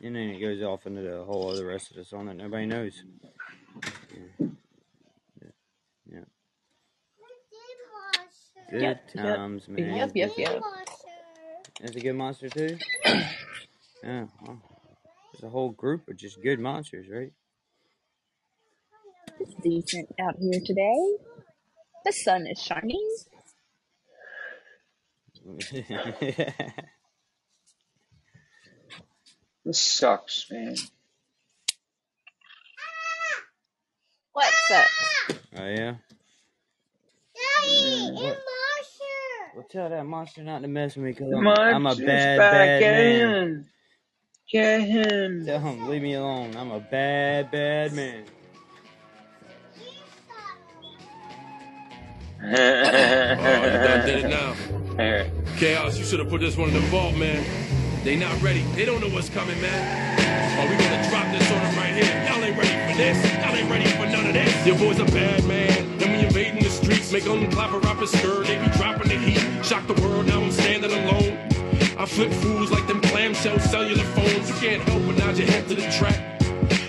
then 0.00 0.16
it 0.16 0.40
goes 0.40 0.62
off 0.62 0.86
into 0.86 1.02
the 1.02 1.22
whole 1.24 1.50
other 1.50 1.66
rest 1.66 1.90
of 1.90 1.96
the 1.98 2.04
song 2.04 2.26
that 2.26 2.36
nobody 2.36 2.64
knows. 2.66 3.02
Yeah. 4.40 4.46
Yeah. 6.10 6.20
Good 8.70 8.82
Yep, 8.82 9.10
yep. 9.14 9.36
times, 9.36 9.68
man. 9.68 9.96
Yep, 9.96 10.10
yep, 10.14 10.32
yep. 10.38 10.62
That's 11.80 11.96
a 11.96 12.00
good 12.00 12.14
monster 12.14 12.48
too? 12.48 12.78
yeah. 13.04 13.28
There's 14.02 14.28
a 15.44 15.50
whole 15.50 15.70
group 15.72 16.08
of 16.08 16.16
just 16.16 16.42
good 16.42 16.60
monsters, 16.60 17.06
right? 17.10 17.32
It's 19.40 19.54
decent 19.62 20.08
out 20.20 20.36
here 20.40 20.60
today. 20.64 21.16
The 22.04 22.12
sun 22.12 22.46
is 22.46 22.60
shining. 22.62 23.16
This 29.64 29.80
sucks, 29.80 30.46
man. 30.50 30.76
What 34.32 34.52
sucks? 34.68 35.30
oh 35.56 35.66
yeah. 35.66 35.94
Mm. 37.66 38.14
What? 38.14 38.38
Well, 39.52 39.66
tell 39.70 39.90
that 39.90 40.06
monster 40.06 40.42
not 40.44 40.62
to 40.62 40.68
mess 40.68 40.96
with 40.96 41.04
me 41.06 41.12
because 41.12 41.32
I'm, 41.32 41.46
Monster's 41.46 41.66
I'm 41.68 41.86
a 41.86 41.96
bad, 41.96 42.50
back 42.50 42.80
bad 42.80 42.88
man. 42.88 43.36
in. 43.36 43.66
Get 44.50 44.82
him. 44.82 45.46
Tell 45.46 45.58
him, 45.58 45.88
leave 45.88 46.02
me 46.02 46.14
alone. 46.14 46.54
I'm 46.56 46.70
a 46.70 46.80
bad, 46.80 47.50
bad 47.50 47.92
man. 47.94 48.24
Oh, 52.42 53.64
you 53.64 53.72
done 53.72 54.06
did 54.06 54.24
it 54.24 54.28
now. 54.28 54.54
Chaos, 55.56 55.98
you 55.98 56.04
should 56.04 56.18
have 56.20 56.28
put 56.28 56.40
this 56.40 56.56
one 56.56 56.68
in 56.68 56.74
the 56.74 56.80
vault, 56.80 57.16
man. 57.16 57.42
They 58.04 58.16
not 58.16 58.40
ready. 58.42 58.60
They 58.76 58.84
don't 58.84 59.00
know 59.00 59.08
what's 59.08 59.30
coming, 59.30 59.58
man. 59.62 60.14
Oh, 60.60 60.70
we 60.70 60.76
gonna 60.76 61.08
drop 61.08 61.24
this 61.32 61.50
on 61.50 61.62
them 61.62 61.76
right 61.76 61.94
here. 61.94 62.28
Y'all 62.28 62.44
ain't 62.44 62.56
ready 62.56 62.92
for 62.92 62.98
this. 62.98 63.16
Y'all 63.42 63.56
ain't 63.56 63.70
ready 63.70 63.88
for 63.92 64.06
none 64.06 64.26
of 64.26 64.34
this. 64.34 64.66
Your 64.66 64.78
boy's 64.78 64.98
a 64.98 65.06
bad 65.06 65.42
man. 65.46 65.98
Then 65.98 66.12
we 66.12 66.26
invading 66.26 66.62
the 66.62 66.68
streets, 66.70 67.10
make 67.12 67.24
them 67.24 67.50
clap 67.50 67.72
a 67.72 67.78
rapper 67.78 68.06
skirt. 68.06 68.46
They 68.46 68.58
be 68.58 68.68
dropping 68.76 69.08
the 69.08 69.16
heat. 69.16 69.64
Shock 69.64 69.86
the 69.86 69.94
world, 70.02 70.26
now 70.26 70.42
I'm 70.42 70.52
standing 70.52 70.92
alone. 70.92 71.33
I 72.04 72.06
flip 72.06 72.30
fools 72.32 72.70
like 72.70 72.86
them 72.86 73.00
clamshell 73.00 73.58
cellular 73.60 74.04
phones. 74.04 74.46
You 74.50 74.54
can't 74.56 74.82
help 74.82 75.06
but 75.06 75.16
nod 75.16 75.38
your 75.38 75.46
head 75.46 75.66
to 75.68 75.74
the 75.74 75.90
track. 75.90 76.38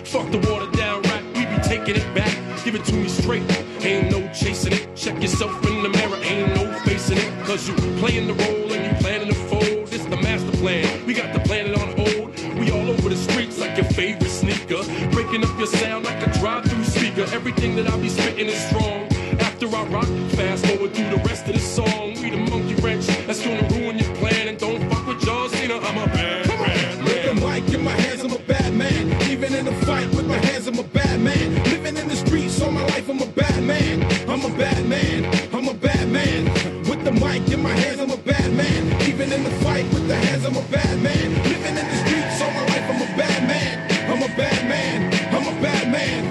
Fuck 0.03 0.29
the 0.29 0.39
watered 0.39 0.73
down 0.73 1.03
rap, 1.03 1.23
we 1.35 1.45
be 1.45 1.55
taking 1.63 1.95
it 1.95 2.13
back. 2.13 2.35
Give 2.65 2.75
it 2.75 2.83
to 2.83 2.93
me 2.93 3.07
straight, 3.07 3.49
ain't 3.79 4.11
no 4.11 4.27
chasing 4.33 4.73
it. 4.73 4.93
Check 4.93 5.21
yourself 5.21 5.65
in 5.67 5.83
the 5.83 5.87
mirror, 5.87 6.17
ain't 6.21 6.53
no 6.55 6.69
facing 6.79 7.17
it. 7.17 7.45
Cause 7.45 7.65
you 7.65 7.75
playing 8.01 8.27
the 8.27 8.33
role 8.33 8.73
and 8.73 8.91
you 8.91 9.01
planning 9.01 9.29
to 9.29 9.35
fold. 9.47 9.87
It's 9.93 10.03
the 10.03 10.17
master 10.17 10.51
plan, 10.57 11.05
we 11.05 11.13
got 11.13 11.31
the 11.31 11.39
planet 11.47 11.79
on 11.79 11.95
hold. 11.95 12.37
We 12.59 12.71
all 12.71 12.89
over 12.89 13.07
the 13.07 13.15
streets 13.15 13.57
like 13.57 13.77
your 13.77 13.85
favorite 13.85 14.27
sneaker. 14.27 14.83
Breaking 15.11 15.45
up 15.45 15.57
your 15.57 15.67
sound 15.67 16.03
like 16.03 16.27
a 16.27 16.39
drive 16.39 16.65
through 16.65 16.83
speaker. 16.83 17.25
Everything 17.31 17.77
that 17.77 17.89
I 17.89 17.95
be 18.01 18.09
spitting 18.09 18.47
is 18.47 18.61
strong. 18.67 19.07
After 19.39 19.67
I 19.73 19.83
rock, 19.85 20.07
fast 20.35 20.65
forward 20.65 20.93
through 20.93 21.09
the 21.09 21.23
rest 21.23 21.47
of 21.47 21.53
the 21.53 21.61
song. 21.61 21.94
Man. 31.26 31.56
Living 31.73 31.97
in 31.97 32.07
the 32.07 32.15
streets 32.15 32.61
all 32.61 32.72
my 32.72 32.84
life, 32.93 33.10
I'm 33.10 33.19
a 33.22 33.26
bad 33.26 33.64
man. 33.64 34.03
I'm 34.30 34.45
a 34.45 34.56
bad 34.56 34.85
man. 34.88 35.26
I'm 35.53 35.68
a 35.68 35.73
bad 35.73 36.07
man. 36.10 36.45
With 36.89 37.03
the 37.03 37.11
mic 37.11 37.49
in 37.52 37.61
my 37.64 37.73
hands, 37.84 37.99
I'm 37.99 38.11
a 38.11 38.18
bad 38.18 38.53
man. 38.53 38.81
Even 39.10 39.34
in 39.34 39.43
the 39.43 39.49
fight 39.65 39.85
with 39.93 40.07
the 40.07 40.15
hands, 40.15 40.45
I'm 40.45 40.56
a 40.56 40.61
bad 40.77 40.95
man. 41.02 41.27
Living 41.52 41.76
in 41.81 41.85
the 41.93 41.97
streets 42.06 42.41
all 42.41 42.52
my 42.52 42.65
life, 42.73 42.85
I'm 42.93 43.02
a 43.02 43.18
bad 43.18 43.39
man. 43.52 43.73
I'm 44.11 44.22
a 44.22 44.31
bad 44.38 44.61
man. 44.69 44.97
I'm 45.35 45.47
a 45.57 45.61
bad 45.61 45.91
man. 45.91 46.22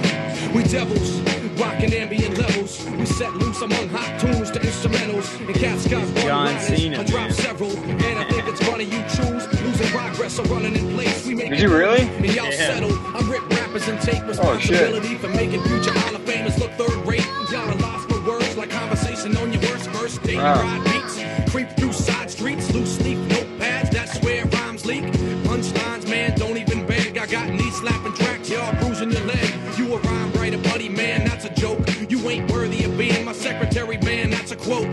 We 0.55 0.63
devils, 0.63 1.11
rocking 1.59 1.93
ambient 1.93 2.39
levels. 2.39 2.73
We 3.01 3.05
set 3.07 3.33
loose 3.35 3.61
among 3.63 3.89
hot 3.89 4.21
tunes 4.21 4.51
to 4.53 4.61
instrumentals. 4.61 5.27
And 5.47 5.55
cats 5.57 5.89
got 5.89 6.07
John. 6.23 6.59
Cena, 6.61 7.01
I 7.01 7.05
dropped 7.05 7.35
several, 7.35 7.73
and 7.77 8.19
I 8.23 8.25
think 8.31 8.47
it's 8.47 8.63
funny 8.69 8.85
you 8.85 9.03
choose 9.17 9.45
losing 9.61 9.89
progress 9.89 10.39
or 10.39 10.45
running 10.45 10.77
in 10.77 10.95
place. 10.95 11.27
We 11.27 11.35
make 11.35 11.51
Did 11.51 11.59
it 11.59 11.63
you 11.63 11.77
really? 11.77 12.03
And 12.03 12.27
y'all 12.27 12.47
Yeah. 12.47 12.71
settle. 12.71 12.95
I 13.17 13.21
rip 13.33 13.54
rappers 13.75 13.89
and 13.89 14.01
take 14.01 14.23
Oh, 14.23 14.29
responsibility 14.29 15.17
for 15.17 15.29
making 15.29 15.63
future 15.63 15.93
Hall 15.93 16.15
of 16.15 16.23
Famers 16.23 16.59
look 16.59 16.71
third 16.73 17.07
rate. 17.07 17.27
Are 17.55 17.75
lost 17.77 18.09
for 18.09 18.21
words 18.27 18.57
like 18.57 18.71
conversation 18.71 19.37
on 19.37 19.53
your 19.53 19.63
worst 19.63 19.89
first 19.91 20.23
date. 20.23 20.37
Wow. 20.37 20.61
Ride 20.61 20.85
beats, 20.85 21.51
creep 21.53 21.71
through 21.77 21.93
side 21.93 22.31
streets, 22.31 22.73
loose 22.73 23.01
leaf 23.01 23.19
notepads. 23.29 23.91
That's 23.91 24.19
where 24.25 24.45
rhymes 24.47 24.85
leak. 24.85 25.05
Punchlines, 25.45 26.09
man, 26.09 26.37
don't 26.37 26.57
even 26.57 26.85
beg. 26.87 27.17
I 27.17 27.27
got 27.27 27.49
knee 27.51 27.71
slapping 27.71 28.13
tracks, 28.15 28.51
y'all 28.51 28.75
bruising 28.81 29.13
your 29.13 29.23
leg. 29.23 29.49
You 29.79 29.95
a 29.95 29.99
rhyme 29.99 30.33
writer, 30.33 30.59
buddy, 30.59 30.89
man, 30.89 31.25
that's 31.25 31.45
a 31.45 31.55
joke. 31.55 31.79
You 32.09 32.19
ain't 32.29 32.51
worthy 32.51 32.85
of 32.85 32.99
being 32.99 33.25
my 33.25 33.33
secretary, 33.33 33.99
man, 33.99 34.31
that's 34.31 34.51
a 34.51 34.57
quote. 34.57 34.89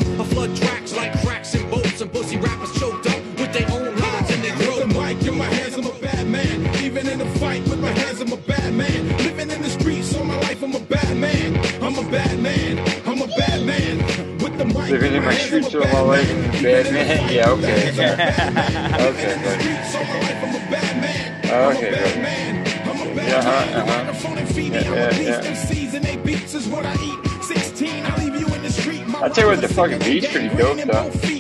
MCs 25.46 25.94
and 25.94 26.04
they 26.04 26.18
beats 26.18 26.54
is 26.56 26.68
what 26.68 26.86
I 26.86 26.94
eat. 26.96 27.44
16, 27.44 28.06
I 28.06 28.18
leave 28.18 28.36
you 28.36 28.54
in 28.54 28.64
the 28.64 28.70
street. 28.70 29.08
My 29.08 29.20
I'll 29.20 29.30
tell 29.30 29.46
you 29.46 29.52
what, 29.52 29.62
the 29.62 29.74
fucking 29.74 30.00
beat's 30.00 30.30
pretty 30.30 30.50
dope, 30.50 30.78
though. 30.80 31.31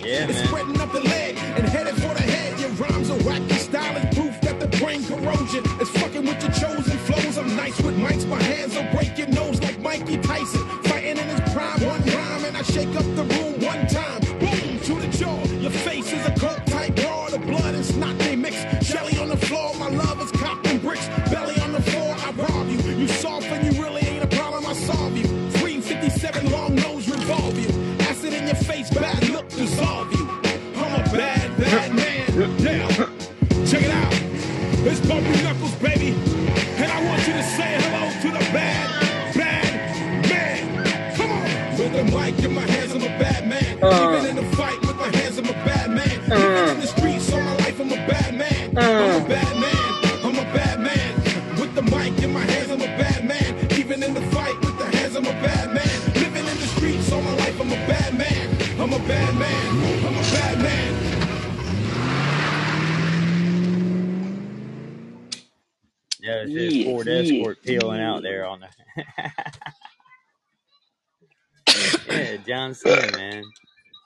John 72.51 72.75
Cena, 72.75 73.11
man. 73.11 73.53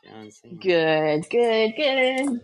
John 0.05 0.31
Cena. 0.31 0.55
Good, 0.61 1.29
good, 1.29 1.73
good. 1.77 2.41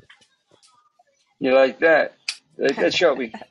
You 1.40 1.54
like 1.56 1.80
that? 1.82 2.18
You 2.58 2.66
like 2.68 2.80
that, 2.80 2.94
Shelby? 2.94 3.36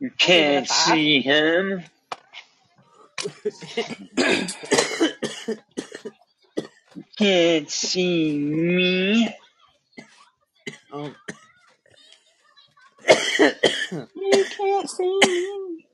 You 0.00 0.10
can't 0.18 0.68
see 0.68 1.20
him. 1.22 1.84
You 6.94 7.04
can't 7.18 7.70
see 7.70 8.38
me. 8.38 9.36
Um, 10.92 11.16
You 14.14 14.46
can't 14.58 14.90
see 14.90 15.20
me. 15.24 15.86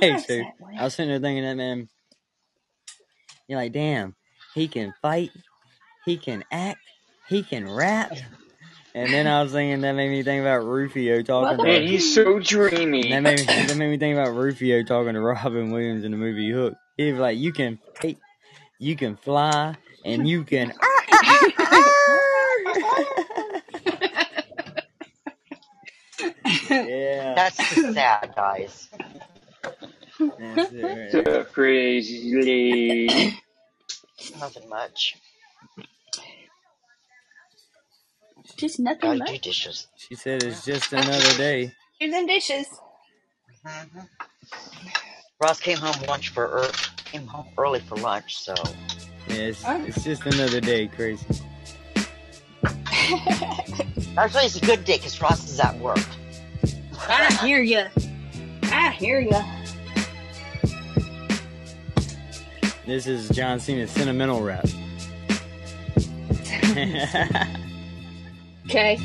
hey, 0.00 0.16
Why's 0.16 0.26
Sue. 0.26 0.38
that 0.38 0.54
way? 0.60 0.76
I 0.76 0.84
was 0.84 0.94
sitting 0.94 1.10
there 1.10 1.20
thinking 1.20 1.44
that 1.44 1.56
man. 1.56 1.88
You're 3.50 3.58
like, 3.58 3.72
damn, 3.72 4.14
he 4.54 4.68
can 4.68 4.94
fight, 5.02 5.32
he 6.06 6.16
can 6.18 6.44
act, 6.52 6.78
he 7.28 7.42
can 7.42 7.68
rap. 7.68 8.12
And 8.94 9.12
then 9.12 9.26
I 9.26 9.42
was 9.42 9.50
thinking 9.50 9.80
that 9.80 9.90
made 9.94 10.08
me 10.08 10.22
think 10.22 10.40
about 10.40 10.58
Rufio 10.58 11.20
talking 11.22 11.58
What? 11.58 11.64
to. 11.64 11.64
Man, 11.64 11.82
he's 11.82 12.14
so 12.14 12.38
dreamy. 12.38 13.10
That 13.10 13.20
made 13.22 13.40
me, 13.40 13.44
that 13.66 13.76
made 13.76 13.90
me 13.90 13.98
think 13.98 14.14
about 14.16 14.36
Rufio 14.36 14.84
talking 14.84 15.14
to 15.14 15.20
Robin 15.20 15.72
Williams 15.72 16.04
in 16.04 16.12
the 16.12 16.16
movie 16.16 16.48
Hook. 16.52 16.74
He 16.96 17.10
was 17.10 17.20
like, 17.20 17.38
"You 17.38 17.52
can 17.52 17.80
fight, 18.00 18.18
you 18.78 18.94
can 18.94 19.16
fly, 19.16 19.76
and 20.04 20.28
you 20.28 20.44
can." 20.44 20.72
yeah, 26.70 27.34
That's 27.34 27.56
the 27.68 27.92
sad 27.94 28.32
guys. 28.36 28.90
That's 30.38 30.72
it. 30.72 31.26
Right 31.26 31.46
crazy 31.52 32.34
lady. 32.34 33.40
Nothing 34.38 34.68
much. 34.68 35.16
Just 38.56 38.80
nothing 38.80 39.18
Gotta 39.18 39.18
do 39.18 39.32
much. 39.32 39.42
dishes. 39.42 39.86
She 39.96 40.14
said 40.14 40.42
it's 40.42 40.64
just 40.64 40.92
another 40.92 41.32
day. 41.36 41.72
Here's 41.98 42.12
them 42.12 42.26
dishes. 42.26 42.66
Mhm. 43.66 44.08
Ross 45.40 45.60
came 45.60 45.78
home 45.78 45.96
lunch 46.06 46.28
for 46.30 46.44
er, 46.44 46.70
came 47.04 47.26
home 47.26 47.46
early 47.56 47.80
for 47.80 47.96
lunch, 47.96 48.36
so 48.38 48.54
Yeah, 49.28 49.52
it's, 49.52 49.64
it's 49.66 50.04
just 50.04 50.26
another 50.26 50.60
day, 50.60 50.86
crazy. 50.86 51.26
actually 54.16 54.44
it's 54.44 54.56
a 54.56 54.66
good 54.66 54.84
day 54.84 54.96
because 54.96 55.20
Ross 55.20 55.48
is 55.48 55.60
at 55.60 55.78
work. 55.78 55.98
I 57.08 57.32
hear 57.42 57.62
ya. 57.62 57.88
I 58.64 58.90
hear 58.92 59.20
ya. 59.20 59.42
This 62.86 63.06
is 63.06 63.28
John 63.28 63.60
Cena's 63.60 63.90
sentimental 63.90 64.42
rap. 64.42 64.64
Okay. 68.64 68.98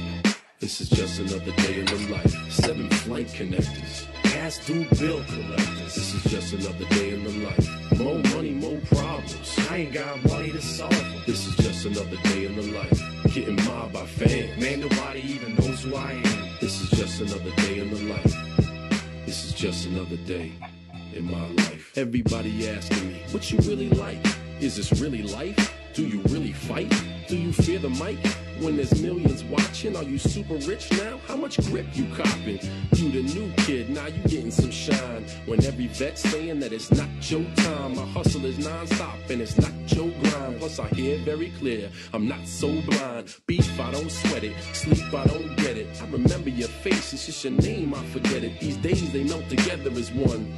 This 0.59 0.79
is 0.79 0.89
just 0.89 1.19
another 1.19 1.51
day 1.51 1.79
in 1.81 1.85
the 1.85 2.07
life. 2.11 2.51
Seven 2.51 2.89
flight 2.89 3.27
connectors. 3.27 4.07
Past 4.23 4.65
due 4.65 4.85
bill 4.97 5.23
collectors. 5.25 5.95
This 5.95 6.13
is 6.13 6.23
just 6.31 6.53
another 6.53 6.85
day 6.95 7.13
in 7.13 7.23
the 7.25 7.31
life. 7.45 7.99
More 7.99 8.19
money, 8.35 8.51
more 8.51 8.79
problems. 8.91 9.59
I 9.69 9.77
ain't 9.77 9.93
got 9.93 10.23
money 10.25 10.51
to 10.51 10.61
solve 10.61 10.95
them. 10.95 11.21
This 11.27 11.45
is 11.45 11.55
just 11.57 11.85
another 11.85 12.17
day 12.23 12.45
in 12.45 12.55
the 12.55 12.71
life. 12.71 13.33
Getting 13.33 13.57
mobbed 13.65 13.93
by 13.93 14.05
fans. 14.05 14.57
Man, 14.59 14.79
nobody 14.79 15.19
even 15.19 15.55
knows 15.55 15.83
who 15.83 15.95
I 15.95 16.11
am. 16.13 16.49
This 16.61 16.81
is 16.81 16.89
just 16.91 17.19
another 17.21 17.51
day 17.57 17.79
in 17.79 17.89
the 17.93 18.13
life. 18.13 18.35
This 19.25 19.43
is 19.45 19.53
just 19.53 19.85
another 19.87 20.17
day 20.17 20.53
in 21.15 21.25
my 21.25 21.47
life. 21.47 21.97
Everybody 21.97 22.69
asking 22.69 23.07
me, 23.07 23.21
what 23.31 23.51
you 23.51 23.57
really 23.59 23.89
like? 23.89 24.19
Is 24.59 24.75
this 24.75 24.99
really 25.01 25.23
life? 25.23 25.73
Do 25.93 26.05
you 26.05 26.21
really 26.29 26.51
fight? 26.51 26.93
Do 27.27 27.37
you 27.37 27.53
fear 27.53 27.79
the 27.79 27.89
mic? 27.89 28.17
When 28.59 28.77
there's 28.77 29.01
millions 29.01 29.43
watching, 29.45 29.95
are 29.95 30.03
you 30.03 30.17
super 30.17 30.55
rich 30.55 30.91
now? 30.91 31.19
How 31.27 31.35
much 31.35 31.57
grip 31.69 31.87
you 31.93 32.05
copping? 32.15 32.59
You 32.93 33.11
the 33.11 33.23
new 33.33 33.51
kid, 33.57 33.89
now 33.89 34.07
you 34.07 34.21
getting 34.23 34.51
some 34.51 34.71
shine. 34.71 35.25
When 35.45 35.63
every 35.65 35.87
vet 35.87 36.17
saying 36.17 36.59
that 36.61 36.71
it's 36.71 36.91
not 36.91 37.09
your 37.29 37.43
time, 37.55 37.95
my 37.95 38.05
hustle 38.05 38.45
is 38.45 38.57
non-stop 38.57 39.17
and 39.29 39.41
it's 39.41 39.57
not 39.57 39.71
your 39.93 40.09
grind. 40.21 40.59
Plus 40.59 40.79
I 40.79 40.87
hear 40.89 41.17
very 41.19 41.51
clear, 41.59 41.89
I'm 42.13 42.27
not 42.27 42.45
so 42.47 42.69
blind. 42.81 43.35
Beef, 43.47 43.79
I 43.79 43.91
don't 43.91 44.11
sweat 44.11 44.43
it. 44.43 44.55
Sleep, 44.73 45.13
I 45.13 45.25
don't 45.25 45.55
get 45.57 45.77
it. 45.77 46.01
I 46.01 46.05
remember 46.07 46.49
your 46.49 46.69
face, 46.69 47.13
it's 47.13 47.25
just 47.25 47.43
your 47.43 47.53
name, 47.53 47.93
I 47.93 48.05
forget 48.07 48.43
it. 48.43 48.59
These 48.59 48.77
days 48.77 49.11
they 49.11 49.23
melt 49.23 49.49
together 49.49 49.91
as 49.91 50.11
one. 50.11 50.53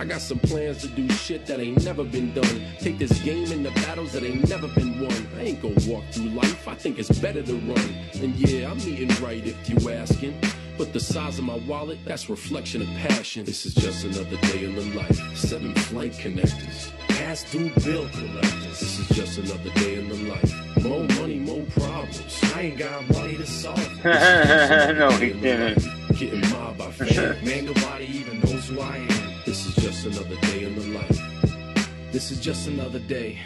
I 0.00 0.06
got 0.06 0.22
some 0.22 0.38
plans 0.38 0.80
to 0.80 0.88
do 0.88 1.06
shit 1.10 1.44
that 1.44 1.60
ain't 1.60 1.84
never 1.84 2.04
been 2.04 2.32
done. 2.32 2.62
Take 2.78 2.96
this 2.96 3.20
game 3.20 3.52
into 3.52 3.70
battles 3.82 4.12
that 4.12 4.22
ain't 4.22 4.48
never 4.48 4.66
been 4.68 4.98
won. 4.98 5.12
I 5.36 5.42
ain't 5.42 5.60
gonna 5.60 5.74
walk 5.86 6.04
through 6.10 6.30
life, 6.30 6.66
I 6.66 6.74
think 6.74 6.98
it's 6.98 7.10
better 7.18 7.42
to 7.42 7.54
run. 7.54 7.94
And 8.22 8.34
yeah, 8.36 8.70
I'm 8.70 8.78
eating 8.78 9.10
right 9.22 9.46
if 9.46 9.68
you 9.68 9.90
asking. 9.90 10.40
But 10.78 10.94
the 10.94 11.00
size 11.00 11.38
of 11.38 11.44
my 11.44 11.56
wallet, 11.68 11.98
that's 12.06 12.30
reflection 12.30 12.80
of 12.80 12.88
passion. 12.96 13.44
This 13.44 13.66
is 13.66 13.74
just 13.74 14.06
another 14.06 14.38
day 14.38 14.64
in 14.64 14.74
the 14.74 14.84
life. 14.96 15.36
Seven 15.36 15.74
flight 15.74 16.12
connectors. 16.12 16.90
Past 17.08 17.52
due 17.52 17.68
bill 17.84 18.08
collectors. 18.08 18.80
This 18.80 19.00
is 19.00 19.08
just 19.10 19.36
another 19.36 19.68
day 19.80 19.96
in 20.00 20.08
the 20.08 20.14
life. 20.30 20.82
More 20.82 21.04
money, 21.20 21.40
more 21.40 21.62
problems. 21.76 22.40
I 22.56 22.62
ain't 22.62 22.78
got 22.78 23.06
money 23.10 23.36
to 23.36 23.46
solve. 23.46 23.76
them. 23.76 24.00
This 24.02 24.22
is 24.22 24.68
just 24.70 24.88
another 24.88 24.94
No, 24.94 25.10
he 25.10 25.32
didn't. 25.34 26.16
Getting 26.16 26.40
mobbed 26.52 26.78
by 26.78 26.90
fans. 26.90 27.44
Man, 27.44 27.66
nobody 27.66 28.06
even 28.06 28.40
knows 28.40 28.66
who 28.66 28.80
I 28.80 28.96
am. 28.96 29.29
This 29.50 29.66
is 29.66 29.74
just 29.84 30.06
another 30.06 30.36
day 30.42 30.62
in 30.62 30.76
the 30.76 30.86
life. 30.96 32.12
This 32.12 32.30
is 32.30 32.38
just 32.38 32.68
another 32.68 33.00
day 33.00 33.40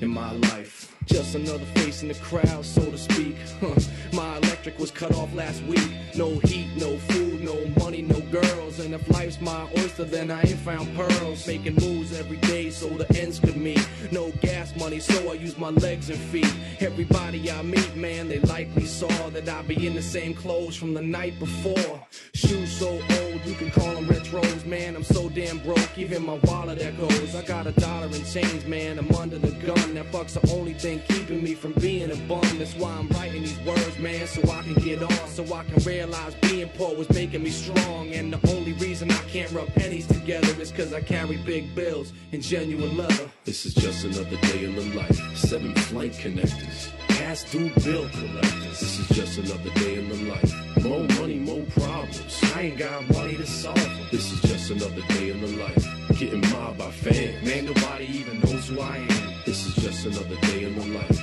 in 0.00 0.08
my 0.08 0.30
life. 0.30 0.89
Just 1.10 1.34
another 1.34 1.64
face 1.74 2.02
in 2.02 2.08
the 2.08 2.14
crowd, 2.14 2.64
so 2.64 2.88
to 2.90 2.98
speak. 2.98 3.36
Huh. 3.60 3.74
My 4.12 4.38
electric 4.38 4.78
was 4.78 4.90
cut 4.90 5.14
off 5.14 5.32
last 5.34 5.62
week. 5.64 5.86
No 6.16 6.38
heat, 6.40 6.68
no 6.76 6.96
food, 6.98 7.42
no 7.44 7.66
money, 7.84 8.02
no 8.02 8.20
girls. 8.32 8.80
And 8.80 8.94
if 8.94 9.08
life's 9.10 9.40
my 9.40 9.68
oyster, 9.78 10.04
then 10.04 10.30
I 10.30 10.40
ain't 10.40 10.58
found 10.60 10.96
pearls. 10.96 11.46
Making 11.46 11.74
moves 11.74 12.18
every 12.18 12.38
day 12.38 12.70
so 12.70 12.88
the 12.88 13.06
ends 13.20 13.38
could 13.38 13.56
meet. 13.56 13.86
No 14.10 14.30
gas 14.40 14.74
money, 14.76 14.98
so 14.98 15.30
I 15.30 15.34
use 15.34 15.58
my 15.58 15.70
legs 15.70 16.08
and 16.10 16.18
feet. 16.18 16.52
Everybody 16.80 17.50
I 17.50 17.62
meet, 17.62 17.94
man, 17.96 18.28
they 18.28 18.40
likely 18.40 18.86
saw 18.86 19.30
that 19.30 19.48
I 19.48 19.62
be 19.62 19.86
in 19.86 19.94
the 19.94 20.02
same 20.02 20.34
clothes 20.34 20.76
from 20.76 20.94
the 20.94 21.02
night 21.02 21.38
before. 21.38 22.06
Shoes 22.34 22.72
so 22.72 22.88
old, 22.88 23.44
you 23.44 23.54
can 23.54 23.70
call 23.70 23.94
them 23.94 24.06
retros, 24.06 24.64
man. 24.64 24.96
I'm 24.96 25.04
so 25.04 25.28
damn 25.28 25.58
broke, 25.58 25.98
even 25.98 26.24
my 26.24 26.38
wallet 26.44 26.80
echoes. 26.80 27.34
I 27.34 27.42
got 27.42 27.66
a 27.66 27.72
dollar 27.72 28.06
in 28.06 28.24
change, 28.24 28.64
man. 28.66 28.98
I'm 28.98 29.14
under 29.14 29.38
the 29.38 29.52
gun. 29.66 29.94
That 29.94 30.06
fuck's 30.06 30.34
the 30.34 30.52
only 30.52 30.74
thing 30.74 30.99
keeping 31.08 31.42
me 31.42 31.54
from 31.54 31.72
being 31.74 32.10
a 32.10 32.16
bum. 32.28 32.40
That's 32.58 32.74
why 32.74 32.92
I'm 32.92 33.08
writing 33.08 33.42
these 33.42 33.58
words, 33.60 33.98
man, 33.98 34.26
so 34.26 34.40
I 34.50 34.62
can 34.62 34.74
get 34.74 35.02
on, 35.02 35.28
so 35.28 35.44
I 35.54 35.64
can 35.64 35.82
realize 35.84 36.34
being 36.36 36.68
poor 36.70 36.96
was 36.96 37.08
making 37.10 37.42
me 37.42 37.50
strong. 37.50 38.12
And 38.12 38.32
the 38.32 38.50
only 38.56 38.72
reason 38.74 39.10
I 39.10 39.22
can't 39.28 39.50
rub 39.52 39.68
pennies 39.74 40.06
together 40.06 40.48
is 40.60 40.72
cause 40.72 40.92
I 40.92 41.00
carry 41.00 41.36
big 41.38 41.74
bills 41.74 42.12
and 42.32 42.42
genuine 42.42 42.96
leather. 42.96 43.30
This 43.44 43.66
is 43.66 43.74
just 43.74 44.04
another 44.04 44.36
day 44.36 44.64
in 44.64 44.74
the 44.74 44.96
life. 44.96 45.36
Seven 45.36 45.74
flight 45.74 46.12
connectors. 46.12 46.90
Past 47.08 47.50
due 47.52 47.70
bill 47.84 48.08
collectors. 48.10 48.80
This 48.80 48.98
is 48.98 49.08
just 49.08 49.38
another 49.38 49.70
day 49.80 49.98
in 49.98 50.08
the 50.08 50.30
life. 50.30 50.84
More 50.84 51.06
money, 51.20 51.38
more 51.38 51.64
problems. 51.76 52.40
I 52.54 52.62
ain't 52.62 52.78
got 52.78 53.08
money 53.10 53.36
to 53.36 53.46
solve 53.46 53.76
them. 53.76 54.06
This 54.10 54.32
is 54.32 54.40
just 54.40 54.70
another 54.70 55.02
day 55.08 55.30
in 55.30 55.40
the 55.40 55.48
life. 55.62 56.18
Getting 56.18 56.40
mobbed 56.50 56.78
by 56.78 56.90
fans. 56.90 57.44
Man, 57.46 57.66
nobody 57.66 58.04
even 58.06 58.40
knows 58.40 58.68
who 58.68 58.80
I 58.80 58.96
am. 58.96 59.29
This 59.46 59.66
is 59.66 59.74
just 59.76 60.04
another 60.04 60.36
day 60.42 60.64
in 60.64 60.78
the 60.78 60.98
life. 60.98 61.20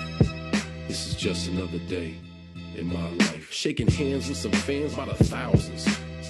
This 0.87 1.07
is 1.07 1.15
just 1.15 1.49
another 1.49 1.77
day 1.77 2.15
in 2.75 2.87
my 2.87 3.09
life. 3.11 3.51
Shaking 3.51 3.87
hands 3.87 4.27
with 4.27 4.37
some 4.37 4.51
fans 4.51 4.95
by 4.95 5.05
the 5.05 5.23
thousands. 5.23 5.85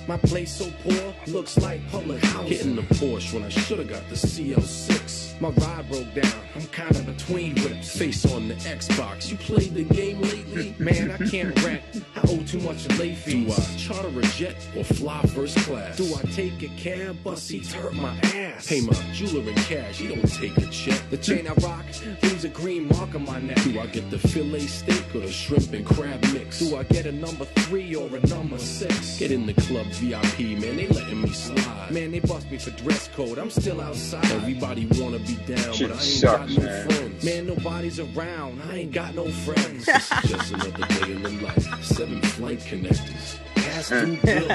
My 0.08 0.16
place 0.16 0.54
so 0.54 0.72
poor, 0.84 1.14
looks 1.28 1.58
like 1.58 1.86
public 1.92 2.24
housing. 2.24 2.50
Getting 2.50 2.76
the 2.78 2.82
Porsche 2.84 3.34
when 3.34 3.44
I 3.44 3.50
should've 3.50 3.90
got 3.90 4.08
the 4.08 4.16
CL6. 4.16 5.42
My 5.42 5.50
ride 5.50 5.90
broke 5.90 6.14
down, 6.16 6.42
I'm 6.56 6.66
kinda 6.68 7.02
between 7.02 7.56
whips. 7.62 7.96
Face 7.96 8.26
on 8.32 8.48
the 8.48 8.56
Xbox, 8.56 9.30
you 9.30 9.38
played 9.38 9.74
the 9.74 9.84
game 9.84 10.22
lately? 10.22 10.74
Man, 10.80 11.12
I 11.12 11.18
can't 11.18 11.62
rent, 11.64 11.84
I 12.16 12.22
owe 12.30 12.42
too 12.44 12.60
much 12.60 12.86
in 12.86 12.98
late 12.98 13.18
fees. 13.18 13.54
Do 13.54 13.62
I 13.62 13.78
charter 13.78 14.20
a 14.20 14.24
jet 14.24 14.56
or 14.78 14.84
fly 14.86 15.22
first 15.24 15.58
class? 15.60 15.98
Do 15.98 16.06
I 16.16 16.22
take 16.32 16.64
a 16.64 16.70
cab? 16.70 17.22
Bus 17.24 17.44
seats 17.44 17.74
hurt 17.74 17.94
my 17.94 18.18
ass. 18.34 18.68
Pay 18.68 18.82
my 18.82 18.94
jeweler 19.14 19.48
in 19.48 19.56
cash, 19.56 20.00
you 20.00 20.16
don't 20.16 20.34
take 20.34 20.58
a 20.58 20.66
check. 20.68 21.00
The 21.10 21.18
chain 21.18 21.48
I 21.48 21.54
rock 21.56 21.86
leaves 22.24 22.46
a 22.46 22.50
green 22.50 22.88
mark 22.88 23.14
on 23.14 23.26
my 23.26 23.40
neck. 23.40 23.62
Do 23.64 23.80
I 23.80 23.88
get 23.88 24.10
the 24.10 24.18
filet 24.20 24.62
steak 24.62 25.14
or 25.14 25.20
the 25.20 25.32
shrimp 25.32 25.74
and 25.74 25.86
crab 25.86 26.24
mix? 26.34 26.60
Do 26.60 26.78
I 26.78 26.84
get 26.84 27.06
a 27.06 27.12
number 27.12 27.46
three 27.46 27.94
or 27.94 28.08
a 28.16 28.26
number 28.28 28.58
six? 28.58 29.20
Get 29.20 29.32
in 29.32 29.46
the 29.46 29.54
club 29.54 29.86
VIP, 29.98 30.60
man, 30.60 30.76
they 30.78 30.88
letting 30.88 31.22
me 31.22 31.30
slide. 31.30 31.91
Man, 31.91 32.11
they 32.11 32.19
bust 32.19 32.49
me 32.52 32.57
for 32.57 32.72
dress 32.72 33.07
code, 33.15 33.38
I'm 33.38 33.49
still 33.49 33.82
outside. 33.82 34.26
Everybody 34.32 34.88
wanna 34.99 35.19
be 35.19 35.36
down, 35.36 35.74
Shit 35.74 35.90
but 35.90 35.98
I 35.98 36.02
ain't 36.02 36.02
sucks, 36.03 36.38
got 36.38 36.49
no 36.49 36.64
man. 36.64 36.90
friends. 36.90 37.24
Man, 37.24 37.48
nobody's 37.48 37.99
around, 37.99 38.61
I 38.69 38.76
ain't 38.78 38.91
got 38.91 39.15
no 39.15 39.30
friends. 39.30 39.86
this 39.86 40.11
is 40.11 40.30
just 40.30 40.52
another 40.53 40.86
day 40.88 41.11
in 41.11 41.24
the 41.24 41.30
life. 41.44 41.84
Seven 41.84 42.22
flight 42.22 42.60
connectors. 42.60 43.40
ass 43.57 43.90
too 43.90 44.15
good. 44.18 44.49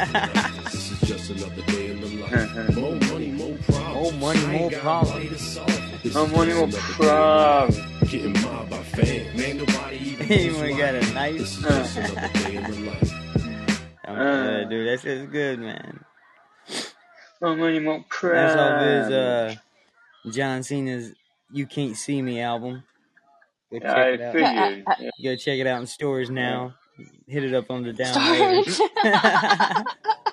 this 0.73 0.91
is 0.93 1.01
just 1.09 1.31
another 1.31 1.63
day 1.73 1.91
in 1.91 2.01
the 2.01 2.09
life. 2.23 2.77
More 2.77 2.95
money, 3.13 3.31
more 3.33 3.57
problems. 3.67 3.95
More 3.95 4.13
money, 4.35 4.41
ain't 4.41 4.61
more 4.61 4.81
problems. 4.81 5.15
way 5.17 5.29
to 5.29 5.39
solve 5.39 5.69
it. 5.95 6.03
This 6.03 6.15
More 6.15 6.27
money, 6.29 6.55
more 6.55 6.69
problems. 6.69 8.11
Getting 8.11 8.33
mobbed 8.43 8.71
by 8.71 8.77
fans. 8.83 9.39
Man, 9.39 9.57
nobody 9.59 9.97
even 9.97 10.27
He 10.33 10.47
knows 10.49 10.57
even 10.63 10.77
got 10.77 10.95
a 10.95 11.13
knife. 11.15 11.39
This 11.39 11.57
is 11.59 11.63
just 11.65 11.97
another 11.97 12.29
day 12.35 12.57
in 12.57 12.63
the 12.65 12.91
life. 12.91 13.13
I'm 14.13 14.27
Uh. 14.27 14.43
good, 14.61 14.71
dude. 14.71 14.89
That 14.89 15.01
shit's 15.01 15.31
good, 15.31 15.59
man. 15.61 16.05
More 17.41 17.57
money, 17.57 17.79
more 17.81 18.05
That's 18.23 18.57
off 18.57 18.81
his 18.83 19.11
uh, 19.13 19.55
John 20.31 20.63
Cena's 20.63 21.13
"You 21.51 21.67
Can't 21.67 21.97
See 21.97 22.23
Me" 22.23 22.41
album. 22.41 22.85
Go 23.73 23.79
check 23.81 23.91
I 23.97 24.09
it 24.11 24.21
out. 24.21 24.33
figured. 24.33 24.85
Yeah. 25.01 25.11
Go 25.25 25.37
check 25.37 25.59
it 25.59 25.67
out 25.67 25.81
in 25.81 25.87
stores 25.87 26.31
now. 26.31 26.75
Hit 27.27 27.43
it 27.45 27.55
up 27.55 27.71
on 27.71 27.83
the 27.83 27.93
down 27.93 28.15
later. 28.31 28.71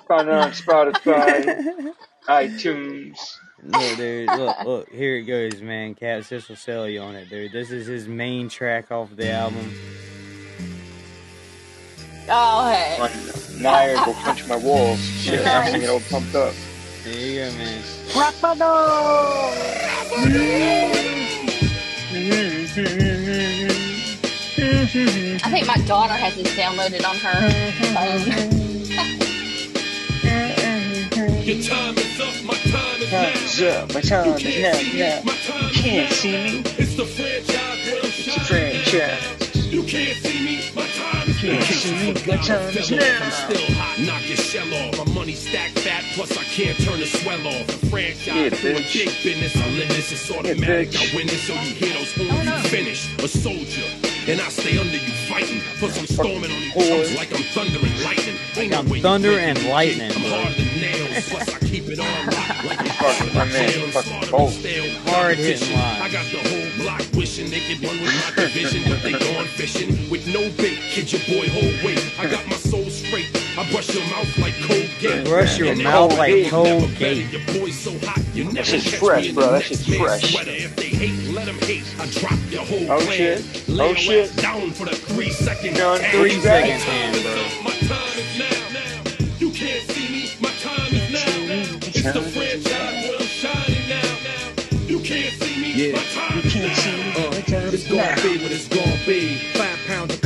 Find 0.06 0.28
it 0.28 0.34
on 0.34 0.50
Spotify, 0.52 1.92
iTunes. 2.28 3.16
Look, 3.62 3.96
dude, 3.96 4.28
look, 4.28 4.56
look, 4.64 4.90
here 4.90 5.16
it 5.16 5.22
goes, 5.24 5.60
man. 5.62 5.94
Cat 5.94 6.24
this 6.28 6.48
will 6.48 6.56
sell 6.56 6.88
you 6.88 7.00
on 7.00 7.14
it, 7.14 7.28
dude. 7.28 7.52
This 7.52 7.70
is 7.70 7.86
his 7.86 8.06
main 8.08 8.48
track 8.48 8.90
off 8.92 9.14
the 9.16 9.30
album. 9.30 9.74
Oh, 12.30 12.70
hey. 12.70 12.96
My, 12.98 13.10
now 13.62 13.74
I 13.74 13.94
gotta 13.94 14.12
go 14.12 14.18
punch 14.20 14.46
my 14.48 14.56
walls. 14.56 14.98
Shit, 15.00 15.46
I'm 15.46 15.72
getting 15.72 15.88
all 15.88 16.00
pumped 16.10 16.34
up. 16.34 16.54
There 17.04 17.14
you 17.14 17.40
go, 17.50 17.56
man. 17.58 17.82
Rock 18.16 18.34
my 18.42 18.54
dog! 18.56 19.54
I 25.42 25.48
think 25.50 25.66
my 25.66 25.76
daughter 25.86 26.12
has 26.14 26.34
this 26.36 26.48
downloaded 26.56 27.04
on 27.08 27.16
her 27.16 27.50
phone. 27.94 28.60
Your 31.44 31.62
time 31.62 31.96
is 31.98 32.20
up, 32.20 32.44
my 32.44 32.54
time 32.54 33.02
is 33.02 33.60
now. 33.60 33.68
Up. 33.82 33.94
My 33.94 34.00
time 34.00 34.26
You 34.26 34.34
is 34.34 34.42
can't 34.42 34.62
now. 34.62 34.72
see 34.78 34.92
me, 34.92 34.98
now. 34.98 35.22
You 35.22 35.72
can't 35.72 36.12
see 36.12 36.32
me. 36.32 36.62
It's 36.78 36.94
the 36.96 37.04
franchise 37.06 37.86
where 37.86 38.00
I'm 38.00 38.06
It's 38.06 38.26
a 38.26 38.30
shining. 38.40 38.80
franchise. 38.84 39.66
You 39.72 39.82
can't 39.84 40.16
see 40.18 40.44
me, 40.44 40.70
my 40.74 40.86
time 40.86 41.19
is 41.42 41.44
You 41.44 41.52
now. 41.52 41.60
can't 41.60 41.74
see 41.74 42.12
me. 42.12 42.12
My 42.26 42.36
time 42.42 42.76
is 42.76 42.90
I'm 42.92 42.98
now. 42.98 43.30
still 43.30 43.74
hot, 43.76 43.98
knock 44.00 44.28
your 44.28 44.36
shell 44.36 44.72
off. 44.74 45.06
My 45.06 45.12
money 45.14 45.34
stacked 45.34 45.78
fat, 45.80 46.04
plus 46.14 46.36
I 46.36 46.44
can't 46.44 46.78
turn 46.80 47.00
the 47.00 47.06
swell 47.06 47.46
off. 47.46 47.66
The 47.66 47.86
franchise 47.86 48.26
Yeah, 48.26 48.48
doing 48.50 48.84
big 48.92 49.10
business. 49.22 49.56
I 49.56 49.68
live 49.70 49.88
this, 49.88 50.12
it's 50.12 50.30
automatic. 50.30 50.94
I 50.96 51.14
win 51.16 51.26
this, 51.26 51.42
so 51.42 51.54
you 51.54 51.74
hear 51.74 51.94
those 51.94 52.12
horns, 52.14 52.44
you 52.44 52.68
finish. 52.68 53.18
A 53.24 53.28
soldier, 53.28 53.86
and 54.28 54.40
I 54.40 54.48
stay 54.48 54.78
under 54.78 54.96
you 54.96 55.12
fighting. 55.28 55.60
Plus 55.78 55.98
I'm 55.98 56.06
storming 56.06 56.50
on 56.50 56.60
these 56.60 56.74
chumps 56.74 57.16
like 57.16 57.32
I'm 57.34 57.42
thunder 57.54 57.78
and 57.80 58.04
lightning. 58.04 58.36
Ain't 58.56 58.76
I'm 58.76 58.88
you 58.88 59.00
thunder 59.02 59.38
and 59.38 59.58
lightning, 59.68 60.10
I'm 60.12 60.22
harder 60.22 60.54
than 60.54 60.80
nails, 60.80 61.28
plus 61.30 61.48
I 61.54 61.58
keep 61.60 61.88
it 61.88 61.98
on 62.00 62.26
lock 62.26 62.64
like 62.64 62.80
a 62.86 62.90
Fucking 63.00 63.34
my 63.34 63.44
man, 63.46 63.90
fucking 63.92 64.30
bold. 64.30 64.52
Hard 65.08 65.36
hitting 65.36 65.72
line. 65.72 66.02
I 66.02 66.08
got 66.10 66.26
the 66.30 66.38
whole 66.48 66.84
block 66.84 67.02
wishing 67.14 67.48
they 67.50 67.60
could 67.60 67.82
run 67.82 67.98
with 68.00 68.12
my 68.36 68.44
division, 68.44 68.82
but 68.90 69.02
they 69.02 69.12
gone 69.12 69.46
fishing 69.46 70.10
with 70.10 70.26
no 70.28 70.40
bait. 70.60 70.78
Kid 70.92 71.10
your 71.12 71.22
boy 71.30 71.48
hold 71.48 71.84
weight. 71.84 72.02
I 72.18 72.26
got 72.30 72.46
my 72.48 72.56
soul 72.56 72.84
straight. 72.90 73.30
I 73.58 73.70
brush 73.70 73.94
your 73.94 74.04
mouth 74.10 74.38
like 74.38 74.54
Colgate. 74.62 75.24
Brush 75.26 75.58
your 75.58 75.68
And 75.72 75.82
mouth 75.84 76.12
like 76.18 76.30
hate, 76.30 76.44
never 76.44 76.80
Colgate. 76.80 77.32
Your 77.32 77.42
boy's 77.60 77.78
so 77.78 77.92
hot, 78.06 78.20
you 78.34 78.44
never 78.44 78.64
shit's 78.64 78.84
catch 78.90 79.00
fresh, 79.00 79.22
me 79.24 79.28
in 79.30 79.34
bro. 79.34 79.46
the 79.46 79.52
That 79.52 79.62
shit's 79.64 79.86
fresh. 79.86 80.32
sweater. 80.32 80.50
If 80.50 80.76
they 80.76 80.88
hate, 80.88 81.34
let 81.34 81.46
them 81.46 81.58
hate. 81.60 81.84
I 82.00 82.06
drop 82.20 82.38
your 82.50 82.64
whole 82.64 82.90
Oh, 82.90 83.00
plan. 83.00 83.38
shit. 83.42 83.68
Lay 83.68 83.90
Oh, 83.90 83.94
shit. 83.94 84.36
down 84.36 84.70
for 84.72 84.86
the 84.86 84.96
three 84.96 85.30
second 85.30 85.74
Done 85.74 86.00
tan. 86.00 86.10
Three 86.12 86.30
Three 86.30 86.40
second 86.40 86.80
seconds. 86.80 86.84
hand, 86.84 87.22
bro. 87.22 87.62
My 87.64 87.76
time 87.88 88.18
is 88.18 88.38
now. 88.38 88.80
now. 88.80 89.02
You 89.38 89.50
can't 89.50 89.82
see 89.90 90.08
me. 90.12 90.30
My 90.40 90.50
time 90.62 90.92
is 90.94 91.10
now. 91.12 91.78
It's 91.88 92.12
the 92.12 92.22
franchise 92.22 93.08
where 93.08 93.18
I'm 93.18 93.26
shining 93.26 93.88
now. 93.88 94.02
now. 94.24 94.86
You 94.88 95.00
can't 95.00 95.32
see 95.34 95.56
me. 95.62 95.72
Yeah. 95.74 95.92
My 95.96 96.04
time 96.14 96.38
You 96.38 96.42
is 96.44 96.52
can't 96.52 96.68
now. 96.68 96.74
see 96.74 96.96
me. 96.96 97.30
My 97.30 97.40
time 97.42 97.74
It's 97.74 97.88
gonna 97.88 98.16
be 98.22 98.42
what 98.42 98.52
it's 98.52 98.68
gonna 98.68 98.98
be. 99.06 99.36
Five 99.54 99.58
pounds 99.58 99.69
of 99.69 99.69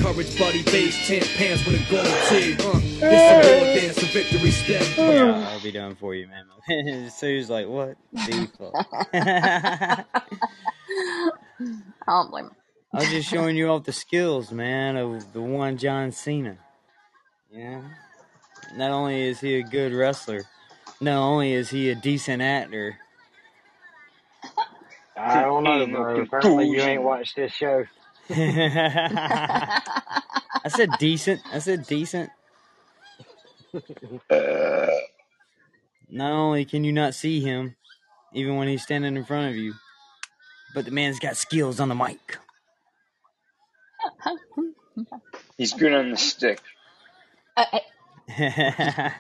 courage, 0.05 0.39
buddy 0.39 0.63
base, 0.65 1.07
ten 1.07 1.23
pants 1.37 1.65
with 1.65 1.81
a 1.81 1.91
gold 1.91 2.07
tee. 2.29 2.53
Uh, 2.61 2.79
this 3.01 3.47
a 3.47 3.57
war 3.57 3.75
dance, 3.75 4.03
a 4.03 4.07
victory 4.07 4.51
step. 4.51 4.83
Yeah, 4.99 5.49
I'll 5.51 5.63
be 5.63 5.73
done 5.73 5.95
for 5.95 6.15
you, 6.15 6.29
man. 6.29 7.11
so 7.11 7.27
he's 7.27 7.49
like, 7.49 7.67
what 7.67 7.97
the 8.13 8.49
fuck? 8.59 8.87
I 9.13 10.05
don't 12.07 12.31
blame 12.31 12.45
him. 12.47 12.53
I 12.93 12.99
was 12.99 13.09
just 13.09 13.29
showing 13.29 13.57
you 13.57 13.69
off 13.69 13.85
the 13.85 13.93
skills, 13.93 14.53
man, 14.53 14.97
of 14.97 15.33
the 15.33 15.41
one 15.41 15.79
John 15.79 16.13
Cena. 16.13 16.59
Yeah. 17.51 17.81
Not 18.77 18.91
only 18.91 19.23
is 19.23 19.41
he 19.41 19.55
a 19.57 19.63
good 19.63 19.93
wrestler, 19.93 20.45
not 21.01 21.17
only 21.19 21.53
is 21.55 21.71
he 21.71 21.91
a 21.91 21.95
decent 21.95 22.43
actor. 22.43 22.99
I 25.17 25.43
don't 25.43 25.65
know, 25.65 25.81
Ain't 25.81 25.93
no 25.93 25.97
bro. 25.97 26.21
Apparently 26.23 26.67
you 26.67 26.75
ain't 26.81 27.01
conclusion. 27.01 27.03
watched 27.05 27.37
this 27.37 27.53
show. 27.53 27.85
I 28.31 29.81
said 30.69 30.91
decent. 30.99 31.43
I 31.53 31.59
said 31.61 31.87
decent. 31.87 32.31
Uh, 34.31 34.87
Not 36.09 36.33
only 36.33 36.65
can 36.65 36.85
you 36.85 36.93
not 36.93 37.15
see 37.15 37.41
him, 37.41 37.77
even 38.33 38.57
when 38.57 38.69
he's 38.69 38.83
standing 38.83 39.17
in 39.17 39.25
front 39.25 39.51
of 39.51 39.57
you, 39.57 39.75
but 40.75 40.85
the 40.85 40.91
man's 40.91 41.19
got 41.19 41.37
skills 41.37 41.81
on 41.81 41.89
the 41.89 41.95
mic. 41.95 42.39
he's 45.59 45.75
good 45.75 45.93
on 45.95 46.11
the 46.11 46.17
stick. 46.17 46.61
Uh, 47.57 47.65
uh, 47.73 47.79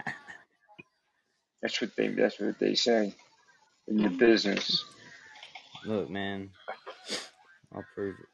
That's 1.62 1.80
what 1.80 1.96
they. 1.96 2.08
That's 2.08 2.40
what 2.40 2.58
they 2.58 2.74
say 2.74 3.14
in 3.88 3.98
the 3.98 4.10
business. 4.10 4.84
Look, 5.84 6.10
man, 6.10 6.50
I'll 7.74 7.84
prove 7.94 8.16
it. 8.20 8.26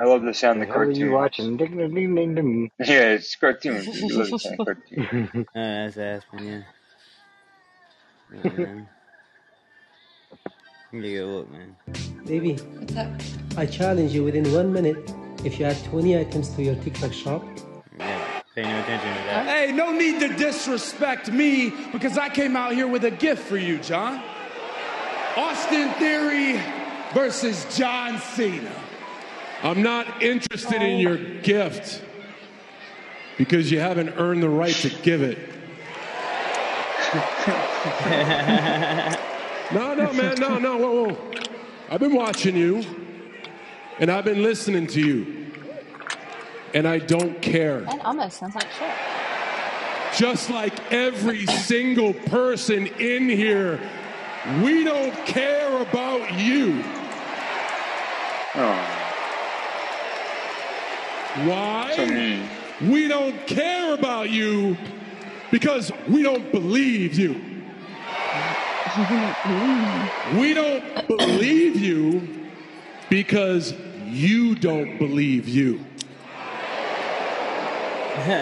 I 0.00 0.04
love 0.04 0.22
the 0.22 0.34
sound 0.34 0.62
The 0.62 0.64
of 0.64 0.68
hell 0.68 0.82
are 0.86 0.90
you 0.92 1.10
cartoons. 1.10 1.10
watching? 1.10 1.56
Ding, 1.58 1.76
ding, 1.78 1.94
ding, 1.94 2.14
ding, 2.16 2.34
ding. 2.36 2.70
Yeah, 2.80 3.10
it's 3.12 3.36
cartoons. 3.36 4.02
I 4.10 4.14
love 4.14 4.30
the 4.30 4.38
sound 4.38 4.56
of 4.56 4.64
cartoons. 4.64 5.02
uh, 5.02 5.42
that's 5.54 5.98
Aspen, 5.98 6.44
yeah. 6.44 6.62
Yeah, 8.32 8.50
man. 8.52 8.88
You 10.92 11.00
gotta 11.18 11.26
look, 11.26 11.50
man. 11.50 11.76
Baby, 12.26 12.54
what's 12.54 12.96
up? 12.96 13.10
I 13.56 13.66
challenge 13.66 14.12
you 14.12 14.24
within 14.24 14.50
one 14.52 14.72
minute. 14.72 15.12
If 15.44 15.58
you 15.58 15.66
add 15.66 15.82
20 15.84 16.18
items 16.18 16.48
to 16.56 16.62
your 16.62 16.74
TikTok 16.76 17.12
shop, 17.12 17.44
Yeah, 17.98 18.42
pay 18.54 18.62
no 18.62 18.80
attention 18.80 19.08
to 19.08 19.14
that. 19.24 19.46
Hey, 19.46 19.72
no 19.72 19.92
need 19.92 20.20
to 20.20 20.28
disrespect 20.28 21.30
me 21.30 21.70
because 21.92 22.18
I 22.18 22.28
came 22.28 22.56
out 22.56 22.72
here 22.72 22.88
with 22.88 23.04
a 23.04 23.10
gift 23.10 23.46
for 23.46 23.56
you, 23.56 23.78
John. 23.78 24.22
Austin 25.36 25.90
Theory 25.94 26.60
versus 27.12 27.66
John 27.76 28.18
Cena. 28.18 28.72
I'm 29.62 29.82
not 29.82 30.22
interested 30.22 30.82
in 30.82 30.98
your 30.98 31.16
gift 31.40 32.02
because 33.38 33.70
you 33.70 33.80
haven't 33.80 34.10
earned 34.16 34.42
the 34.42 34.48
right 34.48 34.74
to 34.76 34.88
give 35.02 35.22
it. 35.22 35.38
No, 39.72 39.94
no, 39.94 40.12
man, 40.12 40.36
no, 40.38 40.58
no, 40.58 40.76
whoa, 40.76 41.08
whoa. 41.08 41.30
I've 41.90 41.98
been 41.98 42.14
watching 42.14 42.56
you 42.56 42.84
and 43.98 44.10
I've 44.10 44.24
been 44.24 44.42
listening 44.42 44.86
to 44.88 45.00
you, 45.00 45.46
and 46.74 46.86
I 46.86 46.98
don't 46.98 47.40
care. 47.40 47.80
That 47.80 48.04
almost 48.04 48.38
sounds 48.38 48.54
like 48.54 48.70
shit. 48.72 48.90
Just 50.16 50.50
like 50.50 50.92
every 50.92 51.46
single 51.46 52.14
person 52.14 52.86
in 52.86 53.28
here, 53.28 53.80
we 54.62 54.84
don't 54.84 55.14
care 55.26 55.82
about 55.82 56.38
you. 56.38 56.82
Oh, 58.54 59.02
Why? 61.44 61.92
so. 61.96 62.86
We 62.88 63.08
don't 63.08 63.46
care 63.46 63.94
about 63.94 64.30
you 64.30 64.76
because 65.50 65.92
we 66.08 66.22
don't 66.22 66.50
believe 66.52 67.18
you. 67.18 67.40
We 70.38 70.54
don't 70.54 71.06
believe 71.08 71.76
you 71.76 72.48
because 73.10 73.74
you 74.06 74.54
don't 74.54 74.98
believe 74.98 75.48
you. 75.48 75.84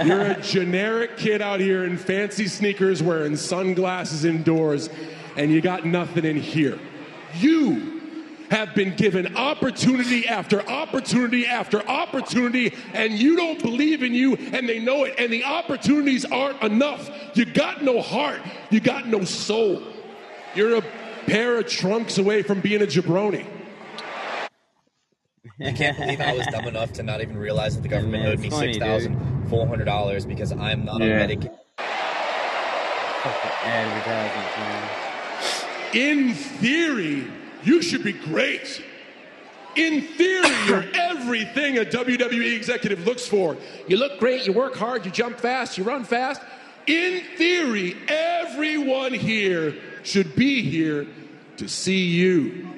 You're 0.05 0.23
a 0.23 0.41
generic 0.41 1.17
kid 1.17 1.43
out 1.43 1.59
here 1.59 1.85
in 1.85 1.99
fancy 1.99 2.47
sneakers 2.47 3.03
wearing 3.03 3.35
sunglasses 3.35 4.25
indoors, 4.25 4.89
and 5.37 5.51
you 5.51 5.61
got 5.61 5.85
nothing 5.85 6.25
in 6.25 6.37
here. 6.37 6.79
You 7.35 7.94
have 8.55 8.73
been 8.73 8.95
given 8.95 9.37
opportunity 9.37 10.29
after 10.29 10.61
opportunity 10.69 11.45
after 11.45 11.87
opportunity, 11.89 12.73
and 12.93 13.13
you 13.13 13.35
don't 13.35 13.61
believe 13.61 14.05
in 14.05 14.15
you, 14.15 14.37
and 14.37 14.69
they 14.69 14.79
know 14.79 15.03
it, 15.03 15.15
and 15.19 15.33
the 15.33 15.43
opportunities 15.43 16.25
aren't 16.25 16.63
enough. 16.63 17.11
You 17.35 17.47
got 17.47 17.83
no 17.83 18.01
heart, 18.01 18.41
you 18.71 18.79
got 18.79 19.09
no 19.09 19.25
soul. 19.25 19.83
You're 20.55 20.77
a 20.77 20.83
pair 21.27 21.59
of 21.59 21.67
trunks 21.67 22.19
away 22.19 22.43
from 22.43 22.61
being 22.61 22.81
a 22.81 22.87
jabroni. 22.87 23.45
I 25.61 25.73
can't 25.73 25.99
believe 25.99 26.21
I 26.21 26.35
was 26.35 26.47
dumb 26.47 26.67
enough 26.67 26.93
to 26.95 27.03
not 27.03 27.21
even 27.23 27.37
realize 27.37 27.75
that 27.75 27.83
the 27.83 27.89
government 27.89 28.23
Yeah, 28.23 28.31
owed 28.31 28.39
me 28.39 28.51
six 28.51 28.79
thousand 28.79 29.49
four 29.49 29.67
hundred 29.67 29.87
dollars 29.87 30.25
because 30.25 30.53
I'm 30.53 30.85
not 30.85 31.03
on 31.03 31.09
Yeah. 31.09 31.27
Medicaid. 31.27 31.51
In 35.93 36.35
theory, 36.35 37.27
you 37.65 37.83
should 37.83 38.05
be 38.05 38.13
great. 38.13 38.83
In 39.77 40.03
theory, 40.03 40.49
you're 40.67 40.85
everything 40.95 41.79
a 41.79 41.85
WWE 41.85 42.57
executive 42.57 43.07
looks 43.07 43.27
for. 43.27 43.57
You 43.89 43.97
look 43.97 44.19
great, 44.19 44.47
you 44.47 44.53
work 44.53 44.77
hard, 44.77 45.05
you 45.05 45.11
jump 45.11 45.39
fast, 45.39 45.79
you 45.79 45.85
run 45.85 46.05
fast. 46.05 46.41
In 46.87 47.25
theory, 47.37 47.97
everyone 48.09 49.15
here 49.15 49.75
should 50.03 50.37
be 50.37 50.63
here 50.63 51.07
to 51.57 51.69
see 51.69 52.05
you. 52.05 52.69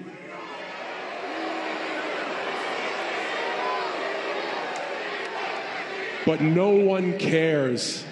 But 6.24 6.40
no 6.40 6.70
one 6.70 7.18
cares. 7.18 8.04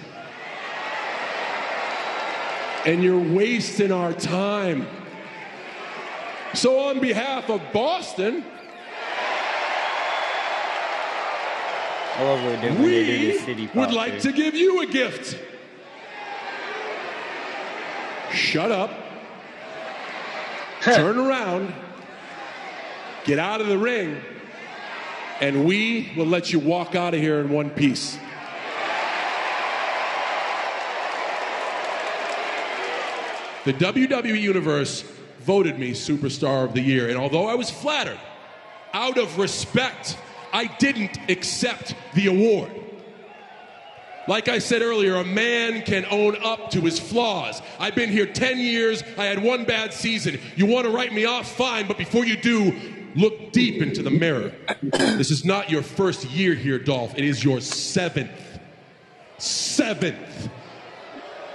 And 2.85 3.03
you're 3.03 3.19
wasting 3.19 3.91
our 3.91 4.13
time. 4.13 4.87
So, 6.55 6.79
on 6.79 7.01
behalf 7.01 7.49
of 7.49 7.61
Boston, 7.73 8.43
I 12.15 12.23
love 12.23 12.43
what 12.43 12.61
they 12.61 12.69
do 12.69 12.73
when 12.75 12.83
they 12.83 13.05
do 13.05 13.27
we 13.27 13.31
the 13.33 13.39
city 13.39 13.67
pop. 13.67 13.75
would 13.75 13.91
like 13.91 14.21
to 14.21 14.31
give 14.31 14.55
you 14.55 14.81
a 14.81 14.85
gift. 14.85 15.37
Shut 18.31 18.71
up. 18.71 18.89
Turn 20.81 21.17
around. 21.17 21.73
Get 23.25 23.37
out 23.37 23.59
of 23.59 23.67
the 23.67 23.77
ring. 23.77 24.21
And 25.41 25.65
we 25.65 26.13
will 26.15 26.25
let 26.25 26.53
you 26.53 26.59
walk 26.59 26.95
out 26.95 27.13
of 27.13 27.19
here 27.19 27.41
in 27.41 27.49
one 27.49 27.69
piece. 27.69 28.17
The 33.65 33.73
WWE 33.73 34.39
Universe 34.39 35.03
voted 35.45 35.77
me 35.79 35.91
Superstar 35.91 36.65
of 36.65 36.73
the 36.73 36.81
Year. 36.81 37.09
And 37.09 37.17
although 37.17 37.47
I 37.47 37.55
was 37.55 37.69
flattered, 37.69 38.19
out 38.93 39.17
of 39.17 39.37
respect, 39.37 40.17
I 40.51 40.65
didn't 40.65 41.17
accept 41.29 41.95
the 42.13 42.27
award. 42.27 42.71
Like 44.27 44.47
I 44.47 44.57
said 44.57 44.81
earlier, 44.81 45.15
a 45.15 45.23
man 45.23 45.83
can 45.83 46.05
own 46.09 46.35
up 46.43 46.71
to 46.71 46.81
his 46.81 46.97
flaws. 46.97 47.61
I've 47.79 47.93
been 47.93 48.09
here 48.09 48.25
10 48.25 48.57
years. 48.57 49.03
I 49.17 49.25
had 49.25 49.43
one 49.43 49.65
bad 49.65 49.93
season. 49.93 50.39
You 50.55 50.65
want 50.65 50.85
to 50.85 50.91
write 50.91 51.13
me 51.13 51.25
off? 51.25 51.55
Fine. 51.55 51.87
But 51.87 51.97
before 51.97 52.25
you 52.25 52.35
do, 52.35 52.73
look 53.15 53.51
deep 53.51 53.83
into 53.83 54.01
the 54.01 54.09
mirror. 54.09 54.51
this 54.81 55.29
is 55.29 55.45
not 55.45 55.69
your 55.69 55.83
first 55.83 56.25
year 56.25 56.55
here, 56.55 56.79
Dolph. 56.79 57.15
It 57.15 57.23
is 57.23 57.43
your 57.43 57.61
seventh. 57.61 58.31
Seventh. 59.37 60.49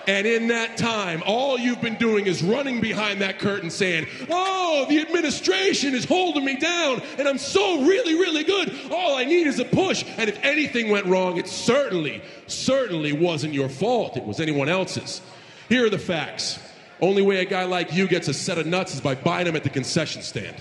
And 0.06 0.26
in 0.26 0.48
that 0.48 0.76
time, 0.76 1.22
all 1.26 1.58
you've 1.58 1.80
been 1.80 1.96
doing 1.96 2.26
is 2.26 2.42
running 2.42 2.80
behind 2.80 3.20
that 3.20 3.38
curtain 3.38 3.70
saying, 3.70 4.06
Oh, 4.28 4.86
the 4.88 5.00
administration 5.00 5.94
is 5.94 6.04
holding 6.04 6.44
me 6.44 6.56
down, 6.56 7.02
and 7.18 7.28
I'm 7.28 7.38
so 7.38 7.82
really, 7.82 8.14
really 8.14 8.44
good. 8.44 8.72
All 8.90 9.16
I 9.16 9.24
need 9.24 9.46
is 9.46 9.58
a 9.58 9.64
push. 9.64 10.04
And 10.16 10.28
if 10.28 10.38
anything 10.42 10.90
went 10.90 11.06
wrong, 11.06 11.36
it 11.36 11.48
certainly, 11.48 12.22
certainly 12.46 13.12
wasn't 13.12 13.54
your 13.54 13.68
fault. 13.68 14.16
It 14.16 14.24
was 14.24 14.40
anyone 14.40 14.68
else's. 14.68 15.20
Here 15.68 15.86
are 15.86 15.90
the 15.90 15.98
facts. 15.98 16.58
Only 17.00 17.22
way 17.22 17.40
a 17.40 17.44
guy 17.44 17.64
like 17.64 17.92
you 17.94 18.06
gets 18.06 18.28
a 18.28 18.34
set 18.34 18.58
of 18.58 18.66
nuts 18.66 18.94
is 18.94 19.00
by 19.00 19.14
buying 19.14 19.46
them 19.46 19.56
at 19.56 19.62
the 19.62 19.70
concession 19.70 20.22
stand. 20.22 20.56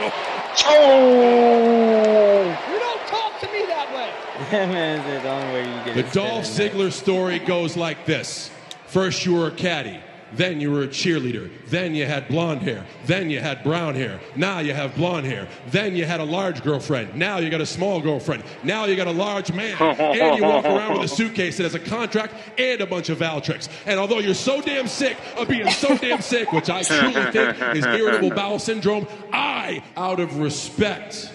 Oh! 0.00 1.28
You 2.72 2.78
don't 2.78 3.06
talk 3.06 3.40
to 3.40 3.46
me 3.52 3.64
that 3.66 3.92
way. 3.94 4.10
That 4.50 4.68
man 4.68 5.22
the 5.22 5.28
only 5.28 5.52
way 5.52 5.60
you 5.60 5.84
get 5.94 5.94
The 6.12 6.20
Dolph. 6.20 6.44
Ziggler 6.44 6.92
story 6.92 7.38
goes 7.38 7.76
like 7.76 8.06
this 8.06 8.50
First, 8.88 9.24
you 9.24 9.34
were 9.34 9.48
a 9.48 9.52
caddy. 9.52 10.00
Then 10.32 10.60
you 10.60 10.70
were 10.70 10.82
a 10.82 10.88
cheerleader. 10.88 11.50
Then 11.68 11.94
you 11.94 12.04
had 12.04 12.28
blonde 12.28 12.62
hair. 12.62 12.84
Then 13.06 13.30
you 13.30 13.40
had 13.40 13.62
brown 13.62 13.94
hair. 13.94 14.20
Now 14.36 14.58
you 14.58 14.74
have 14.74 14.94
blonde 14.94 15.26
hair. 15.26 15.48
Then 15.70 15.96
you 15.96 16.04
had 16.04 16.20
a 16.20 16.24
large 16.24 16.62
girlfriend. 16.62 17.14
Now 17.14 17.38
you 17.38 17.48
got 17.48 17.60
a 17.60 17.66
small 17.66 18.00
girlfriend. 18.00 18.44
Now 18.62 18.84
you 18.84 18.96
got 18.96 19.06
a 19.06 19.12
large 19.12 19.52
man. 19.52 19.76
and 19.80 20.38
you 20.38 20.44
walk 20.44 20.66
around 20.66 20.94
with 20.94 21.10
a 21.10 21.14
suitcase 21.14 21.56
that 21.56 21.62
has 21.62 21.74
a 21.74 21.78
contract 21.78 22.34
and 22.58 22.80
a 22.80 22.86
bunch 22.86 23.08
of 23.08 23.18
Valtrex. 23.18 23.68
And 23.86 23.98
although 23.98 24.18
you're 24.18 24.34
so 24.34 24.60
damn 24.60 24.86
sick 24.86 25.16
of 25.36 25.48
being 25.48 25.70
so 25.70 25.96
damn 25.96 26.20
sick, 26.20 26.52
which 26.52 26.68
I 26.68 26.82
truly 26.82 27.32
think 27.32 27.76
is 27.76 27.86
irritable 27.86 28.30
bowel 28.30 28.58
syndrome, 28.58 29.06
I, 29.32 29.82
out 29.96 30.20
of 30.20 30.38
respect, 30.38 31.32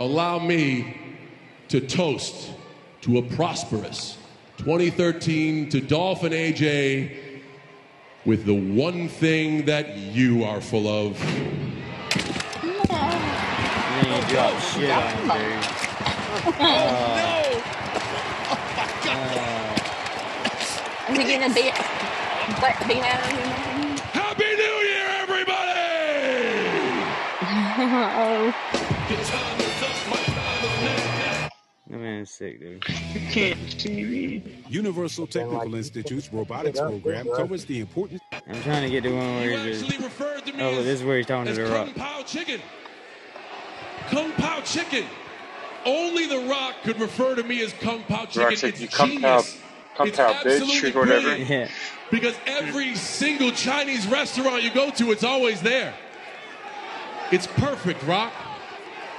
allow 0.00 0.38
me 0.38 0.96
to 1.68 1.80
toast 1.80 2.50
to 3.02 3.18
a 3.18 3.22
prosperous 3.22 4.17
2013 4.58 5.68
to 5.70 5.80
Dolph 5.80 6.24
and 6.24 6.34
AJ 6.34 7.16
with 8.24 8.44
the 8.44 8.54
one 8.54 9.08
thing 9.08 9.64
that 9.66 9.96
you 9.96 10.42
are 10.42 10.60
full 10.60 10.88
of. 10.88 11.16
And 12.60 12.74
then 14.02 14.20
you 14.20 14.28
drop 14.28 14.60
shit 14.60 14.90
on 14.90 15.02
him, 15.14 15.28
dude. 15.28 15.64
Oh, 16.60 16.98
Is 21.08 21.16
he 21.16 21.24
getting 21.24 21.50
a 21.50 21.54
bit 21.54 21.74
butt 22.60 22.76
beat 22.88 23.04
out 23.04 23.20
of 23.20 23.30
him? 23.30 23.96
Happy 24.12 24.44
New 24.44 24.76
Year, 24.88 25.08
everybody! 25.22 25.54
oh. 29.54 29.57
That 31.90 31.98
man's 31.98 32.30
sick, 32.30 32.60
dude. 32.60 32.84
can't 32.84 33.58
see 33.80 34.04
me. 34.04 34.62
Universal 34.68 35.26
Technical 35.26 35.74
Institute's 35.74 36.30
robotics 36.32 36.78
program 36.78 37.26
covers 37.34 37.64
the 37.64 37.80
important. 37.80 38.20
I'm 38.32 38.62
trying 38.62 38.82
to 38.82 38.90
get 38.90 39.04
to 39.04 39.10
one 39.10 39.36
where 39.36 39.58
he's 39.66 39.80
just. 39.80 40.00
Oh, 40.60 40.82
this 40.82 41.00
is 41.00 41.02
where 41.04 41.16
he's 41.16 41.26
talking 41.26 41.46
to 41.46 41.50
As 41.52 41.56
the 41.56 41.74
Kung 41.74 41.86
rock. 41.86 41.96
Pao 41.96 42.22
Chicken. 42.24 42.60
Kung 44.10 44.32
Pao 44.32 44.60
Chicken. 44.62 45.04
Only 45.86 46.26
The 46.26 46.40
Rock 46.40 46.74
could 46.82 47.00
refer 47.00 47.34
to 47.36 47.42
me 47.42 47.62
as 47.62 47.72
Kung 47.74 48.02
Pao 48.02 48.26
Chicken. 48.26 48.42
Rock 48.42 48.56
said, 48.56 48.70
it's 48.70 48.80
"You 48.80 48.88
Kung 48.88 49.20
Pao- 49.20 49.40
genius. 49.42 49.58
Kung 49.96 50.08
it's 50.08 50.16
Pao 50.18 50.32
bitch," 50.42 50.94
or 50.94 50.98
whatever. 51.00 51.36
Yeah. 51.36 51.68
Because 52.10 52.34
every 52.46 52.94
single 52.96 53.50
Chinese 53.52 54.06
restaurant 54.06 54.62
you 54.62 54.70
go 54.72 54.90
to, 54.90 55.10
it's 55.12 55.24
always 55.24 55.62
there. 55.62 55.94
It's 57.32 57.46
perfect, 57.46 58.02
Rock. 58.04 58.32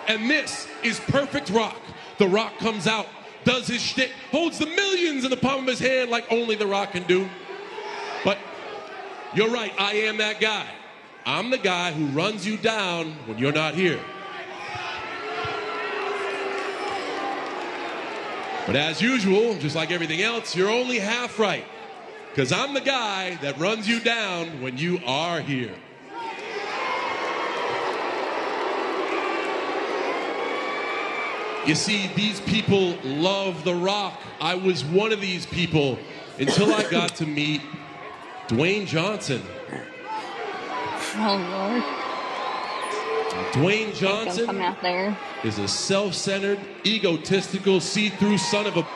And 0.08 0.30
this 0.30 0.68
is 0.84 1.00
perfect 1.00 1.50
Rock. 1.50 1.78
The 2.20 2.28
Rock 2.28 2.58
comes 2.60 2.86
out, 2.86 3.08
does 3.46 3.68
his 3.68 3.82
shtick, 3.82 4.12
holds 4.30 4.60
the 4.60 4.66
millions 4.66 5.24
in 5.24 5.30
the 5.30 5.38
palm 5.38 5.62
of 5.62 5.68
his 5.68 5.80
hand 5.80 6.12
like 6.12 6.30
only 6.30 6.56
The 6.56 6.68
Rock 6.68 6.92
can 6.92 7.04
do. 7.04 7.28
But 8.26 8.38
you're 9.34 9.50
right, 9.50 9.74
I 9.80 9.94
am 9.94 10.18
that 10.18 10.42
guy. 10.42 10.68
I'm 11.26 11.50
the 11.50 11.58
guy 11.58 11.94
who 11.94 12.06
runs 12.08 12.46
you 12.46 12.58
down 12.58 13.14
when 13.26 13.38
you're 13.38 13.54
not 13.54 13.74
here. 13.74 14.00
But 18.66 18.76
as 18.76 19.02
usual, 19.02 19.58
just 19.58 19.76
like 19.76 19.90
everything 19.90 20.22
else, 20.22 20.56
you're 20.56 20.70
only 20.70 21.00
half 21.00 21.40
right. 21.40 21.66
Because 22.30 22.52
I'm 22.52 22.74
the 22.74 22.82
guy 22.82 23.36
that 23.42 23.58
runs 23.58 23.88
you 23.88 24.00
down 24.00 24.62
when 24.62 24.78
you 24.78 25.00
are 25.06 25.40
here. 25.40 25.74
You 31.66 31.76
see, 31.76 32.08
these 32.16 32.42
people 32.42 32.98
love 33.04 33.64
The 33.64 33.76
Rock. 33.76 34.20
I 34.40 34.56
was 34.56 34.84
one 34.84 35.12
of 35.12 35.22
these 35.22 35.46
people 35.46 36.00
until 36.40 36.74
I 36.74 36.90
got 36.90 37.16
to 37.18 37.26
meet 37.26 37.62
Dwayne 38.48 38.88
Johnson. 38.88 39.42
Oh, 41.16 41.38
Lord. 41.52 41.84
Dwayne 43.54 43.96
Johnson 43.96 44.46
Come 44.46 44.62
out 44.62 44.82
there. 44.82 45.18
is 45.44 45.60
a 45.60 45.68
self 45.68 46.14
centered, 46.14 46.60
egotistical, 46.86 47.80
see 47.80 48.10
through 48.10 48.38
son 48.38 48.66
of 48.68 48.78
a. 48.78 48.88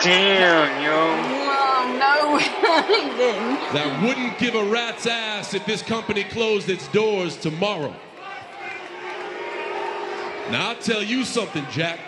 Damn, 0.00 0.82
yo. 0.82 1.46
No. 1.98 2.38
he 2.38 2.94
didn't. 3.16 3.72
that 3.72 4.02
wouldn't 4.02 4.38
give 4.38 4.54
a 4.54 4.64
rat's 4.64 5.06
ass 5.06 5.54
if 5.54 5.64
this 5.66 5.82
company 5.82 6.24
closed 6.24 6.68
its 6.68 6.88
doors 6.88 7.36
tomorrow. 7.36 7.94
Now, 10.50 10.68
I'll 10.70 10.76
tell 10.76 11.02
you 11.02 11.24
something, 11.24 11.64
Jack. 11.70 11.98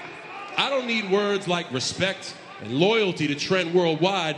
I 0.56 0.70
don't 0.70 0.86
need 0.86 1.10
words 1.10 1.48
like 1.48 1.70
respect 1.72 2.34
and 2.62 2.72
loyalty 2.72 3.26
to 3.28 3.34
trend 3.34 3.74
worldwide. 3.74 4.36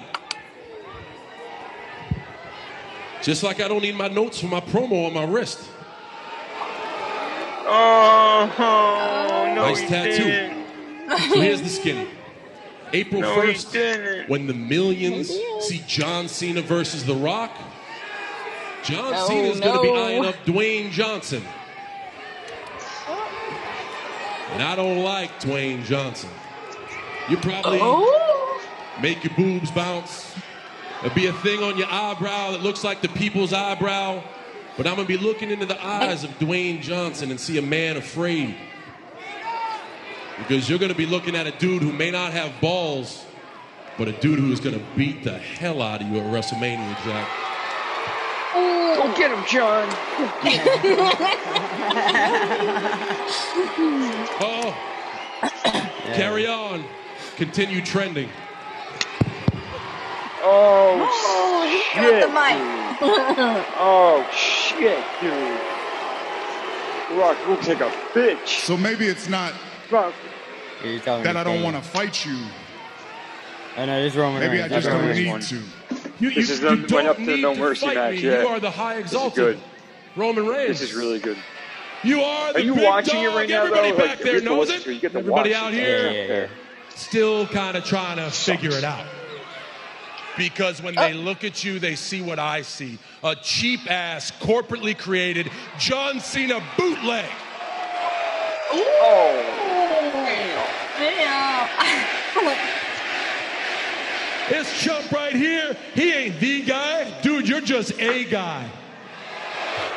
Just 3.22 3.42
like 3.42 3.60
I 3.60 3.68
don't 3.68 3.82
need 3.82 3.96
my 3.96 4.08
notes 4.08 4.40
for 4.40 4.46
my 4.46 4.60
promo 4.60 5.06
on 5.06 5.12
my 5.12 5.24
wrist. 5.24 5.60
Oh, 7.72 8.54
oh 8.58 9.52
no, 9.54 9.62
nice 9.62 9.80
he 9.80 9.86
tattoo. 9.86 10.24
didn't. 10.24 10.66
So 11.30 11.40
here's 11.40 11.60
the 11.62 11.68
skinny. 11.68 12.08
April 12.92 13.20
No, 13.20 13.36
1st, 13.36 14.28
when 14.28 14.46
the 14.46 14.54
millions 14.54 15.28
see 15.60 15.82
John 15.86 16.26
Cena 16.28 16.62
versus 16.62 17.04
The 17.04 17.14
Rock, 17.14 17.52
John 18.82 19.12
Oh, 19.14 19.28
Cena 19.28 19.48
is 19.48 19.60
going 19.60 19.76
to 19.76 19.82
be 19.82 19.90
eyeing 19.90 20.24
up 20.24 20.34
Dwayne 20.44 20.90
Johnson. 20.90 21.42
And 24.52 24.62
I 24.62 24.74
don't 24.76 25.02
like 25.02 25.40
Dwayne 25.40 25.84
Johnson. 25.84 26.30
You 27.28 27.36
probably 27.36 27.78
Oh. 27.80 28.60
make 29.00 29.22
your 29.24 29.32
boobs 29.34 29.70
bounce. 29.70 30.32
There'll 31.00 31.14
be 31.14 31.26
a 31.26 31.32
thing 31.32 31.62
on 31.62 31.78
your 31.78 31.86
eyebrow 31.90 32.50
that 32.52 32.60
looks 32.62 32.84
like 32.84 33.00
the 33.00 33.08
people's 33.08 33.52
eyebrow. 33.52 34.22
But 34.76 34.86
I'm 34.86 34.96
going 34.96 35.06
to 35.06 35.18
be 35.18 35.22
looking 35.22 35.50
into 35.50 35.66
the 35.66 35.82
eyes 35.84 36.24
of 36.24 36.30
Dwayne 36.38 36.80
Johnson 36.82 37.30
and 37.30 37.38
see 37.40 37.58
a 37.58 37.62
man 37.62 37.96
afraid. 37.96 38.54
Because 40.38 40.68
you're 40.68 40.78
going 40.78 40.92
to 40.92 40.96
be 40.98 41.06
looking 41.06 41.36
at 41.36 41.46
a 41.46 41.50
dude 41.52 41.82
who 41.82 41.92
may 41.92 42.10
not 42.10 42.32
have 42.32 42.52
balls, 42.60 43.24
but 43.98 44.08
a 44.08 44.12
dude 44.12 44.38
who 44.38 44.50
is 44.52 44.60
going 44.60 44.78
to 44.78 44.84
beat 44.96 45.22
the 45.22 45.36
hell 45.38 45.82
out 45.82 46.00
of 46.02 46.08
you 46.08 46.18
at 46.18 46.24
WrestleMania, 46.26 47.02
Jack. 47.04 47.28
Go 49.00 49.06
get 49.16 49.30
him, 49.30 49.42
John. 49.48 49.88
Oh, 54.42 54.74
carry 56.14 56.46
on. 56.46 56.82
Continue 57.36 57.82
trending. 57.82 58.28
Oh, 60.42 61.06
Oh, 61.22 61.66
shit. 61.66 61.82
he 61.92 62.00
dropped 62.00 62.20
the 62.20 62.26
dude. 62.26 62.34
mic. 62.34 62.56
Oh 63.78 64.26
shit, 64.32 65.04
dude. 65.20 65.60
Rock, 67.18 67.36
we'll 67.46 67.56
take 67.58 67.80
a 67.80 67.90
bitch. 68.12 68.48
So 68.66 68.76
maybe 68.76 69.06
it's 69.06 69.28
not 69.28 69.52
Rock. 69.90 70.12
That 70.82 71.36
I 71.36 71.44
don't 71.44 71.62
want 71.62 71.76
to 71.76 71.82
fight 71.82 72.24
you. 72.26 72.36
I 73.76 73.86
know 73.86 74.02
this 74.02 74.16
Roman 74.16 74.40
Maybe 74.40 74.58
I 74.62 74.68
just 74.68 74.72
That's 74.72 74.86
don't 74.86 75.00
Roman 75.00 75.16
need 75.16 75.30
Reigns. 75.32 75.48
to. 75.50 75.62
You, 76.20 76.30
This 76.30 76.36
you, 76.48 76.54
is 76.54 76.60
you 76.60 76.68
the- 76.68 76.76
don't 76.76 76.92
went 76.92 77.08
up 77.08 77.16
to 77.16 77.24
the 77.24 77.32
need 77.36 77.42
No 77.42 77.54
to 77.54 77.60
Mercy 77.60 77.86
fight 77.86 77.94
match, 77.96 78.14
me. 78.14 78.20
yeah. 78.20 78.42
You 78.42 78.48
are 78.48 78.60
the 78.60 78.70
high 78.70 78.96
This 78.96 79.06
is 79.06 79.12
exalted 79.12 79.34
good. 79.56 79.58
Roman 80.16 80.46
Reigns. 80.46 80.80
This 80.80 80.90
is 80.90 80.94
really 80.94 81.18
good. 81.18 81.38
You 82.02 82.20
are 82.22 82.52
the 82.52 82.58
Are 82.60 82.62
you 82.62 82.74
big 82.74 82.84
watching 82.84 83.14
dog. 83.14 83.24
it 83.24 83.36
right 83.36 83.48
now, 83.48 83.62
Everybody 83.64 83.90
though? 83.92 83.96
back 83.98 84.08
Like, 84.08 84.18
there 84.20 84.26
you 84.34 84.40
get 84.40 84.44
to 84.48 84.54
knows 84.54 84.68
watch 84.68 84.76
it. 84.78 84.86
it, 84.86 84.92
you 84.94 85.00
get 85.00 85.12
to 85.12 85.18
Everybody 85.18 85.54
out 85.54 85.72
it. 85.72 85.76
here 85.80 86.06
Yeah, 86.10 86.22
yeah, 86.22 86.40
yeah. 86.42 86.46
still 86.94 87.46
kind 87.46 87.76
of 87.76 87.84
trying 87.84 88.16
to 88.16 88.30
figure 88.30 88.70
it 88.70 88.84
out. 88.84 89.04
Because 90.38 90.80
when 90.80 90.94
they 90.94 91.12
oh. 91.12 91.16
look 91.16 91.44
at 91.44 91.64
you, 91.64 91.78
they 91.78 91.94
see 91.96 92.22
what 92.22 92.38
I 92.38 92.62
see 92.62 92.98
a 93.22 93.34
cheap 93.36 93.90
ass, 93.90 94.30
corporately 94.40 94.96
created 94.96 95.50
John 95.78 96.20
Cena 96.20 96.62
bootleg. 96.78 97.28
Oh, 98.72 99.46
This 104.50 104.82
chump 104.82 105.12
right 105.12 105.32
here, 105.32 105.76
he 105.94 106.12
ain't 106.12 106.40
the 106.40 106.62
guy. 106.62 107.20
Dude, 107.22 107.48
you're 107.48 107.60
just 107.60 107.92
a 108.00 108.24
guy. 108.24 108.68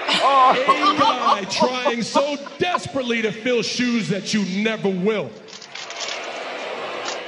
A 0.08 0.96
guy 1.00 1.46
trying 1.50 2.04
so 2.04 2.38
desperately 2.60 3.24
to 3.24 3.32
fill 3.32 3.64
shoes 3.64 4.10
that 4.10 4.32
you 4.32 4.46
never 4.64 4.90
will. 4.90 5.32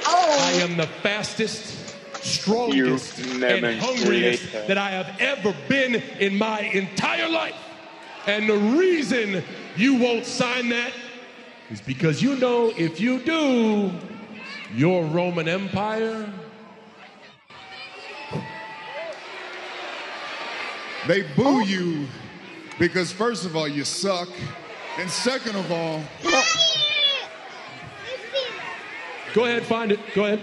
I 0.06 0.52
am 0.62 0.76
the 0.76 0.86
fastest, 0.86 1.96
strongest, 2.24 3.18
and 3.18 3.80
hungriest 3.80 4.52
that. 4.52 4.68
that 4.68 4.78
I 4.78 4.90
have 4.90 5.20
ever 5.20 5.52
been 5.68 5.96
in 5.96 6.38
my 6.38 6.60
entire 6.60 7.28
life. 7.28 7.56
And 8.28 8.48
the 8.48 8.56
reason 8.56 9.42
you 9.76 9.96
won't 9.96 10.26
sign 10.26 10.68
that 10.68 10.92
is 11.70 11.80
because 11.80 12.22
you 12.22 12.36
know 12.36 12.72
if 12.76 13.00
you 13.00 13.18
do, 13.18 13.90
your 14.74 15.04
Roman 15.06 15.48
Empire 15.48 16.32
They 21.06 21.22
boo 21.22 21.44
oh. 21.44 21.60
you 21.60 22.06
because, 22.78 23.12
first 23.12 23.44
of 23.46 23.56
all, 23.56 23.68
you 23.68 23.84
suck. 23.84 24.28
And 24.98 25.10
second 25.10 25.56
of 25.56 25.70
all, 25.70 26.02
Go 29.34 29.44
ahead, 29.44 29.64
find 29.64 29.92
it. 29.92 30.00
Go 30.14 30.24
ahead. 30.24 30.42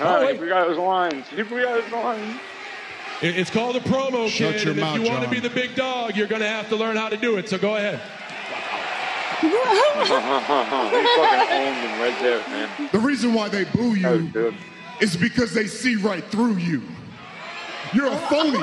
all 0.00 0.06
Oh, 0.06 0.14
right, 0.22 0.32
wait. 0.32 0.40
we 0.40 0.48
got 0.48 0.66
his 0.68 0.78
lines. 0.78 1.26
We 1.30 1.42
got 1.42 1.82
his 1.82 1.92
lines. 1.92 2.40
It's 3.20 3.50
called 3.50 3.76
a 3.76 3.80
promo, 3.80 4.28
Shut 4.28 4.54
kid. 4.54 4.62
your 4.64 4.72
and 4.72 4.80
mouth, 4.80 4.96
if 4.96 5.04
you 5.04 5.10
want 5.10 5.24
to 5.24 5.30
be 5.30 5.40
the 5.40 5.50
big 5.50 5.74
dog, 5.74 6.16
you're 6.16 6.26
going 6.26 6.40
to 6.40 6.48
have 6.48 6.70
to 6.70 6.76
learn 6.76 6.96
how 6.96 7.10
to 7.10 7.18
do 7.18 7.36
it. 7.36 7.50
So 7.50 7.58
go 7.58 7.76
ahead. 7.76 8.00
he 9.40 9.50
fucking 9.50 10.16
owned 11.52 11.76
him 11.76 12.00
right 12.00 12.16
there, 12.20 12.38
man. 12.48 12.88
the 12.92 12.98
reason 12.98 13.34
why 13.34 13.48
they 13.50 13.64
boo 13.64 13.94
you 13.94 14.30
is 15.00 15.16
because 15.18 15.52
they 15.52 15.66
see 15.66 15.96
right 15.96 16.24
through 16.24 16.56
you. 16.56 16.82
You're 17.94 18.12
a 18.12 18.16
phony. 18.16 18.58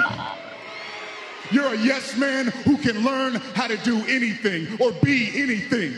You're 1.51 1.73
a 1.73 1.77
yes 1.77 2.17
man 2.17 2.47
who 2.47 2.77
can 2.77 3.03
learn 3.03 3.35
how 3.35 3.67
to 3.67 3.77
do 3.77 3.97
anything 4.07 4.67
or 4.79 4.91
be 4.91 5.31
anything. 5.41 5.95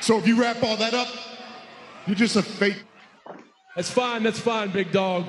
So 0.00 0.18
if 0.18 0.26
you 0.26 0.40
wrap 0.40 0.62
all 0.62 0.76
that 0.78 0.94
up, 0.94 1.08
you're 2.06 2.16
just 2.16 2.36
a 2.36 2.42
fake. 2.42 2.82
That's 3.76 3.90
fine. 3.90 4.22
That's 4.22 4.40
fine, 4.40 4.70
big 4.70 4.92
dog. 4.92 5.26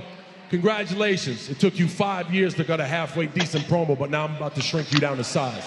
Congratulations. 0.50 1.50
It 1.50 1.60
took 1.60 1.80
you 1.80 1.88
five 1.88 2.34
years 2.34 2.54
to 2.56 2.64
get 2.64 2.80
a 2.80 2.86
halfway 2.86 3.28
decent 3.28 3.66
promo, 3.66 3.98
but 3.98 4.10
now 4.10 4.26
I'm 4.26 4.36
about 4.36 4.56
to 4.56 4.62
shrink 4.62 4.92
you 4.92 5.00
down 5.00 5.18
to 5.18 5.24
size. 5.24 5.66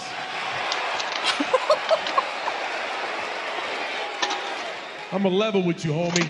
I'm 5.11 5.25
a 5.25 5.29
level 5.29 5.63
with 5.63 5.85
you, 5.85 5.91
homie. 5.91 6.29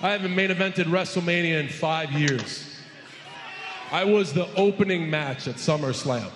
I 0.00 0.10
haven't 0.10 0.34
main 0.34 0.50
evented 0.50 0.84
WrestleMania 0.84 1.60
in 1.60 1.68
five 1.68 2.12
years. 2.12 2.75
I 3.92 4.04
was 4.04 4.32
the 4.32 4.52
opening 4.54 5.08
match 5.08 5.46
at 5.46 5.56
SummerSlam. 5.56 6.30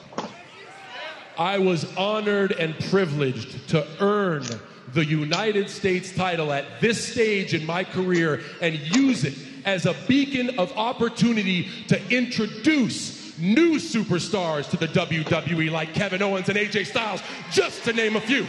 I 1.36 1.58
was 1.58 1.84
honored 1.96 2.52
and 2.52 2.78
privileged 2.90 3.68
to 3.70 3.86
earn 4.00 4.44
the 4.92 5.04
United 5.04 5.68
States 5.68 6.14
title 6.14 6.52
at 6.52 6.80
this 6.80 7.12
stage 7.12 7.54
in 7.54 7.64
my 7.66 7.82
career 7.82 8.40
and 8.60 8.78
use 8.94 9.24
it 9.24 9.34
as 9.64 9.86
a 9.86 9.94
beacon 10.06 10.58
of 10.58 10.72
opportunity 10.76 11.68
to 11.88 12.00
introduce 12.10 13.38
new 13.38 13.76
superstars 13.76 14.68
to 14.70 14.76
the 14.76 14.88
WWE 14.88 15.70
like 15.70 15.94
Kevin 15.94 16.22
Owens 16.22 16.48
and 16.48 16.58
AJ 16.58 16.86
Styles, 16.86 17.22
just 17.50 17.84
to 17.84 17.92
name 17.92 18.16
a 18.16 18.20
few. 18.20 18.46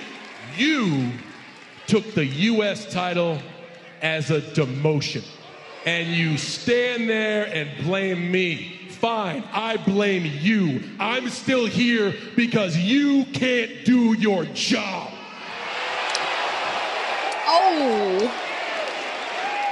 You 0.57 1.11
took 1.88 2.14
the 2.14 2.26
U.S. 2.26 2.91
title 2.91 3.40
as 4.02 4.32
a 4.32 4.41
demotion. 4.41 5.23
And 5.86 6.10
you 6.10 6.38
stand 6.38 7.10
there 7.10 7.45
and 7.45 7.84
blame 7.84 8.32
me. 8.32 8.81
Fine, 9.02 9.44
I 9.52 9.78
blame 9.78 10.26
you. 10.41 10.84
I'm 10.99 11.28
still 11.30 11.65
here 11.65 12.14
because 12.36 12.78
you 12.78 13.26
can't 13.34 13.84
do 13.84 14.14
your 14.14 14.45
job. 14.53 15.11
Oh. 17.48 18.28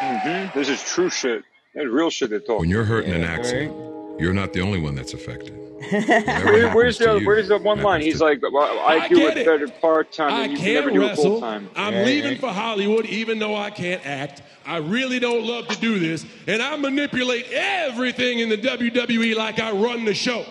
hmm 0.02 0.58
This 0.58 0.68
is 0.70 0.84
true 0.84 1.12
shit. 1.12 1.44
That's 1.76 1.86
real 1.88 2.10
shit 2.10 2.32
they 2.32 2.40
talk. 2.40 2.60
When 2.62 2.70
you're 2.70 2.84
hurt 2.86 3.06
in 3.06 3.14
an 3.14 3.22
Yeah, 3.22 3.28
accident, 3.28 3.76
you're 4.20 4.34
not 4.34 4.52
the 4.54 4.62
only 4.62 4.80
one 4.80 4.96
that's 4.96 5.14
affected. 5.14 5.56
Where, 5.92 6.72
where's 6.74 6.98
the 6.98 7.20
you 7.20 7.28
Where's 7.28 7.48
the 7.50 7.58
one 7.60 7.82
line? 7.82 8.02
He's 8.02 8.18
to- 8.18 8.26
like, 8.26 8.42
well, 8.42 8.80
I, 8.80 9.02
I 9.02 9.08
do 9.08 9.28
it 9.28 9.38
it. 9.38 9.46
better 9.46 9.68
part 9.68 10.12
time, 10.12 10.34
I 10.34 10.42
you 10.46 10.56
can 10.56 10.58
can't 10.58 10.74
never 10.74 10.92
do 10.92 11.04
it 11.04 11.08
wrestle. 11.10 11.24
full 11.24 11.40
time. 11.42 11.70
I'm 11.76 11.94
Yeah, 11.94 12.04
leaving 12.04 12.34
yeah. 12.34 12.40
for 12.40 12.50
Hollywood, 12.50 13.06
even 13.06 13.38
though 13.40 13.56
I 13.56 13.70
can't 13.70 14.04
act. 14.06 14.42
I 14.70 14.78
really 14.78 15.18
don't 15.18 15.48
love 15.48 15.68
to 15.70 15.80
do 15.80 15.98
this, 15.98 16.24
and 16.46 16.62
I 16.62 16.76
manipulate 16.76 17.48
everything 17.52 18.38
in 18.38 18.50
the 18.50 18.58
WWE 18.58 19.36
like 19.36 19.60
I 19.60 19.72
run 19.72 20.06
the 20.06 20.14
show. 20.14 20.46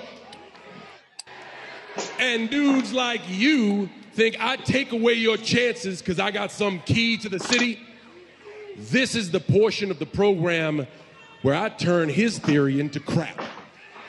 And 2.18 2.50
dudes 2.50 2.92
like 2.92 3.20
you 3.28 3.88
think 4.14 4.36
I 4.40 4.56
take 4.56 4.90
away 4.90 5.12
your 5.12 5.36
chances 5.36 6.02
because 6.02 6.18
I 6.18 6.32
got 6.32 6.50
some 6.50 6.80
key 6.80 7.16
to 7.18 7.28
the 7.28 7.38
city. 7.38 7.78
This 8.76 9.14
is 9.14 9.30
the 9.30 9.38
portion 9.38 9.88
of 9.88 10.00
the 10.00 10.06
program 10.06 10.88
where 11.42 11.54
I 11.54 11.68
turn 11.68 12.08
his 12.08 12.40
theory 12.40 12.80
into 12.80 12.98
crap. 12.98 13.40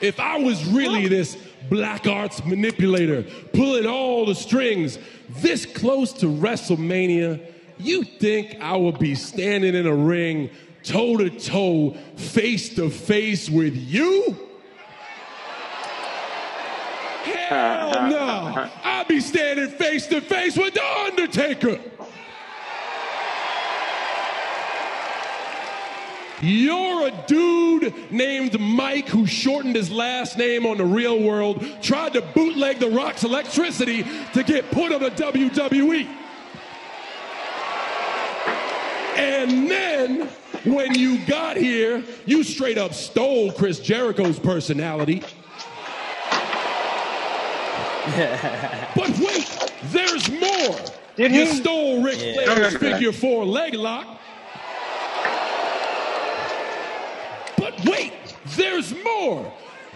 If 0.00 0.18
I 0.18 0.38
was 0.38 0.64
really 0.66 1.06
this 1.06 1.38
black 1.68 2.08
arts 2.08 2.44
manipulator, 2.44 3.22
pulling 3.52 3.86
all 3.86 4.26
the 4.26 4.34
strings 4.34 4.98
this 5.28 5.64
close 5.66 6.12
to 6.14 6.26
WrestleMania, 6.26 7.40
you 7.80 8.04
think 8.04 8.58
I 8.60 8.76
would 8.76 8.98
be 8.98 9.14
standing 9.14 9.74
in 9.74 9.86
a 9.86 9.94
ring 9.94 10.50
toe 10.82 11.16
to 11.16 11.30
toe, 11.30 11.96
face 12.16 12.74
to 12.76 12.90
face 12.90 13.50
with 13.50 13.76
you? 13.76 14.36
Hell 17.22 17.90
no! 18.10 18.70
I'd 18.82 19.08
be 19.08 19.20
standing 19.20 19.68
face 19.68 20.06
to 20.08 20.20
face 20.20 20.56
with 20.56 20.74
The 20.74 20.84
Undertaker! 21.06 21.78
You're 26.42 27.08
a 27.08 27.24
dude 27.26 28.10
named 28.10 28.58
Mike 28.58 29.08
who 29.08 29.26
shortened 29.26 29.76
his 29.76 29.90
last 29.90 30.38
name 30.38 30.64
on 30.64 30.78
the 30.78 30.84
real 30.86 31.20
world, 31.22 31.62
tried 31.82 32.14
to 32.14 32.22
bootleg 32.22 32.78
The 32.78 32.88
Rock's 32.88 33.24
electricity 33.24 34.04
to 34.32 34.42
get 34.42 34.70
put 34.70 34.90
on 34.92 35.02
the 35.02 35.10
WWE. 35.10 36.08
And 39.20 39.70
then 39.70 40.28
when 40.64 40.94
you 40.94 41.18
got 41.26 41.56
here, 41.56 42.02
you 42.26 42.42
straight 42.42 42.78
up 42.78 42.94
stole 42.94 43.52
Chris 43.52 43.78
Jericho's 43.80 44.38
personality. 44.38 45.22
But 48.96 49.10
wait, 49.18 49.72
there's 49.84 50.28
more. 50.30 50.76
Did 51.16 51.32
you 51.32 51.44
he? 51.44 51.54
stole 51.54 52.02
Ric 52.02 52.18
Yeah. 52.20 52.54
Flair's 52.54 52.76
figure 52.76 53.12
four 53.12 53.44
leg 53.44 53.74
lock. 53.74 54.18
But 57.56 57.84
wait, 57.84 58.12
there's 58.56 58.94
more. 59.04 59.52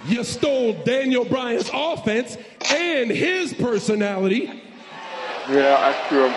You 0.06 0.22
stole 0.22 0.74
Daniel 0.84 1.24
Bryan's 1.24 1.70
offense 1.72 2.36
and 2.70 3.10
his 3.10 3.52
personality. 3.54 4.62
Yeah, 5.48 5.92
that's 5.92 6.08
true. 6.08 6.32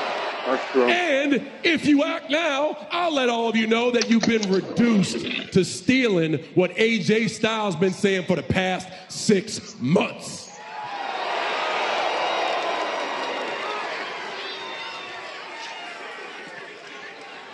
And 0.47 1.45
if 1.63 1.85
you 1.85 2.03
act 2.03 2.29
now, 2.29 2.87
I'll 2.89 3.13
let 3.13 3.27
all 3.27 3.49
of 3.49 3.57
you 3.57 3.67
know 3.67 3.91
that 3.91 4.09
you've 4.09 4.23
been 4.23 4.49
reduced 4.49 5.19
to 5.51 5.65
stealing 5.65 6.35
what 6.55 6.71
AJ 6.75 7.31
Styles 7.31 7.75
been 7.75 7.91
saying 7.91 8.25
for 8.25 8.37
the 8.37 8.43
past 8.43 8.87
six 9.09 9.75
months. 9.79 10.47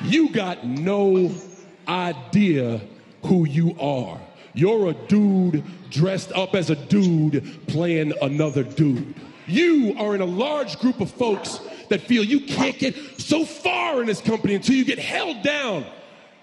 You 0.03 0.30
got 0.30 0.65
no 0.68 1.32
idea 1.88 2.82
who 3.24 3.48
you 3.48 3.76
are. 3.80 4.20
You're 4.53 4.90
a 4.90 4.94
dude 4.94 5.64
dressed 5.90 6.32
up 6.34 6.53
as 6.53 6.70
a 6.70 6.76
dude 6.76 7.68
playing 7.68 8.14
another 8.22 8.64
dude. 8.64 9.15
You 9.48 9.95
are 9.98 10.15
in 10.15 10.22
a 10.22 10.26
large 10.26 10.80
group 10.80 11.02
of 11.02 11.11
folks 11.11 11.60
that 11.90 12.02
feel 12.02 12.24
you 12.24 12.41
can't 12.41 12.78
get 12.78 12.95
so 13.20 13.45
far 13.45 14.02
in 14.02 14.07
this 14.07 14.22
company 14.22 14.56
until 14.56 14.76
you 14.76 14.86
get 14.86 14.99
held 14.99 15.41
down 15.44 15.86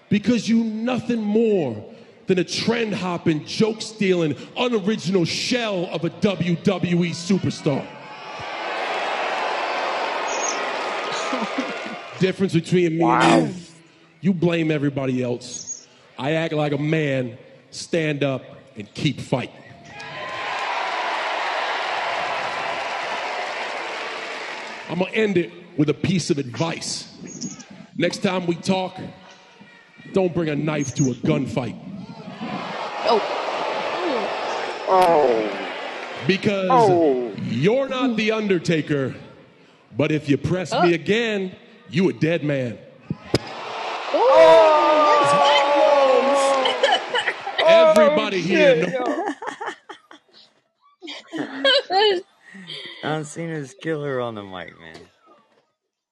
because 0.09 0.47
you 0.47 0.63
nothing 0.63 1.21
more 1.21 1.83
than 2.27 2.39
a 2.39 2.43
trend 2.43 2.93
hopping, 2.93 3.45
joke 3.45 3.81
stealing, 3.81 4.35
unoriginal 4.55 5.25
shell 5.25 5.85
of 5.87 6.05
a 6.05 6.09
WWE 6.09 7.09
superstar. 7.09 7.85
Difference 12.19 12.53
between 12.53 12.99
me 12.99 13.03
and 13.03 13.49
you, 13.49 13.61
you 14.21 14.33
blame 14.33 14.69
everybody 14.69 15.23
else. 15.23 15.87
I 16.17 16.33
act 16.33 16.53
like 16.53 16.71
a 16.71 16.77
man, 16.77 17.37
stand 17.71 18.23
up, 18.23 18.43
and 18.77 18.93
keep 18.93 19.19
fighting. 19.19 19.60
I'm 24.91 24.99
gonna 24.99 25.11
end 25.11 25.37
it 25.37 25.53
with 25.77 25.89
a 25.89 25.93
piece 25.93 26.29
of 26.31 26.37
advice. 26.37 27.07
Next 27.95 28.17
time 28.17 28.45
we 28.45 28.55
talk, 28.55 28.99
don't 30.11 30.33
bring 30.33 30.49
a 30.49 30.55
knife 30.55 30.93
to 30.95 31.11
a 31.11 31.13
gunfight. 31.13 31.79
Oh. 33.07 33.21
Oh. 34.89 35.77
Because 36.27 36.67
Oh. 36.69 37.31
you're 37.41 37.87
not 37.87 38.17
the 38.17 38.33
Undertaker, 38.33 39.15
but 39.95 40.11
if 40.11 40.27
you 40.27 40.37
press 40.37 40.73
Oh. 40.73 40.81
me 40.83 40.93
again, 40.93 41.55
you 41.89 42.09
a 42.09 42.13
dead 42.13 42.43
man. 42.43 42.77
Oh, 44.13 44.57
Everybody 47.65 48.41
here 48.41 48.93
oh, 48.99 49.35
knows. 51.37 52.21
John 53.01 53.25
Cena's 53.25 53.73
killer 53.81 54.19
on 54.21 54.35
the 54.35 54.43
mic, 54.43 54.79
man. 54.79 54.97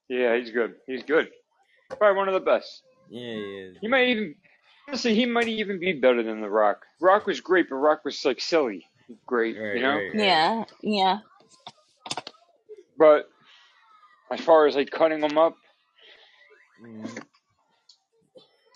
Yeah, 0.07 0.35
he's 0.37 0.51
good. 0.51 0.75
He's 0.87 1.03
good. 1.03 1.29
Probably 1.97 2.17
one 2.17 2.27
of 2.27 2.33
the 2.33 2.39
best. 2.39 2.81
Yeah, 3.09 3.33
he 3.33 3.39
is. 3.39 3.77
He 3.81 3.87
might 3.87 4.07
even 4.09 4.35
honestly 4.87 5.13
he 5.15 5.25
might 5.25 5.47
even 5.47 5.79
be 5.79 5.93
better 5.93 6.23
than 6.23 6.41
The 6.41 6.49
Rock. 6.49 6.85
Rock 6.99 7.27
was 7.27 7.41
great, 7.41 7.69
but 7.69 7.75
Rock 7.75 8.05
was 8.05 8.23
like 8.25 8.41
silly. 8.41 8.85
Great, 9.25 9.55
you 9.55 9.81
know? 9.81 9.99
Yeah, 10.13 10.63
yeah. 10.81 11.19
But 12.97 13.29
as 14.31 14.39
far 14.41 14.67
as 14.67 14.75
like 14.75 14.91
cutting 14.91 15.19
them 15.21 15.37
up 15.37 15.55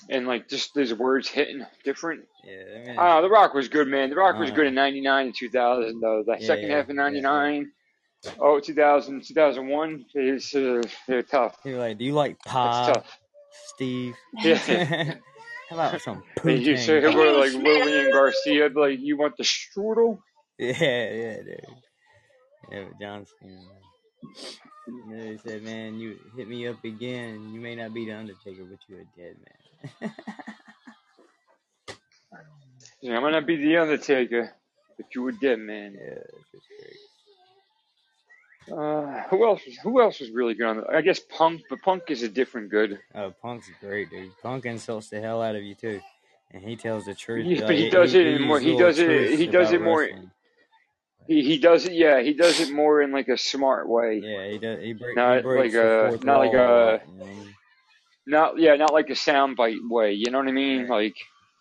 and 0.09 0.27
like 0.27 0.49
just 0.49 0.73
his 0.75 0.93
words 0.93 1.27
hitting 1.27 1.65
different. 1.83 2.25
Yeah, 2.43 2.95
Ah, 2.97 3.21
The 3.21 3.29
Rock 3.29 3.53
was 3.53 3.69
good, 3.69 3.87
man. 3.87 4.09
The 4.09 4.15
Rock 4.15 4.39
was 4.39 4.49
Uh, 4.51 4.55
good 4.55 4.67
in 4.67 4.75
'99 4.75 5.25
and 5.27 5.35
2000, 5.35 5.99
though. 5.99 6.23
The 6.23 6.37
Yeah, 6.39 6.47
second 6.47 6.69
yeah, 6.69 6.75
half 6.77 6.89
of 6.89 6.95
'99, 6.95 7.71
oh 8.39 8.59
2000, 8.59 9.23
2001 9.23 10.05
is 10.15 10.53
uh, 10.55 10.81
they're 11.07 11.23
tough. 11.23 11.57
You're 11.65 11.79
like, 11.79 11.97
do 11.97 12.05
you 12.05 12.13
like 12.13 12.37
It's 12.45 12.51
pie, 12.51 12.93
tough. 12.93 13.19
Steve? 13.51 14.15
Yeah. 14.43 15.15
How 15.69 15.75
about 15.75 16.01
some 16.01 16.23
And 16.43 16.61
you 16.61 16.77
say 16.77 17.01
poutine? 17.01 17.05
over 17.05 17.31
like 17.39 17.53
Lillian 17.53 18.11
Garcia, 18.11 18.69
like 18.69 18.99
you 18.99 19.17
want 19.17 19.37
the 19.37 19.43
strudel? 19.43 20.19
Yeah, 20.57 20.73
yeah, 20.79 21.35
dude. 21.37 21.65
Yeah, 22.71 22.83
but 22.89 22.99
John 22.99 23.25
Cena. 23.39 23.53
man. 23.53 23.67
You 24.87 25.05
know, 25.15 25.31
he 25.31 25.37
said, 25.37 25.63
man, 25.63 25.95
you 25.99 26.19
hit 26.35 26.47
me 26.47 26.67
up 26.67 26.83
again. 26.83 27.51
You 27.53 27.59
may 27.61 27.75
not 27.75 27.93
be 27.93 28.05
the 28.05 28.13
Undertaker, 28.17 28.63
but 28.69 28.79
you're 28.87 29.01
a 29.01 29.05
dead 29.17 29.35
man. 30.01 30.11
Yeah, 33.01 33.17
I 33.17 33.19
might 33.19 33.31
not 33.31 33.45
be 33.47 33.57
the 33.57 33.77
Undertaker, 33.77 34.53
but 34.97 35.07
you 35.15 35.23
were 35.23 35.31
dead, 35.33 35.59
man. 35.59 35.93
Yeah, 35.99 36.15
that's 36.15 36.67
great. 36.67 36.97
Uh, 38.71 39.21
who 39.29 39.45
else? 39.45 39.61
Was, 39.65 39.77
who 39.83 40.01
else 40.01 40.19
was 40.19 40.31
really 40.31 40.53
good 40.53 40.67
on? 40.67 40.77
The, 40.77 40.87
I 40.89 41.01
guess 41.01 41.19
Punk, 41.19 41.61
but 41.69 41.81
Punk 41.81 42.03
is 42.09 42.23
a 42.23 42.29
different 42.29 42.69
good. 42.69 42.99
Oh, 43.15 43.33
Punk's 43.41 43.69
great, 43.81 44.09
dude. 44.09 44.31
Punk 44.41 44.65
insults 44.65 45.09
the 45.09 45.21
hell 45.21 45.41
out 45.41 45.55
of 45.55 45.63
you 45.63 45.75
too, 45.75 46.01
and 46.51 46.63
he 46.63 46.75
tells 46.75 47.05
the 47.05 47.13
truth. 47.13 47.45
Yeah, 47.45 47.61
but 47.67 47.75
he 47.75 47.89
does 47.89 48.13
it 48.13 48.27
in 48.27 48.41
more. 48.43 48.59
he's 48.59 48.71
He 48.71 48.77
does 48.77 48.99
it. 48.99 49.05
truths 49.07 49.37
He 49.39 49.47
does 49.47 49.71
it 49.71 49.81
more. 49.81 50.01
wrestling. 50.01 50.31
He 51.27 51.43
he 51.43 51.57
does 51.57 51.85
it. 51.85 51.93
Yeah, 51.93 52.21
he 52.21 52.33
does 52.33 52.59
it 52.59 52.71
more 52.71 53.01
in 53.01 53.11
like 53.11 53.27
a 53.29 53.37
smart 53.37 53.87
way. 53.87 54.19
Yeah, 54.23 54.47
he 54.49 54.57
does. 54.57 54.79
He, 54.81 54.93
break, 54.93 55.09
he 55.11 55.15
Not 55.15 55.43
breaks 55.43 55.73
like 55.75 55.83
a 55.83 56.07
fourth 56.09 56.23
not 56.23 56.39
like 56.39 56.53
a 56.53 56.57
a 56.57 56.59
lot, 56.59 57.01
you 57.07 57.13
know 57.13 57.25
what 57.25 57.29
I 57.29 57.35
mean? 57.35 57.55
not 58.25 58.59
yeah 58.59 58.75
not 58.75 58.93
like 58.93 59.09
a 59.09 59.13
soundbite 59.13 59.77
way. 59.89 60.13
You 60.13 60.31
know 60.31 60.39
what 60.39 60.47
I 60.47 60.51
mean? 60.51 60.87
Like 60.87 61.15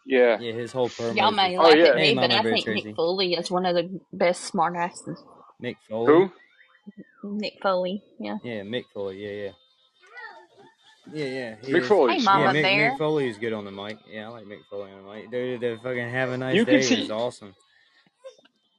yeah. 0.07 0.39
Yeah, 0.41 0.53
his 0.53 0.73
whole 0.73 0.89
promo. 0.89 1.17
Y'all 1.17 1.31
may 1.31 1.57
Oh 1.59 1.63
laugh 1.63 1.77
yeah. 1.77 1.85
at 1.87 1.97
me, 1.97 2.03
Hey, 2.09 2.15
but 2.15 2.31
I 2.33 2.43
think 2.43 2.65
Tracy. 2.65 2.89
Nick 2.89 2.97
Foley 2.97 3.35
is 3.35 3.51
one 3.51 3.67
of 3.67 3.75
the 3.77 4.01
best 4.13 4.53
smartasses. 4.53 5.19
Mick 5.63 5.77
Foley. 5.89 6.07
Who? 6.07 6.33
Nick 7.25 7.55
Foley, 7.63 8.03
yeah. 8.19 8.39
Yeah, 8.43 8.63
Mick 8.63 8.85
Foley. 8.93 9.19
Yeah, 9.25 9.45
yeah. 9.45 9.51
Yeah, 11.13 11.25
yeah. 11.27 11.55
he 11.63 11.73
Mick 11.73 11.83
is- 11.83 11.89
Foley's 11.89 12.19
Hey, 12.21 12.25
Mama 12.25 12.45
yeah, 12.45 12.53
Mick, 12.53 12.63
Bear. 12.63 12.91
Mick 12.93 12.99
Foley 12.99 13.29
is 13.29 13.39
good 13.39 13.53
on 13.53 13.65
the 13.65 13.71
mic. 13.73 13.99
Yeah, 14.11 14.27
I 14.27 14.29
like 14.31 14.45
Mick 14.45 14.61
Foley 14.71 14.91
on 14.93 15.05
the 15.05 15.13
mic. 15.13 15.31
Dude, 15.31 15.61
the 15.61 15.79
fucking 15.83 16.11
Have 16.11 16.31
a 16.31 16.37
Nice 16.39 16.55
You 16.55 16.65
Day 16.65 16.73
can 16.79 16.83
see- 16.83 17.03
is 17.03 17.11
awesome. 17.11 17.55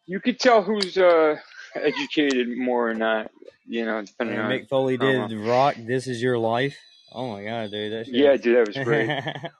You 0.06 0.20
could 0.20 0.40
tell 0.40 0.62
who's 0.62 0.98
uh 0.98 1.38
educated 1.76 2.58
more 2.58 2.90
or 2.90 2.94
not. 2.94 3.32
You 3.66 3.86
know, 3.86 4.02
depending 4.02 4.38
And 4.38 4.46
on. 4.48 4.52
Mick 4.52 4.68
Foley 4.68 4.96
I 4.96 4.98
don't 4.98 5.30
did. 5.30 5.40
Rock, 5.40 5.76
This 5.78 6.08
Is 6.08 6.22
Your 6.22 6.38
Life. 6.38 6.78
Oh 7.14 7.32
my 7.32 7.44
god, 7.44 7.72
dude. 7.72 7.94
That 7.94 8.06
shit 8.08 8.16
Yeah, 8.16 8.36
dude, 8.36 8.58
that 8.58 8.68
was 8.76 8.78
great. 8.86 9.08
the 9.08 9.52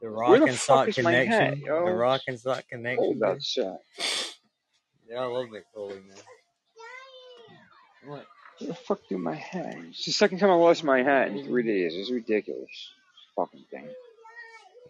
Where 0.00 0.10
Rock 0.10 0.38
the 0.38 0.44
and 0.46 0.50
fuck 0.56 0.58
Sock 0.86 0.88
is 0.88 0.98
my 1.04 1.12
hat, 1.12 1.24
Connection. 1.26 1.60
yo? 1.66 1.86
The 1.86 1.92
Rock 1.92 2.20
and 2.28 2.38
Sock 2.40 2.64
Connection. 2.68 3.04
Hold 3.04 3.14
dude. 3.14 3.22
outside. 3.24 3.76
Yeah, 5.08 5.20
I 5.20 5.24
love 5.26 5.46
Mick 5.46 5.62
Foley, 5.74 5.94
man. 5.94 6.16
What? 8.04 8.26
Where 8.58 8.68
the 8.68 8.74
fuck 8.74 9.00
do 9.08 9.16
my 9.18 9.34
hat? 9.34 9.76
It's 9.88 10.04
the 10.04 10.12
second 10.12 10.38
time 10.38 10.50
I 10.50 10.54
lost 10.54 10.84
my 10.84 11.02
hat 11.02 11.28
in 11.28 11.44
three 11.44 11.62
days. 11.62 11.94
It's 11.94 12.10
ridiculous. 12.10 12.90
Fucking 13.36 13.64
thing. 13.70 13.88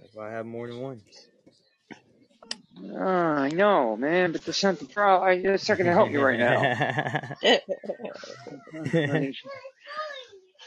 That's 0.01 0.15
why 0.15 0.29
I 0.29 0.33
have 0.33 0.47
more 0.47 0.67
than 0.67 0.81
one. 0.81 1.01
Ah, 2.99 3.41
I 3.41 3.49
know, 3.51 3.97
man, 3.97 4.33
but 4.33 4.45
that's 4.45 4.63
not 4.63 4.79
the 4.79 4.87
problem. 4.87 5.43
That's 5.43 5.69
not 5.69 5.79
gonna 5.79 5.93
help 5.93 6.11
you 6.11 6.23
right 6.23 6.39
now. 6.39 6.57
okay, 8.87 9.33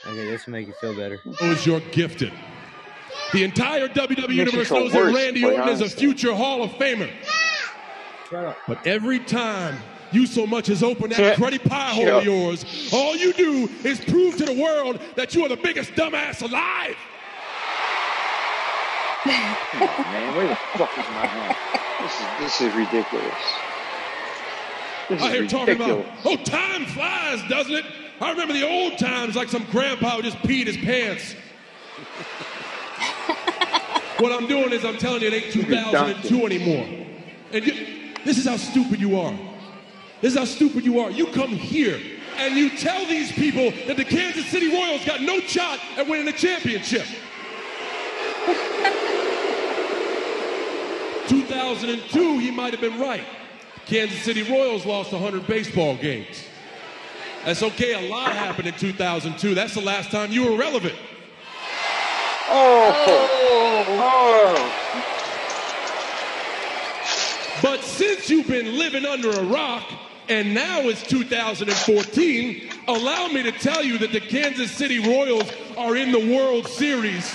this 0.06 0.46
will 0.46 0.52
make 0.54 0.68
you 0.68 0.74
feel 0.80 0.96
better. 0.96 1.20
knows 1.42 1.66
you're 1.66 1.80
gifted. 1.92 2.32
The 3.34 3.44
entire 3.44 3.88
WWE 3.88 4.34
Universe 4.34 4.68
feel 4.68 4.82
knows 4.82 4.94
that 4.94 5.14
Randy 5.14 5.42
quite 5.42 5.60
Orton 5.60 5.70
is 5.70 5.82
a 5.82 5.90
future 5.90 6.36
Hall 6.36 6.64
of 6.64 6.72
Famer. 6.72 7.10
But 8.32 8.86
every 8.86 9.20
time 9.20 9.78
you 10.14 10.26
so 10.28 10.46
much 10.46 10.70
as 10.70 10.84
open 10.84 11.10
that 11.10 11.18
Shut- 11.18 11.38
cruddy 11.38 11.64
pie 11.64 11.94
hole 11.94 12.06
shut 12.06 12.14
of 12.14 12.24
yours, 12.24 12.66
all 12.94 13.16
you 13.16 13.34
do 13.34 13.70
is 13.84 14.00
prove 14.00 14.38
to 14.38 14.46
the 14.46 14.54
world 14.54 15.00
that 15.16 15.34
you 15.36 15.46
are 15.46 15.50
the 15.50 15.58
biggest 15.58 15.92
dumbass 15.92 16.42
alive. 16.42 16.96
man, 19.26 20.38
where 20.38 20.48
the 20.48 20.56
fuck 20.56 20.92
is 20.92 21.06
my 21.10 21.26
hat? 21.26 21.58
This 22.02 22.60
is 22.60 22.60
this 22.60 22.62
is 22.62 22.76
ridiculous. 22.76 23.34
This 25.10 25.22
I 25.22 25.28
is 25.28 25.34
hear 25.34 25.48
talking 25.48 25.76
about, 25.76 26.06
oh, 26.26 26.38
time 26.38 26.86
flies, 26.88 27.42
doesn't 27.50 27.74
it? 27.74 27.86
I 28.22 28.32
remember 28.32 28.54
the 28.54 28.68
old 28.68 28.98
times 28.98 29.36
like 29.36 29.50
some 29.50 29.66
grandpa 29.72 30.18
who 30.18 30.22
just 30.22 30.38
peed 30.40 30.68
his 30.68 30.78
pants. 30.78 31.36
What 34.20 34.32
I'm 34.32 34.48
doing 34.48 34.72
is 34.72 34.86
I'm 34.86 34.98
telling 34.98 35.22
you 35.22 35.28
it 35.28 35.34
ain't 35.34 35.52
2002 35.52 36.46
anymore. 36.46 36.86
And 37.52 37.66
you, 37.66 37.74
this 38.24 38.38
is 38.38 38.46
how 38.48 38.56
stupid 38.56 39.02
you 39.02 39.20
are. 39.20 39.34
This 40.24 40.34
is 40.34 40.40
how 40.40 40.46
stupid 40.46 40.86
you 40.86 41.00
are. 41.00 41.12
You 41.12 41.28
come 41.28 41.50
here 41.50 42.00
and 42.38 42.56
you 42.56 42.70
tell 42.70 43.06
these 43.08 43.30
people 43.34 43.72
that 43.88 43.98
the 43.98 44.06
Kansas 44.06 44.46
City 44.46 44.74
Royals 44.74 45.04
got 45.04 45.22
no 45.22 45.42
shot 45.42 45.82
at 45.98 46.08
winning 46.08 46.26
the 46.26 46.32
championship. 46.32 47.06
2002, 51.28 52.40
he 52.40 52.52
might 52.52 52.72
have 52.72 52.80
been 52.80 52.98
right. 53.02 53.26
Kansas 53.86 54.22
City 54.22 54.44
Royals 54.44 54.86
lost 54.86 55.12
100 55.12 55.46
baseball 55.46 55.98
games. 55.98 56.46
That's 57.44 57.62
okay, 57.62 58.08
a 58.08 58.10
lot 58.10 58.32
happened 58.32 58.70
in 58.70 58.76
2002. 58.76 59.54
That's 59.54 59.74
the 59.74 59.82
last 59.82 60.10
time 60.10 60.32
you 60.32 60.50
were 60.50 60.58
relevant. 60.58 60.96
Oh. 62.48 62.94
But 67.62 67.82
since 67.82 68.30
you've 68.30 68.48
been 68.48 68.78
living 68.78 69.06
under 69.06 69.30
a 69.30 69.44
rock, 69.44 69.84
and 70.30 70.54
now 70.54 70.82
it's 70.82 71.04
2014, 71.04 72.70
allow 72.88 73.28
me 73.28 73.44
to 73.44 73.52
tell 73.52 73.84
you 73.84 73.98
that 73.98 74.12
the 74.12 74.22
Kansas 74.22 74.72
City 74.72 75.00
Royals 75.00 75.52
are 75.78 75.96
in 75.96 76.12
the 76.12 76.36
World 76.36 76.68
Series. 76.68 77.34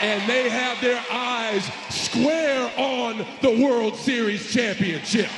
And 0.00 0.26
they 0.30 0.48
have 0.48 0.80
their 0.80 1.04
eyes 1.10 1.70
square 1.90 2.72
on 2.78 3.26
the 3.42 3.62
World 3.62 3.96
Series 3.96 4.50
championship. 4.50 5.28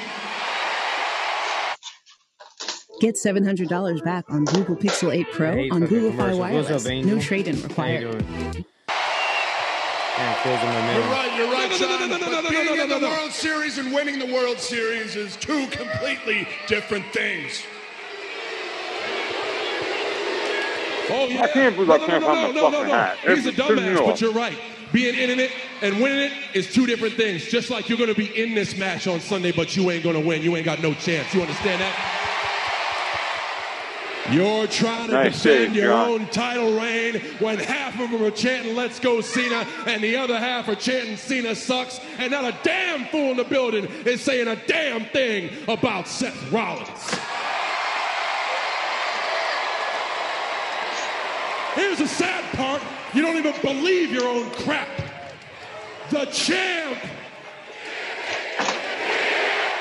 Get 3.03 3.17
$700 3.17 4.05
back 4.05 4.31
on 4.31 4.45
Google 4.45 4.77
Pixel 4.77 5.13
8 5.13 5.27
Pro 5.33 5.53
hate 5.57 5.73
on 5.73 5.81
Google 5.87 6.13
Fi 6.13 6.35
Wireless. 6.35 6.87
up, 6.87 6.93
no 7.05 7.19
trade-in 7.19 7.57
How 7.57 7.61
you 7.63 7.67
required. 7.67 8.01
doing? 8.03 8.21
Kinda 10.15 10.39
kills 10.45 10.61
the 10.61 10.67
momentum. 10.67 11.03
You're 11.03 11.11
right, 11.11 11.37
you're 11.37 11.51
right, 11.51 11.71
No, 11.71 11.79
no, 11.79 11.83
no, 11.83 11.99
son. 11.99 11.99
no, 11.99 12.07
no, 12.07 12.17
no, 12.17 12.19
but 12.27 12.31
no, 12.31 12.41
no, 12.43 12.51
being 12.51 12.67
no, 12.67 12.73
in 12.85 12.89
no, 12.91 12.95
the 12.95 13.01
no. 13.01 13.09
World 13.09 13.33
Series 13.33 13.79
and 13.79 13.93
winning 13.93 14.21
the 14.21 14.33
World 14.33 14.61
Series 14.61 15.17
is 15.17 15.35
two 15.35 15.67
completely 15.67 16.47
different 16.69 17.05
things. 17.07 17.65
Oh 21.11 21.27
yeah. 21.27 21.43
I 21.43 21.49
can't 21.49 21.75
believe 21.75 21.89
no, 21.89 21.95
I 21.95 21.99
no, 21.99 22.07
can't 22.07 22.21
no, 22.23 22.27
find 22.29 22.55
no, 22.55 22.63
my 22.63 22.71
no, 22.71 22.71
no, 22.71 22.71
fucking 22.71 22.89
no. 22.89 22.95
hat. 22.95 23.19
He's 23.19 23.47
a 23.47 23.49
It's 23.49 23.59
pissing 23.59 23.77
me 23.79 23.83
dumbass, 23.83 23.99
off. 23.99 24.07
but 24.07 24.21
you're 24.21 24.33
right. 24.33 24.59
Being 24.93 25.17
in 25.19 25.41
it 25.41 25.51
and 25.81 26.01
winning 26.01 26.21
it 26.31 26.33
is 26.55 26.73
two 26.73 26.87
different 26.87 27.15
things. 27.15 27.47
Just 27.47 27.69
like 27.69 27.89
you're 27.89 27.99
going 27.99 28.11
to 28.11 28.15
be 28.15 28.27
in 28.41 28.55
this 28.55 28.77
match 28.77 29.09
on 29.09 29.19
Sunday, 29.19 29.51
but 29.51 29.75
you 29.77 29.91
ain't 29.91 30.05
going 30.05 30.15
to 30.15 30.25
win. 30.25 30.43
You 30.43 30.55
ain't 30.55 30.67
got 30.67 30.81
no 30.81 30.95
chance. 30.95 31.35
You 31.35 31.41
understand 31.41 31.81
that? 31.81 32.22
You're 34.31 34.69
trying 34.69 35.09
to 35.09 35.15
Nice 35.15 35.43
defend 35.43 35.73
save, 35.73 35.77
your 35.77 35.89
John. 35.89 36.11
own 36.11 36.27
title 36.29 36.79
reign 36.79 37.21
when 37.41 37.59
half 37.59 37.99
of 37.99 38.11
them 38.13 38.23
are 38.23 38.31
chanting 38.31 38.77
"Let's 38.77 39.01
go 39.01 39.21
Cena" 39.21 39.67
and 39.87 40.03
the 40.03 40.17
other 40.17 40.39
half 40.39 40.69
are 40.69 40.77
chanting 40.77 41.17
"Cena 41.17 41.55
sucks," 41.57 41.99
and 42.19 42.31
not 42.31 42.45
a 42.45 42.57
damn 42.63 43.07
fool 43.07 43.33
in 43.33 43.37
the 43.37 43.45
building 43.45 43.87
is 44.07 44.21
saying 44.21 44.47
a 44.47 44.57
damn 44.67 45.07
thing 45.07 45.51
about 45.67 46.07
Seth 46.07 46.53
Rollins. 46.53 46.89
Here's 51.75 51.99
the 51.99 52.07
sad 52.09 52.45
part: 52.55 52.81
you 53.15 53.23
don't 53.23 53.37
even 53.37 53.55
believe 53.61 54.13
your 54.13 54.29
own 54.29 54.49
crap. 54.51 54.89
The 56.11 56.27
champ 56.27 56.99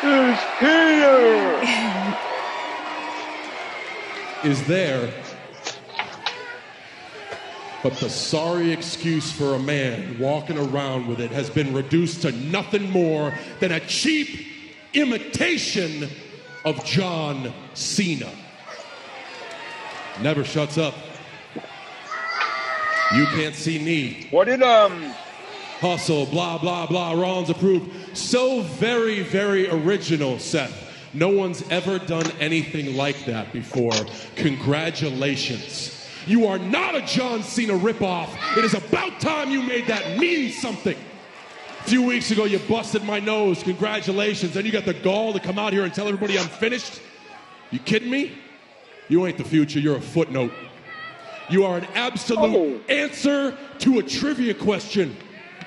is 0.04 0.40
here. 0.60 2.18
is 4.44 4.66
there. 4.68 5.12
But 7.84 7.94
the 7.98 8.10
sorry 8.10 8.72
excuse 8.72 9.32
for 9.32 9.56
a 9.56 9.60
man 9.60 10.20
walking 10.20 10.58
around 10.58 11.08
with 11.08 11.20
it 11.20 11.32
has 11.32 11.50
been 11.50 11.74
reduced 11.74 12.22
to 12.24 12.32
nothing 12.32 12.92
more 12.92 13.34
than 13.60 13.72
a 13.72 13.80
cheap 13.80 14.46
imitation 14.94 16.08
of 16.64 16.84
John 16.86 17.52
Cena. 17.74 18.32
Never 20.22 20.44
shuts 20.44 20.78
up. 20.78 20.94
You 23.16 23.26
can't 23.28 23.56
see 23.56 23.80
me. 23.80 24.28
What 24.30 24.46
did 24.46 24.62
um 24.62 25.14
Hustle, 25.82 26.28
blah, 26.28 26.60
blah, 26.60 26.86
blah, 26.86 27.14
Rollins 27.14 27.50
approved. 27.50 28.16
So 28.16 28.62
very, 28.62 29.22
very 29.22 29.68
original, 29.68 30.38
Seth. 30.38 30.91
No 31.14 31.30
one's 31.30 31.62
ever 31.70 32.00
done 32.00 32.30
anything 32.40 32.96
like 32.96 33.26
that 33.26 33.52
before. 33.52 33.92
Congratulations. 34.36 36.08
You 36.26 36.48
are 36.48 36.58
not 36.58 36.96
a 36.96 37.02
John 37.02 37.44
Cena 37.44 37.74
ripoff. 37.74 38.30
It 38.58 38.64
is 38.64 38.74
about 38.74 39.20
time 39.20 39.50
you 39.50 39.62
made 39.62 39.88
that 39.88 40.18
mean 40.18 40.52
something. 40.52 40.98
A 41.80 41.84
few 41.84 42.04
weeks 42.04 42.32
ago, 42.32 42.46
you 42.46 42.60
busted 42.60 43.04
my 43.04 43.20
nose. 43.20 43.64
Congratulations. 43.64 44.54
Then 44.54 44.66
you 44.66 44.72
got 44.72 44.86
the 44.86 44.94
gall 44.94 45.34
to 45.34 45.40
come 45.40 45.60
out 45.60 45.74
here 45.74 45.84
and 45.84 45.94
tell 45.94 46.08
everybody 46.08 46.38
I'm 46.38 46.48
finished. 46.48 47.02
You 47.72 47.80
kidding 47.80 48.10
me? 48.10 48.38
You 49.10 49.26
ain't 49.26 49.38
the 49.38 49.44
future. 49.44 49.80
You're 49.80 49.98
a 49.98 50.02
footnote. 50.02 50.54
You 51.50 51.66
are 51.66 51.78
an 51.78 51.86
absolute 51.96 52.82
oh. 52.88 52.94
answer 52.94 53.58
to 53.80 54.00
a 54.00 54.04
trivia 54.04 54.54
question. 54.54 55.18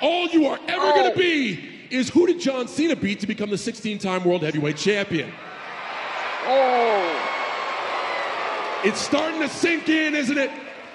All 0.01 0.29
you 0.29 0.47
are 0.47 0.59
ever 0.69 0.93
going 0.93 1.12
to 1.12 1.12
oh. 1.12 1.19
be 1.19 1.74
is 1.90 2.09
who 2.11 2.27
did 2.27 2.40
John 2.40 2.69
Cena 2.69 2.97
beat 2.97 3.20
to 3.20 3.27
become 3.27 3.51
the 3.51 3.59
16 3.59 3.98
time 3.98 4.24
World 4.24 4.43
Heavyweight 4.43 4.77
Champion? 4.77 5.32
Oh. 6.47 7.31
It's 8.85 9.01
starting 9.01 9.40
to 9.40 9.48
sink 9.48 9.89
in, 9.89 10.15
isn't 10.15 10.36
it? 10.36 10.51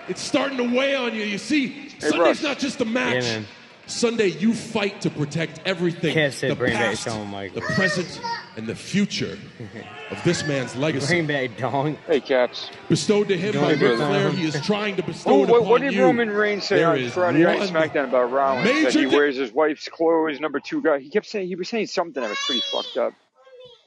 It's 0.08 0.22
starting 0.22 0.58
to 0.58 0.64
weigh 0.64 0.96
on 0.96 1.16
you. 1.16 1.24
You 1.24 1.38
see, 1.38 1.90
Sunday's 2.00 2.20
Russ. 2.20 2.44
not 2.44 2.60
just 2.60 2.82
a 2.82 2.86
match. 2.86 3.24
Yeah, 3.24 3.40
man. 3.40 3.46
Sunday, 3.90 4.28
you 4.28 4.54
fight 4.54 5.02
to 5.02 5.10
protect 5.10 5.62
everything. 5.66 6.16
Kev 6.16 6.32
said 6.34 6.52
the 6.52 6.56
bring 6.56 6.74
back 6.74 6.92
past, 6.92 7.04
Shawn 7.06 7.28
Michaels. 7.28 7.56
the 7.68 7.74
present, 7.74 8.22
and 8.56 8.68
the 8.68 8.76
future 8.76 9.38
of 10.12 10.24
this 10.24 10.46
man's 10.48 10.76
legacy. 10.76 11.08
Bring 11.08 11.28
back 11.28 11.58
Dong. 11.58 11.96
Hey, 12.08 12.22
Caps. 12.22 12.70
Bestowed 12.88 13.28
to 13.30 13.38
him 13.38 13.54
by 13.56 13.60
Don't 13.60 13.70
Ric 13.70 13.80
do 13.80 13.98
Flair, 13.98 14.30
he 14.32 14.46
is 14.48 14.62
trying 14.66 14.96
to 14.98 15.04
bestow 15.04 15.32
Oh, 15.32 15.44
it 15.44 15.50
what, 15.50 15.58
upon 15.60 15.70
what 15.70 15.82
did 15.82 15.94
you. 15.94 16.04
Roman 16.04 16.30
Reigns 16.30 16.66
say 16.66 16.78
There 16.78 16.90
on 16.90 17.00
is 17.00 17.14
Friday 17.14 17.44
Night 17.44 17.60
one 17.60 17.68
SmackDown 17.68 18.06
about 18.06 18.32
Rollins? 18.32 18.66
That 18.68 18.84
major 18.84 19.00
he 19.00 19.06
di- 19.10 19.16
wears 19.16 19.36
his 19.38 19.52
wife's 19.52 19.88
clothes, 19.90 20.40
number 20.40 20.60
two 20.60 20.82
guy. 20.82 21.00
He 21.00 21.10
kept 21.10 21.26
saying 21.26 21.48
he 21.48 21.56
was 21.56 21.68
saying 21.70 21.88
something 21.88 22.22
that 22.22 22.30
was 22.30 22.40
pretty 22.46 22.62
fucked 22.72 22.98
up. 22.98 23.14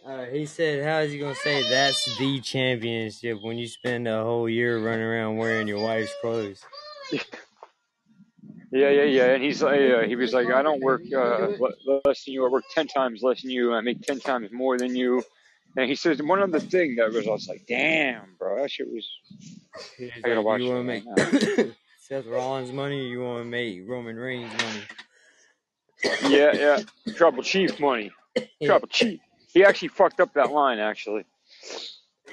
Uh, 0.04 0.24
he 0.24 0.46
said, 0.46 0.84
"How 0.84 0.98
is 0.98 1.12
he 1.12 1.18
gonna 1.20 1.34
say 1.36 1.62
that's 1.70 2.18
the 2.18 2.40
championship 2.40 3.38
when 3.40 3.56
you 3.56 3.68
spend 3.68 4.08
a 4.08 4.24
whole 4.24 4.48
year 4.48 4.78
running 4.84 5.04
around 5.04 5.36
wearing 5.36 5.68
your 5.68 5.80
wife's 5.80 6.12
clothes?" 6.20 6.60
Yeah, 8.73 8.89
yeah, 8.90 9.05
yeah. 9.05 9.35
And 9.35 9.43
he's 9.44 9.62
like, 9.62 9.81
uh, 9.81 10.03
he 10.03 10.16
was 10.16 10.32
like, 10.32 10.49
I 10.49 10.62
don't 10.62 10.81
work 10.82 11.03
uh, 11.15 11.49
less 12.07 12.24
than 12.24 12.35
you. 12.35 12.47
I 12.47 12.49
work 12.49 12.65
ten 12.74 12.86
times 12.89 13.23
less 13.23 13.43
than 13.43 13.51
you. 13.51 13.74
I 13.74 13.82
make 13.82 14.01
ten 14.03 14.19
times 14.19 14.51
more 14.51 14.78
than 14.78 14.97
you. 14.97 15.23
And 15.77 15.89
he 15.89 15.94
says 15.94 16.23
one 16.23 16.43
other 16.43 16.61
thing 16.61 16.97
that 16.97 17.12
was, 17.12 17.27
I 17.27 17.31
was 17.31 17.49
like, 17.49 17.66
damn, 17.69 18.36
bro, 18.39 18.61
that 18.62 18.70
shit 18.70 18.89
was. 18.90 19.09
I 20.01 20.20
gotta 20.20 20.36
like, 20.36 20.44
watch 20.44 20.61
you 20.62 20.69
want 20.69 20.89
right 20.89 21.05
to 21.05 21.11
now. 21.11 21.15
make 21.16 21.74
Seth 22.01 22.27
Rollins 22.27 22.73
money, 22.73 23.01
or 23.01 23.09
you 23.09 23.23
want 23.23 23.44
to 23.44 23.44
make 23.51 23.89
Roman 23.89 24.16
Reigns 24.16 24.53
money? 24.62 24.82
Yeah, 26.28 26.53
yeah. 26.55 27.15
Tribal 27.15 27.43
Chief 27.43 27.78
money. 27.81 28.11
Tribal 28.65 28.89
Chief. 28.89 29.20
He 29.53 29.65
actually 29.65 29.89
fucked 29.89 30.20
up 30.20 30.35
that 30.35 30.51
line. 30.51 30.78
Actually, 30.78 31.24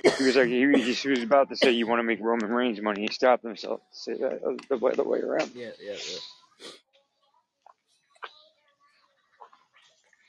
he 0.03 0.23
was 0.23 0.35
like, 0.35 0.47
he, 0.47 0.93
he, 0.93 1.09
was 1.09 1.23
about 1.23 1.49
to 1.49 1.55
say, 1.55 1.71
"You 1.71 1.87
want 1.87 1.99
to 1.99 2.03
make 2.03 2.19
Roman 2.21 2.49
Reigns 2.49 2.81
money?" 2.81 3.01
He 3.01 3.07
stopped 3.07 3.43
himself 3.43 3.81
to 3.91 3.99
say 3.99 4.13
that 4.17 4.43
uh, 4.43 4.55
the 4.69 4.77
way, 4.77 4.93
the 4.93 5.03
way 5.03 5.19
around. 5.19 5.51
Yeah, 5.55 5.71
yeah, 5.81 5.93
yeah. 5.93 6.19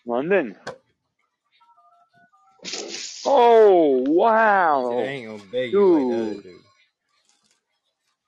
London. 0.07 0.57
Oh 3.27 4.05
wow, 4.07 4.99
I 4.99 5.03
ain't 5.03 5.27
gonna 5.27 5.51
beg 5.51 5.73
you 5.73 5.87
like 5.87 6.05
other 6.05 6.35
dude. 6.35 6.43
dude. 6.43 6.61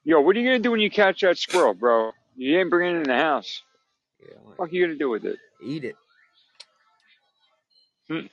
Yo, 0.05 0.21
what 0.21 0.37
are 0.37 0.41
you 0.41 0.47
gonna 0.47 0.59
do 0.59 0.71
when 0.71 0.81
you 0.81 0.91
catch 0.91 1.21
that 1.21 1.39
squirrel, 1.39 1.75
bro? 1.75 2.13
You 2.37 2.59
ain't 2.59 2.71
bringing 2.71 2.97
it 2.97 3.01
in 3.01 3.09
the 3.09 3.17
house. 3.17 3.63
Yeah. 4.21 4.35
What 4.57 4.71
are 4.71 4.75
you 4.75 4.87
gonna 4.87 4.99
do 4.99 5.11
with 5.11 5.25
it? 5.25 5.39
Eat 5.63 5.85
it. 5.85 5.97
Hmm. 8.09 8.27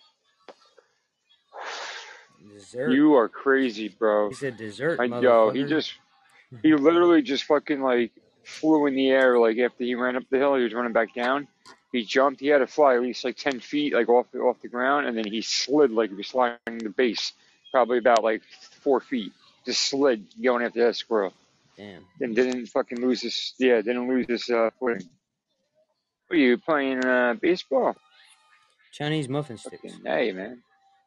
Dessert. 2.60 2.92
You 2.92 3.16
are 3.16 3.30
crazy, 3.30 3.88
bro. 3.88 4.30
He 4.30 4.36
said 4.36 4.58
dessert, 4.58 5.00
I, 5.00 5.08
know. 5.08 5.50
he 5.50 5.64
just, 5.64 5.94
he 6.62 6.74
literally 6.74 7.22
just 7.22 7.46
fucking 7.46 7.82
like 7.82 8.12
flew 8.44 8.86
in 8.86 8.96
the 8.96 9.10
air. 9.10 9.40
Like 9.40 9.58
after 9.58 9.84
he 9.86 9.96
ran 9.96 10.18
up 10.18 10.24
the 10.30 10.38
hill, 10.38 10.56
he 10.56 10.64
was 10.64 10.74
running 10.74 10.92
back 10.92 11.14
down. 11.14 11.48
He 11.94 12.04
jumped. 12.04 12.42
He 12.42 12.48
had 12.48 12.58
to 12.60 12.68
fly 12.68 12.96
at 12.96 13.02
least 13.02 13.24
like 13.24 13.38
ten 13.38 13.60
feet, 13.62 13.94
like 13.94 14.10
off 14.10 14.28
the, 14.32 14.40
off 14.40 14.62
the 14.62 14.68
ground, 14.68 15.08
and 15.08 15.18
then 15.18 15.26
he 15.26 15.42
slid 15.42 15.92
like 15.92 16.10
he 16.10 16.16
was 16.18 16.28
sliding 16.28 16.58
the 16.80 16.90
base, 16.90 17.32
probably 17.72 17.98
about 17.98 18.24
like 18.24 18.42
four 18.84 19.00
feet. 19.00 19.32
Just 19.66 19.84
slid 19.84 20.26
going 20.42 20.64
after 20.64 20.86
that 20.86 20.96
squirrel, 20.96 21.34
Damn. 21.78 22.04
and 22.20 22.36
didn't 22.36 22.66
fucking 22.68 23.00
lose 23.00 23.22
his. 23.22 23.54
Yeah, 23.58 23.78
didn't 23.78 24.08
lose 24.10 24.26
his 24.28 24.50
uh, 24.50 24.70
footing. 24.80 25.10
What 26.28 26.36
are 26.36 26.40
you 26.40 26.58
playing 26.58 27.06
uh, 27.06 27.36
baseball? 27.42 27.96
Chinese 28.92 29.30
muffin 29.30 29.58
sticks. 29.58 29.82
Fucking, 29.82 30.06
Hey 30.06 30.32
man. 30.34 30.62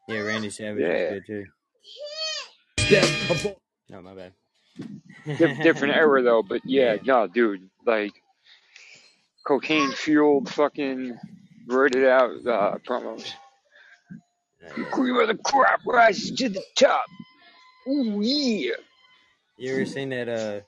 Yeah, 0.07 0.19
Randy 0.19 0.49
Savage 0.49 0.81
Yeah. 0.81 0.89
is 0.89 1.23
good 1.27 1.45
too. 2.87 3.55
No, 3.89 4.01
my 4.01 4.13
bad. 4.13 4.33
Different 5.61 5.95
era 5.95 6.21
though, 6.21 6.43
but 6.43 6.61
yeah, 6.65 6.97
no, 7.05 7.27
dude, 7.27 7.69
like 7.85 8.13
cocaine 9.45 9.91
fueled 9.91 10.49
fucking 10.49 11.17
worded 11.67 12.05
out 12.05 12.31
uh, 12.47 12.77
promos. 12.87 13.31
The 14.75 14.83
cream 14.85 15.17
of 15.17 15.27
the 15.27 15.35
crop 15.43 15.81
rises 15.85 16.31
to 16.37 16.49
the 16.49 16.63
top. 16.77 17.05
Ooh 17.87 18.21
yeah. 18.21 18.73
You 19.57 19.73
ever 19.73 19.85
seen 19.85 20.09
that 20.09 20.29
uh 20.29 20.61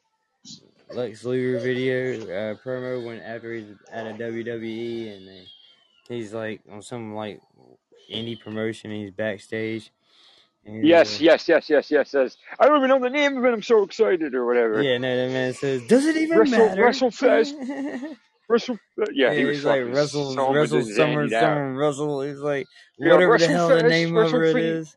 Lex 0.94 1.24
Luger 1.24 1.60
video 1.60 2.22
uh, 2.26 2.56
promo 2.64 3.06
when 3.06 3.20
after 3.22 3.54
he's 3.54 3.66
at 3.92 4.06
a 4.06 4.12
WWE 4.12 5.16
and 5.18 5.48
he's 6.10 6.34
like 6.34 6.62
on 6.72 6.82
some 6.82 7.16
like 7.16 7.40
indie 8.12 8.40
promotion 8.40 8.92
and 8.92 9.02
he's 9.02 9.12
backstage. 9.12 9.92
And 10.66 10.86
Yes, 10.86 11.14
like- 11.14 11.22
yes, 11.22 11.48
yes, 11.48 11.70
yes, 11.70 11.92
yes, 11.92 12.12
yes. 12.14 12.38
I 12.60 12.66
don't 12.68 12.78
even 12.78 12.90
know 12.90 13.00
the 13.00 13.10
name 13.10 13.38
of 13.38 13.46
it. 13.46 13.54
I'm 13.54 13.62
so 13.62 13.84
excited 13.84 14.34
or 14.34 14.46
whatever. 14.46 14.82
Yeah, 14.82 14.98
no, 14.98 15.16
that 15.16 15.32
man 15.32 15.54
says, 15.54 15.86
"Does 15.88 16.06
it 16.06 16.18
even 16.18 16.40
Wrestle, 16.40 16.58
matter?" 16.70 16.82
wrestle 16.86 17.12
fast. 17.12 17.56
Wrestle. 18.48 18.78
Yeah, 19.14 19.34
he 19.34 19.46
was 19.46 19.64
like 19.64 19.84
Russell, 19.86 20.36
Russell 20.36 20.82
Summer. 20.84 21.28
Summer 21.30 21.74
Russell. 21.76 22.22
He's 22.22 22.38
like 22.40 22.66
Yeah, 22.98 23.14
whatever 23.14 23.38
the 23.38 23.48
wrestle 23.48 23.50
hell 23.50 23.68
the 23.70 23.84
name 23.84 24.16
of 24.18 24.34
it 24.34 24.56
is. 24.56 24.96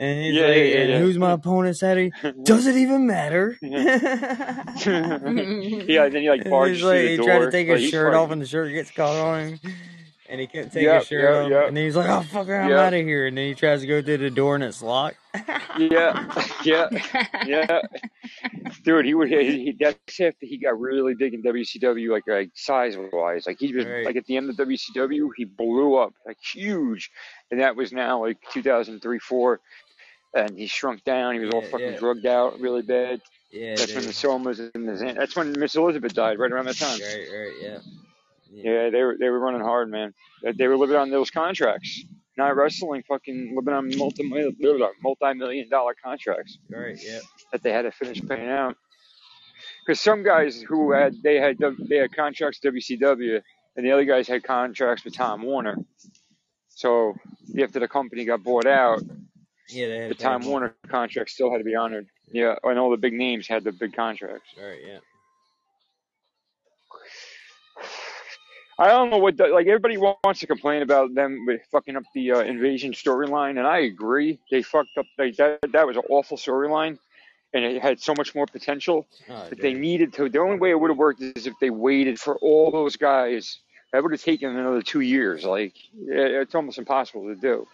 And 0.00 0.24
he's 0.24 0.34
Yeah, 0.34 0.46
like, 0.46 0.56
yeah, 0.56 0.62
yeah, 0.64 0.78
and 0.80 0.90
yeah. 0.90 0.98
who's 0.98 1.16
my 1.16 1.30
opponent 1.32 1.76
Saturday? 1.76 2.10
Does 2.42 2.66
it 2.66 2.74
even 2.74 3.06
matter? 3.06 3.56
yeah, 3.62 4.64
then 4.74 6.22
he 6.22 6.28
like 6.28 6.40
And 6.42 6.50
barges 6.50 6.78
he's 6.78 6.84
like, 6.84 6.98
through 6.98 7.08
he 7.08 7.16
the 7.16 7.22
tried 7.22 7.38
to 7.38 7.50
take 7.52 7.68
his 7.68 7.88
shirt 7.88 8.14
off, 8.14 8.30
and 8.32 8.42
the 8.42 8.46
shirt 8.46 8.72
gets 8.72 8.90
caught 8.90 9.14
on 9.16 9.40
him, 9.48 9.60
and 10.28 10.40
he 10.40 10.46
couldn't 10.46 10.70
take 10.70 10.84
Yep, 10.84 10.98
his 11.00 11.08
shirt 11.08 11.44
off. 11.44 11.50
yep. 11.50 11.68
And 11.68 11.76
then 11.76 11.84
he's 11.84 11.96
like, 11.96 12.08
"Oh 12.08 12.24
fucker, 12.30 12.64
I'm 12.64 12.72
out 12.72 12.94
of 12.94 13.00
here!" 13.06 13.26
And 13.26 13.36
then 13.36 13.46
he 13.48 13.54
tries 13.54 13.80
to 13.82 13.86
go 13.86 14.00
through 14.02 14.18
the 14.18 14.30
door, 14.30 14.54
and 14.54 14.64
it's 14.64 14.82
locked. 14.82 15.16
Yeah, 15.78 16.32
yeah, 16.64 16.88
yeah. 17.44 17.80
Dude, 18.82 19.04
he 19.04 19.12
would. 19.12 19.28
He, 19.28 19.64
he, 19.66 19.76
that's 19.78 20.18
after 20.20 20.46
he 20.46 20.56
got 20.56 20.80
really 20.80 21.12
big 21.14 21.34
in 21.34 21.42
WCW, 21.42 22.10
like 22.10 22.22
like 22.26 22.50
size 22.54 22.96
wise. 23.12 23.46
Like 23.46 23.58
he 23.60 23.74
was 23.74 23.84
Right. 23.84 24.06
like 24.06 24.16
at 24.16 24.24
the 24.24 24.38
end 24.38 24.48
of 24.48 24.56
WCW, 24.56 25.28
he 25.36 25.44
blew 25.44 25.96
up 25.96 26.14
like 26.26 26.38
huge, 26.40 27.10
and 27.50 27.60
that 27.60 27.76
was 27.76 27.92
now 27.92 28.22
like 28.24 28.38
2003, 28.54 29.18
four, 29.18 29.60
and 30.34 30.56
he 30.56 30.66
shrunk 30.66 31.04
down. 31.04 31.34
He 31.34 31.40
was 31.40 31.50
all 31.52 31.62
Yeah, 31.62 31.68
fucking 31.68 31.92
yeah. 31.92 31.98
drugged 31.98 32.24
out, 32.26 32.58
really 32.58 32.80
bad. 32.82 33.20
Yeah, 33.52 33.74
That's 33.76 33.92
when 33.94 34.04
dude. 34.04 34.08
the 34.08 34.14
somas 34.14 34.70
and 34.74 34.88
the 34.88 34.96
Zan- 34.96 35.14
that's 35.16 35.36
when 35.36 35.52
Miss 35.58 35.76
Elizabeth 35.76 36.14
died, 36.14 36.38
right 36.38 36.50
around 36.50 36.64
that 36.68 36.76
time. 36.78 36.98
Right, 36.98 37.26
right, 37.30 37.52
yeah. 37.60 37.78
Yeah, 38.64 38.90
they 38.90 39.02
were 39.02 39.16
they 39.18 39.28
were 39.28 39.38
running 39.38 39.60
hard, 39.60 39.90
man. 39.90 40.14
They- 40.42 40.52
They 40.52 40.66
were 40.68 40.76
living 40.76 40.96
on 40.96 41.10
those 41.10 41.30
contracts, 41.30 42.04
not 42.36 42.56
wrestling. 42.56 43.02
Fucking 43.08 43.54
living 43.56 43.74
on 43.74 43.96
multi 43.96 44.22
multi 44.22 45.34
million 45.34 45.68
dollar 45.68 45.94
contracts 46.02 46.58
Right, 46.70 46.96
yeah. 47.02 47.20
that 47.52 47.62
they 47.62 47.72
had 47.72 47.82
to 47.82 47.92
finish 47.92 48.20
paying 48.26 48.48
out. 48.48 48.76
Because 49.84 50.00
some 50.00 50.22
guys 50.22 50.60
who 50.62 50.92
had 50.92 51.14
they 51.22 51.36
had 51.36 51.58
they 51.88 51.96
had 51.96 52.14
contracts 52.14 52.58
with 52.62 52.74
WCW, 52.74 53.40
and 53.76 53.86
the 53.86 53.92
other 53.92 54.04
guys 54.04 54.26
had 54.28 54.42
contracts 54.42 55.04
with 55.04 55.14
Time 55.14 55.42
Warner. 55.42 55.76
So 56.68 57.14
after 57.58 57.78
the 57.80 57.88
company 57.88 58.24
got 58.24 58.42
bought 58.42 58.66
out, 58.66 59.00
Yeah, 59.68 59.88
they 59.88 59.98
had 59.98 60.10
the 60.10 60.14
Time 60.14 60.42
more. 60.42 60.50
Warner 60.50 60.74
contract 60.88 61.30
still 61.30 61.50
had 61.50 61.58
to 61.58 61.64
be 61.64 61.74
honored. 61.74 62.06
Yeah, 62.30 62.56
and 62.64 62.78
all 62.78 62.90
the 62.90 62.96
big 62.96 63.12
names 63.14 63.46
had 63.46 63.64
the 63.64 63.72
big 63.72 63.94
contracts. 63.94 64.50
Right, 64.60 64.80
yeah. 64.84 64.98
I 68.78 68.88
don't 68.88 69.10
know 69.10 69.18
what 69.18 69.36
the, 69.38 69.46
like 69.48 69.66
everybody 69.66 69.96
wants 69.96 70.40
to 70.40 70.46
complain 70.46 70.82
about 70.82 71.14
them 71.14 71.46
with 71.46 71.62
fucking 71.72 71.96
up 71.96 72.02
the 72.14 72.32
uh, 72.32 72.40
invasion 72.40 72.92
storyline, 72.92 73.58
and 73.58 73.66
I 73.66 73.78
agree. 73.78 74.38
They 74.50 74.62
fucked 74.62 74.98
up. 74.98 75.06
Like 75.18 75.36
that 75.36 75.60
that 75.72 75.86
was 75.86 75.96
an 75.96 76.02
awful 76.10 76.36
storyline, 76.36 76.98
and 77.54 77.64
it 77.64 77.80
had 77.80 78.00
so 78.00 78.12
much 78.16 78.34
more 78.34 78.46
potential. 78.46 79.06
Oh, 79.30 79.46
But 79.48 79.60
they 79.60 79.72
needed 79.72 80.12
to. 80.14 80.28
The 80.28 80.40
only 80.40 80.58
way 80.58 80.70
it 80.70 80.78
would 80.80 80.90
have 80.90 80.98
worked 80.98 81.22
is 81.22 81.46
if 81.46 81.54
they 81.60 81.70
waited 81.70 82.20
for 82.20 82.36
all 82.36 82.70
those 82.70 82.96
guys. 82.96 83.58
That 83.92 84.02
would 84.02 84.12
have 84.12 84.22
taken 84.22 84.54
another 84.54 84.82
two 84.82 85.00
years. 85.00 85.44
Like 85.44 85.74
it, 85.96 86.42
it's 86.42 86.54
almost 86.54 86.76
impossible 86.76 87.28
to 87.28 87.34
do. 87.36 87.66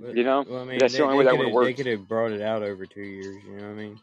But- 0.00 0.16
You 0.16 0.22
know, 0.22 0.44
Well, 0.48 0.62
I 0.62 0.64
mean, 0.64 0.78
that's 0.78 0.92
they, 0.92 0.98
the 0.98 1.04
only 1.04 1.16
way 1.18 1.24
that 1.24 1.36
would 1.36 1.48
have 1.48 1.64
they 1.64 1.72
could 1.72 1.86
have 1.86 2.06
brought 2.06 2.30
it 2.30 2.40
out 2.42 2.62
over 2.62 2.86
two 2.86 3.02
years. 3.02 3.42
You 3.44 3.56
know 3.56 3.64
what 3.64 3.72
I 3.72 3.74
mean? 3.74 3.98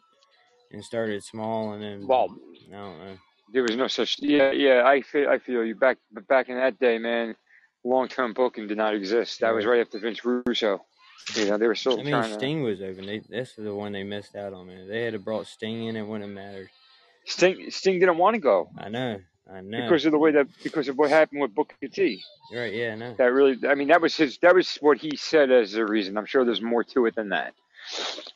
And 0.74 0.84
started 0.84 1.24
small, 1.24 1.72
and 1.72 1.82
then 1.82 2.06
Well, 2.08 2.36
I 2.68 2.72
don't 2.72 2.98
know. 3.00 3.18
There 3.53 3.64
was 3.64 3.76
no 3.76 3.88
such. 3.88 4.17
Yeah, 4.19 4.51
yeah. 4.51 4.84
I 4.85 5.01
feel. 5.01 5.30
I 5.30 5.40
feel 5.40 5.64
you. 5.66 5.76
Back, 5.76 5.98
but 6.11 6.27
back 6.27 6.50
in 6.50 6.56
that 6.56 6.80
day, 6.80 6.98
man, 6.98 7.35
long-term 7.84 8.34
booking 8.34 8.67
did 8.67 8.77
not 8.77 8.93
exist. 8.93 9.40
That 9.40 9.53
was 9.53 9.66
Right. 9.66 9.80
after 9.82 10.00
Vince 10.00 10.24
Russo. 10.26 10.85
You 11.35 11.45
know, 11.45 11.58
they 11.58 11.67
were 11.67 11.76
still 11.76 11.93
I 12.00 12.03
mean, 12.03 12.08
trying 12.14 12.30
to. 12.30 12.34
Sting 12.35 12.64
was 12.64 12.82
open. 12.82 13.06
They, 13.06 13.19
that's 13.19 13.53
the 13.56 13.74
one 13.74 13.92
they 13.92 14.03
missed 14.03 14.35
out 14.35 14.53
on, 14.53 14.67
man. 14.67 14.88
They 14.88 15.03
had 15.03 15.14
to 15.14 15.19
brought 15.19 15.45
Sting 15.48 15.85
in, 15.85 15.95
it 15.98 16.03
wouldn't 16.03 16.30
have 16.30 16.34
mattered. 16.35 16.69
Sting, 17.26 17.69
Sting 17.69 18.00
didn't 18.00 18.17
want 18.17 18.35
to 18.35 18.40
go 18.40 18.69
I 18.77 18.88
know, 18.88 19.19
I 19.53 19.59
know. 19.59 19.82
because 19.82 20.06
of 20.06 20.14
the 20.14 20.17
way 20.17 20.32
that 20.32 20.48
because 20.64 20.88
of 20.88 20.98
what 20.98 21.09
happened 21.09 21.42
with 21.42 21.53
Booker 21.53 21.76
T. 21.92 22.24
right, 22.53 22.74
yeah, 22.74 22.93
I 22.93 22.95
know. 22.95 23.16
That 23.17 23.34
really, 23.34 23.58
I 23.67 23.76
mean, 23.76 23.90
that 23.90 24.00
was 24.01 24.16
his. 24.16 24.38
That 24.38 24.56
was 24.56 24.77
what 24.80 24.98
he 25.00 25.17
said 25.17 25.51
as 25.51 25.74
the 25.74 25.85
reason. 25.85 26.17
I'm 26.17 26.26
sure 26.26 26.45
there's 26.45 26.61
more 26.61 26.85
to 26.85 27.06
it 27.08 27.16
than 27.16 27.30
that, 27.30 27.53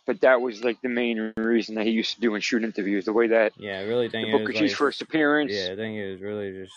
but 0.06 0.22
that 0.22 0.42
was 0.42 0.64
like 0.64 0.82
the 0.82 0.90
main 0.90 1.34
reason 1.38 1.76
that 1.76 1.86
he 1.86 1.92
used 1.92 2.16
to 2.16 2.22
do 2.22 2.36
and 2.36 2.44
shoot 2.44 2.64
interviews. 2.64 3.06
The 3.06 3.14
way 3.14 3.28
that 3.28 3.54
Yeah, 3.58 3.80
I 3.80 3.84
really 3.84 4.10
think 4.10 4.32
Booker 4.32 4.54
T's 4.54 4.72
like, 4.72 4.78
first 4.78 5.02
appearance. 5.02 5.52
yeah, 5.54 5.70
I 5.72 5.76
think 5.76 5.98
it 5.98 6.12
was 6.12 6.22
really 6.22 6.52
just 6.52 6.74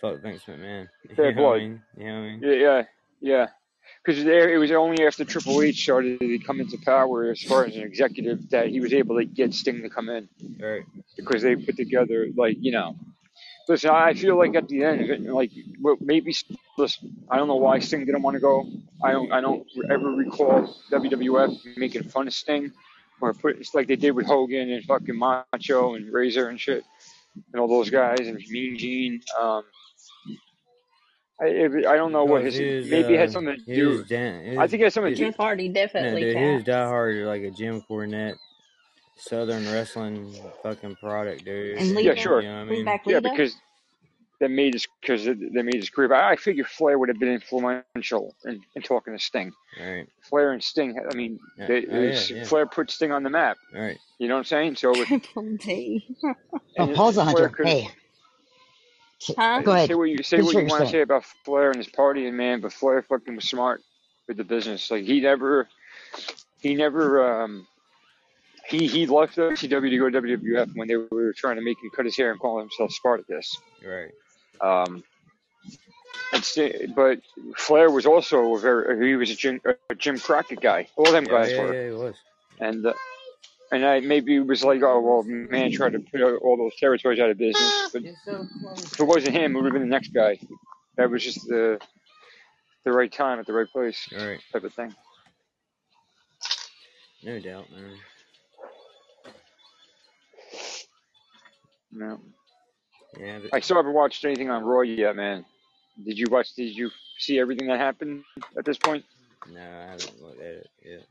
fuck 0.00 0.20
Vince 0.22 0.42
McMahon. 0.44 0.88
Bad 1.16 1.36
what 1.36 1.56
I 1.56 1.58
mean? 1.60 1.82
You 1.96 2.04
know 2.06 2.14
I 2.18 2.20
mean? 2.22 2.40
Yeah, 2.42 2.52
yeah, 2.54 2.82
yeah. 3.20 3.46
Because 4.04 4.24
there, 4.24 4.52
it 4.52 4.58
was 4.58 4.70
only 4.72 5.06
after 5.06 5.24
Triple 5.24 5.60
H 5.62 5.82
started 5.82 6.18
to 6.20 6.38
come 6.38 6.60
into 6.60 6.78
power 6.84 7.30
as 7.30 7.42
far 7.42 7.64
as 7.66 7.76
an 7.76 7.82
executive 7.82 8.48
that 8.50 8.68
he 8.68 8.80
was 8.80 8.92
able 8.92 9.16
to 9.18 9.24
get 9.24 9.54
Sting 9.54 9.82
to 9.82 9.88
come 9.90 10.08
in 10.08 10.28
Right. 10.60 10.82
because 11.16 11.42
they 11.42 11.54
put 11.56 11.76
together 11.76 12.28
like 12.36 12.56
you 12.60 12.72
know. 12.72 12.96
Listen, 13.68 13.90
I 13.90 14.12
feel 14.14 14.36
like 14.36 14.54
at 14.56 14.68
the 14.68 14.84
end, 14.84 15.26
like 15.32 15.50
maybe 16.00 16.34
listen. 16.78 17.16
I 17.30 17.36
don't 17.36 17.48
know 17.48 17.56
why 17.56 17.78
Sting 17.78 18.04
didn't 18.04 18.22
want 18.22 18.34
to 18.34 18.40
go. 18.40 18.66
I 19.02 19.12
don't. 19.12 19.30
I 19.32 19.40
don't 19.40 19.66
ever 19.90 20.10
recall 20.10 20.74
WWF 20.90 21.76
making 21.76 22.02
fun 22.04 22.26
of 22.26 22.34
Sting 22.34 22.72
or 23.20 23.32
put 23.32 23.56
it's 23.58 23.72
like 23.74 23.86
they 23.86 23.96
did 23.96 24.12
with 24.12 24.26
Hogan 24.26 24.70
and 24.72 24.84
fucking 24.84 25.16
Macho 25.16 25.94
and 25.94 26.12
Razor 26.12 26.48
and 26.48 26.58
shit 26.58 26.84
and 27.52 27.60
all 27.60 27.68
those 27.68 27.88
guys 27.88 28.18
and 28.20 28.36
Mean 28.50 28.76
Gene. 28.76 29.20
Um, 29.40 29.62
I, 31.40 31.46
I 31.88 31.96
don't 31.96 32.12
know 32.12 32.24
what 32.24 32.40
Because 32.42 32.56
his 32.56 32.84
was, 32.84 32.90
maybe 32.90 33.14
it 33.14 33.20
had 33.20 33.28
uh, 33.30 33.32
something 33.32 33.56
to 33.64 33.74
do. 33.74 33.88
was 33.88 34.08
Dan- 34.08 34.44
he 34.44 34.56
I 34.56 34.62
was- 34.62 34.70
think 34.70 34.80
it 34.80 34.84
had 34.84 34.92
something 34.92 35.12
to 35.12 35.18
do. 35.18 35.24
Jeff 35.26 35.36
Hardy 35.36 35.68
No, 35.68 35.74
definitely 35.74 36.20
dude, 36.22 36.36
he 36.36 36.44
was 36.54 36.62
diehard 36.64 37.26
like 37.26 37.42
a 37.42 37.50
Jim 37.50 37.82
Cornette, 37.88 38.36
Southern 39.16 39.64
wrestling 39.72 40.34
fucking 40.62 40.96
product, 40.96 41.44
dude. 41.44 41.78
And 41.78 41.98
Yeah, 42.00 42.14
sure. 42.14 42.40
You 42.40 42.48
know 42.48 42.54
what 42.60 42.60
I 42.68 42.70
mean? 42.70 42.84
back 42.84 43.02
Yeah, 43.06 43.20
because 43.20 43.54
that 44.40 44.50
made 44.50 44.74
his 44.74 44.86
because 45.00 45.24
they 45.24 45.62
made 45.62 45.76
his 45.76 45.88
career. 45.90 46.08
But 46.08 46.18
I 46.18 46.34
figure 46.36 46.64
Flair 46.64 46.98
would 46.98 47.08
have 47.08 47.20
been 47.20 47.28
influential 47.32 48.34
in, 48.44 48.60
in 48.74 48.82
talking 48.82 49.16
to 49.16 49.22
Sting. 49.22 49.52
Right, 49.80 50.08
Flair 50.28 50.50
and 50.52 50.62
Sting. 50.62 50.98
I 51.10 51.14
mean, 51.14 51.38
Yeah. 51.56 51.66
they, 51.68 51.74
Oh, 51.86 51.90
yeah, 51.90 51.96
it's- 52.08 52.30
yeah. 52.30 52.44
Flair 52.44 52.66
put 52.66 52.90
Sting 52.90 53.12
on 53.12 53.22
the 53.22 53.30
map. 53.30 53.58
right. 53.72 53.98
You 54.18 54.28
know 54.28 54.34
what 54.34 54.38
I'm 54.40 54.44
saying? 54.44 54.76
So 54.76 54.90
with, 54.90 55.06
Triple 55.08 55.56
D. 55.58 56.04
Oh, 56.24 56.34
and 56.78 56.94
Paul's 56.94 57.18
a 57.18 57.22
Flair 57.24 57.48
hunter. 57.48 57.48
could- 57.56 57.66
Hey. 57.66 57.88
Huh? 59.36 59.60
Go 59.62 59.70
ahead. 59.72 59.88
Say 59.88 59.94
what 59.94 60.04
you 60.04 60.22
say 60.24 60.36
Finish 60.38 60.46
what 60.46 60.54
what 60.54 60.62
you 60.64 60.68
want 60.70 60.84
to 60.86 60.90
say 60.90 61.00
about 61.02 61.24
Flair 61.44 61.68
and 61.70 61.76
his 61.78 61.86
partying, 61.88 62.32
man. 62.32 62.60
But 62.60 62.72
Flair 62.72 63.02
fucking 63.02 63.36
was 63.36 63.48
smart 63.48 63.80
with 64.26 64.36
the 64.36 64.42
business. 64.44 64.90
Like 64.90 65.04
he 65.04 65.20
never, 65.20 65.68
he 66.60 66.74
never, 66.74 67.42
um, 67.44 67.66
he 68.72 68.88
he 68.88 69.06
left 69.06 69.36
WCW 69.36 69.90
to 69.90 69.98
go 69.98 70.10
to 70.10 70.20
WWF 70.22 70.74
when 70.74 70.88
they 70.88 70.96
were 70.96 71.32
trying 71.36 71.56
to 71.56 71.62
make 71.62 71.76
him 71.82 71.90
cut 71.94 72.04
his 72.06 72.16
hair 72.16 72.30
and 72.32 72.40
call 72.40 72.58
himself 72.58 72.90
Spartacus. 72.92 73.56
Right. 73.86 74.10
Um, 74.60 75.04
and 76.32 76.94
but 76.96 77.20
Flair 77.56 77.90
was 77.90 78.06
also 78.06 78.54
a 78.54 78.58
very 78.58 79.08
he 79.08 79.16
was 79.16 79.30
a 79.30 79.34
Jim, 79.36 79.60
a 79.90 79.94
Jim 79.94 80.18
Crockett 80.18 80.60
guy. 80.60 80.88
All 80.96 81.12
them 81.12 81.24
Yeah, 81.26 81.30
guys 81.30 81.52
yeah, 81.52 81.62
were, 81.62 81.74
yeah, 81.74 81.86
he 81.88 81.94
was. 81.94 82.14
and 82.58 82.86
uh, 82.86 82.92
and 83.70 83.84
I 83.84 84.00
maybe 84.00 84.36
it 84.36 84.46
was 84.46 84.64
like, 84.64 84.82
oh 84.82 85.00
well, 85.00 85.22
man, 85.24 85.70
tried 85.72 85.92
to 85.92 86.00
put 86.00 86.20
all 86.22 86.56
those 86.56 86.74
territories 86.76 87.20
out 87.20 87.30
of 87.30 87.38
business. 87.38 87.90
But 87.92 88.02
if 88.04 89.00
it 89.00 89.04
wasn't 89.04 89.34
him, 89.36 89.52
it 89.54 89.56
would 89.56 89.64
have 89.66 89.72
been 89.74 89.82
the 89.82 89.88
next 89.88 90.08
guy. 90.14 90.38
That 90.96 91.10
was 91.10 91.22
just 91.22 91.46
the 91.46 91.78
the 92.84 92.92
right 92.92 93.12
time 93.12 93.38
at 93.38 93.46
the 93.46 93.52
right 93.52 93.68
place 93.68 94.08
Right. 94.12 94.40
type 94.52 94.64
of 94.64 94.72
thing. 94.74 94.94
No 97.22 97.38
doubt, 97.38 97.70
man. 97.70 97.96
No, 101.92 102.20
Yeah, 103.18 103.40
but 103.42 103.54
I 103.54 103.60
still 103.60 103.76
haven't 103.76 103.92
watched 103.94 104.24
anything 104.24 104.50
on 104.50 104.64
Raw 104.64 104.80
yet, 104.82 105.16
man. 105.16 105.44
Did 106.04 106.18
you 106.18 106.26
watch? 106.30 106.54
Did 106.54 106.76
you 106.76 106.90
see 107.18 107.38
everything 107.38 107.68
that 107.68 107.78
happened 107.78 108.24
at 108.58 108.64
this 108.64 108.78
point? 108.78 109.04
no, 109.52 109.60
I 109.60 109.90
haven't 109.90 110.22
looked 110.22 110.40
at 110.40 110.46
it 110.46 110.70
yet. 110.84 111.06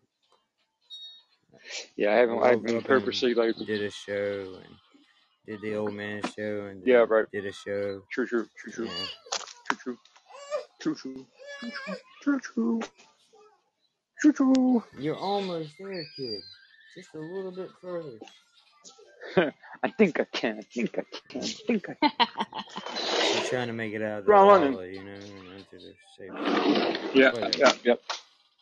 Yeah, 1.95 2.11
I 2.14 2.16
haven't. 2.16 2.43
I've 2.43 2.64
been 2.64 2.82
purposely 2.82 3.34
like 3.34 3.56
did 3.58 3.84
a 3.84 3.92
show 3.92 4.58
and 4.64 4.76
did 5.48 5.61
the 5.61 5.76
old 5.76 5.93
man 5.93 6.22
show 6.38 6.68
and 6.68 6.82
Yeah, 6.85 7.06
right. 7.08 7.26
did 7.32 7.45
a 7.45 7.51
show. 7.51 8.01
true, 8.11 8.26
true, 8.27 8.48
true, 8.58 8.72
true, 8.72 8.85
Yeah. 8.88 9.06
true, 9.80 9.98
true, 10.80 10.95
true, 10.95 10.95
true, 11.60 11.76
true, 12.22 12.40
true, 12.40 12.82
true, 14.19 14.34
choo. 14.34 14.84
You're 15.00 15.18
almost 15.18 15.72
there, 15.80 16.06
kid. 16.18 16.42
Just 16.95 17.14
a 17.16 17.19
little 17.19 17.51
bit 17.51 17.69
further. 17.82 18.19
I 19.84 19.90
think 19.90 20.19
I 20.19 20.26
can. 20.26 20.60
I 20.60 20.61
think 20.61 20.98
I 21.00 21.03
can. 21.30 21.42
I 21.42 21.48
think 21.48 21.90
I 21.90 21.93
can. 21.95 22.11
You're 23.35 23.50
trying 23.50 23.68
to 23.68 23.74
make 23.74 23.93
it 23.93 24.01
out 24.01 24.19
of 24.19 24.26
the 24.26 24.32
Wrong 24.32 24.48
one. 24.48 24.74
lava, 24.74 24.88
you 24.88 25.03
know, 25.03 25.11
and 25.11 25.24
into 25.58 25.77
the 25.77 25.93
safe. 26.18 27.16
Yeah, 27.16 27.32
Whatever. 27.34 27.58
yeah, 27.58 27.72
yep. 27.84 28.01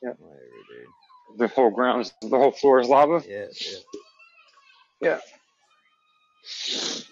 Yeah. 0.02 0.10
Whatever, 0.18 0.40
dude. 0.70 1.40
The 1.40 1.48
whole 1.50 1.70
ground 1.72 2.02
is 2.02 2.14
the 2.22 2.30
whole 2.38 2.52
floor 2.52 2.80
is 2.80 2.88
lava. 2.88 3.22
Yeah, 3.28 3.46
yeah. 3.60 3.78
Yeah. 5.02 5.20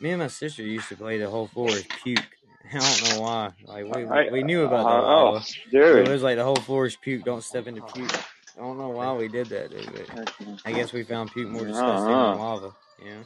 Me 0.02 0.12
and 0.12 0.20
my 0.22 0.28
sister 0.28 0.64
used 0.64 0.88
to 0.90 0.96
play 0.96 1.18
the 1.18 1.30
whole 1.30 1.48
floor 1.48 1.70
is 1.70 1.86
puke. 2.04 2.20
I 2.74 2.80
don't 2.80 3.04
know 3.16 3.22
why. 3.22 3.52
Like 3.66 3.86
we 3.96 4.06
I- 4.06 4.30
we 4.32 4.44
knew 4.44 4.64
about 4.66 4.84
the 4.84 4.90
uh, 4.90 5.02
oh, 5.02 5.32
lava. 5.34 5.46
dude. 5.72 6.08
It 6.08 6.12
was 6.12 6.24
like 6.24 6.38
the 6.38 6.44
whole 6.44 6.56
floor 6.56 6.86
is 6.86 6.96
puke. 6.96 7.24
Don't 7.26 7.44
step 7.44 7.68
into 7.68 7.82
puke. 7.82 8.12
I 8.58 8.62
don't 8.62 8.78
know 8.78 8.90
why 8.90 9.14
we 9.14 9.28
did 9.28 9.48
that, 9.48 9.70
dude. 9.70 9.90
But 9.94 10.34
I 10.66 10.72
guess 10.72 10.92
we 10.94 11.04
found 11.04 11.32
puke 11.32 11.50
more 11.50 11.66
disgusting 11.66 12.12
Uh-huh. 12.14 12.32
than 12.32 12.40
lava. 12.40 12.72
You 13.04 13.10
know. 13.12 13.26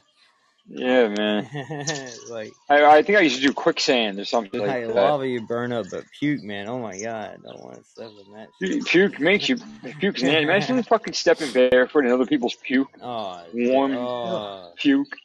Yeah, 0.67 1.09
man. 1.09 1.47
like 2.29 2.53
I, 2.69 2.85
I 2.85 3.03
think 3.03 3.17
I 3.17 3.21
used 3.21 3.37
to 3.37 3.41
do 3.41 3.53
quicksand 3.53 4.19
or 4.19 4.25
something 4.25 4.59
like 4.59 4.69
like 4.69 4.87
that. 4.87 4.95
lava 4.95 5.27
you 5.27 5.41
burn 5.41 5.71
up, 5.71 5.87
but 5.91 6.05
puke, 6.17 6.43
man. 6.43 6.67
Oh 6.67 6.79
my 6.79 6.99
god, 6.99 7.39
I 7.39 7.51
don't 7.51 7.63
want 7.63 7.75
to 7.77 7.83
step 7.83 8.11
in 8.25 8.33
that. 8.33 8.47
Pu- 8.59 8.83
Puke 8.83 9.19
makes 9.19 9.49
you 9.49 9.57
puke, 9.99 10.21
nasty. 10.21 10.41
Imagine 10.41 10.83
fucking 10.83 11.13
stepping 11.13 11.51
barefoot 11.51 12.05
in 12.05 12.11
other 12.11 12.25
people's 12.25 12.55
puke. 12.55 12.89
Oh, 13.01 13.43
Warm 13.53 13.97
oh, 13.97 14.71
puke. 14.77 15.15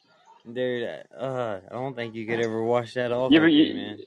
dude. 0.51 0.89
Uh, 1.17 1.59
I 1.69 1.73
don't 1.73 1.95
think 1.95 2.15
you 2.15 2.25
could 2.25 2.41
ever 2.41 2.63
wash 2.63 2.93
that 2.95 3.11
off. 3.11 3.31
You 3.31 3.37
of 3.37 3.43
ever, 3.43 3.47
you, 3.47 3.63
you, 3.63 3.73
man. 3.73 3.99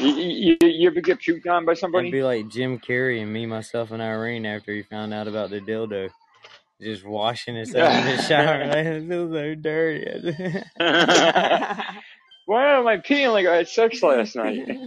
you, 0.00 0.08
you, 0.14 0.56
you 0.60 0.90
ever 0.90 1.00
get 1.00 1.20
puked 1.20 1.48
on 1.48 1.64
by 1.64 1.74
somebody. 1.74 2.08
It'd 2.08 2.18
be 2.18 2.22
like 2.22 2.48
Jim 2.48 2.78
Carrey 2.78 3.22
and 3.22 3.32
me, 3.32 3.46
myself, 3.46 3.90
and 3.90 4.02
Irene 4.02 4.46
after 4.46 4.72
he 4.72 4.82
found 4.82 5.14
out 5.14 5.26
about 5.26 5.50
the 5.50 5.60
dildo. 5.60 6.10
Just 6.80 7.04
washing 7.04 7.56
himself 7.56 7.92
in 7.94 8.16
the 8.16 8.22
shower. 8.22 8.64
Like, 8.68 8.86
it 8.86 9.08
feels 9.08 9.32
so 9.32 9.54
dirty. 9.54 10.62
Why 12.46 12.78
am 12.78 12.86
I 12.88 12.96
peeing 12.98 13.32
like 13.32 13.46
I 13.46 13.56
had 13.56 13.68
sex 13.68 14.02
last 14.02 14.36
night? 14.36 14.66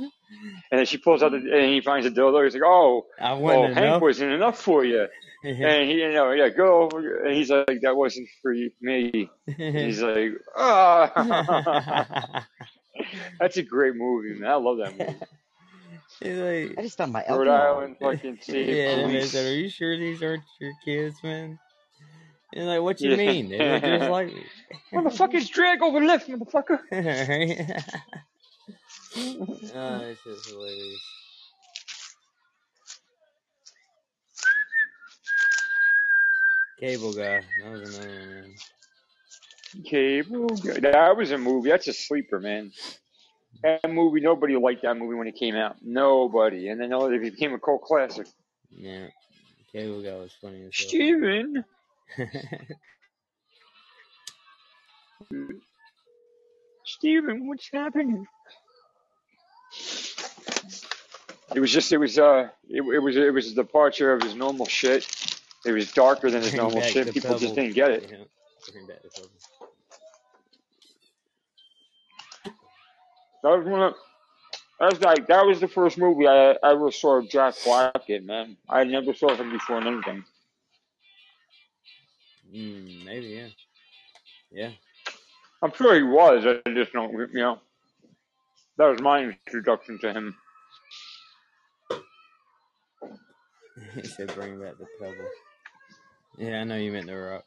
And 0.71 0.79
then 0.79 0.85
she 0.87 0.97
pulls 0.97 1.21
out 1.21 1.31
the, 1.31 1.37
and 1.37 1.71
he 1.71 1.79
finds 1.79 2.07
a 2.07 2.09
dildo. 2.11 2.43
He's 2.43 2.55
like, 2.55 2.63
"Oh, 2.65 3.05
I 3.21 3.31
oh, 3.33 3.37
wasn't 3.37 3.75
Hank 3.75 3.85
enough. 3.85 4.01
wasn't 4.01 4.31
enough 4.31 4.59
for 4.59 4.83
you." 4.83 5.07
And 5.43 5.89
he, 5.89 5.97
you 6.01 6.11
know, 6.11 6.31
yeah, 6.31 6.49
go. 6.49 6.81
over. 6.83 7.23
And 7.23 7.35
he's 7.35 7.51
like, 7.51 7.81
"That 7.83 7.95
wasn't 7.95 8.27
for 8.41 8.51
you, 8.51 8.71
me." 8.81 9.29
And 9.45 9.77
he's 9.77 10.01
like, 10.09 10.31
"Ah." 10.57 12.45
That's 13.39 13.57
a 13.57 13.61
great 13.63 13.95
movie, 13.95 14.39
man. 14.39 14.49
I 14.51 14.55
love 14.55 14.77
that 14.79 14.97
movie. 14.97 15.15
He's 16.21 16.37
like, 16.39 16.77
I 16.79 16.81
just 16.81 16.97
found 16.97 17.13
my 17.13 17.23
Rhode 17.29 17.47
alcohol. 17.47 17.75
Island, 17.77 17.97
fucking 18.01 18.39
state 18.41 18.69
yeah, 18.69 18.89
and 18.91 19.11
they 19.11 19.17
police. 19.17 19.31
said, 19.31 19.45
"Are 19.45 19.55
you 19.55 19.69
sure 19.69 19.95
these 19.97 20.21
aren't 20.23 20.43
your 20.59 20.73
kids, 20.83 21.15
man?" 21.23 21.59
And 22.55 22.67
like, 22.67 22.81
what 22.81 23.01
you 23.01 23.17
mean? 23.17 23.49
They 23.49 23.57
look 23.57 23.83
just 23.83 24.11
like 24.11 24.27
me. 24.27 24.45
Motherfucker's 24.93 25.49
drag 25.49 25.81
over 25.81 25.99
lift, 25.99 26.29
motherfucker. 26.29 26.79
Oh, 29.15 29.99
it's 29.99 30.23
just 30.23 30.49
hilarious. 30.49 31.01
Cable 36.79 37.13
guy. 37.13 37.41
That 37.61 37.71
was 37.71 37.95
another 37.95 38.09
one, 38.09 38.29
man. 38.29 38.55
Cable. 39.85 40.47
Guy. 40.47 40.79
That 40.79 41.15
was 41.15 41.31
a 41.31 41.37
movie. 41.37 41.69
That's 41.69 41.87
a 41.87 41.93
sleeper, 41.93 42.39
man. 42.39 42.71
That 43.61 43.89
movie, 43.89 44.19
nobody 44.21 44.55
liked 44.55 44.81
that 44.81 44.97
movie 44.97 45.15
when 45.15 45.27
it 45.27 45.35
came 45.35 45.55
out. 45.55 45.77
Nobody. 45.81 46.69
And 46.69 46.81
then 46.81 46.91
it 46.91 47.21
became 47.21 47.53
a 47.53 47.59
cult 47.59 47.83
classic. 47.83 48.27
Yeah. 48.71 49.07
Cable 49.71 50.01
guy 50.01 50.15
was 50.15 50.33
funny 50.41 50.65
as 50.65 50.71
hell. 50.75 50.87
Steven. 50.87 51.63
Steven, 56.85 57.47
what's 57.47 57.69
happening? 57.71 58.25
It 61.55 61.59
was 61.59 61.71
just, 61.71 61.91
it 61.91 61.97
was, 61.97 62.17
uh, 62.17 62.49
it, 62.69 62.81
it 62.81 62.99
was, 62.99 63.15
it 63.15 63.33
was 63.33 63.51
a 63.51 63.55
departure 63.55 64.13
of 64.13 64.23
his 64.23 64.35
normal 64.35 64.65
shit. 64.65 65.07
It 65.65 65.71
was 65.71 65.91
darker 65.91 66.29
than 66.29 66.41
his 66.41 66.51
Bring 66.51 66.61
normal 66.61 66.81
back 66.81 66.89
shit. 66.89 67.07
the 67.07 67.13
People 67.13 67.37
just 67.37 67.55
didn't 67.55 67.73
get 67.73 67.91
it. 67.91 68.03
Yeah. 68.09 68.17
Bring 68.71 68.87
back 68.87 69.01
the 69.03 69.09
pebble. 69.09 69.29
That 73.43 73.57
was 73.57 73.67
one 73.67 73.81
of, 73.81 73.93
that 74.79 74.91
was 74.91 75.01
like, 75.01 75.27
that 75.27 75.45
was 75.45 75.59
the 75.59 75.67
first 75.67 75.97
movie 75.97 76.27
I 76.27 76.55
ever 76.63 76.91
saw 76.91 77.21
Jack 77.21 77.55
Black 77.65 78.09
in, 78.09 78.25
man. 78.25 78.57
I 78.69 78.83
never 78.83 79.13
saw 79.13 79.35
him 79.35 79.51
before 79.51 79.79
in 79.79 79.87
anything. 79.87 80.23
Mm, 82.53 83.05
maybe, 83.05 83.27
yeah. 83.27 83.47
Yeah. 84.51 84.71
I'm 85.61 85.73
sure 85.73 85.95
he 85.95 86.03
was. 86.03 86.45
I 86.45 86.69
just 86.71 86.93
don't, 86.93 87.11
you 87.13 87.27
know. 87.33 87.59
That 88.77 88.87
was 88.87 89.01
my 89.01 89.23
introduction 89.45 89.99
to 89.99 90.13
him. 90.13 90.35
he 93.95 94.03
said, 94.03 94.33
"Bring 94.35 94.59
back 94.59 94.77
the 94.77 94.87
pebble." 94.99 95.29
Yeah, 96.37 96.61
I 96.61 96.63
know 96.63 96.77
you 96.77 96.91
meant 96.91 97.07
the 97.07 97.17
rock. 97.17 97.43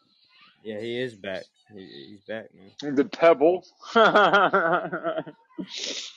Yeah, 0.62 0.80
he 0.80 1.00
is 1.00 1.14
back. 1.14 1.44
He, 1.72 1.86
he's 2.10 2.20
back, 2.26 2.46
man. 2.54 2.94
The 2.94 3.04
Pebble. 3.04 3.64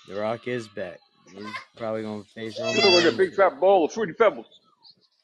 The 0.08 0.16
Rock 0.16 0.48
is 0.48 0.68
back. 0.68 1.00
He's 1.34 1.46
probably 1.78 2.02
gonna 2.02 2.24
face 2.24 2.60
Roman 2.60 2.76
look 2.76 3.04
like 3.04 3.14
a 3.14 3.18
big 3.18 3.36
fat 3.36 3.60
bowl 3.60 3.86
of 3.86 3.94
fruity 3.94 4.14
pebbles. 4.14 4.48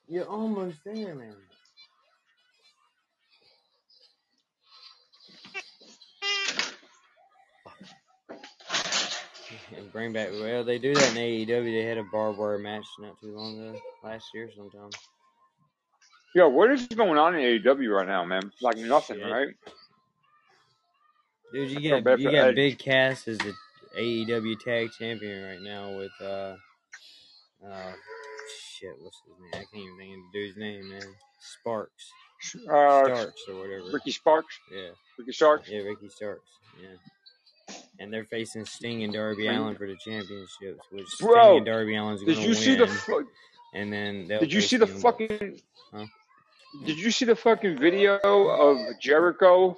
You're 0.07 0.25
almost 0.25 0.77
there, 0.85 1.15
man. 1.15 1.35
And 9.75 9.91
bring 9.91 10.13
back. 10.13 10.29
Well, 10.31 10.63
they 10.63 10.77
do 10.77 10.93
that 10.93 11.11
in 11.11 11.17
AEW. 11.17 11.47
They 11.47 11.83
had 11.85 11.97
a 11.97 12.03
barbed 12.03 12.37
wire 12.37 12.57
match 12.59 12.85
not 12.99 13.19
too 13.19 13.35
long 13.35 13.57
ago, 13.59 13.79
last 14.03 14.25
year 14.33 14.49
sometime. 14.55 14.89
Yo, 16.35 16.49
what 16.49 16.69
is 16.71 16.85
going 16.87 17.17
on 17.17 17.33
in 17.35 17.41
AEW 17.61 17.95
right 17.95 18.07
now, 18.07 18.23
man? 18.25 18.51
Like 18.61 18.77
nothing, 18.77 19.17
Shit. 19.17 19.31
right? 19.31 19.47
Dude, 21.53 21.71
you 21.81 21.95
I 21.95 22.01
got 22.01 22.19
you 22.19 22.31
got 22.31 22.49
Edge. 22.49 22.55
Big 22.55 22.77
Cass 22.77 23.27
as 23.27 23.37
the 23.37 23.53
AEW 23.97 24.59
Tag 24.59 24.89
Champion 24.97 25.43
right 25.45 25.61
now 25.61 25.95
with 25.97 26.11
uh, 26.21 26.55
uh, 27.65 27.93
shit, 28.77 28.91
what's 28.99 29.21
his 29.25 29.35
name? 29.39 29.51
I 29.53 29.57
can't 29.57 29.75
even 29.75 29.97
think 29.97 30.11
of 30.11 30.19
the 30.33 30.39
dude's 30.39 30.57
name, 30.57 30.89
man. 30.89 31.15
Sparks, 31.39 32.11
Uh, 32.69 33.05
Starks 33.05 33.41
or 33.49 33.55
whatever. 33.55 33.91
Ricky 33.93 34.11
Sparks. 34.11 34.59
Yeah, 34.71 34.89
Ricky 35.17 35.31
Starks. 35.31 35.69
yeah, 35.69 35.79
Ricky 35.79 36.09
Starks. 36.09 36.49
Yeah, 36.81 36.89
and 37.99 38.11
they're 38.13 38.25
facing 38.25 38.65
Sting 38.65 39.03
and 39.03 39.13
Darby 39.13 39.47
Allin 39.47 39.75
for 39.75 39.87
the 39.87 39.95
championships, 39.95 40.85
which 40.91 41.07
Sting 41.07 41.27
Bro, 41.27 41.57
and 41.57 41.65
Darby 41.65 41.95
Allin's 41.95 42.23
Did 42.23 42.35
gonna 42.35 42.47
you 42.47 42.53
see 42.53 42.75
the? 42.75 42.85
win, 42.85 42.93
Fu- 42.93 43.27
and 43.73 43.91
then 43.93 44.27
did 44.27 44.51
you 44.53 44.61
see 44.61 44.77
the 44.77 44.85
Bucks. 44.85 45.01
fucking? 45.01 45.59
Huh? 45.93 46.05
Did 46.85 46.99
you 46.99 47.09
see 47.11 47.25
the 47.25 47.35
fucking 47.35 47.77
video 47.77 48.17
of 48.17 48.77
Jericho? 48.99 49.77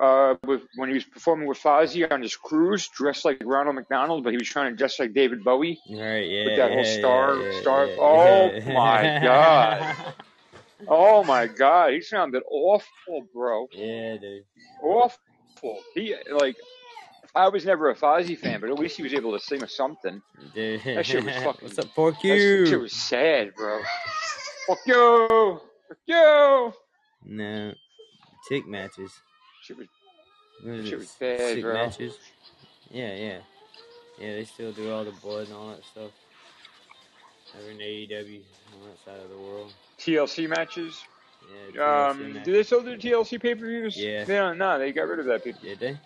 Uh, 0.00 0.34
with 0.46 0.62
when 0.76 0.88
he 0.88 0.94
was 0.94 1.04
performing 1.04 1.46
with 1.46 1.58
Fozzy 1.58 2.10
on 2.10 2.20
his 2.22 2.34
cruise, 2.34 2.88
dressed 2.88 3.24
like 3.24 3.40
Ronald 3.44 3.76
McDonald, 3.76 4.24
but 4.24 4.30
he 4.32 4.38
was 4.38 4.48
trying 4.48 4.72
to 4.72 4.76
dress 4.76 4.98
like 4.98 5.12
David 5.12 5.44
Bowie 5.44 5.78
Right, 5.88 6.20
yeah, 6.26 6.44
with 6.46 6.56
that 6.56 6.72
whole 6.72 6.84
star, 6.84 7.36
yeah, 7.36 7.50
yeah, 7.52 7.60
star. 7.60 7.86
yeah, 7.86 7.96
oh 8.00 8.60
my 8.72 9.20
god! 9.22 10.14
Oh 10.88 11.22
my 11.24 11.46
god! 11.46 11.92
He 11.92 12.00
sounded 12.00 12.42
awful, 12.50 13.28
bro. 13.32 13.68
Yeah, 13.72 14.16
dude. 14.16 14.44
Awful. 14.82 15.80
He 15.94 16.14
like. 16.32 16.56
I 17.36 17.48
was 17.48 17.64
never 17.64 17.90
a 17.90 17.94
Fozzy 17.96 18.38
fan, 18.38 18.60
but 18.60 18.70
at 18.70 18.78
least 18.78 18.96
he 18.96 19.02
was 19.02 19.12
able 19.12 19.32
to 19.32 19.40
sing 19.44 19.62
or 19.62 19.66
something. 19.66 20.22
Dude. 20.54 20.80
That 20.84 21.04
shit 21.04 21.24
was 21.24 21.34
fucking. 21.42 21.68
What's 21.68 21.78
up, 21.78 21.86
fuck 21.94 22.22
you? 22.22 22.60
That 22.64 22.70
shit 22.70 22.80
was 22.80 22.92
sad, 22.92 23.54
bro. 23.56 23.80
Fuck 24.68 24.78
you! 24.86 25.60
Fuck 25.88 25.98
you! 26.06 26.72
No, 27.26 27.74
tick 28.48 28.66
matches. 28.66 29.12
Shit 29.62 29.76
was, 29.78 29.86
shit 30.84 30.92
it? 30.92 30.98
was 30.98 31.10
bad, 31.18 31.60
bro. 31.60 31.72
matches. 31.74 32.18
Yeah, 32.90 33.14
yeah, 33.14 33.38
yeah. 34.18 34.32
They 34.36 34.44
still 34.44 34.72
do 34.72 34.90
all 34.92 35.04
the 35.04 35.10
blood 35.12 35.46
and 35.48 35.56
all 35.56 35.70
that 35.70 35.84
stuff. 35.84 36.10
Over 37.60 37.70
in 37.70 37.78
AEW 37.78 38.10
on 38.82 38.88
that 38.88 39.04
side 39.04 39.20
of 39.22 39.30
the 39.30 39.38
world. 39.38 39.72
TLC 39.98 40.48
matches. 40.48 41.02
Yeah, 41.74 41.80
TLC 41.82 42.10
Um, 42.10 42.28
matches. 42.32 42.44
do 42.44 42.52
they 42.52 42.62
still 42.62 42.82
do 42.82 42.96
TLC 42.96 43.40
pay 43.40 43.54
per 43.54 43.66
views? 43.66 43.96
Yeah. 43.96 44.24
They 44.24 44.34
don't. 44.36 44.56
No, 44.58 44.78
they 44.78 44.92
got 44.92 45.08
rid 45.08 45.18
of 45.20 45.26
that. 45.26 45.44
People. 45.44 45.60
Did 45.62 45.78
they? 45.80 45.98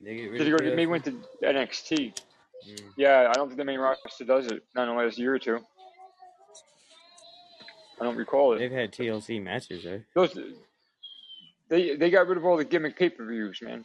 They 0.00 0.16
get 0.16 0.30
rid 0.30 0.66
of? 0.66 0.76
They 0.76 0.86
went 0.86 1.04
to 1.04 1.12
NXT. 1.42 2.20
Mm. 2.68 2.80
Yeah, 2.96 3.28
I 3.30 3.32
don't 3.34 3.48
think 3.48 3.58
the 3.58 3.64
main 3.64 3.80
roster 3.80 4.24
does 4.24 4.46
it. 4.46 4.62
Not 4.74 4.88
in 4.88 4.96
the 4.96 5.02
last 5.02 5.18
year 5.18 5.34
or 5.34 5.38
two. 5.38 5.60
I 8.00 8.04
don't 8.04 8.16
recall 8.16 8.52
it. 8.54 8.58
They've 8.58 8.70
had 8.70 8.92
TLC 8.92 9.42
matches 9.42 9.84
though. 9.84 10.00
Those, 10.14 10.38
they 11.68 11.96
they 11.96 12.10
got 12.10 12.28
rid 12.28 12.38
of 12.38 12.44
all 12.44 12.56
the 12.56 12.64
gimmick 12.64 12.96
pay 12.96 13.10
per 13.10 13.26
views, 13.26 13.60
man. 13.60 13.84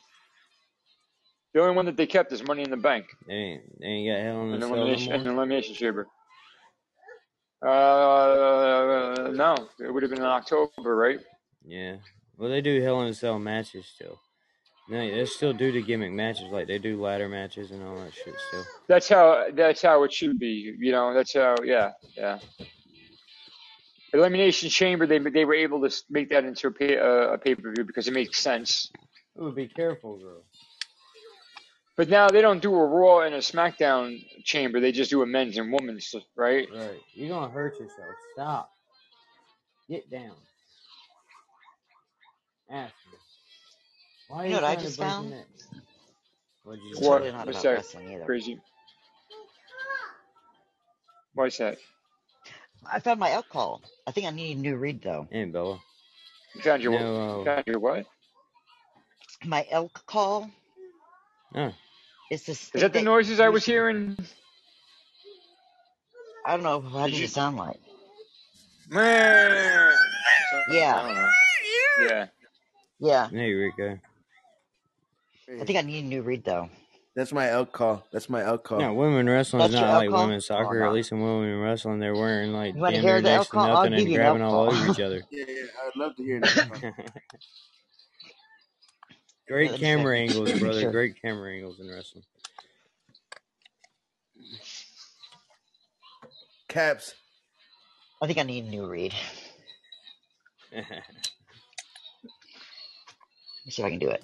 The 1.54 1.62
only 1.62 1.76
one 1.76 1.86
that 1.86 1.98
they 1.98 2.08
kept 2.08 2.32
is 2.32 2.44
Money 2.44 2.64
in 2.64 2.72
the 2.72 2.78
Bank 2.78 3.06
They 3.28 3.34
ain't, 3.34 3.80
they 3.80 3.86
ain't 3.86 4.10
got 4.10 4.24
Hell 4.24 4.42
in 4.42 4.54
and 4.54 4.64
a 4.64 4.68
Cell 4.68 4.70
no 4.70 4.76
Elimination 4.76 5.14
and 5.14 5.28
Elimination 5.28 5.76
Chamber. 5.76 6.08
Uh, 7.62 9.30
no, 9.34 9.56
it 9.80 9.94
would 9.94 10.04
have 10.04 10.10
been 10.10 10.20
in 10.20 10.26
October, 10.26 10.96
right? 10.96 11.20
Yeah. 11.64 11.98
Well, 12.38 12.50
they 12.50 12.62
do 12.62 12.82
Hell 12.82 13.02
in 13.02 13.08
a 13.08 13.14
Cell 13.14 13.40
matches 13.40 13.86
still. 13.86 14.20
They, 14.90 15.12
they 15.12 15.26
still 15.26 15.54
do 15.54 15.72
the 15.72 15.82
gimmick 15.82 16.12
matches, 16.12 16.52
like 16.52 16.68
they 16.68 16.78
do 16.78 17.02
ladder 17.02 17.30
matches 17.30 17.72
and 17.72 17.82
all 17.84 17.96
that 17.96 18.14
shit 18.14 18.36
still. 18.50 18.66
That's 18.88 19.08
how. 19.08 19.46
That's 19.54 19.82
how 19.82 20.04
it 20.04 20.12
should 20.12 20.38
be. 20.38 20.76
You 20.78 20.92
know. 20.92 21.14
That's 21.14 21.34
how. 21.34 21.56
Yeah. 21.64 21.92
Yeah. 22.18 22.40
Elimination 24.14 24.70
Chamber. 24.70 25.08
They 25.08 25.20
they 25.20 25.46
were 25.46 25.56
able 25.56 25.88
to 25.88 25.96
make 26.10 26.30
that 26.30 26.44
into 26.44 26.68
a 26.68 26.72
pay, 26.72 26.98
uh, 26.98 27.34
a 27.34 27.38
pay 27.38 27.56
per 27.56 27.74
view 27.74 27.86
because 27.86 28.08
it 28.08 28.14
makes 28.14 28.40
sense. 28.40 28.92
Ooh, 29.42 29.54
be 29.54 29.68
careful, 29.68 30.18
girl. 30.18 30.44
But 31.96 32.10
now 32.10 32.28
they 32.28 32.42
don't 32.42 32.62
do 32.62 32.74
a 32.76 32.86
Raw 32.86 33.22
and 33.22 33.36
a 33.36 33.40
SmackDown 33.40 34.20
Chamber. 34.44 34.80
They 34.80 34.92
just 34.92 35.12
do 35.12 35.22
a 35.22 35.26
men's 35.26 35.58
and 35.58 35.72
women's, 35.72 36.14
right? 36.36 36.68
Right. 36.74 37.00
You're 37.14 37.30
gonna 37.30 37.52
hurt 37.52 37.80
yourself. 37.80 38.16
Stop. 38.34 38.72
Get 39.90 40.10
down. 40.10 40.36
Me. 42.72 42.88
Why 44.34 44.46
are 44.46 44.48
You 44.48 44.50
you 44.50 44.56
know 44.56 44.62
what 44.62 44.66
I 44.72 44.76
just 44.76 44.98
found? 44.98 45.30
your 45.30 45.38
neck? 45.40 45.48
What'd 46.64 46.82
It's 46.92 47.08
totally 47.08 47.32
not 47.32 47.48
What's 47.48 47.60
about 47.60 47.64
that? 47.64 47.76
wrestling 47.76 48.12
either. 48.14 48.26
Crazy. 48.26 48.60
What's 51.36 51.58
that? 51.60 51.78
I 52.92 53.00
found 53.00 53.20
my 53.20 53.32
alcohol. 53.32 53.82
I 54.08 54.12
think 54.12 54.28
I 54.28 54.32
need 54.32 54.58
a 54.58 54.60
new 54.60 54.76
reed 54.78 55.02
though. 55.04 55.28
Hey, 55.32 55.46
Bella. 55.46 55.80
You 56.56 56.62
found 56.62 56.84
your 56.84 56.94
No, 56.94 57.00
you 57.32 57.42
uh, 57.42 57.46
found 57.46 57.64
your 57.68 57.80
what? 57.80 58.06
My 59.46 59.66
elk 59.70 60.04
call 60.08 60.50
Oh. 61.56 61.74
is 62.32 62.44
this 62.46 62.72
Is 62.74 62.82
that 62.82 62.94
the 62.94 63.02
noises 63.02 63.40
I 63.40 63.50
was 63.50 63.66
hearing? 63.66 64.18
I 66.46 66.54
don't 66.58 66.64
know 66.64 66.82
how 66.82 67.06
Did 67.06 67.12
does 67.12 67.22
you? 67.22 67.26
it 67.26 67.30
sound 67.30 67.58
like. 67.58 67.80
I 68.94 70.66
Yeah. 70.70 71.04
Yeah. 71.98 72.28
yeah. 73.00 73.30
Hey, 73.32 73.54
Rico. 73.54 74.00
I 75.62 75.66
think 75.66 75.78
I 75.78 75.82
need 75.82 76.04
a 76.06 76.08
new 76.08 76.22
reed 76.22 76.44
though. 76.44 76.70
That's 77.16 77.32
my 77.32 77.50
elk 77.50 77.72
call. 77.72 78.04
That's 78.12 78.28
my 78.30 78.44
elk 78.44 78.64
call. 78.64 78.80
No, 78.80 78.94
women 78.96 79.30
wrestling 79.30 79.62
is 79.64 79.72
That's 79.72 79.80
your 79.82 79.88
not 79.88 79.98
like 79.98 80.06
alcohol? 80.08 80.26
women's 80.26 80.46
Oh 80.50 80.56
soccer. 80.64 80.80
no. 80.80 80.88
At 80.88 80.94
least 80.94 81.12
in 81.12 81.22
women 81.22 81.60
wrestling, 81.60 82.00
they're 82.00 82.16
wearing 82.16 82.54
like 82.54 82.74
You 82.74 82.82
want 82.82 82.96
to 82.96 83.02
damn 83.02 83.04
hear 83.08 83.14
near 83.14 83.22
the 83.22 83.30
next 83.38 83.50
to 83.52 83.58
alcohol? 83.58 83.78
I'll 83.78 83.84
nothing 83.84 83.92
give 83.92 84.00
and 84.00 84.08
you 84.10 84.16
an 84.16 84.22
grabbing 84.22 84.42
all 84.42 84.66
alcohol. 84.66 84.84
over 84.84 84.92
each 84.92 85.00
other. 85.00 85.22
Yeah, 85.32 85.46
yeah, 85.48 85.64
I'd 85.86 85.96
love 85.96 86.16
to 86.16 86.24
hear 86.24 86.40
that. 86.42 86.94
Great 89.48 89.72
Let 89.72 89.80
me 89.80 89.86
camera 89.86 90.18
check. 90.18 90.36
angles, 90.36 90.52
brother. 90.60 90.82
Sure. 90.82 90.92
Great 90.92 91.22
camera 91.22 91.52
angles 91.54 91.80
in 91.80 91.88
wrestling. 91.90 92.24
Caps. 96.68 97.14
I 98.22 98.28
think 98.28 98.40
I 98.40 98.44
need 98.44 98.66
a 98.66 98.70
new 98.70 98.86
reed. 98.88 99.14
Let 100.74 100.86
me 103.66 103.72
see 103.72 103.82
if 103.82 103.86
I 103.86 103.90
can 103.92 104.00
do 104.00 104.10
it. 104.10 104.24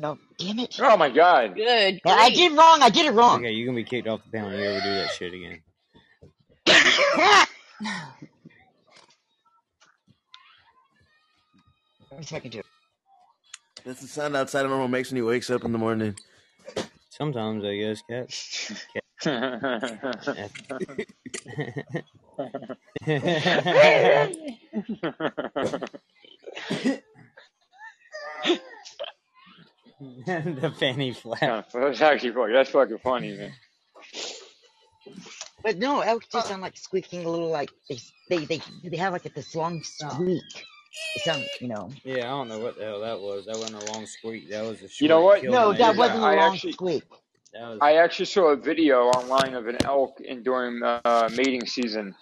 No, 0.00 0.18
damn 0.38 0.58
it. 0.60 0.80
Oh 0.80 0.96
my 0.96 1.10
God. 1.10 1.54
Good 1.56 2.00
Yeah, 2.06 2.14
I 2.14 2.30
did 2.30 2.52
wrong. 2.56 2.82
I 2.82 2.88
did 2.88 3.04
it 3.04 3.12
wrong. 3.12 3.40
okay, 3.40 3.50
you're 3.52 3.66
gonna 3.66 3.76
be 3.76 3.84
kicked 3.84 4.08
off 4.08 4.24
the 4.24 4.30
panel 4.30 4.50
if 4.50 4.58
you 4.58 4.64
ever 4.64 4.80
do 4.80 4.94
that 4.94 5.10
shit 5.10 5.34
again. 5.34 5.60
Let 12.10 12.18
me 12.18 12.24
see 12.24 12.34
if 12.34 12.38
I 12.38 12.40
can 12.40 12.50
do 12.50 12.58
it. 12.60 12.66
That's 13.84 14.00
the 14.00 14.08
sound 14.08 14.36
outside 14.36 14.64
of 14.64 14.70
normal 14.70 14.88
makes 14.88 15.10
when 15.10 15.16
he 15.16 15.22
wakes 15.22 15.50
up 15.50 15.64
in 15.64 15.72
the 15.72 15.78
morning. 15.78 16.16
Sometimes 17.10 17.62
I 17.64 17.76
guess, 17.76 18.02
cat. 18.08 18.30
the 30.26 30.72
fanny 30.78 31.12
flap. 31.12 31.70
That's 31.74 32.00
actually 32.00 32.30
fucking. 32.32 32.52
That's 32.54 32.70
fucking 32.70 32.98
funny, 32.98 33.36
man. 33.36 33.52
But 35.62 35.78
no, 35.78 36.00
elk 36.00 36.24
just 36.32 36.48
sound 36.48 36.62
like 36.62 36.76
squeaking 36.76 37.24
a 37.24 37.28
little 37.28 37.50
like 37.50 37.70
they 37.88 37.98
they 38.28 38.44
they, 38.46 38.62
they 38.84 38.96
have 38.96 39.12
like 39.12 39.22
this 39.34 39.54
long 39.54 39.82
squeak. 39.82 40.42
It 41.16 41.22
sound 41.22 41.44
you 41.60 41.68
know. 41.68 41.90
Yeah, 42.04 42.24
I 42.24 42.28
don't 42.28 42.48
know 42.48 42.58
what 42.58 42.78
the 42.78 42.84
hell 42.84 43.00
that 43.00 43.20
was. 43.20 43.46
That 43.46 43.56
wasn't 43.56 43.82
a 43.82 43.92
long 43.92 44.06
squeak. 44.06 44.50
That 44.50 44.62
was 44.64 44.78
a 44.82 44.88
short 44.88 45.00
You 45.00 45.08
know 45.08 45.20
what? 45.20 45.44
No, 45.44 45.70
knife. 45.70 45.78
that 45.78 45.96
wasn't 45.96 46.20
a 46.22 46.26
I 46.26 46.36
long 46.36 46.54
actually- 46.54 46.72
squeak. 46.72 47.04
Was 47.10 47.78
I 47.82 47.96
actually 47.96 48.26
saw 48.26 48.52
a 48.52 48.56
video 48.56 49.06
online 49.06 49.54
of 49.54 49.66
an 49.66 49.76
elk 49.84 50.20
in 50.20 50.44
during 50.44 50.82
uh, 50.84 51.28
mating 51.34 51.66
season, 51.66 52.14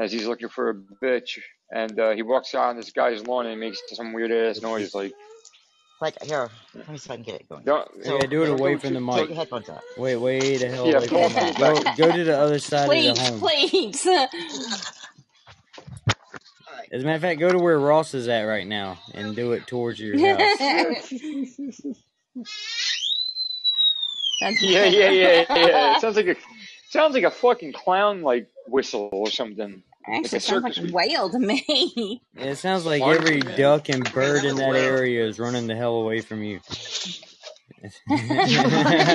as 0.00 0.10
he's 0.10 0.26
looking 0.26 0.48
for 0.48 0.70
a 0.70 0.74
bitch, 0.74 1.38
and 1.72 1.98
uh, 2.00 2.10
he 2.10 2.22
walks 2.22 2.56
out 2.56 2.70
on 2.70 2.76
this 2.76 2.90
guy's 2.90 3.24
lawn 3.24 3.46
and 3.46 3.60
makes 3.60 3.80
some 3.92 4.12
weird 4.12 4.32
ass 4.32 4.60
noise. 4.60 4.96
Like, 4.96 5.12
Like 6.00 6.22
here, 6.22 6.48
let 6.74 6.88
me 6.88 6.96
see 6.96 7.06
if 7.06 7.10
I 7.10 7.14
can 7.16 7.24
get 7.24 7.34
it 7.40 7.48
going. 7.48 7.64
don't. 7.64 7.88
Yeah, 8.04 8.18
do 8.26 8.42
it 8.44 8.46
don't 8.46 8.60
away 8.60 8.74
go 8.74 8.78
from 8.78 8.94
the 8.94 9.00
too- 9.00 9.06
mic. 9.06 9.16
Take 9.16 9.28
your 9.30 9.36
headphones 9.36 9.68
out. 9.68 9.80
Wait, 9.96 10.16
way 10.16 10.56
the 10.56 10.68
hell 10.68 10.86
Yeah, 10.86 10.98
away 10.98 11.06
from 11.08 11.16
the 11.16 11.28
mic. 11.40 11.96
Go, 11.96 12.06
go 12.08 12.16
to 12.16 12.24
the 12.24 12.38
other 12.38 12.58
side 12.60 12.84
of 12.84 12.90
Please, 12.90 13.16
the 13.18 13.24
home. 13.24 13.40
please. 13.40 14.06
As 16.90 17.02
a 17.02 17.04
matter 17.04 17.16
of 17.16 17.20
fact, 17.22 17.40
go 17.40 17.50
to 17.50 17.58
where 17.58 17.78
Ross 17.78 18.14
is 18.14 18.28
at 18.28 18.42
right 18.42 18.66
now 18.66 18.98
and 19.12 19.34
do 19.36 19.52
it 19.52 19.66
towards 19.66 19.98
your 20.00 20.16
house. 20.38 20.58
That's 24.40 24.62
Yeah, 24.62 24.84
yeah, 24.84 25.10
yeah, 25.10 25.44
yeah. 25.50 25.96
It 25.96 26.00
sounds 26.00 26.16
like 26.16 26.28
a 26.28 26.36
sounds 26.90 27.14
like 27.14 27.24
a 27.24 27.30
fucking 27.30 27.72
clown 27.72 28.22
like 28.22 28.48
whistle 28.68 29.08
or 29.12 29.30
something. 29.30 29.82
Like 30.08 30.20
Actually 30.20 30.38
a 30.38 30.40
sounds 30.40 30.64
like 30.64 30.76
a 30.78 30.92
whale 30.92 31.30
to 31.30 31.38
me. 31.38 32.22
It 32.36 32.56
sounds 32.56 32.86
like 32.86 33.02
every 33.02 33.40
duck 33.40 33.88
and 33.88 34.10
bird 34.12 34.44
in 34.44 34.56
that 34.56 34.74
area 34.76 35.26
is 35.26 35.38
running 35.38 35.66
the 35.66 35.76
hell 35.76 35.96
away 35.96 36.20
from 36.20 36.42
you. 36.42 36.60
You're 38.08 38.62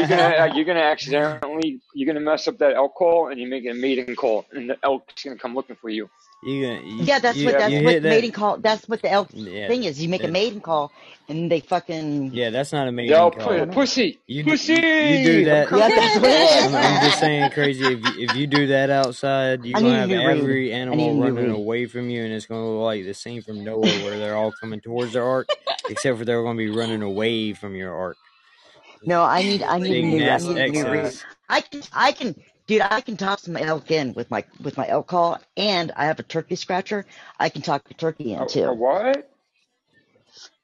gonna 0.07 0.35
uh, 0.39 0.53
you're 0.55 0.65
gonna 0.65 0.79
accidentally 0.79 1.81
you're 1.93 2.07
gonna 2.07 2.23
mess 2.23 2.47
up 2.47 2.57
that 2.59 2.73
elk 2.75 2.95
call 2.95 3.29
and 3.29 3.39
you 3.39 3.47
make 3.47 3.65
a 3.65 3.73
mating 3.73 4.15
call 4.15 4.45
and 4.51 4.69
the 4.69 4.77
elk's 4.83 5.23
gonna 5.23 5.37
come 5.37 5.55
looking 5.55 5.75
for 5.75 5.89
you. 5.89 6.09
You 6.43 6.61
gonna, 6.67 6.81
you, 6.81 7.03
Yeah, 7.05 7.19
that's 7.19 7.37
you, 7.37 7.45
what 7.45 7.53
that's 7.57 7.73
what 7.73 7.83
hit 7.83 8.03
that. 8.03 8.09
mating 8.09 8.31
call. 8.33 8.57
That's 8.57 8.87
what 8.89 9.01
the 9.01 9.09
elk 9.11 9.29
Yeah, 9.33 9.67
thing 9.69 9.85
is. 9.85 10.01
You 10.01 10.09
make 10.09 10.23
a 10.23 10.27
that- 10.27 10.33
mating 10.33 10.59
call, 10.61 10.91
and 11.29 11.49
they 11.51 11.61
fucking 11.61 12.33
yeah, 12.33 12.49
that's 12.49 12.73
not 12.73 12.87
a 12.87 12.91
mating 12.91 13.11
Yo, 13.11 13.31
call. 13.31 13.65
pu- 13.65 13.65
pussy, 13.67 14.19
You, 14.27 14.43
d- 14.43 14.51
pussy. 14.51 14.73
you 14.73 14.79
do 15.23 15.45
that. 15.45 15.71
yeah, 15.71 15.87
that's 15.89 16.15
what 16.19 16.29
it 16.29 16.63
I'm. 16.65 16.75
I'm 16.75 17.05
just 17.05 17.19
saying, 17.19 17.51
crazy. 17.51 17.85
If 17.93 18.03
you, 18.17 18.27
if 18.29 18.35
you 18.35 18.47
do 18.47 18.67
that 18.67 18.89
outside, 18.89 19.63
you're 19.63 19.77
I 19.77 19.81
gonna 19.81 19.95
have 19.99 20.09
new 20.09 20.17
reed. 20.27 20.37
every 20.39 20.73
I 20.73 20.77
animal 20.79 21.21
running 21.21 21.49
away 21.51 21.85
from 21.85 22.09
you, 22.09 22.23
and 22.25 22.33
it's 22.33 22.45
gonna 22.45 22.69
look 22.69 22.83
like 22.83 23.05
the 23.05 23.13
scene 23.13 23.41
from 23.41 23.63
Noah, 23.63 23.79
where 23.79 24.17
they're 24.19 24.35
all 24.35 24.51
coming 24.51 24.81
towards 24.81 25.13
their 25.13 25.23
ark, 25.23 25.47
except 25.89 26.17
for 26.19 26.25
they're 26.25 26.43
gonna 26.43 26.57
be 26.57 26.69
running 26.69 27.01
away 27.03 27.53
from 27.53 27.75
your 27.75 27.93
ark. 27.95 28.17
No, 29.07 29.23
I 29.23 29.41
need 29.41 29.63
I 29.63 29.79
need 29.79 30.03
a 30.03 30.07
new 30.07 30.29
I 30.29 30.37
need 30.37 30.57
a 30.57 30.69
new 30.69 30.89
reed. 30.89 31.13
I 31.49 31.61
can 31.61 31.83
I 31.91 32.11
can 32.13 32.35
dude 32.67 32.81
I 32.81 33.01
can 33.01 33.17
talk 33.17 33.39
some 33.39 33.57
elk 33.57 33.91
in 33.91 34.13
with 34.13 34.31
my 34.31 34.45
with 34.61 34.77
my 34.77 34.87
elk 34.87 35.07
call, 35.07 35.39
and 35.57 35.91
I 35.95 36.05
have 36.05 36.19
a 36.19 36.23
turkey 36.23 36.55
scratcher. 36.55 37.05
I 37.39 37.49
can 37.49 37.61
talk 37.61 37.87
the 37.87 37.95
turkey 37.95 38.33
in 38.33 38.39
A, 38.39 38.43
a 38.43 38.47
too. 38.47 38.71
what? 38.71 39.29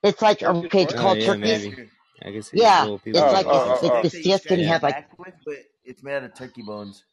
It's 0.04 0.22
like 0.22 0.40
Turkey 0.40 0.68
okay, 0.68 0.84
it's 0.84 0.94
what? 0.94 1.06
Oh 1.06 1.14
yeah, 1.14 1.26
turkeys. 1.26 1.64
maybe. 1.66 1.90
I 2.22 2.32
can 2.32 2.42
see 2.44 2.58
Yeah, 2.58 2.98
it's. 3.06 3.18
Oh, 3.18 3.32
like 3.32 3.46
oh, 3.48 3.74
it's, 3.74 3.84
oh, 3.84 3.86
it's 3.86 3.96
oh. 3.96 4.02
the 4.02 4.38
stiff, 4.38 4.58
you 4.58 4.68
have 4.68 4.84
like 4.84 5.18
with, 5.18 5.34
but 5.46 5.56
it's 5.84 6.04
made 6.04 6.16
out 6.16 6.24
of 6.24 6.34
turkey 6.34 6.62
bones. 6.62 7.04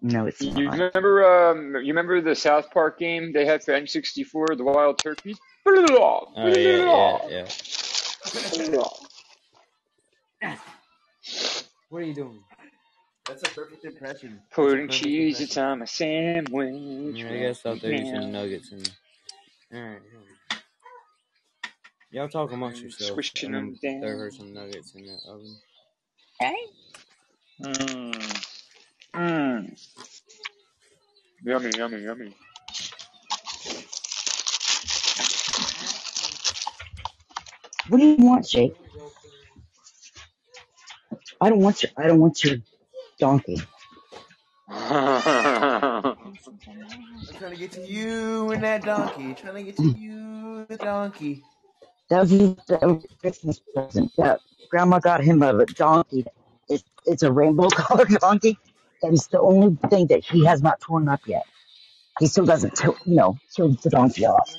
no, 0.00 0.26
it's 0.26 0.40
You 0.40 0.70
remember 0.70 1.50
um 1.50 1.74
you 1.76 1.92
remember 1.92 2.20
the 2.20 2.34
South 2.34 2.70
Park 2.70 2.98
game 2.98 3.32
they 3.32 3.44
had 3.44 3.62
for 3.62 3.72
N64, 3.72 4.56
the 4.56 4.64
Wild 4.64 4.98
Turkeys? 4.98 5.38
Oh 5.66 6.54
yeah, 6.56 7.18
yeah, 7.28 7.48
yeah. 8.70 8.84
What 11.88 12.02
are 12.02 12.04
you 12.04 12.14
doing? 12.14 12.40
That's 13.26 13.42
a 13.42 13.50
perfect 13.50 13.84
impression. 13.84 14.40
Putting 14.50 14.86
perfect 14.88 14.92
cheese 15.04 15.40
impression. 15.40 15.62
on 15.62 15.78
my 15.80 15.84
sandwich. 15.84 17.16
Yeah, 17.16 17.30
I 17.30 17.38
guess 17.38 17.66
I'll 17.66 17.78
throw 17.78 17.90
you 17.90 18.06
some 18.06 18.32
nuggets 18.32 18.72
and. 18.72 18.90
All 19.74 19.80
right. 19.80 20.00
Y'all 22.10 22.28
talk 22.28 22.52
amongst 22.52 22.82
yourselves. 22.82 23.12
Squishing 23.12 23.54
um, 23.54 23.78
them 23.78 23.78
gonna 23.82 24.00
throw 24.00 24.18
her 24.18 24.30
some 24.30 24.52
nuggets 24.52 24.94
in 24.94 25.06
the 25.06 25.18
oven. 25.28 25.56
Okay. 26.42 26.56
Mmm. 27.62 28.48
Mmm. 29.14 29.86
Yummy, 31.44 31.70
yummy, 31.76 32.02
yummy. 32.02 32.34
What 37.88 37.98
do 37.98 38.06
you 38.06 38.16
want, 38.18 38.46
Jake? 38.46 38.76
I 41.42 41.50
don't 41.50 41.60
want 41.60 41.82
your 41.84 41.92
I 41.98 42.08
don't 42.08 42.20
want 42.20 42.44
your 42.44 42.58
donkey. 43.20 43.58
I'm 44.68 46.16
trying 47.38 47.52
to 47.52 47.56
get 47.58 47.72
to 47.72 47.82
you 47.82 48.52
and 48.52 48.64
that 48.64 48.84
donkey. 48.84 49.34
Trying 49.34 49.56
to 49.56 49.64
get 49.64 49.76
to 49.78 49.88
you, 49.88 50.66
the 50.68 50.78
donkey. 50.78 51.44
That 52.10 52.20
was 52.20 52.30
his, 52.30 52.56
that 52.68 52.82
was 52.82 53.02
his 53.02 53.16
Christmas 53.20 53.60
present. 53.74 54.12
That 54.18 54.40
grandma 54.70 55.00
got 55.00 55.24
him 55.24 55.42
a 55.42 55.66
donkey. 55.66 56.26
It's 56.68 56.84
it's 57.06 57.22
a 57.24 57.32
rainbow 57.32 57.68
colored 57.74 58.08
donkey. 58.20 58.58
That 59.02 59.12
is 59.12 59.28
the 59.28 59.40
only 59.40 59.76
thing 59.90 60.08
that 60.08 60.24
he 60.24 60.44
has 60.46 60.62
not 60.62 60.80
torn 60.80 61.08
up 61.08 61.22
yet. 61.26 61.44
He 62.20 62.26
still 62.28 62.46
doesn't, 62.46 62.80
you 62.84 62.96
know, 63.06 63.38
kill 63.56 63.70
the 63.70 63.90
donkey 63.90 64.26
off. 64.26 64.54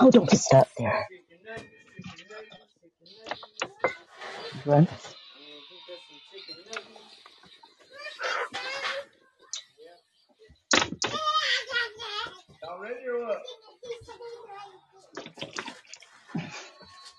Oh, 0.00 0.10
don't 0.10 0.28
get 0.30 0.40
stuck 0.40 0.68
there. 0.78 1.06
Run. 4.66 4.88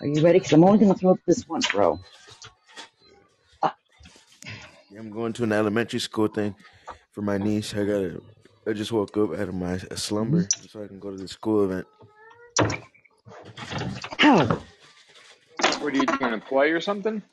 Are 0.01 0.07
you 0.07 0.21
ready? 0.23 0.39
Because 0.39 0.53
I'm 0.53 0.63
only 0.63 0.79
going 0.79 0.93
to 0.93 0.99
throw 0.99 1.11
up 1.11 1.19
this 1.27 1.47
once, 1.47 1.71
bro. 1.71 1.99
Yeah, 4.91 4.99
I'm 4.99 5.11
going 5.11 5.33
to 5.33 5.43
an 5.43 5.51
elementary 5.53 5.99
school 5.99 6.27
thing 6.27 6.55
for 7.11 7.21
my 7.21 7.37
niece. 7.37 7.73
I 7.75 7.85
got 7.85 8.21
I 8.67 8.73
just 8.73 8.91
woke 8.91 9.15
up 9.15 9.31
out 9.33 9.47
of 9.47 9.55
my 9.55 9.77
slumber 9.95 10.45
so 10.67 10.83
I 10.83 10.87
can 10.87 10.99
go 10.99 11.09
to 11.09 11.17
the 11.17 11.27
school 11.27 11.63
event. 11.63 11.87
Ow! 14.23 14.61
What 15.79 15.93
are 15.93 15.95
you 15.95 16.05
doing? 16.05 16.33
A 16.33 16.37
play 16.39 16.71
or 16.71 16.81
something? 16.81 17.23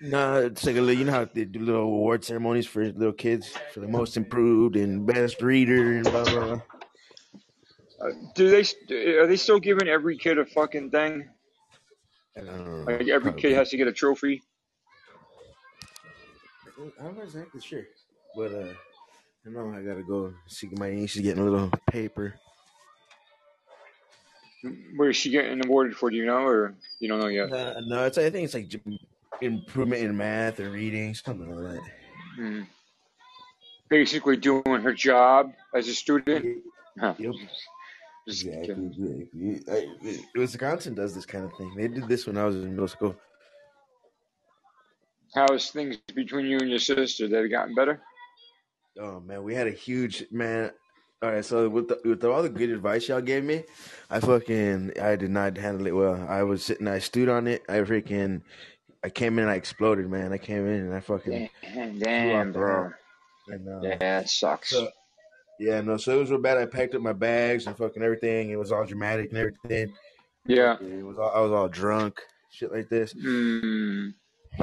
Nah, 0.00 0.36
it's 0.36 0.64
like 0.64 0.76
a 0.76 0.80
little, 0.80 0.96
you 0.96 1.04
know 1.06 1.12
how 1.12 1.24
they 1.24 1.44
do 1.44 1.58
little 1.58 1.82
award 1.82 2.24
ceremonies 2.24 2.66
for 2.66 2.84
little 2.84 3.12
kids 3.12 3.52
for 3.74 3.80
the 3.80 3.88
most 3.88 4.16
improved 4.16 4.76
and 4.76 5.04
best 5.04 5.42
reader 5.42 5.96
and 5.96 6.04
blah 6.04 6.22
blah. 6.24 6.44
blah. 6.44 6.60
Uh, 8.00 8.10
do 8.36 8.48
they? 8.48 9.16
Are 9.18 9.26
they 9.26 9.36
still 9.36 9.58
giving 9.58 9.88
every 9.88 10.16
kid 10.16 10.38
a 10.38 10.46
fucking 10.46 10.90
thing? 10.90 11.28
I 12.36 12.42
don't 12.42 12.64
know. 12.64 12.92
Like 12.92 13.08
every 13.08 13.32
kid 13.32 13.54
has 13.54 13.70
to 13.70 13.76
get 13.76 13.88
a 13.88 13.92
trophy. 13.92 14.40
I'm 17.00 17.16
not 17.16 17.24
exactly 17.24 17.60
sure, 17.60 17.82
but 18.36 18.52
uh, 18.52 18.72
I 19.48 19.50
know 19.50 19.72
I 19.74 19.80
gotta 19.80 20.02
go 20.02 20.34
see 20.46 20.68
my 20.72 20.90
niece 20.90 21.16
is 21.16 21.22
getting 21.22 21.40
a 21.42 21.44
little 21.44 21.70
paper. 21.90 22.34
Where 24.96 25.08
is 25.08 25.16
she 25.16 25.30
getting 25.30 25.64
awarded 25.64 25.96
for? 25.96 26.10
Do 26.10 26.16
you 26.16 26.26
know, 26.26 26.44
or 26.44 26.74
you 27.00 27.08
don't 27.08 27.20
know 27.20 27.28
yet? 27.28 27.50
Uh, 27.50 27.80
no, 27.86 28.04
it's 28.04 28.18
I 28.18 28.28
think 28.28 28.44
it's 28.44 28.54
like 28.54 28.70
improvement 29.40 30.02
in 30.02 30.16
math 30.16 30.60
or 30.60 30.70
reading, 30.70 31.14
something 31.14 31.50
like 31.50 31.76
that. 31.76 31.82
Hmm. 32.36 32.62
Basically, 33.88 34.36
doing 34.36 34.82
her 34.82 34.92
job 34.92 35.52
as 35.74 35.88
a 35.88 35.94
student. 35.94 36.62
Huh. 37.00 37.14
Yep. 37.18 37.32
Exactly. 38.26 38.86
exactly. 38.86 39.62
I- 39.70 40.18
Wisconsin 40.34 40.94
does 40.94 41.14
this 41.14 41.24
kind 41.24 41.44
of 41.44 41.52
thing. 41.56 41.72
They 41.74 41.88
did 41.88 42.06
this 42.06 42.26
when 42.26 42.36
I 42.36 42.44
was 42.44 42.56
in 42.56 42.70
middle 42.72 42.88
school. 42.88 43.16
How's 45.34 45.70
things 45.70 45.96
between 46.14 46.44
you 46.44 46.58
and 46.58 46.68
your 46.68 46.78
sister? 46.80 47.28
They've 47.28 47.50
gotten 47.50 47.74
better. 47.74 48.02
Oh 49.00 49.20
man, 49.20 49.42
we 49.42 49.54
had 49.54 49.66
a 49.66 49.72
huge 49.72 50.24
man. 50.30 50.70
All 51.22 51.32
right, 51.32 51.44
so 51.44 51.68
with 51.68 51.88
the, 51.88 52.00
with 52.04 52.24
all 52.24 52.42
the 52.42 52.48
good 52.48 52.70
advice 52.70 53.08
y'all 53.08 53.20
gave 53.20 53.42
me, 53.42 53.64
I 54.08 54.20
fucking 54.20 54.92
I 55.00 55.16
did 55.16 55.30
not 55.30 55.56
handle 55.56 55.86
it 55.86 55.94
well. 55.94 56.24
I 56.28 56.44
was 56.44 56.64
sitting, 56.64 56.86
I 56.86 57.00
stewed 57.00 57.28
on 57.28 57.48
it. 57.48 57.64
I 57.68 57.78
freaking, 57.80 58.42
I 59.02 59.08
came 59.10 59.34
in, 59.38 59.44
and 59.44 59.50
I 59.50 59.56
exploded, 59.56 60.08
man. 60.08 60.32
I 60.32 60.38
came 60.38 60.66
in 60.66 60.86
and 60.86 60.94
I 60.94 61.00
fucking 61.00 61.50
Damn, 61.74 61.98
damn 61.98 62.52
bro. 62.52 62.90
And 63.48 63.68
uh, 63.68 63.80
Yeah, 63.82 63.96
that 63.98 64.30
sucks. 64.30 64.70
so 64.70 64.88
yeah, 65.58 65.80
no, 65.80 65.96
so 65.96 66.14
it 66.16 66.20
was 66.20 66.30
real 66.30 66.40
bad. 66.40 66.56
I 66.56 66.66
packed 66.66 66.94
up 66.94 67.02
my 67.02 67.12
bags 67.12 67.66
and 67.66 67.76
fucking 67.76 68.02
everything. 68.02 68.50
It 68.50 68.58
was 68.58 68.70
all 68.70 68.84
dramatic 68.84 69.30
and 69.30 69.38
everything. 69.38 69.92
Yeah. 70.46 70.76
It 70.80 71.04
was 71.04 71.18
all, 71.18 71.32
I 71.34 71.40
was 71.40 71.50
all 71.50 71.68
drunk, 71.68 72.20
shit 72.52 72.72
like 72.72 72.88
this. 72.88 73.12
Mm. 73.14 74.14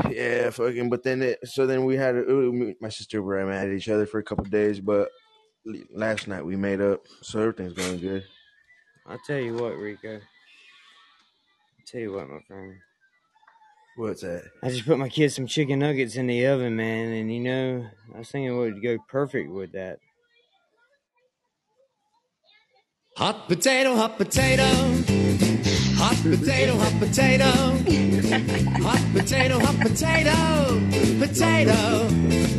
Yeah, 0.09 0.49
fucking. 0.49 0.89
But 0.89 1.03
then 1.03 1.21
it, 1.21 1.39
so 1.47 1.65
then 1.65 1.85
we 1.85 1.95
had 1.95 2.15
it, 2.15 2.27
me- 2.27 2.75
my 2.81 2.89
sister 2.89 3.21
were 3.21 3.45
mad 3.45 3.67
at 3.67 3.73
each 3.73 3.89
other 3.89 4.05
for 4.05 4.19
a 4.19 4.23
couple 4.23 4.45
of 4.45 4.51
days, 4.51 4.79
but 4.79 5.09
last 5.93 6.27
night 6.27 6.45
we 6.45 6.55
made 6.55 6.81
up, 6.81 7.01
so 7.21 7.39
everything's 7.39 7.73
going 7.73 7.99
good. 7.99 8.23
I'll 9.07 9.19
tell 9.25 9.39
you 9.39 9.55
what, 9.55 9.77
Rico. 9.77 10.15
I'll 10.15 10.21
tell 11.87 12.01
you 12.01 12.13
what, 12.13 12.29
my 12.29 12.39
friend. 12.47 12.75
What's 13.97 14.21
that? 14.21 14.43
I 14.61 14.69
just 14.69 14.85
put 14.85 14.99
my 14.99 15.07
kids 15.07 15.35
some 15.35 15.47
chicken 15.47 15.79
nuggets 15.79 16.17
in 16.17 16.27
the 16.27 16.45
oven, 16.47 16.75
man, 16.75 17.13
and 17.13 17.33
you 17.33 17.39
know, 17.39 17.87
I 18.13 18.17
was 18.19 18.29
thinking 18.29 18.57
what 18.57 18.73
would 18.73 18.83
go 18.83 18.97
perfect 19.07 19.49
with 19.49 19.71
that. 19.71 19.99
Hot 23.15 23.47
potato, 23.47 23.95
hot 23.95 24.17
potato. 24.17 25.44
Hot 26.05 26.17
potato, 26.21 26.77
hot 26.77 26.93
potato. 26.99 27.49
Hot 28.83 29.01
potato, 29.11 29.59
hot 29.59 29.75
potato. 29.79 30.35
Potato. 31.17 32.05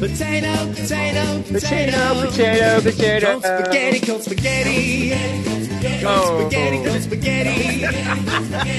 Potato, 0.00 0.50
potato, 0.74 1.22
potato. 1.52 2.20
potato, 2.26 2.82
potato. 2.82 3.26
Cold 3.30 3.44
spaghetti, 3.44 4.00
cold 4.04 4.22
spaghetti. 4.22 5.14
Cold 6.02 6.06
Oh. 6.06 6.40
spaghetti, 6.40 6.78
cold 6.82 7.00
spaghetti. 7.02 7.86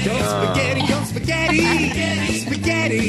Cold 0.04 0.24
spaghetti, 0.28 0.82
cold 0.86 1.06
spaghetti. 1.06 1.62
Spaghetti. 2.40 3.08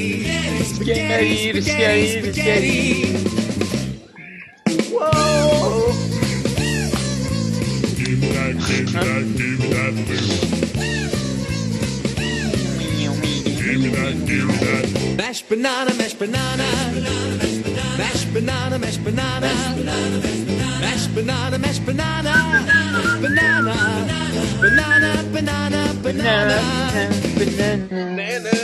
Spaghetti, 0.64 1.62
spaghetti, 1.62 2.08
spaghetti. 2.22 2.78
Whoa. 4.94 5.92
Give 7.98 8.18
me 8.18 8.28
that, 8.32 8.56
give 8.66 8.86
me 8.86 8.92
that, 8.94 9.22
give 9.36 9.60
me 9.60 9.68
that 9.68 9.94
food. 10.08 10.59
Give 13.70 13.82
me 13.82 13.90
that, 13.90 14.26
give 14.26 14.48
me 14.48 14.54
that. 14.66 15.16
Mashed 15.16 15.48
banana, 15.48 15.94
mashed 15.94 16.18
banana. 16.18 16.66
Mashed 18.00 18.34
banana, 18.34 18.80
mashed 18.80 19.04
banana. 19.04 19.52
Mashed 20.82 21.14
banana, 21.14 21.60
mashed 21.60 21.86
banana. 21.86 22.34
Banana. 23.22 23.76
Banana, 24.60 25.24
banana, 25.32 25.94
banana. 26.02 26.60
Banana. 27.38 28.60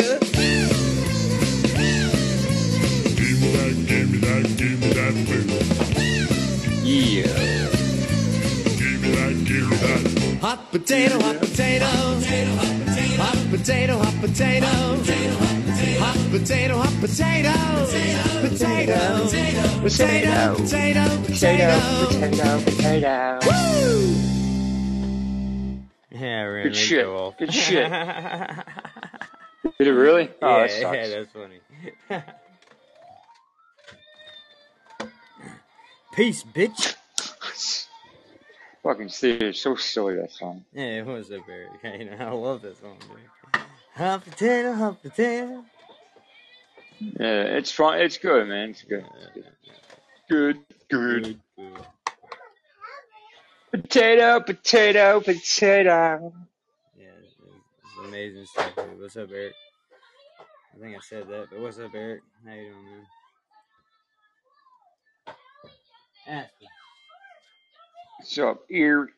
Give 3.16 3.38
me 3.42 3.48
that, 3.54 3.74
give 3.86 4.08
me 4.10 4.18
that, 4.26 4.44
give 4.58 4.78
me 4.82 4.90
that. 4.90 5.14
Yeah. 6.84 7.30
Give 8.80 8.98
me 9.04 9.10
that, 9.12 9.34
give 9.46 9.66
me 9.70 9.76
that. 9.78 10.02
Hot 10.42 10.72
potato, 10.72 11.20
hot 11.22 11.40
potato. 11.40 11.86
Hot 11.86 12.22
potato, 12.22 12.56
hot 12.56 12.66
potato. 12.66 12.85
Potato, 13.56 13.98
hot 13.98 14.14
potato, 14.20 14.66
hot 14.68 16.20
potato. 16.30 16.76
hot 16.78 16.94
Potato. 17.00 17.54
Potato, 18.42 18.92
potato, 19.02 19.64
potato. 19.82 21.06
potato. 21.26 21.80
potato, 22.20 22.60
potato. 22.66 23.40
Woo! 23.48 24.12
Yeah, 26.12 26.42
I 26.42 26.46
ran 26.46 26.64
Good 26.64 26.76
Rico 26.76 26.86
shit. 26.86 27.06
off. 27.06 27.38
Good 27.38 27.54
shit. 27.54 27.90
Did 29.78 29.88
it 29.88 29.92
really? 29.92 30.30
Oh, 30.42 30.58
yeah, 30.58 30.62
that 30.68 30.72
sucks. 30.72 30.98
yeah, 30.98 31.08
that's 31.08 31.32
funny. 31.32 31.60
Peace, 36.14 36.44
bitch. 36.44 36.96
Fucking 38.84 39.10
serious. 39.10 39.60
So 39.60 39.76
silly 39.76 40.16
that 40.18 40.32
song. 40.32 40.64
Yeah, 40.72 41.00
it 41.00 41.06
was 41.08 41.32
a 41.32 41.40
very. 41.40 41.68
You 42.00 42.06
know, 42.12 42.18
I 42.20 42.30
love 42.32 42.62
that 42.62 42.78
song, 42.80 42.98
dude. 43.00 43.18
Hot 43.96 44.26
potato, 44.26 44.74
hot 44.74 45.02
potato. 45.02 45.64
Yeah, 47.00 47.44
it's 47.44 47.72
fun. 47.72 48.02
It's 48.02 48.18
good, 48.18 48.48
man. 48.50 48.72
It's 48.72 48.82
good. 48.82 49.06
Good. 50.30 50.60
Good. 50.90 51.40
Potato, 53.72 54.42
potato, 54.42 55.22
potato. 55.22 56.34
Yeah, 57.00 57.06
it's, 57.24 57.36
amazing 58.06 58.46
stuff. 58.46 58.76
Dude. 58.76 59.00
What's 59.00 59.16
up, 59.16 59.30
Eric? 59.32 59.54
I 60.76 60.82
think 60.82 60.98
I 60.98 61.00
said 61.00 61.30
that, 61.30 61.48
but 61.50 61.60
what's 61.62 61.80
up, 61.80 61.92
Eric? 61.96 62.22
How 62.46 62.54
you 62.54 62.72
doing, 62.72 62.86
man? 66.28 66.46
Me. 66.60 66.68
What's 68.20 68.38
up, 68.40 68.66
ear? 68.70 69.10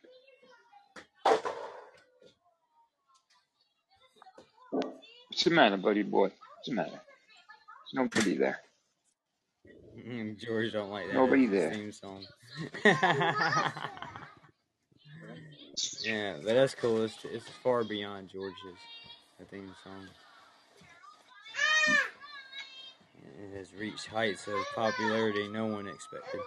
What's 5.38 5.44
the 5.44 5.52
matter, 5.52 5.78
buddy 5.78 6.02
boy? 6.02 6.30
What's 6.30 6.66
the 6.66 6.74
matter? 6.74 6.90
There's 6.90 7.94
nobody 7.94 8.38
there. 8.38 8.60
Mm, 9.96 10.36
George 10.40 10.74
don't 10.74 10.90
like 10.90 11.06
that. 11.06 11.14
Nobody 11.14 11.46
there. 11.46 11.72
Theme 11.72 11.92
song. 11.92 12.26
yeah, 16.04 16.38
but 16.44 16.56
that's 16.56 16.74
cool. 16.74 17.04
It's, 17.04 17.20
it's 17.26 17.48
far 17.62 17.84
beyond 17.84 18.30
George's 18.30 18.80
I 19.40 19.44
theme 19.44 19.70
song. 19.84 20.08
It 23.16 23.56
has 23.60 23.72
reached 23.76 24.08
heights 24.08 24.48
of 24.48 24.56
popularity 24.74 25.48
no 25.50 25.68
one 25.68 25.88
expected. 25.88 26.42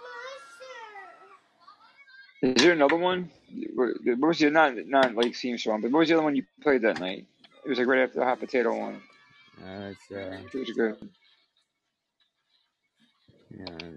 Is 2.41 2.61
there 2.61 2.73
another 2.73 2.97
one? 2.97 3.31
What 3.73 3.91
what 4.03 4.27
was 4.27 4.39
the 4.39 4.49
not 4.49 4.75
not 4.85 5.15
like 5.15 5.33
theme 5.33 5.57
song, 5.57 5.79
but 5.79 5.91
what 5.91 5.99
was 5.99 6.09
the 6.09 6.15
other 6.15 6.25
one 6.25 6.35
you 6.35 6.43
played 6.61 6.81
that 6.81 6.99
night? 6.99 7.25
It 7.65 7.69
was 7.69 7.77
like 7.77 7.87
right 7.87 7.99
after 8.01 8.19
the 8.19 8.25
hot 8.25 8.39
potato 8.39 8.77
one. 8.77 9.01
Uh, 9.61 9.91
it's 9.91 10.11
uh, 10.11 10.37
It 10.53 10.59
was 10.59 10.69
good. 10.71 11.09
yeah, 13.51 13.89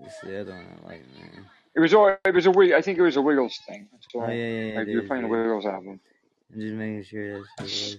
it's 0.00 0.20
the 0.20 0.40
other 0.40 0.52
one 0.52 0.66
I 0.84 0.88
like, 0.88 1.02
man. 1.18 1.46
It 1.74 1.80
was 1.80 1.94
all. 1.94 2.16
It 2.24 2.34
was 2.34 2.46
a 2.46 2.50
wig. 2.50 2.72
I 2.72 2.80
think 2.82 2.98
it 2.98 3.02
was 3.02 3.16
a 3.16 3.22
Wiggles 3.22 3.58
thing. 3.66 3.88
So, 4.10 4.22
Oh 4.22 4.28
yeah, 4.28 4.32
yeah, 4.32 4.60
yeah. 4.72 4.78
like 4.78 4.88
you 4.88 4.96
were 5.00 5.06
playing 5.06 5.22
the. 5.24 5.28
Wiggles 5.28 5.66
album. 5.66 6.00
I'm 6.52 6.60
just 6.60 6.74
making 6.74 7.02
sure 7.04 7.32
that's 7.32 7.48
what 7.58 7.68
it 7.68 7.72
was. 7.72 7.98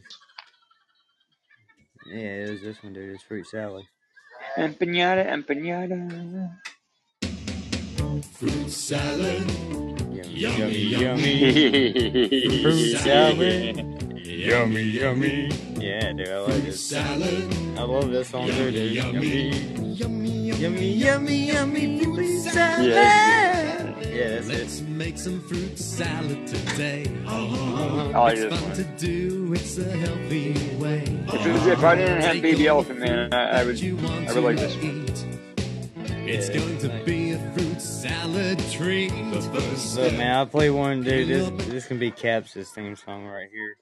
Yeah, 2.07 2.17
it 2.45 2.49
was 2.51 2.61
this 2.61 2.83
one, 2.83 2.93
dude. 2.93 3.13
It's 3.13 3.23
fruit 3.23 3.45
salad. 3.47 3.85
Empanada, 4.57 5.27
empanada. 5.27 6.51
Fruit 8.33 8.69
salad. 8.71 9.51
Yummy, 10.11 10.29
Yummy, 10.33 10.77
Yummy, 10.77 11.33
yummy. 11.89 12.61
Fruit 12.63 12.97
salad. 12.97 13.96
Yummy, 14.47 14.81
yummy. 14.81 15.51
Yeah, 15.77 16.13
dude, 16.13 16.29
I 16.29 16.39
like 16.39 16.63
this. 16.63 16.81
Salad. 16.81 17.53
I 17.77 17.81
love 17.83 18.09
this 18.09 18.29
song 18.29 18.47
too, 18.47 18.71
dude. 18.71 18.93
Yummy, 18.93 19.49
Yummy, 19.93 20.51
yummy, 20.51 20.93
yummy, 20.93 21.47
yummy, 21.47 22.03
fruit 22.05 22.43
salad. 22.43 22.87
Yeah, 22.87 23.99
Yeah, 23.99 24.29
that's 24.29 24.47
Let's 24.47 24.79
it. 24.79 24.87
make 24.87 25.17
some 25.17 25.41
fruit 25.41 25.77
salad 25.77 26.47
today. 26.47 27.13
I 27.27 27.41
like 27.41 28.15
uh-huh. 28.15 28.27
it's 28.29 28.41
this 28.41 28.61
one. 28.61 28.73
to 28.75 28.83
do. 29.05 29.53
It's 29.53 29.77
a 29.79 29.83
healthy 29.83 30.53
way. 30.77 31.01
If, 31.33 31.45
it 31.45 31.51
was, 31.51 31.67
if 31.67 31.83
I 31.83 31.95
didn't 31.95 32.21
have 32.21 32.41
Baby 32.41 32.67
Elephant 32.67 32.99
Man, 32.99 33.33
I, 33.33 33.59
I 33.59 33.65
would. 33.65 33.83
I 33.83 34.33
would 34.33 34.43
like 34.45 34.55
this 34.55 34.77
one. 34.77 35.05
It's 36.25 36.47
going 36.47 36.77
to 36.77 37.03
be 37.03 37.31
a 37.31 37.51
fruit 37.51 37.81
salad 37.81 38.59
treat. 38.71 39.11
Look, 39.13 40.13
man, 40.13 40.37
I'll 40.37 40.45
play 40.45 40.69
one, 40.69 41.03
dude. 41.03 41.27
This, 41.27 41.67
this 41.67 41.85
can 41.85 41.99
be 41.99 42.11
Caps' 42.11 42.71
theme 42.71 42.95
song 42.95 43.25
right 43.25 43.49
here. 43.51 43.75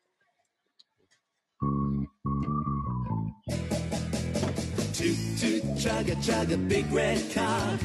Toot 4.94 5.18
toot 5.38 5.64
chugga 5.78 6.16
chugga 6.16 6.68
big 6.68 6.92
red 6.92 7.22
car. 7.34 7.78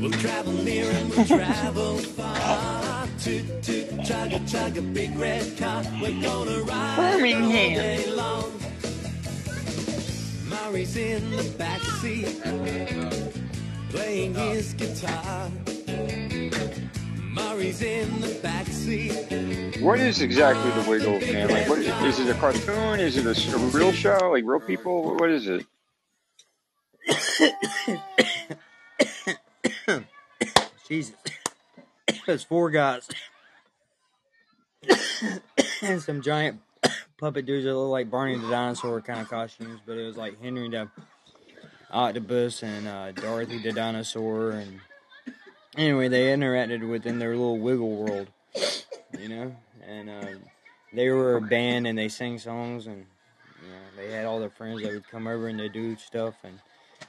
We'll 0.00 0.12
travel 0.12 0.52
near 0.52 0.88
and 0.90 1.10
we'll 1.10 1.26
travel 1.26 1.98
far. 1.98 3.06
Toot 3.18 3.62
toot 3.62 3.88
chugga 4.06 4.38
chugga 4.48 4.94
big 4.94 5.16
red 5.16 5.56
car. 5.58 5.82
We're 6.00 6.22
gonna 6.22 6.60
ride 6.62 6.98
all 6.98 7.18
day 7.18 8.10
long. 8.10 8.52
Murray's 10.48 10.96
in 10.96 11.30
the 11.30 11.44
back 11.58 11.80
seat, 12.00 12.40
playing 13.90 14.34
his 14.34 14.74
guitar. 14.74 15.50
Murray's 17.34 17.82
in 17.82 18.20
the 18.20 18.34
back 18.42 18.66
seat. 18.66 19.80
What 19.80 19.98
is 19.98 20.22
exactly 20.22 20.70
the 20.82 20.88
Wiggles, 20.88 21.22
man? 21.22 21.48
Like, 21.50 21.68
what 21.68 21.80
is 21.80 22.20
it? 22.20 22.28
A 22.28 22.34
cartoon? 22.34 23.00
Is 23.00 23.16
it 23.16 23.26
a 23.26 23.58
real 23.58 23.90
show? 23.90 24.30
Like 24.30 24.44
real 24.46 24.60
people? 24.60 25.16
What 25.16 25.30
is 25.30 25.48
it? 25.48 25.66
Jesus. 30.88 31.16
There's 32.26 32.44
four 32.44 32.70
guys. 32.70 33.08
and 35.82 36.00
some 36.02 36.22
giant 36.22 36.60
puppet 37.18 37.46
dudes 37.46 37.64
that 37.64 37.74
look 37.74 37.90
like 37.90 38.10
Barney 38.10 38.38
the 38.38 38.48
dinosaur 38.48 39.00
kind 39.00 39.20
of 39.20 39.28
costumes, 39.28 39.80
but 39.84 39.98
it 39.98 40.06
was 40.06 40.16
like 40.16 40.40
Henry 40.40 40.68
the 40.68 40.88
octopus 41.90 42.62
and 42.62 42.86
uh, 42.86 43.12
Dorothy 43.12 43.58
the 43.58 43.72
dinosaur. 43.72 44.50
And 44.50 44.80
anyway, 45.76 46.08
they 46.08 46.26
interacted 46.26 46.88
within 46.88 47.18
their 47.18 47.30
little 47.30 47.58
wiggle 47.58 47.96
world, 47.96 48.28
you 49.18 49.28
know. 49.28 49.56
And 49.86 50.10
um, 50.10 50.40
they 50.92 51.10
were 51.10 51.36
a 51.36 51.40
band 51.40 51.86
and 51.86 51.98
they 51.98 52.08
sang 52.08 52.38
songs 52.38 52.86
and 52.86 53.04
you 53.62 53.68
know 53.68 53.80
they 53.96 54.10
had 54.10 54.24
all 54.26 54.40
their 54.40 54.50
friends 54.50 54.82
that 54.82 54.92
would 54.92 55.08
come 55.08 55.26
over 55.26 55.48
and 55.48 55.58
they 55.58 55.68
do 55.68 55.96
stuff 55.96 56.34
and 56.42 56.58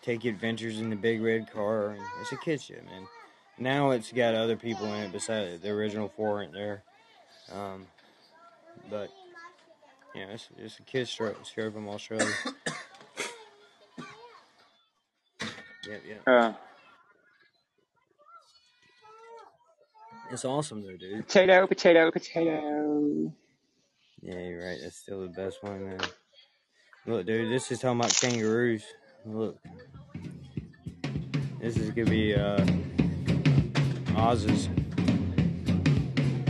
take 0.01 0.25
adventures 0.25 0.79
in 0.79 0.89
the 0.89 0.95
big 0.95 1.21
red 1.21 1.51
car. 1.51 1.91
And 1.91 2.01
it's 2.21 2.31
a 2.31 2.37
kid 2.37 2.61
show, 2.61 2.75
man. 2.85 3.07
Now 3.57 3.91
it's 3.91 4.11
got 4.11 4.35
other 4.35 4.57
people 4.57 4.85
in 4.93 5.03
it 5.03 5.11
besides 5.11 5.61
the 5.61 5.69
original 5.69 6.09
four 6.09 6.37
aren't 6.37 6.53
there. 6.53 6.83
Um, 7.53 7.87
but 8.89 9.09
yeah, 10.13 10.25
it's, 10.31 10.49
it's 10.57 10.79
a 10.93 11.05
show, 11.05 11.35
show 11.43 11.71
from 11.71 11.87
Australia. 11.87 12.27
yep, 15.87 16.01
yep. 16.07 16.21
Uh, 16.27 16.53
It's 20.35 20.43
awesome 20.43 20.83
though, 20.83 20.97
dude. 20.97 21.25
potato, 21.25 21.65
potato, 21.65 22.11
potato. 22.11 23.31
Yeah, 24.21 24.37
you're 24.37 24.67
right. 24.67 24.77
That's 24.83 24.97
still 24.97 25.21
the 25.21 25.29
best 25.29 25.63
one, 25.63 25.85
man. 25.85 25.99
Look, 27.07 27.25
dude, 27.25 27.49
this 27.49 27.71
is 27.71 27.79
talking 27.79 28.01
about 28.01 28.13
kangaroos. 28.13 28.83
Look, 29.25 29.57
this 31.61 31.77
is 31.77 31.91
gonna 31.91 32.09
be 32.09 32.35
uh, 32.35 32.65
Oz's. 34.17 34.67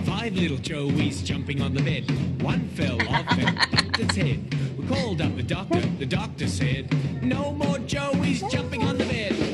Five 0.04 0.34
little 0.34 0.58
Joeys 0.58 1.24
jumping 1.24 1.62
on 1.62 1.76
the 1.76 1.84
bed. 1.84 2.42
One 2.42 2.68
fell 2.70 3.00
off 3.08 3.38
and 3.38 3.56
bumped 3.70 4.00
its 4.00 4.16
head. 4.16 4.52
We 4.80 4.88
called 4.88 5.22
up 5.22 5.36
the 5.36 5.44
doctor. 5.44 5.82
The 5.82 6.08
doctor 6.08 6.48
said, 6.48 6.92
No 7.22 7.52
more 7.52 7.78
Joeys 7.78 8.50
jumping 8.50 8.82
on 8.84 8.98
the 8.98 9.06
bed. 9.06 9.45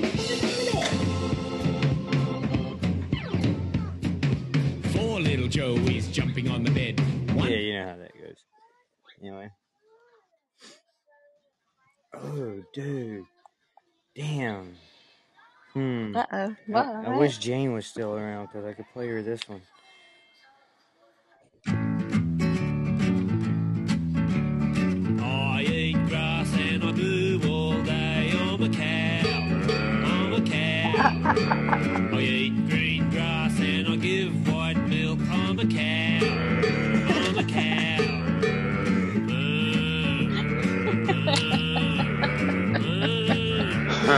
Four 5.51 5.91
is 5.91 6.07
jumping 6.07 6.49
on 6.49 6.63
the 6.63 6.71
bed. 6.71 6.99
One 7.35 7.49
Yeah, 7.51 7.57
you 7.57 7.73
know 7.73 7.89
how 7.89 7.95
that 7.97 8.13
goes. 8.13 8.37
Anyway. 9.21 9.49
Oh, 12.15 12.63
dude. 12.73 13.25
Damn. 14.15 14.75
Hmm. 15.73 16.15
Uh 16.15 16.25
oh. 16.31 16.37
I, 16.37 16.55
What? 16.67 16.85
I 16.85 17.17
wish 17.17 17.37
Jane 17.37 17.73
was 17.73 17.85
still 17.85 18.15
around 18.15 18.47
because 18.47 18.65
I 18.65 18.73
could 18.73 18.85
play 18.93 19.07
her 19.09 19.21
this 19.21 19.41
one. 19.49 19.61
I 25.21 25.63
eat 25.63 26.07
grass 26.07 26.53
and 26.53 26.83
I 26.83 26.91
do 26.93 27.41
all 27.49 27.81
day. 27.83 28.31
I'm 28.39 28.63
a 28.63 28.69
cow. 28.69 29.27
I'm 30.05 30.33
a 30.33 30.41
cow. 30.49 32.07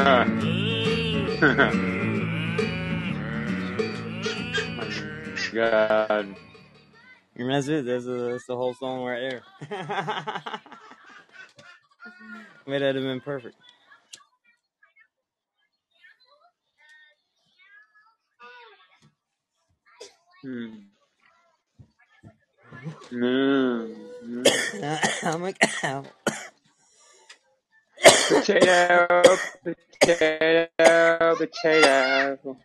God. 5.53 6.35
And 7.35 7.51
that's 7.51 7.67
it. 7.69 7.85
That's, 7.85 8.07
uh 8.07 8.29
that's 8.31 8.47
the 8.47 8.57
whole 8.57 8.75
song 8.75 9.05
right 9.05 9.21
there. 9.21 9.43
May 12.67 12.79
that 12.79 12.95
have 12.95 13.03
been 13.03 13.21
perfect. 13.21 13.55
Hmm. 20.43 20.67
Mm. 23.11 23.95
I'm 25.23 25.43
a 25.45 25.53
cow. 25.53 26.05
Potato, 28.29 29.23
potato, 30.01 31.35
potato. 31.37 32.57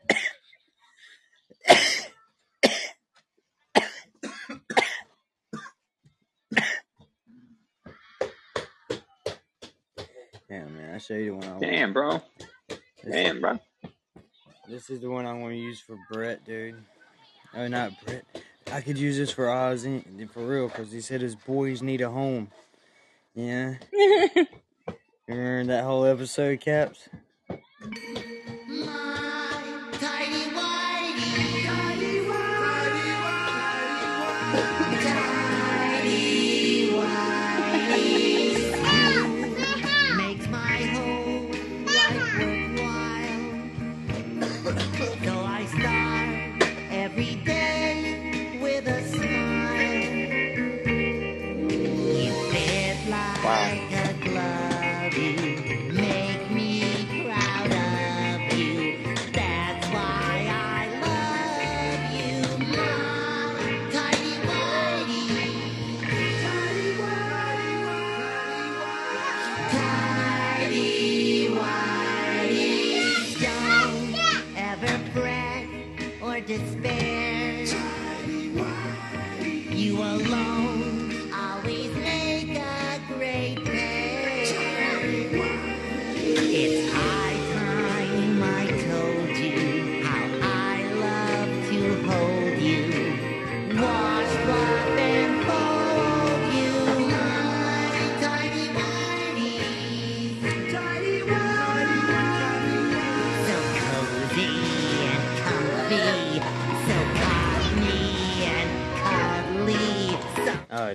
Yeah, 10.51 10.65
man. 10.65 10.95
I 10.95 10.99
show 10.99 11.15
you 11.15 11.27
the 11.27 11.35
one 11.37 11.45
I 11.45 11.49
want. 11.51 11.61
Damn, 11.61 11.93
bro. 11.93 12.23
This, 12.69 12.78
Damn, 13.11 13.41
bro. 13.41 13.59
this 14.69 14.91
is 14.91 15.01
the 15.01 15.11
one 15.11 15.27
I 15.27 15.33
want 15.35 15.53
to 15.53 15.59
use 15.59 15.81
for 15.81 15.97
Brett, 16.11 16.45
dude. 16.45 16.77
Oh, 17.55 17.69
not 17.69 17.93
Brett. 18.05 18.25
I 18.73 18.81
could 18.81 18.99
use 18.99 19.17
this 19.17 19.31
for 19.31 19.51
Oz 19.51 19.87
for 20.33 20.47
real 20.47 20.69
because 20.69 20.93
he 20.93 21.01
said 21.01 21.20
his 21.20 21.35
boys 21.35 21.83
need 21.83 22.01
a 22.01 22.11
home. 22.11 22.51
Yeah. 23.35 23.75
Remember 25.29 25.73
that 25.75 25.85
whole 25.85 26.07
episode, 26.07 26.61
Caps? 26.61 27.07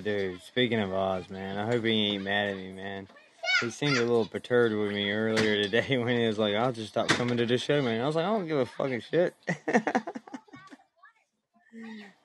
Dude. 0.00 0.42
Speaking 0.42 0.80
of 0.80 0.92
Oz, 0.92 1.28
man, 1.30 1.58
I 1.58 1.66
hope 1.66 1.84
he 1.84 2.14
ain't 2.14 2.24
mad 2.24 2.50
at 2.50 2.56
me, 2.56 2.72
man. 2.72 3.08
He 3.60 3.70
seemed 3.70 3.96
a 3.96 4.00
little 4.00 4.26
perturbed 4.26 4.74
with 4.74 4.92
me 4.92 5.10
earlier 5.10 5.62
today 5.62 5.96
when 6.02 6.18
he 6.18 6.26
was 6.26 6.38
like, 6.38 6.54
"I'll 6.54 6.72
just 6.72 6.88
stop 6.88 7.08
coming 7.08 7.36
to 7.38 7.46
the 7.46 7.58
show, 7.58 7.80
man." 7.82 8.00
I 8.00 8.06
was 8.06 8.16
like, 8.16 8.24
"I 8.24 8.28
don't 8.28 8.46
give 8.48 8.58
a 8.58 8.66
fucking 8.66 9.00
shit." 9.02 9.34
and 9.72 9.82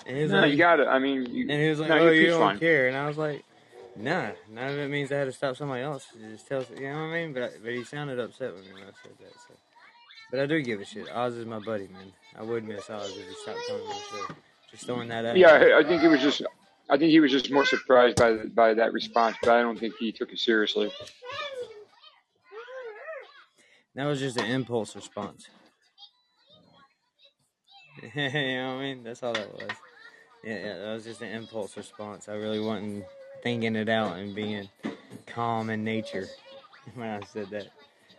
he 0.08 0.22
was 0.24 0.32
No, 0.32 0.42
like, 0.42 0.52
you 0.52 0.58
got 0.58 0.80
it. 0.80 0.88
I 0.88 1.00
mean, 1.00 1.26
you, 1.30 1.48
and 1.50 1.62
he 1.62 1.70
was 1.70 1.80
like, 1.80 1.90
no, 1.90 1.98
"Oh, 2.00 2.10
you 2.12 2.28
don't 2.28 2.40
fine. 2.40 2.60
care," 2.60 2.88
and 2.88 2.98
I 2.98 3.08
was 3.08 3.18
like, 3.18 3.44
"Nah, 3.96 4.30
none 4.50 4.72
of 4.72 4.78
it 4.80 4.90
means 4.90 5.12
I 5.12 5.16
had 5.18 5.26
to 5.26 5.32
stop 5.32 5.56
somebody 5.58 5.84
else. 5.84 6.08
It 6.16 6.32
just 6.32 6.48
tells, 6.48 6.70
you 6.72 6.82
know 6.90 6.94
what 6.94 7.00
I 7.00 7.12
mean?" 7.14 7.34
But 7.34 7.44
I, 7.44 7.50
but 7.64 7.72
he 7.74 7.84
sounded 7.84 8.20
upset 8.20 8.54
with 8.54 8.66
me 8.66 8.74
when 8.74 8.84
I 8.84 8.92
said 9.04 9.12
that. 9.20 9.34
So, 9.48 9.54
but 10.32 10.40
I 10.40 10.46
do 10.46 10.62
give 10.62 10.82
a 10.82 10.86
shit. 10.86 11.10
Oz 11.12 11.36
is 11.36 11.46
my 11.46 11.60
buddy, 11.60 11.88
man. 11.88 12.12
I 12.38 12.44
would 12.44 12.64
miss 12.64 12.90
Oz 12.90 13.16
if 13.18 13.28
he 13.28 13.34
stopped 13.36 13.60
coming 13.68 13.84
to 13.84 13.88
the 13.88 13.94
show. 13.94 14.36
Just 14.72 14.86
throwing 14.86 15.10
that 15.10 15.26
out. 15.26 15.38
Yeah. 15.38 15.52
I 15.54 15.80
I 15.80 15.84
think 15.84 16.04
it 16.04 16.08
was 16.08 16.22
just. 16.22 16.42
I 16.90 16.98
think 16.98 17.12
he 17.12 17.20
was 17.20 17.32
just 17.32 17.52
more 17.52 17.66
surprised 17.66 18.18
by 18.18 18.32
the, 18.32 18.50
by 18.50 18.74
that 18.74 18.94
response, 18.94 19.38
but 19.42 19.52
I 19.52 19.62
don't 19.62 19.80
think 19.80 19.96
he 20.00 20.12
took 20.12 20.32
it 20.32 20.40
seriously. 20.40 20.92
That 23.96 24.06
was 24.06 24.20
just 24.20 24.38
an 24.38 24.46
impulse 24.46 24.96
response. 24.96 25.48
you 28.04 28.10
know 28.16 28.24
what 28.24 28.34
I 28.34 28.82
mean? 28.82 29.04
That's 29.04 29.22
all 29.22 29.34
that 29.34 29.54
was. 29.54 29.70
Yeah, 30.44 30.58
yeah, 30.58 30.78
that 30.78 30.94
was 30.94 31.04
just 31.04 31.22
an 31.22 31.30
impulse 31.30 31.76
response. 31.76 32.30
I 32.30 32.34
really 32.34 32.60
wasn't 32.60 33.04
thinking 33.44 33.76
it 33.76 33.90
out 33.90 34.18
and 34.18 34.34
being 34.34 34.70
calm 35.28 35.70
in 35.70 35.84
nature 35.84 36.28
when 36.96 37.10
I 37.10 37.22
said 37.26 37.50
that. 37.50 37.68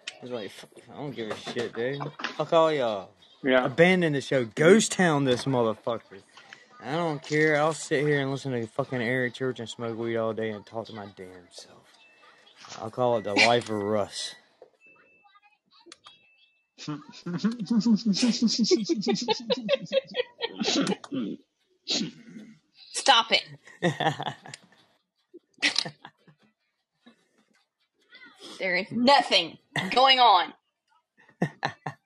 I 0.08 0.22
was 0.22 0.30
like, 0.30 0.50
I 0.92 0.96
don't 0.96 1.16
give 1.16 1.30
a 1.30 1.36
shit, 1.36 1.74
dude. 1.74 2.02
Fuck 2.36 2.52
all 2.52 2.70
y'all. 2.70 3.08
Yeah. 3.42 3.64
Abandon 3.64 4.12
the 4.12 4.20
show. 4.20 4.44
Ghost 4.44 4.92
town 4.92 5.24
this 5.24 5.44
motherfucker. 5.44 6.20
I 6.82 6.92
don't 6.92 7.22
care. 7.22 7.60
I'll 7.60 7.72
sit 7.72 8.04
here 8.04 8.20
and 8.20 8.30
listen 8.30 8.52
to 8.52 8.66
fucking 8.66 9.02
Eric 9.02 9.34
Church 9.34 9.60
and 9.60 9.68
smoke 9.68 9.98
weed 9.98 10.16
all 10.16 10.32
day 10.32 10.50
and 10.50 10.64
talk 10.64 10.86
to 10.86 10.94
my 10.94 11.06
damn 11.16 11.48
self. 11.50 11.84
I'll 12.80 12.90
call 12.90 13.18
it 13.18 13.24
the 13.24 13.34
life 13.34 13.68
of 13.68 13.76
Russ. 13.76 14.34
Stop 22.92 23.32
it. 23.32 23.44
There 28.60 28.76
is 28.76 28.92
nothing 28.92 29.56
going 29.90 30.20
on. 30.20 30.52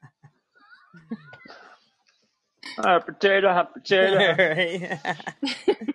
Hot 2.78 3.06
potato, 3.06 3.52
hot 3.52 3.72
potato. 3.72 4.96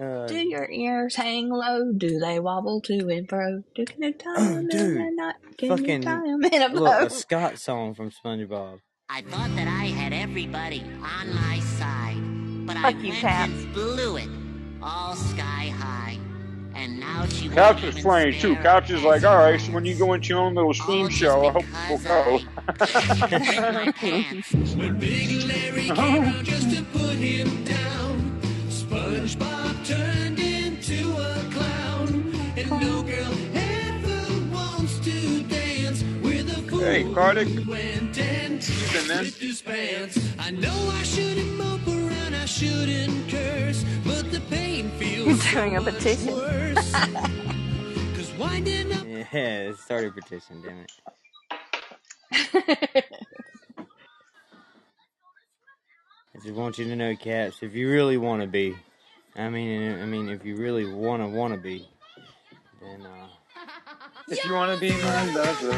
Uh, 0.00 0.26
Do 0.26 0.38
your 0.38 0.68
ears 0.70 1.16
hang 1.16 1.50
low? 1.50 1.92
Do 1.92 2.18
they 2.18 2.40
wobble 2.40 2.80
to 2.80 3.10
and 3.10 3.28
fro? 3.28 3.62
Do 3.74 3.84
can 3.84 4.02
you 4.02 4.14
tie 4.14 4.34
Oh, 4.38 4.44
them 4.54 4.58
in 4.60 4.68
dude. 4.68 4.96
a 4.96 5.10
knot? 5.14 5.34
Can 5.58 5.70
you 5.70 5.76
fucking 5.76 6.00
tie 6.00 6.26
'em 6.28 6.42
in 6.44 6.62
a 6.62 6.68
look, 6.68 7.02
a 7.02 7.10
Scott 7.10 7.58
song 7.58 7.92
from 7.94 8.10
SpongeBob. 8.10 8.78
I 9.10 9.20
thought 9.20 9.50
that 9.54 9.68
I 9.68 9.88
had 9.88 10.14
everybody 10.14 10.80
on 11.02 11.34
my 11.34 11.60
side, 11.60 12.66
but 12.66 12.78
I 12.78 12.82
Fuck 12.92 13.02
you, 13.02 13.10
went 13.10 13.20
Cap. 13.20 13.50
and 13.50 13.74
blew 13.74 14.16
it, 14.16 14.28
all 14.82 15.14
sky 15.14 15.68
high. 15.78 16.16
And 16.82 16.98
now 16.98 17.26
she 17.26 17.48
Couch 17.48 17.84
is 17.84 18.00
playing 18.00 18.40
too. 18.40 18.54
stare 18.54 18.62
Couch 18.64 18.90
is 18.90 19.04
like, 19.04 19.22
all 19.22 19.36
right, 19.36 19.60
so 19.60 19.70
when 19.70 19.84
you 19.84 19.94
go 19.94 20.14
into 20.14 20.30
your 20.30 20.40
own 20.40 20.56
little 20.56 20.74
stream 20.74 21.08
show, 21.08 21.46
I 21.46 21.52
hope 21.52 21.64
people 21.64 21.98
go. 21.98 22.38
When 24.76 24.98
Big 24.98 25.44
Larry 25.44 25.90
uh-huh. 25.90 25.94
came 25.94 26.24
out 26.24 26.42
just 26.44 26.76
to 26.76 26.82
put 26.82 27.14
him 27.14 27.62
down, 27.62 28.40
SpongeBob 28.68 29.86
turned 29.86 30.40
into 30.40 31.12
a 31.12 31.50
clown, 31.52 32.34
and 32.56 32.68
no 32.68 33.02
girl 33.04 33.31
Hey, 36.82 37.04
Kartik. 37.14 37.46
who 37.46 37.70
went 37.70 38.18
and 38.18 38.58
been 38.92 39.06
there? 39.06 39.22
ripped 39.22 39.36
his 39.38 39.62
pants. 39.62 40.18
I 40.38 40.50
know 40.50 40.90
I 40.92 41.02
shouldn't 41.04 41.52
mope 41.56 41.86
around, 41.86 42.34
I 42.34 42.44
shouldn't 42.44 43.28
curse, 43.30 43.84
but 44.04 44.32
the 44.32 44.40
pain 44.50 44.90
feels 44.98 45.28
You're 45.52 45.62
doing 45.62 45.76
a 45.76 45.80
petition. 45.80 46.32
worse. 46.34 46.92
Cause 46.92 48.32
winding 48.38 48.92
up 48.92 49.04
Yeah, 49.06 49.68
it 49.70 49.76
started 49.78 50.12
petition, 50.16 50.60
damn 50.62 50.78
it. 50.78 50.90
I 56.34 56.38
just 56.42 56.54
want 56.54 56.78
you 56.78 56.84
to 56.86 56.96
know, 56.96 57.14
Caps, 57.14 57.62
if 57.62 57.74
you 57.74 57.90
really 57.90 58.16
want 58.16 58.42
to 58.42 58.48
be, 58.48 58.74
I 59.36 59.48
mean, 59.50 60.00
I 60.00 60.04
mean, 60.06 60.28
if 60.28 60.44
you 60.44 60.56
really 60.56 60.92
want 60.92 61.22
to 61.22 61.28
want 61.28 61.54
to 61.54 61.60
be, 61.60 61.88
then 62.80 63.06
uh, 63.06 63.21
If 64.32 64.46
you 64.46 64.54
want 64.54 64.72
to 64.72 64.80
be 64.80 64.90
my 64.92 65.34
lover. 65.34 65.72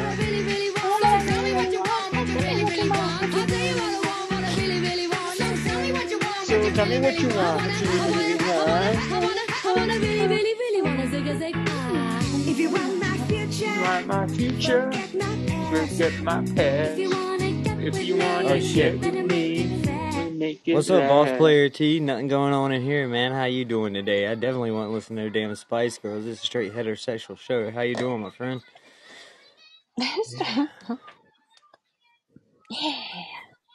So 6.45 6.69
tell 6.71 6.85
me 6.85 6.99
what 7.01 7.19
you 7.19 7.27
want. 7.35 7.61
What 7.61 7.81
you 7.81 7.89
really 7.89 8.35
want. 8.35 8.95
If 12.47 12.57
you 12.57 12.69
want 12.69 12.99
my 12.99 13.17
future, 13.27 13.65
You 13.65 13.81
want 13.81 14.07
my 14.07 14.27
future? 14.27 14.89
We'll 15.69 16.23
my 16.23 16.41
past. 16.55 16.97
If 16.97 18.07
you 18.07 18.15
want 18.15 18.45
Oh, 18.45 18.49
to 18.53 18.61
shit. 18.61 19.01
get 19.01 19.13
with 19.13 19.25
me, 19.29 19.84
we'll 20.35 20.47
make 20.47 20.67
it 20.67 20.73
what's 20.73 20.89
up, 20.89 21.07
boss 21.07 21.37
player 21.37 21.69
T? 21.69 21.99
Nothing 21.99 22.27
going 22.27 22.53
on 22.53 22.71
in 22.71 22.81
here, 22.81 23.07
man. 23.07 23.31
How 23.31 23.45
you 23.45 23.65
doing 23.65 23.93
today? 23.93 24.27
I 24.27 24.35
definitely 24.35 24.71
want 24.71 24.89
to 24.89 24.93
listen 24.93 25.15
to 25.15 25.23
no 25.23 25.29
damn 25.29 25.55
Spice 25.55 25.97
Girls. 25.97 26.25
This 26.25 26.37
is 26.37 26.43
a 26.43 26.45
straight 26.45 26.73
heterosexual 26.73 27.37
show. 27.37 27.71
How 27.71 27.81
you 27.81 27.95
doing, 27.95 28.21
my 28.21 28.31
friend? 28.31 28.61
yeah. 29.97 30.67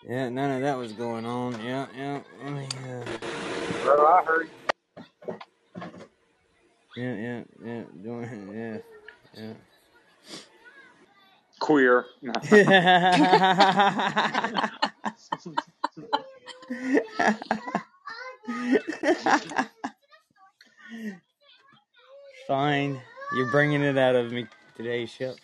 Yeah, 0.09 0.29
none 0.29 0.51
of 0.51 0.63
that 0.63 0.77
was 0.77 0.93
going 0.93 1.27
on. 1.27 1.53
Yeah, 1.65 1.87
yeah. 1.97 2.21
Let 2.43 2.53
me, 2.53 2.67
uh, 2.89 3.05
Bro, 3.85 4.07
I 4.07 4.23
heard. 4.25 4.51
yeah, 6.97 7.15
yeah, 7.15 7.43
yeah. 7.65 7.83
Doing, 8.03 8.51
yeah, 8.55 8.79
yeah. 9.37 9.53
Queer. 11.61 12.07
No. 17.21 18.79
Fine. 22.47 23.01
You're 23.37 23.51
bringing 23.51 23.83
it 23.83 23.97
out 23.97 24.17
of 24.17 24.33
me 24.33 24.47
today, 24.77 25.07
Shep. 25.07 25.37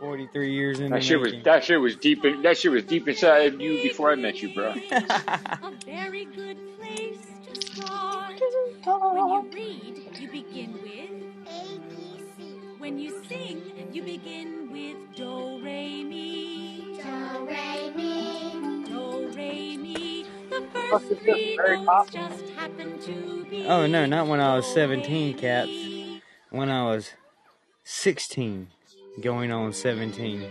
43 0.00 0.52
years 0.52 0.80
in 0.80 0.90
That 0.90 0.96
the 1.00 1.04
shit 1.04 1.18
was 1.18 1.32
that 1.44 1.64
shit 1.64 1.80
was 1.80 1.96
deep. 1.96 2.22
In, 2.24 2.42
that 2.42 2.58
shit 2.58 2.70
was 2.70 2.84
deep 2.84 3.08
inside 3.08 3.54
of 3.54 3.60
you 3.60 3.82
before 3.82 4.12
I 4.12 4.14
met 4.16 4.42
you, 4.42 4.52
bro. 4.52 4.74
A 4.90 5.72
very 5.86 6.26
good 6.26 6.58
place 6.78 7.26
to 7.46 7.66
start. 7.72 8.40
When 8.84 9.16
you 9.16 9.50
read, 9.54 10.20
you 10.20 10.30
begin 10.30 10.74
with 10.74 11.10
ABC. 11.46 12.78
When 12.78 12.98
you 12.98 13.24
sing, 13.26 13.62
you 13.92 14.02
begin 14.02 14.70
with 14.70 15.16
Do 15.16 15.62
Re 15.64 16.04
Mi. 16.04 16.98
Do 17.02 17.46
Re 17.46 17.90
Mi. 17.96 18.15
Do 20.90 20.98
Re 20.98 21.08
Mi. 21.24 21.56
The 21.56 21.56
first 21.56 21.66
three 21.66 21.80
notes 21.84 22.12
just 22.12 22.48
happen 22.50 22.98
to. 23.00 23.66
Oh, 23.66 23.86
no, 23.86 24.06
not 24.06 24.26
when 24.26 24.40
I 24.40 24.56
was 24.56 24.66
17, 24.66 25.36
Caps. 25.36 25.70
When 26.50 26.70
I 26.70 26.84
was 26.84 27.12
16, 27.84 28.68
going 29.20 29.50
on 29.52 29.72
17. 29.72 30.48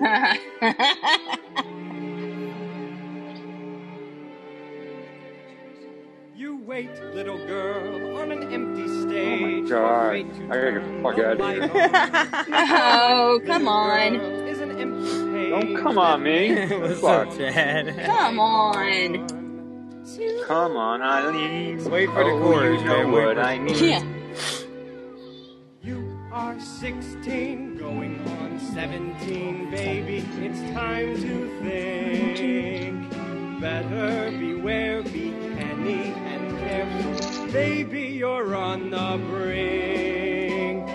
You 6.36 6.56
wait, 6.56 6.88
little 7.14 7.36
girl, 7.46 8.16
on 8.18 8.32
an 8.32 8.50
empty 8.50 8.88
stage. 9.02 9.70
Oh 9.72 9.82
my 9.82 10.22
god. 10.22 10.50
I 10.50 10.54
gotta 10.56 10.72
get 10.72 10.84
the 10.96 11.02
fuck 11.02 11.16
your 11.18 11.26
out 11.26 11.32
of 11.34 11.38
light 11.40 11.56
here. 11.70 12.46
Oh, 12.54 13.40
come 13.44 13.68
on. 13.68 14.39
Oh, 15.52 15.60
Don't 15.60 15.76
come 15.76 15.98
on 15.98 16.22
me. 16.22 16.54
What's 16.78 17.00
Fuck. 17.00 17.28
up, 17.28 17.36
Chad? 17.36 18.06
Come 18.06 18.38
on. 18.38 19.26
Come 20.46 20.76
on, 20.76 21.02
Eileen. 21.02 21.90
Wait 21.90 22.06
for 22.10 22.22
the 22.24 22.30
oh, 22.30 22.40
chorus, 22.40 22.80
you 22.80 22.86
know 22.86 23.02
man. 23.02 23.12
What 23.12 23.34
for 23.34 23.40
I 23.42 23.58
mean. 23.58 23.84
Yeah. 23.84 24.04
You 25.82 26.18
are 26.30 26.60
16, 26.60 27.76
going 27.78 28.20
on 28.40 28.60
17, 28.60 29.70
baby. 29.72 30.24
It's 30.38 30.60
time 30.72 31.16
to 31.20 31.60
think. 31.62 33.10
Better 33.60 34.30
beware, 34.30 35.02
be 35.02 35.32
canny 35.56 36.12
and 36.12 36.58
careful. 36.58 37.46
Baby, 37.52 38.02
you're 38.02 38.54
on 38.54 38.90
the 38.90 39.20
brink. 39.28 40.88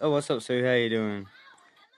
Oh, 0.00 0.10
what's 0.10 0.30
up, 0.30 0.42
Sue? 0.42 0.64
How 0.64 0.74
you 0.74 0.88
doing? 0.90 1.26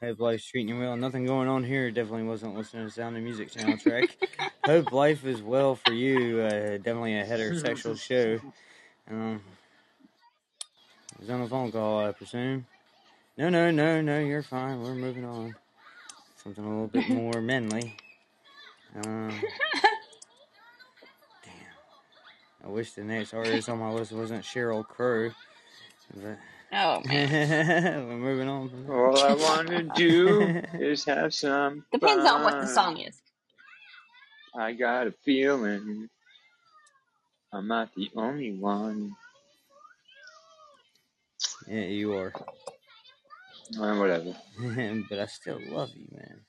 Hope 0.02 0.18
life's 0.18 0.44
treating 0.44 0.74
you 0.74 0.80
well. 0.80 0.96
Nothing 0.96 1.26
going 1.26 1.46
on 1.46 1.62
here. 1.62 1.88
Definitely 1.92 2.24
wasn't 2.24 2.56
listening 2.56 2.86
to 2.86 2.92
Sound 2.92 3.16
of 3.16 3.22
Music 3.22 3.52
soundtrack. 3.52 4.10
Hope 4.64 4.90
life 4.90 5.24
is 5.24 5.40
well 5.40 5.76
for 5.76 5.92
you. 5.92 6.40
Uh, 6.40 6.78
definitely 6.78 7.16
a 7.16 7.24
heterosexual 7.24 7.96
show. 7.96 8.40
Um, 9.08 9.40
he's 11.20 11.30
on 11.30 11.42
a 11.42 11.46
phone 11.46 11.70
call, 11.70 12.04
I 12.04 12.10
presume. 12.10 12.66
No, 13.38 13.48
no, 13.48 13.70
no, 13.70 14.00
no. 14.00 14.18
You're 14.18 14.42
fine. 14.42 14.82
We're 14.82 14.96
moving 14.96 15.24
on. 15.24 15.54
Something 16.42 16.64
a 16.64 16.68
little 16.68 16.88
bit 16.88 17.08
more 17.14 17.40
manly. 17.40 17.94
Um, 19.04 19.30
I 22.64 22.68
wish 22.68 22.90
the 22.90 23.04
next 23.04 23.34
artist 23.34 23.68
on 23.68 23.78
my 23.78 23.92
list 23.92 24.10
wasn't 24.10 24.42
Cheryl 24.42 24.84
Crow. 24.84 25.30
But 26.12 26.38
Oh 26.72 27.02
man. 27.06 28.08
we're 28.08 28.16
moving 28.16 28.48
on. 28.48 28.86
All 28.88 29.18
I 29.18 29.34
want 29.34 29.68
to 29.68 29.82
do 29.94 30.62
is 30.80 31.04
have 31.04 31.34
some 31.34 31.84
Depends 31.92 32.24
on 32.24 32.42
what 32.42 32.60
the 32.60 32.66
song 32.66 32.98
is. 32.98 33.20
I 34.54 34.72
got 34.72 35.06
a 35.06 35.12
feeling 35.24 36.08
I'm 37.52 37.68
not 37.68 37.90
the 37.94 38.10
only 38.16 38.52
one. 38.52 39.14
Yeah, 41.68 41.84
you 41.84 42.14
are. 42.14 42.32
Uh, 43.78 43.96
whatever. 43.96 44.34
but 45.10 45.18
I 45.18 45.26
still 45.26 45.60
love 45.68 45.90
you, 45.94 46.06
man. 46.10 46.40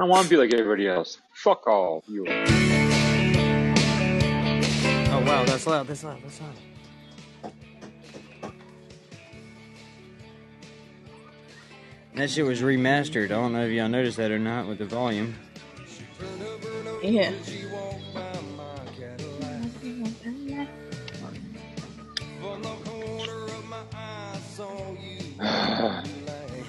I 0.00 0.04
want 0.04 0.24
to 0.24 0.30
be 0.30 0.36
like 0.36 0.52
everybody 0.52 0.88
else. 0.88 1.18
Fuck 1.34 1.66
all 1.68 2.02
you. 2.08 2.24
Oh 5.10 5.22
wow, 5.24 5.44
that's 5.44 5.66
loud. 5.66 5.86
That's 5.86 6.04
loud. 6.04 6.22
That's 6.22 6.40
loud. 6.40 6.77
That 12.18 12.28
shit 12.28 12.44
was 12.44 12.62
remastered. 12.62 13.26
I 13.26 13.28
don't 13.28 13.52
know 13.52 13.64
if 13.64 13.70
y'all 13.70 13.88
noticed 13.88 14.16
that 14.16 14.32
or 14.32 14.40
not 14.40 14.66
with 14.66 14.78
the 14.78 14.86
volume. 14.86 15.36
Yeah. 17.00 17.32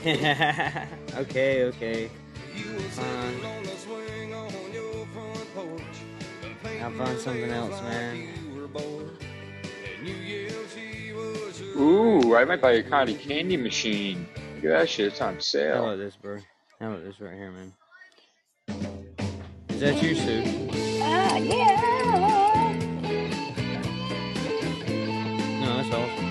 okay, 1.17 1.63
okay. 1.63 2.11
Fine. 2.91 3.41
I'll 6.79 6.91
find 6.91 7.19
something 7.19 7.49
else, 7.49 7.81
man. 7.81 8.27
Ooh, 11.75 12.35
I 12.35 12.45
might 12.45 12.61
buy 12.61 12.73
a 12.73 12.83
cotton 12.83 13.17
candy 13.17 13.57
machine. 13.57 14.27
Look 14.61 14.73
at 14.73 14.79
that 14.79 14.89
shit, 14.89 15.07
it's 15.07 15.21
on 15.21 15.39
sale. 15.39 15.75
How 15.75 15.85
about 15.85 15.99
this, 15.99 16.17
bro? 16.17 16.37
How 16.81 16.91
about 16.91 17.05
this 17.05 17.21
right 17.21 17.33
here, 17.33 17.49
man? 17.49 17.71
Is 19.69 19.79
that 19.79 20.03
you, 20.03 20.13
Sue? 20.13 20.43
Ah, 21.01 21.37
yeah. 21.37 22.73
No, 25.61 25.77
that's 25.77 25.95
awesome. 25.95 26.25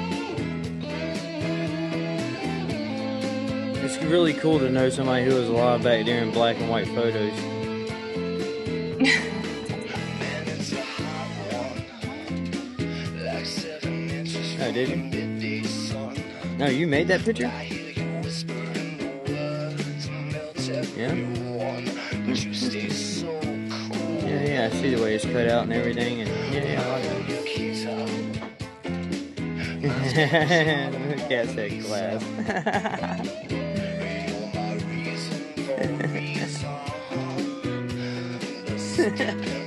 It's 3.83 3.97
really 4.05 4.35
cool 4.35 4.59
to 4.59 4.69
know 4.69 4.91
somebody 4.91 5.25
who 5.25 5.35
was 5.35 5.49
alive 5.49 5.83
back 5.83 6.05
during 6.05 6.31
black 6.31 6.61
and 6.61 6.69
white 6.69 6.89
photos. 6.89 7.33
Oh, 14.61 14.73
did 14.73 14.89
you? 14.91 14.97
No, 16.59 16.67
you 16.67 16.87
made 16.87 17.09
that 17.09 17.25
picture? 17.25 17.51
Yeah? 20.99 21.15
Yeah, 21.15 21.31
yeah, 24.43 24.67
I 24.67 24.71
see 24.75 24.91
the 24.97 25.01
way 25.01 25.15
it's 25.15 25.25
cut 25.25 25.49
out 25.49 25.63
and 25.63 25.73
everything, 25.73 26.23
and 26.23 26.29
yeah, 26.53 26.73
yeah, 26.73 26.83
I 26.83 26.89
like 26.91 27.05
that. 27.05 27.29
Cat 31.29 31.47
said 31.51 31.71
class. 31.85 32.25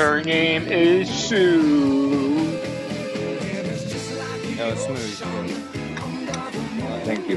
her 0.00 0.22
name 0.22 0.66
is 0.66 1.10
Sue. 1.10 2.56
That 4.56 4.70
was 4.70 4.84
smooth. 4.86 5.18
Thank 7.04 7.28
you. 7.28 7.36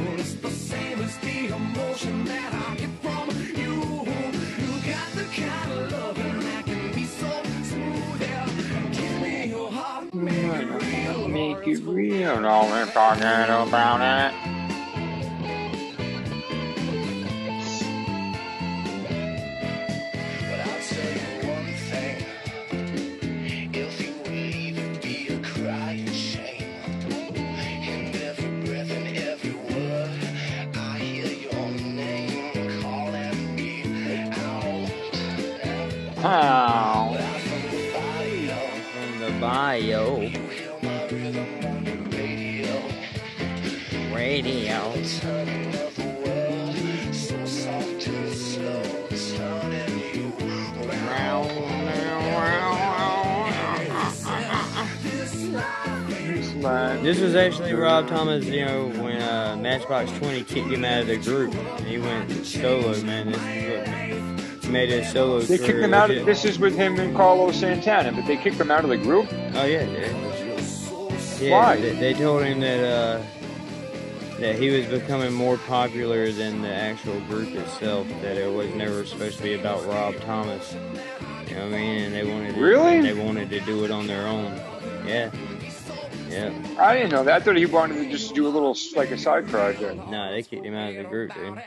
Make 11.27 11.67
it 11.67 11.83
real, 11.83 12.39
no, 12.39 12.65
we're 12.67 12.85
talking 12.85 13.23
about 13.23 13.99
it. 14.01 14.52
Radio. 44.33 44.91
This 57.03 57.19
was 57.19 57.35
actually 57.35 57.73
Rob 57.73 58.07
Thomas, 58.07 58.45
you 58.45 58.65
know, 58.65 58.87
when 58.87 59.21
uh, 59.21 59.55
Matchbox 59.61 60.09
20 60.13 60.43
kicked 60.45 60.71
him 60.71 60.83
out 60.83 61.01
of 61.01 61.07
the 61.07 61.17
group. 61.17 61.53
And 61.53 61.85
he 61.85 61.99
went 61.99 62.43
solo, 62.43 62.99
man. 63.03 63.33
This 63.33 63.43
is 63.43 64.63
what 64.63 64.71
made 64.71 64.89
his 64.89 65.11
solo 65.11 65.41
They 65.41 65.59
kicked 65.59 65.77
him 65.77 65.93
out. 65.93 66.09
Of, 66.09 66.25
this 66.25 66.43
is 66.43 66.57
with 66.57 66.75
him 66.75 66.99
and 66.99 67.15
Carlos 67.15 67.57
Santana, 67.59 68.11
but 68.11 68.25
they 68.25 68.37
kicked 68.37 68.55
him 68.55 68.71
out 68.71 68.83
of 68.83 68.89
the 68.89 68.97
group. 68.97 69.27
Oh 69.31 69.65
yeah, 69.65 69.83
yeah. 69.83 70.23
Yeah, 71.39 71.51
Why? 71.51 71.75
They, 71.75 71.93
they 71.93 72.13
told 72.13 72.43
him 72.43 72.61
that 72.61 72.83
uh, 72.83 73.21
that 74.39 74.55
he 74.57 74.69
was 74.69 74.85
becoming 74.87 75.33
more 75.33 75.57
popular 75.57 76.31
than 76.31 76.61
the 76.61 76.73
actual 76.73 77.19
group 77.21 77.49
itself. 77.49 78.07
That 78.21 78.37
it 78.37 78.51
was 78.51 78.73
never 78.73 79.05
supposed 79.05 79.37
to 79.37 79.43
be 79.43 79.53
about 79.53 79.85
Rob 79.85 80.15
Thomas. 80.21 80.75
You 81.47 81.55
know 81.55 81.65
what 81.65 81.73
I 81.75 81.77
mean? 81.77 82.03
And 82.03 82.13
they 82.13 82.23
wanted 82.23 82.55
to, 82.55 82.61
Really? 82.61 83.01
they 83.01 83.13
wanted 83.13 83.49
to 83.51 83.59
do 83.61 83.83
it 83.85 83.91
on 83.91 84.07
their 84.07 84.27
own. 84.27 84.55
Yeah, 85.05 85.31
yeah. 86.29 86.51
I 86.79 86.95
didn't 86.95 87.11
know 87.11 87.23
that. 87.23 87.41
I 87.41 87.43
thought 87.43 87.55
he 87.55 87.65
wanted 87.65 87.95
to 87.95 88.09
just 88.09 88.33
do 88.33 88.47
a 88.47 88.49
little 88.49 88.75
like 88.95 89.11
a 89.11 89.17
side 89.17 89.47
project. 89.47 90.07
No, 90.09 90.31
they 90.31 90.41
kicked 90.43 90.65
him 90.65 90.73
out 90.73 90.91
of 90.91 90.95
the 90.95 91.03
group, 91.03 91.33
dude. 91.33 91.61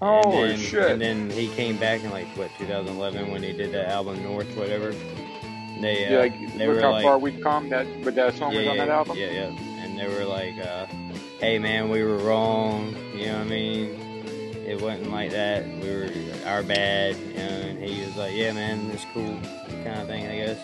Holy 0.00 0.42
and 0.42 0.50
then, 0.50 0.58
shit. 0.58 0.90
And 0.90 1.00
then 1.00 1.30
he 1.30 1.48
came 1.48 1.76
back 1.78 2.04
in 2.04 2.10
like 2.10 2.28
what 2.36 2.50
2011 2.58 3.30
when 3.30 3.42
he 3.42 3.52
did 3.52 3.72
that 3.72 3.88
album 3.88 4.22
North, 4.22 4.54
whatever. 4.56 4.92
They 5.80 6.06
uh, 6.06 6.10
yeah, 6.10 6.18
like, 6.18 6.56
they 6.56 6.66
look 6.66 6.80
how 6.80 6.92
like, 6.92 7.02
far 7.02 7.18
we've 7.18 7.40
come. 7.42 7.68
That 7.68 7.86
but 8.02 8.14
that 8.14 8.34
song 8.34 8.52
yeah, 8.52 8.60
was 8.60 8.68
on 8.68 8.76
yeah, 8.76 8.84
that 8.86 8.92
album. 8.92 9.16
Yeah, 9.16 9.30
yeah. 9.30 9.84
And 9.84 9.98
they 9.98 10.08
were 10.08 10.24
like, 10.24 10.54
uh, 10.58 10.86
"Hey, 11.46 11.60
man, 11.60 11.88
we 11.88 12.02
were 12.02 12.16
wrong. 12.18 12.96
You 13.14 13.26
know 13.26 13.34
what 13.38 13.42
I 13.42 13.44
mean? 13.44 13.90
It 14.66 14.82
wasn't 14.82 15.12
like 15.12 15.30
that. 15.30 15.64
We 15.64 15.88
were 15.88 16.10
our 16.44 16.64
bad." 16.64 17.14
You 17.16 17.34
know, 17.34 17.40
and 17.42 17.78
he 17.84 18.04
was 18.04 18.16
like, 18.16 18.34
"Yeah, 18.34 18.50
man, 18.50 18.90
it's 18.90 19.04
cool," 19.14 19.38
kind 19.84 20.00
of 20.00 20.08
thing, 20.08 20.26
I 20.26 20.44
guess. 20.44 20.58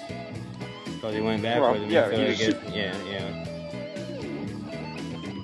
Because 0.87 1.15
he 1.15 1.21
went 1.21 1.41
back 1.41 1.61
Well, 1.61 1.75
with 1.75 1.83
him. 1.83 1.91
yeah, 1.91 2.07
so 2.11 2.17
he 2.17 2.25
I 2.25 2.29
was 2.31 2.39
guess, 2.39 2.55
yeah, 2.75 2.97
yeah. 3.09 3.45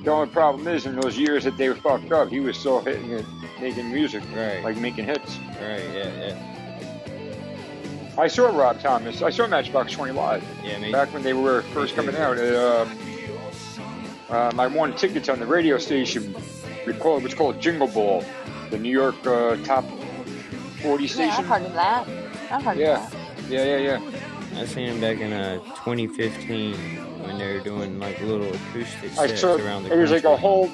The 0.03 0.11
only 0.11 0.27
problem 0.29 0.67
is 0.67 0.87
in 0.87 0.99
those 0.99 1.17
years 1.17 1.45
that 1.45 1.57
they 1.57 1.69
were 1.69 1.77
fucked 1.77 2.11
up, 2.11 2.31
he 2.31 2.41
was 2.41 2.57
still 2.57 2.81
hitting 2.81 3.13
it, 3.13 3.25
making 3.61 3.93
music, 3.93 4.25
right? 4.35 4.65
Like 4.65 4.77
making 4.79 5.05
hits. 5.05 5.39
Right, 5.63 5.85
yeah, 5.95 6.11
yeah. 6.19 6.37
I 8.19 8.27
saw 8.27 8.49
Rob 8.49 8.81
Thomas. 8.81 9.23
I 9.23 9.31
saw 9.31 9.47
Matchbox 9.47 9.93
20 9.93 10.11
live. 10.15 10.43
Yeah, 10.65 10.79
me. 10.81 10.91
Back 10.91 11.13
when 11.15 11.23
they 11.23 11.35
were 11.35 11.63
first 11.63 11.95
coming 11.95 12.17
out 12.17 12.39
at 12.39 12.57
um, 12.57 12.91
Um, 14.31 14.61
I 14.61 14.67
won 14.67 14.95
tickets 14.95 15.29
on 15.29 15.41
the 15.41 15.47
radio 15.47 15.79
station. 15.79 16.35
We 16.87 16.93
call 16.93 17.17
it 17.17 17.23
what's 17.23 17.35
called 17.35 17.61
Jingle 17.61 17.89
Ball, 17.89 18.25
the 18.71 18.79
New 18.79 18.91
York 18.91 19.15
uh, 19.27 19.57
top 19.65 19.85
40 20.83 21.07
station. 21.07 21.29
Yeah. 21.31 21.37
I've 21.39 21.47
heard 21.47 21.63
of 21.63 21.73
that. 21.75 22.09
I've 22.51 22.63
heard 22.63 22.79
Yeah, 22.79 23.07
of 23.07 23.51
yeah, 23.51 23.65
yeah, 23.65 23.99
yeah. 23.99 24.28
I 24.59 24.65
seen 24.67 24.89
him 24.89 25.01
back 25.01 25.19
in 25.21 25.33
uh 25.33 25.59
2015 25.85 26.75
when 27.23 27.39
they 27.39 27.53
were 27.55 27.61
doing 27.61 27.99
like 27.99 28.21
little 28.21 28.53
acoustic 28.53 29.13
I 29.19 29.27
sets 29.29 29.41
saw 29.41 29.55
around 29.57 29.85
the 29.85 29.93
it 29.93 29.99
was 29.99 30.11
like 30.11 30.25
a 30.25 30.37
whole. 30.37 30.71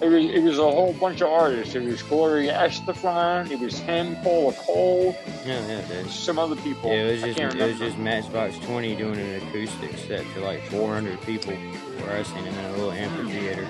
It 0.00 0.08
was 0.08 0.24
it 0.24 0.42
was 0.42 0.58
a 0.58 0.62
whole 0.62 0.92
bunch 0.94 1.20
of 1.20 1.28
artists. 1.28 1.74
It 1.74 1.82
was 1.82 2.02
Gloria 2.02 2.52
Estefan. 2.54 3.50
It 3.50 3.58
was 3.60 3.78
him, 3.80 4.16
Paula 4.22 4.52
Cole, 4.54 5.16
Yeah, 5.44 5.66
yeah, 5.66 5.80
dude. 5.88 6.10
some 6.10 6.38
other 6.38 6.56
people. 6.56 6.90
Yeah, 6.90 7.04
it 7.06 7.12
was 7.12 7.22
just 7.22 7.38
it 7.56 7.66
was 7.68 7.78
just 7.78 7.98
Matchbox 7.98 8.58
20 8.60 8.94
doing 8.96 9.18
an 9.18 9.42
acoustic 9.48 9.96
set 9.98 10.24
to 10.34 10.40
like 10.40 10.62
400 10.66 11.20
people. 11.22 11.52
Where 11.54 12.16
I 12.16 12.22
seen 12.22 12.44
him 12.44 12.54
in 12.54 12.64
a 12.64 12.72
little 12.72 12.92
amphitheater. 12.92 13.66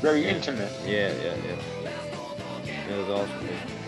Very 0.00 0.22
Yeah. 0.22 0.30
intimate. 0.34 0.72
Yeah, 0.86 1.12
yeah, 1.22 1.34
yeah. 1.46 1.90
That 2.88 2.98
was 2.98 3.08
awesome. 3.10 3.40
Dude. 3.46 3.79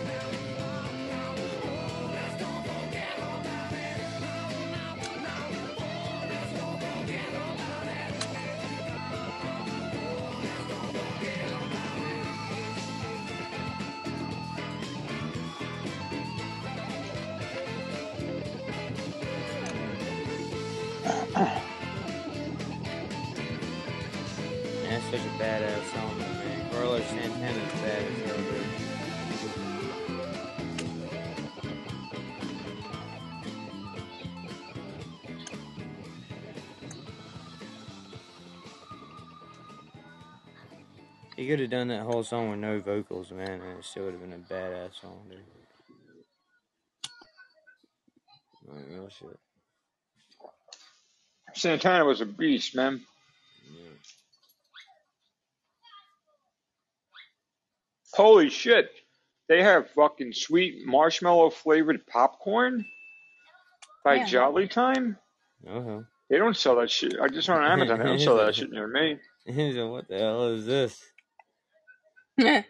Could 41.53 41.59
have 41.59 41.69
done 41.69 41.89
that 41.89 42.01
whole 42.01 42.23
song 42.23 42.49
with 42.49 42.57
no 42.57 42.79
vocals, 42.79 43.29
man, 43.31 43.61
and 43.61 43.77
it 43.77 43.85
still 43.85 44.05
would 44.05 44.13
have 44.13 44.21
been 44.21 44.33
a 44.33 44.37
badass 44.53 44.99
song, 44.99 45.21
dude. 45.29 45.37
Like, 48.65 48.85
real 48.89 49.07
shit. 49.07 49.39
Santana 51.53 52.05
was 52.05 52.21
a 52.21 52.25
beast, 52.25 52.75
man. 52.75 53.01
Holy 58.13 58.49
shit! 58.49 58.89
They 59.47 59.61
have 59.61 59.91
fucking 59.91 60.33
sweet 60.33 60.87
marshmallow 60.87 61.51
flavored 61.51 62.07
popcorn 62.07 62.83
by 64.03 64.15
Yeah. 64.15 64.25
Jolly 64.25 64.67
Time. 64.67 65.19
Uh-huh. 65.67 66.01
They 66.31 66.39
don't 66.39 66.57
sell 66.57 66.77
that 66.77 66.89
shit. 66.89 67.13
I 67.21 67.27
just 67.27 67.47
went 67.47 67.61
on 67.61 67.71
Amazon. 67.73 67.99
They 67.99 68.05
don't 68.05 68.19
sell 68.19 68.37
that 68.37 68.55
shit 68.55 68.71
near 68.71 68.87
me. 68.87 69.19
What 69.45 70.07
the 70.07 70.17
hell 70.17 70.47
is 70.47 70.65
this? 70.65 71.12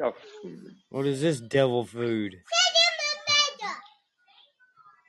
What 0.90 1.06
is 1.08 1.22
this 1.22 1.40
devil 1.40 1.86
food? 1.86 2.36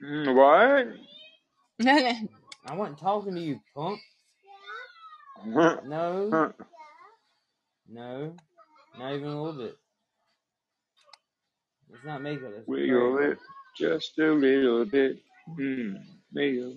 mm, 0.02 0.34
what? 0.34 1.86
I 2.66 2.74
wasn't 2.74 2.98
talking 2.98 3.34
to 3.34 3.40
you, 3.40 3.60
punk. 3.74 4.00
No. 5.46 6.52
No. 7.86 8.34
Not 8.98 9.12
even 9.12 9.28
a 9.28 9.42
little 9.42 9.60
bit. 9.60 9.76
Let's 11.90 12.04
not 12.04 12.22
make 12.22 12.40
it. 12.40 12.44
Let's 12.44 12.66
Wiggle 12.66 13.18
it 13.18 13.38
just 13.76 14.18
a 14.18 14.32
little 14.32 14.84
bit. 14.84 15.18
Mm, 15.58 15.96
wiggle 16.32 16.74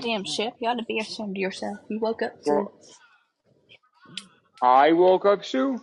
Damn, 0.00 0.24
Ship, 0.24 0.54
you 0.58 0.68
ought 0.68 0.78
to 0.78 0.84
be 0.84 0.98
ashamed 0.98 1.36
of 1.36 1.40
yourself. 1.40 1.78
You 1.88 2.00
woke 2.00 2.22
up 2.22 2.42
to 2.44 2.52
Well, 2.52 2.72
I 4.62 4.92
woke 4.92 5.26
up, 5.26 5.44
Sue. 5.44 5.80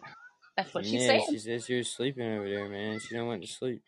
That's 0.58 0.74
what 0.76 0.86
she 0.88 1.00
yeah, 1.00 1.00
said. 1.00 1.22
she 1.30 1.38
said 1.40 1.64
she 1.64 1.76
was 1.78 1.92
sleeping 1.92 2.26
over 2.28 2.50
there, 2.50 2.70
man. 2.70 3.00
She 3.00 3.16
don't 3.16 3.28
went 3.28 3.44
to 3.44 3.48
sleep. 3.50 3.82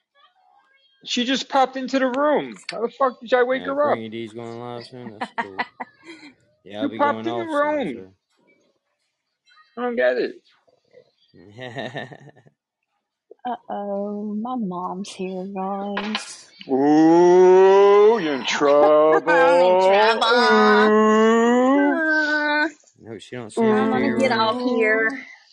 She 1.05 1.25
just 1.25 1.49
popped 1.49 1.77
into 1.77 1.99
the 1.99 2.07
room. 2.07 2.55
How 2.71 2.81
the 2.81 2.89
fuck 2.89 3.21
did 3.21 3.33
I 3.33 3.43
wake 3.43 3.65
Yeah, 3.65 3.67
her 3.67 3.93
up? 3.93 3.99
Bringy 3.99 4.11
D's 4.11 4.33
going 4.33 4.59
live 4.59 4.85
soon. 4.87 5.13
That's 5.13 5.31
cool. 5.41 5.67
Yeah, 6.63 6.81
I'll 6.81 6.87
You 6.87 6.89
be 6.89 6.99
popped 6.99 7.01
going 7.01 7.27
in 7.27 7.37
the 7.37 7.43
off 7.43 7.47
room. 7.47 8.15
I 9.77 9.81
don't 9.83 9.95
get 9.95 10.17
it. 10.17 10.35
Uh 13.45 13.55
oh, 13.69 14.35
my 14.35 14.55
mom's 14.57 15.09
here, 15.11 15.45
guys. 15.53 16.51
Ooh, 16.69 18.19
you're 18.21 18.35
in 18.35 18.45
trouble. 18.45 20.23
Ooh. 21.75 22.69
no, 22.99 23.19
she 23.19 23.35
don't 23.35 23.51
seem 23.53 23.75
I'm 23.77 23.89
to 23.89 23.89
gonna 23.89 24.13
get 24.17 24.31
off 24.31 24.61
here. 24.63 25.09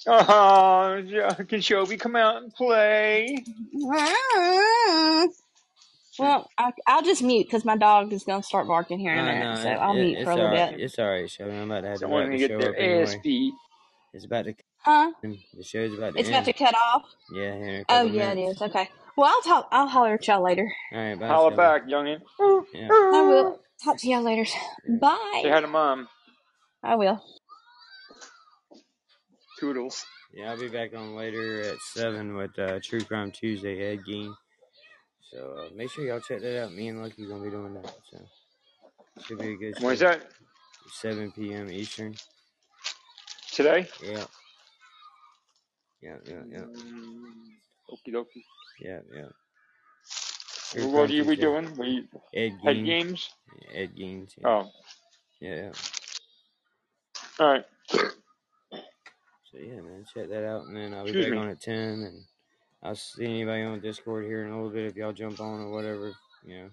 Uh-huh. 0.06 0.32
Oh, 0.32 1.02
Jo- 1.02 1.44
can 1.44 1.60
Shelby 1.60 1.96
come 1.96 2.16
out 2.16 2.42
and 2.42 2.54
play? 2.54 3.44
Well, 6.18 6.50
I, 6.58 6.72
I'll 6.86 7.02
just 7.02 7.22
mute 7.22 7.46
because 7.46 7.64
my 7.64 7.76
dog 7.76 8.12
is 8.12 8.24
gonna 8.24 8.42
start 8.42 8.68
barking 8.68 8.98
here 9.00 9.12
in 9.12 9.18
a 9.18 9.22
minute. 9.24 9.44
no, 9.44 9.54
so 9.62 9.68
it, 9.68 9.72
I'll 9.72 9.94
it, 9.94 10.00
mute 10.04 10.18
it's 10.18 10.24
for 10.24 10.30
a 10.32 10.36
little 10.36 10.48
alright. 10.48 10.72
bit. 10.72 10.80
It's 10.80 10.98
alright, 10.98 11.30
Shelby. 11.30 11.52
I'm 11.52 11.70
about 11.70 11.82
to 11.82 11.88
have 11.88 11.98
to 11.98 12.00
Someone 12.00 12.22
wrap 12.22 12.30
to 12.32 12.38
the 12.38 12.38
get 12.38 12.48
show 12.48 12.58
their 12.58 12.70
up 12.70 12.76
ass 12.80 12.80
anyway. 12.80 13.20
beat. 13.22 13.54
It's 14.14 14.24
about 14.24 14.46
to 14.46 14.54
Huh? 14.78 15.12
end. 15.24 15.38
The 15.56 15.64
show's 15.64 15.92
about 15.94 16.14
to 16.14 16.20
It's 16.20 16.28
about 16.28 16.44
end. 16.44 16.46
to 16.46 16.52
cut 16.52 16.74
off. 16.74 17.02
Yeah, 17.34 17.54
here 17.56 17.68
in 17.68 17.80
a 17.80 17.84
Oh 17.88 18.02
couple 18.02 18.08
yeah, 18.08 18.32
it 18.32 18.38
minutes. 18.38 18.52
is. 18.56 18.62
Okay. 18.62 18.88
Well, 19.16 19.30
I'll 19.34 19.42
talk. 19.42 19.68
I'll 19.72 19.88
holler 19.88 20.14
at 20.14 20.26
y'all 20.28 20.42
later. 20.44 20.70
Alright, 20.94 21.18
bye, 21.20 21.28
Holla 21.28 21.48
Shelby. 21.48 21.56
back, 21.56 21.86
youngin. 21.88 22.20
Yeah. 22.74 22.88
I 22.90 23.22
will 23.22 23.60
talk 23.84 23.98
to 23.98 24.08
y'all 24.08 24.22
later. 24.22 24.44
Say 24.46 24.58
Bye. 25.00 25.50
hi 25.50 25.60
to 25.60 25.66
mom. 25.66 26.08
I 26.82 26.96
will. 26.96 27.22
Toodles. 29.58 30.04
Yeah, 30.34 30.50
I'll 30.50 30.58
be 30.60 30.68
back 30.68 30.94
on 30.94 31.16
later 31.16 31.62
at 31.62 31.80
7 31.80 32.36
with 32.36 32.58
uh, 32.58 32.80
True 32.82 33.04
Crime 33.04 33.30
Tuesday, 33.30 33.92
Ed 33.92 34.00
Gein. 34.08 34.34
So 35.32 35.56
uh, 35.58 35.68
make 35.74 35.90
sure 35.90 36.04
y'all 36.04 36.20
check 36.20 36.40
that 36.42 36.62
out. 36.64 36.72
Me 36.72 36.88
and 36.88 37.02
Lucky 37.02 37.26
gonna 37.26 37.42
be 37.44 37.50
doing 37.50 37.74
that. 37.74 37.92
So 38.10 38.18
should 39.26 39.40
be 39.40 39.52
a 39.52 39.56
good 39.56 39.76
When's 39.80 40.00
that? 40.00 40.22
7 40.92 41.32
p.m. 41.32 41.70
Eastern. 41.70 42.14
Today? 43.52 43.88
Yeah. 44.02 44.24
Yeah, 46.02 46.16
yeah, 46.26 46.42
yeah. 46.52 46.64
Okie 47.90 48.12
dokie. 48.14 48.44
Yeah, 48.80 49.00
yeah. 49.14 49.28
True 50.72 50.88
What 50.92 51.10
are 51.10 51.24
we 51.24 51.36
Tuesday. 51.36 51.36
doing? 51.36 51.76
We 51.76 52.08
Ed 52.34 52.62
games? 52.62 53.30
Ed 53.74 53.96
Gein. 53.96 54.28
Yeah. 54.38 54.48
Oh, 54.48 54.70
Yeah, 55.40 55.56
yeah. 55.56 55.72
all 57.40 57.48
right. 57.48 57.64
So 59.52 59.58
yeah, 59.58 59.80
man, 59.80 60.04
check 60.12 60.28
that 60.30 60.46
out, 60.46 60.66
and 60.66 60.76
then 60.76 60.94
I'll 60.94 61.06
be 61.06 61.12
Excuse 61.12 61.14
back 61.14 61.34
me. 61.34 61.36
on 61.36 61.48
at 61.48 61.60
ten, 61.60 62.02
and 62.02 62.24
I'll 62.82 62.96
see 62.96 63.24
anybody 63.24 63.62
on 63.62 63.80
Discord 63.80 64.26
here 64.26 64.44
in 64.44 64.52
a 64.52 64.56
little 64.56 64.70
bit 64.70 64.86
if 64.86 64.96
y'all 64.96 65.12
jump 65.12 65.40
on 65.40 65.60
or 65.60 65.70
whatever, 65.70 66.12
you 66.44 66.58
know, 66.58 66.70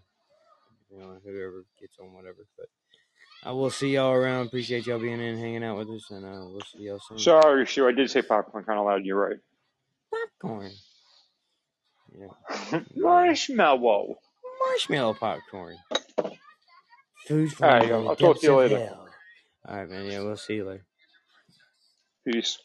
you 0.92 1.00
know, 1.00 1.18
whoever 1.24 1.66
gets 1.80 1.98
on 2.00 2.14
whatever. 2.14 2.48
But 2.58 2.68
I 3.44 3.52
will 3.52 3.70
see 3.72 3.92
y'all 3.96 4.14
around. 4.14 4.48
Appreciate 4.48 4.88
y'all 4.88 5.00
being 5.00 5.22
in, 5.22 5.38
hanging 5.38 5.64
out 5.64 5.78
with 5.78 5.90
us, 5.90 6.12
and 6.12 6.26
uh, 6.26 6.46
we'll 6.50 6.62
see 6.62 6.84
y'all 6.84 7.00
soon. 7.00 7.20
Sorry, 7.20 7.68
Sue. 7.68 7.88
I 7.88 7.92
did 7.94 8.10
say 8.12 8.22
popcorn 8.24 8.64
kind 8.66 8.80
of 8.80 8.86
loud. 8.86 9.06
You're 9.06 9.20
right. 9.30 9.38
Popcorn. 10.12 10.72
Yeah. 12.18 12.28
Marshmallow. 12.96 14.16
Marshmallow 14.62 15.16
popcorn. 15.16 15.78
Food 17.28 17.54
from 17.54 17.68
All 17.68 17.80
right, 17.80 17.92
the 17.92 17.96
I'll 18.08 18.16
talk 18.16 18.40
to 18.42 18.48
you 18.48 18.56
later. 18.58 18.80
hell. 18.80 19.10
All 19.68 19.78
right, 19.78 19.90
man. 19.90 20.06
Yeah, 20.06 20.22
we'll 20.22 20.38
see 20.38 20.56
you 20.56 20.66
later. 20.66 20.86
Peace. 22.26 22.60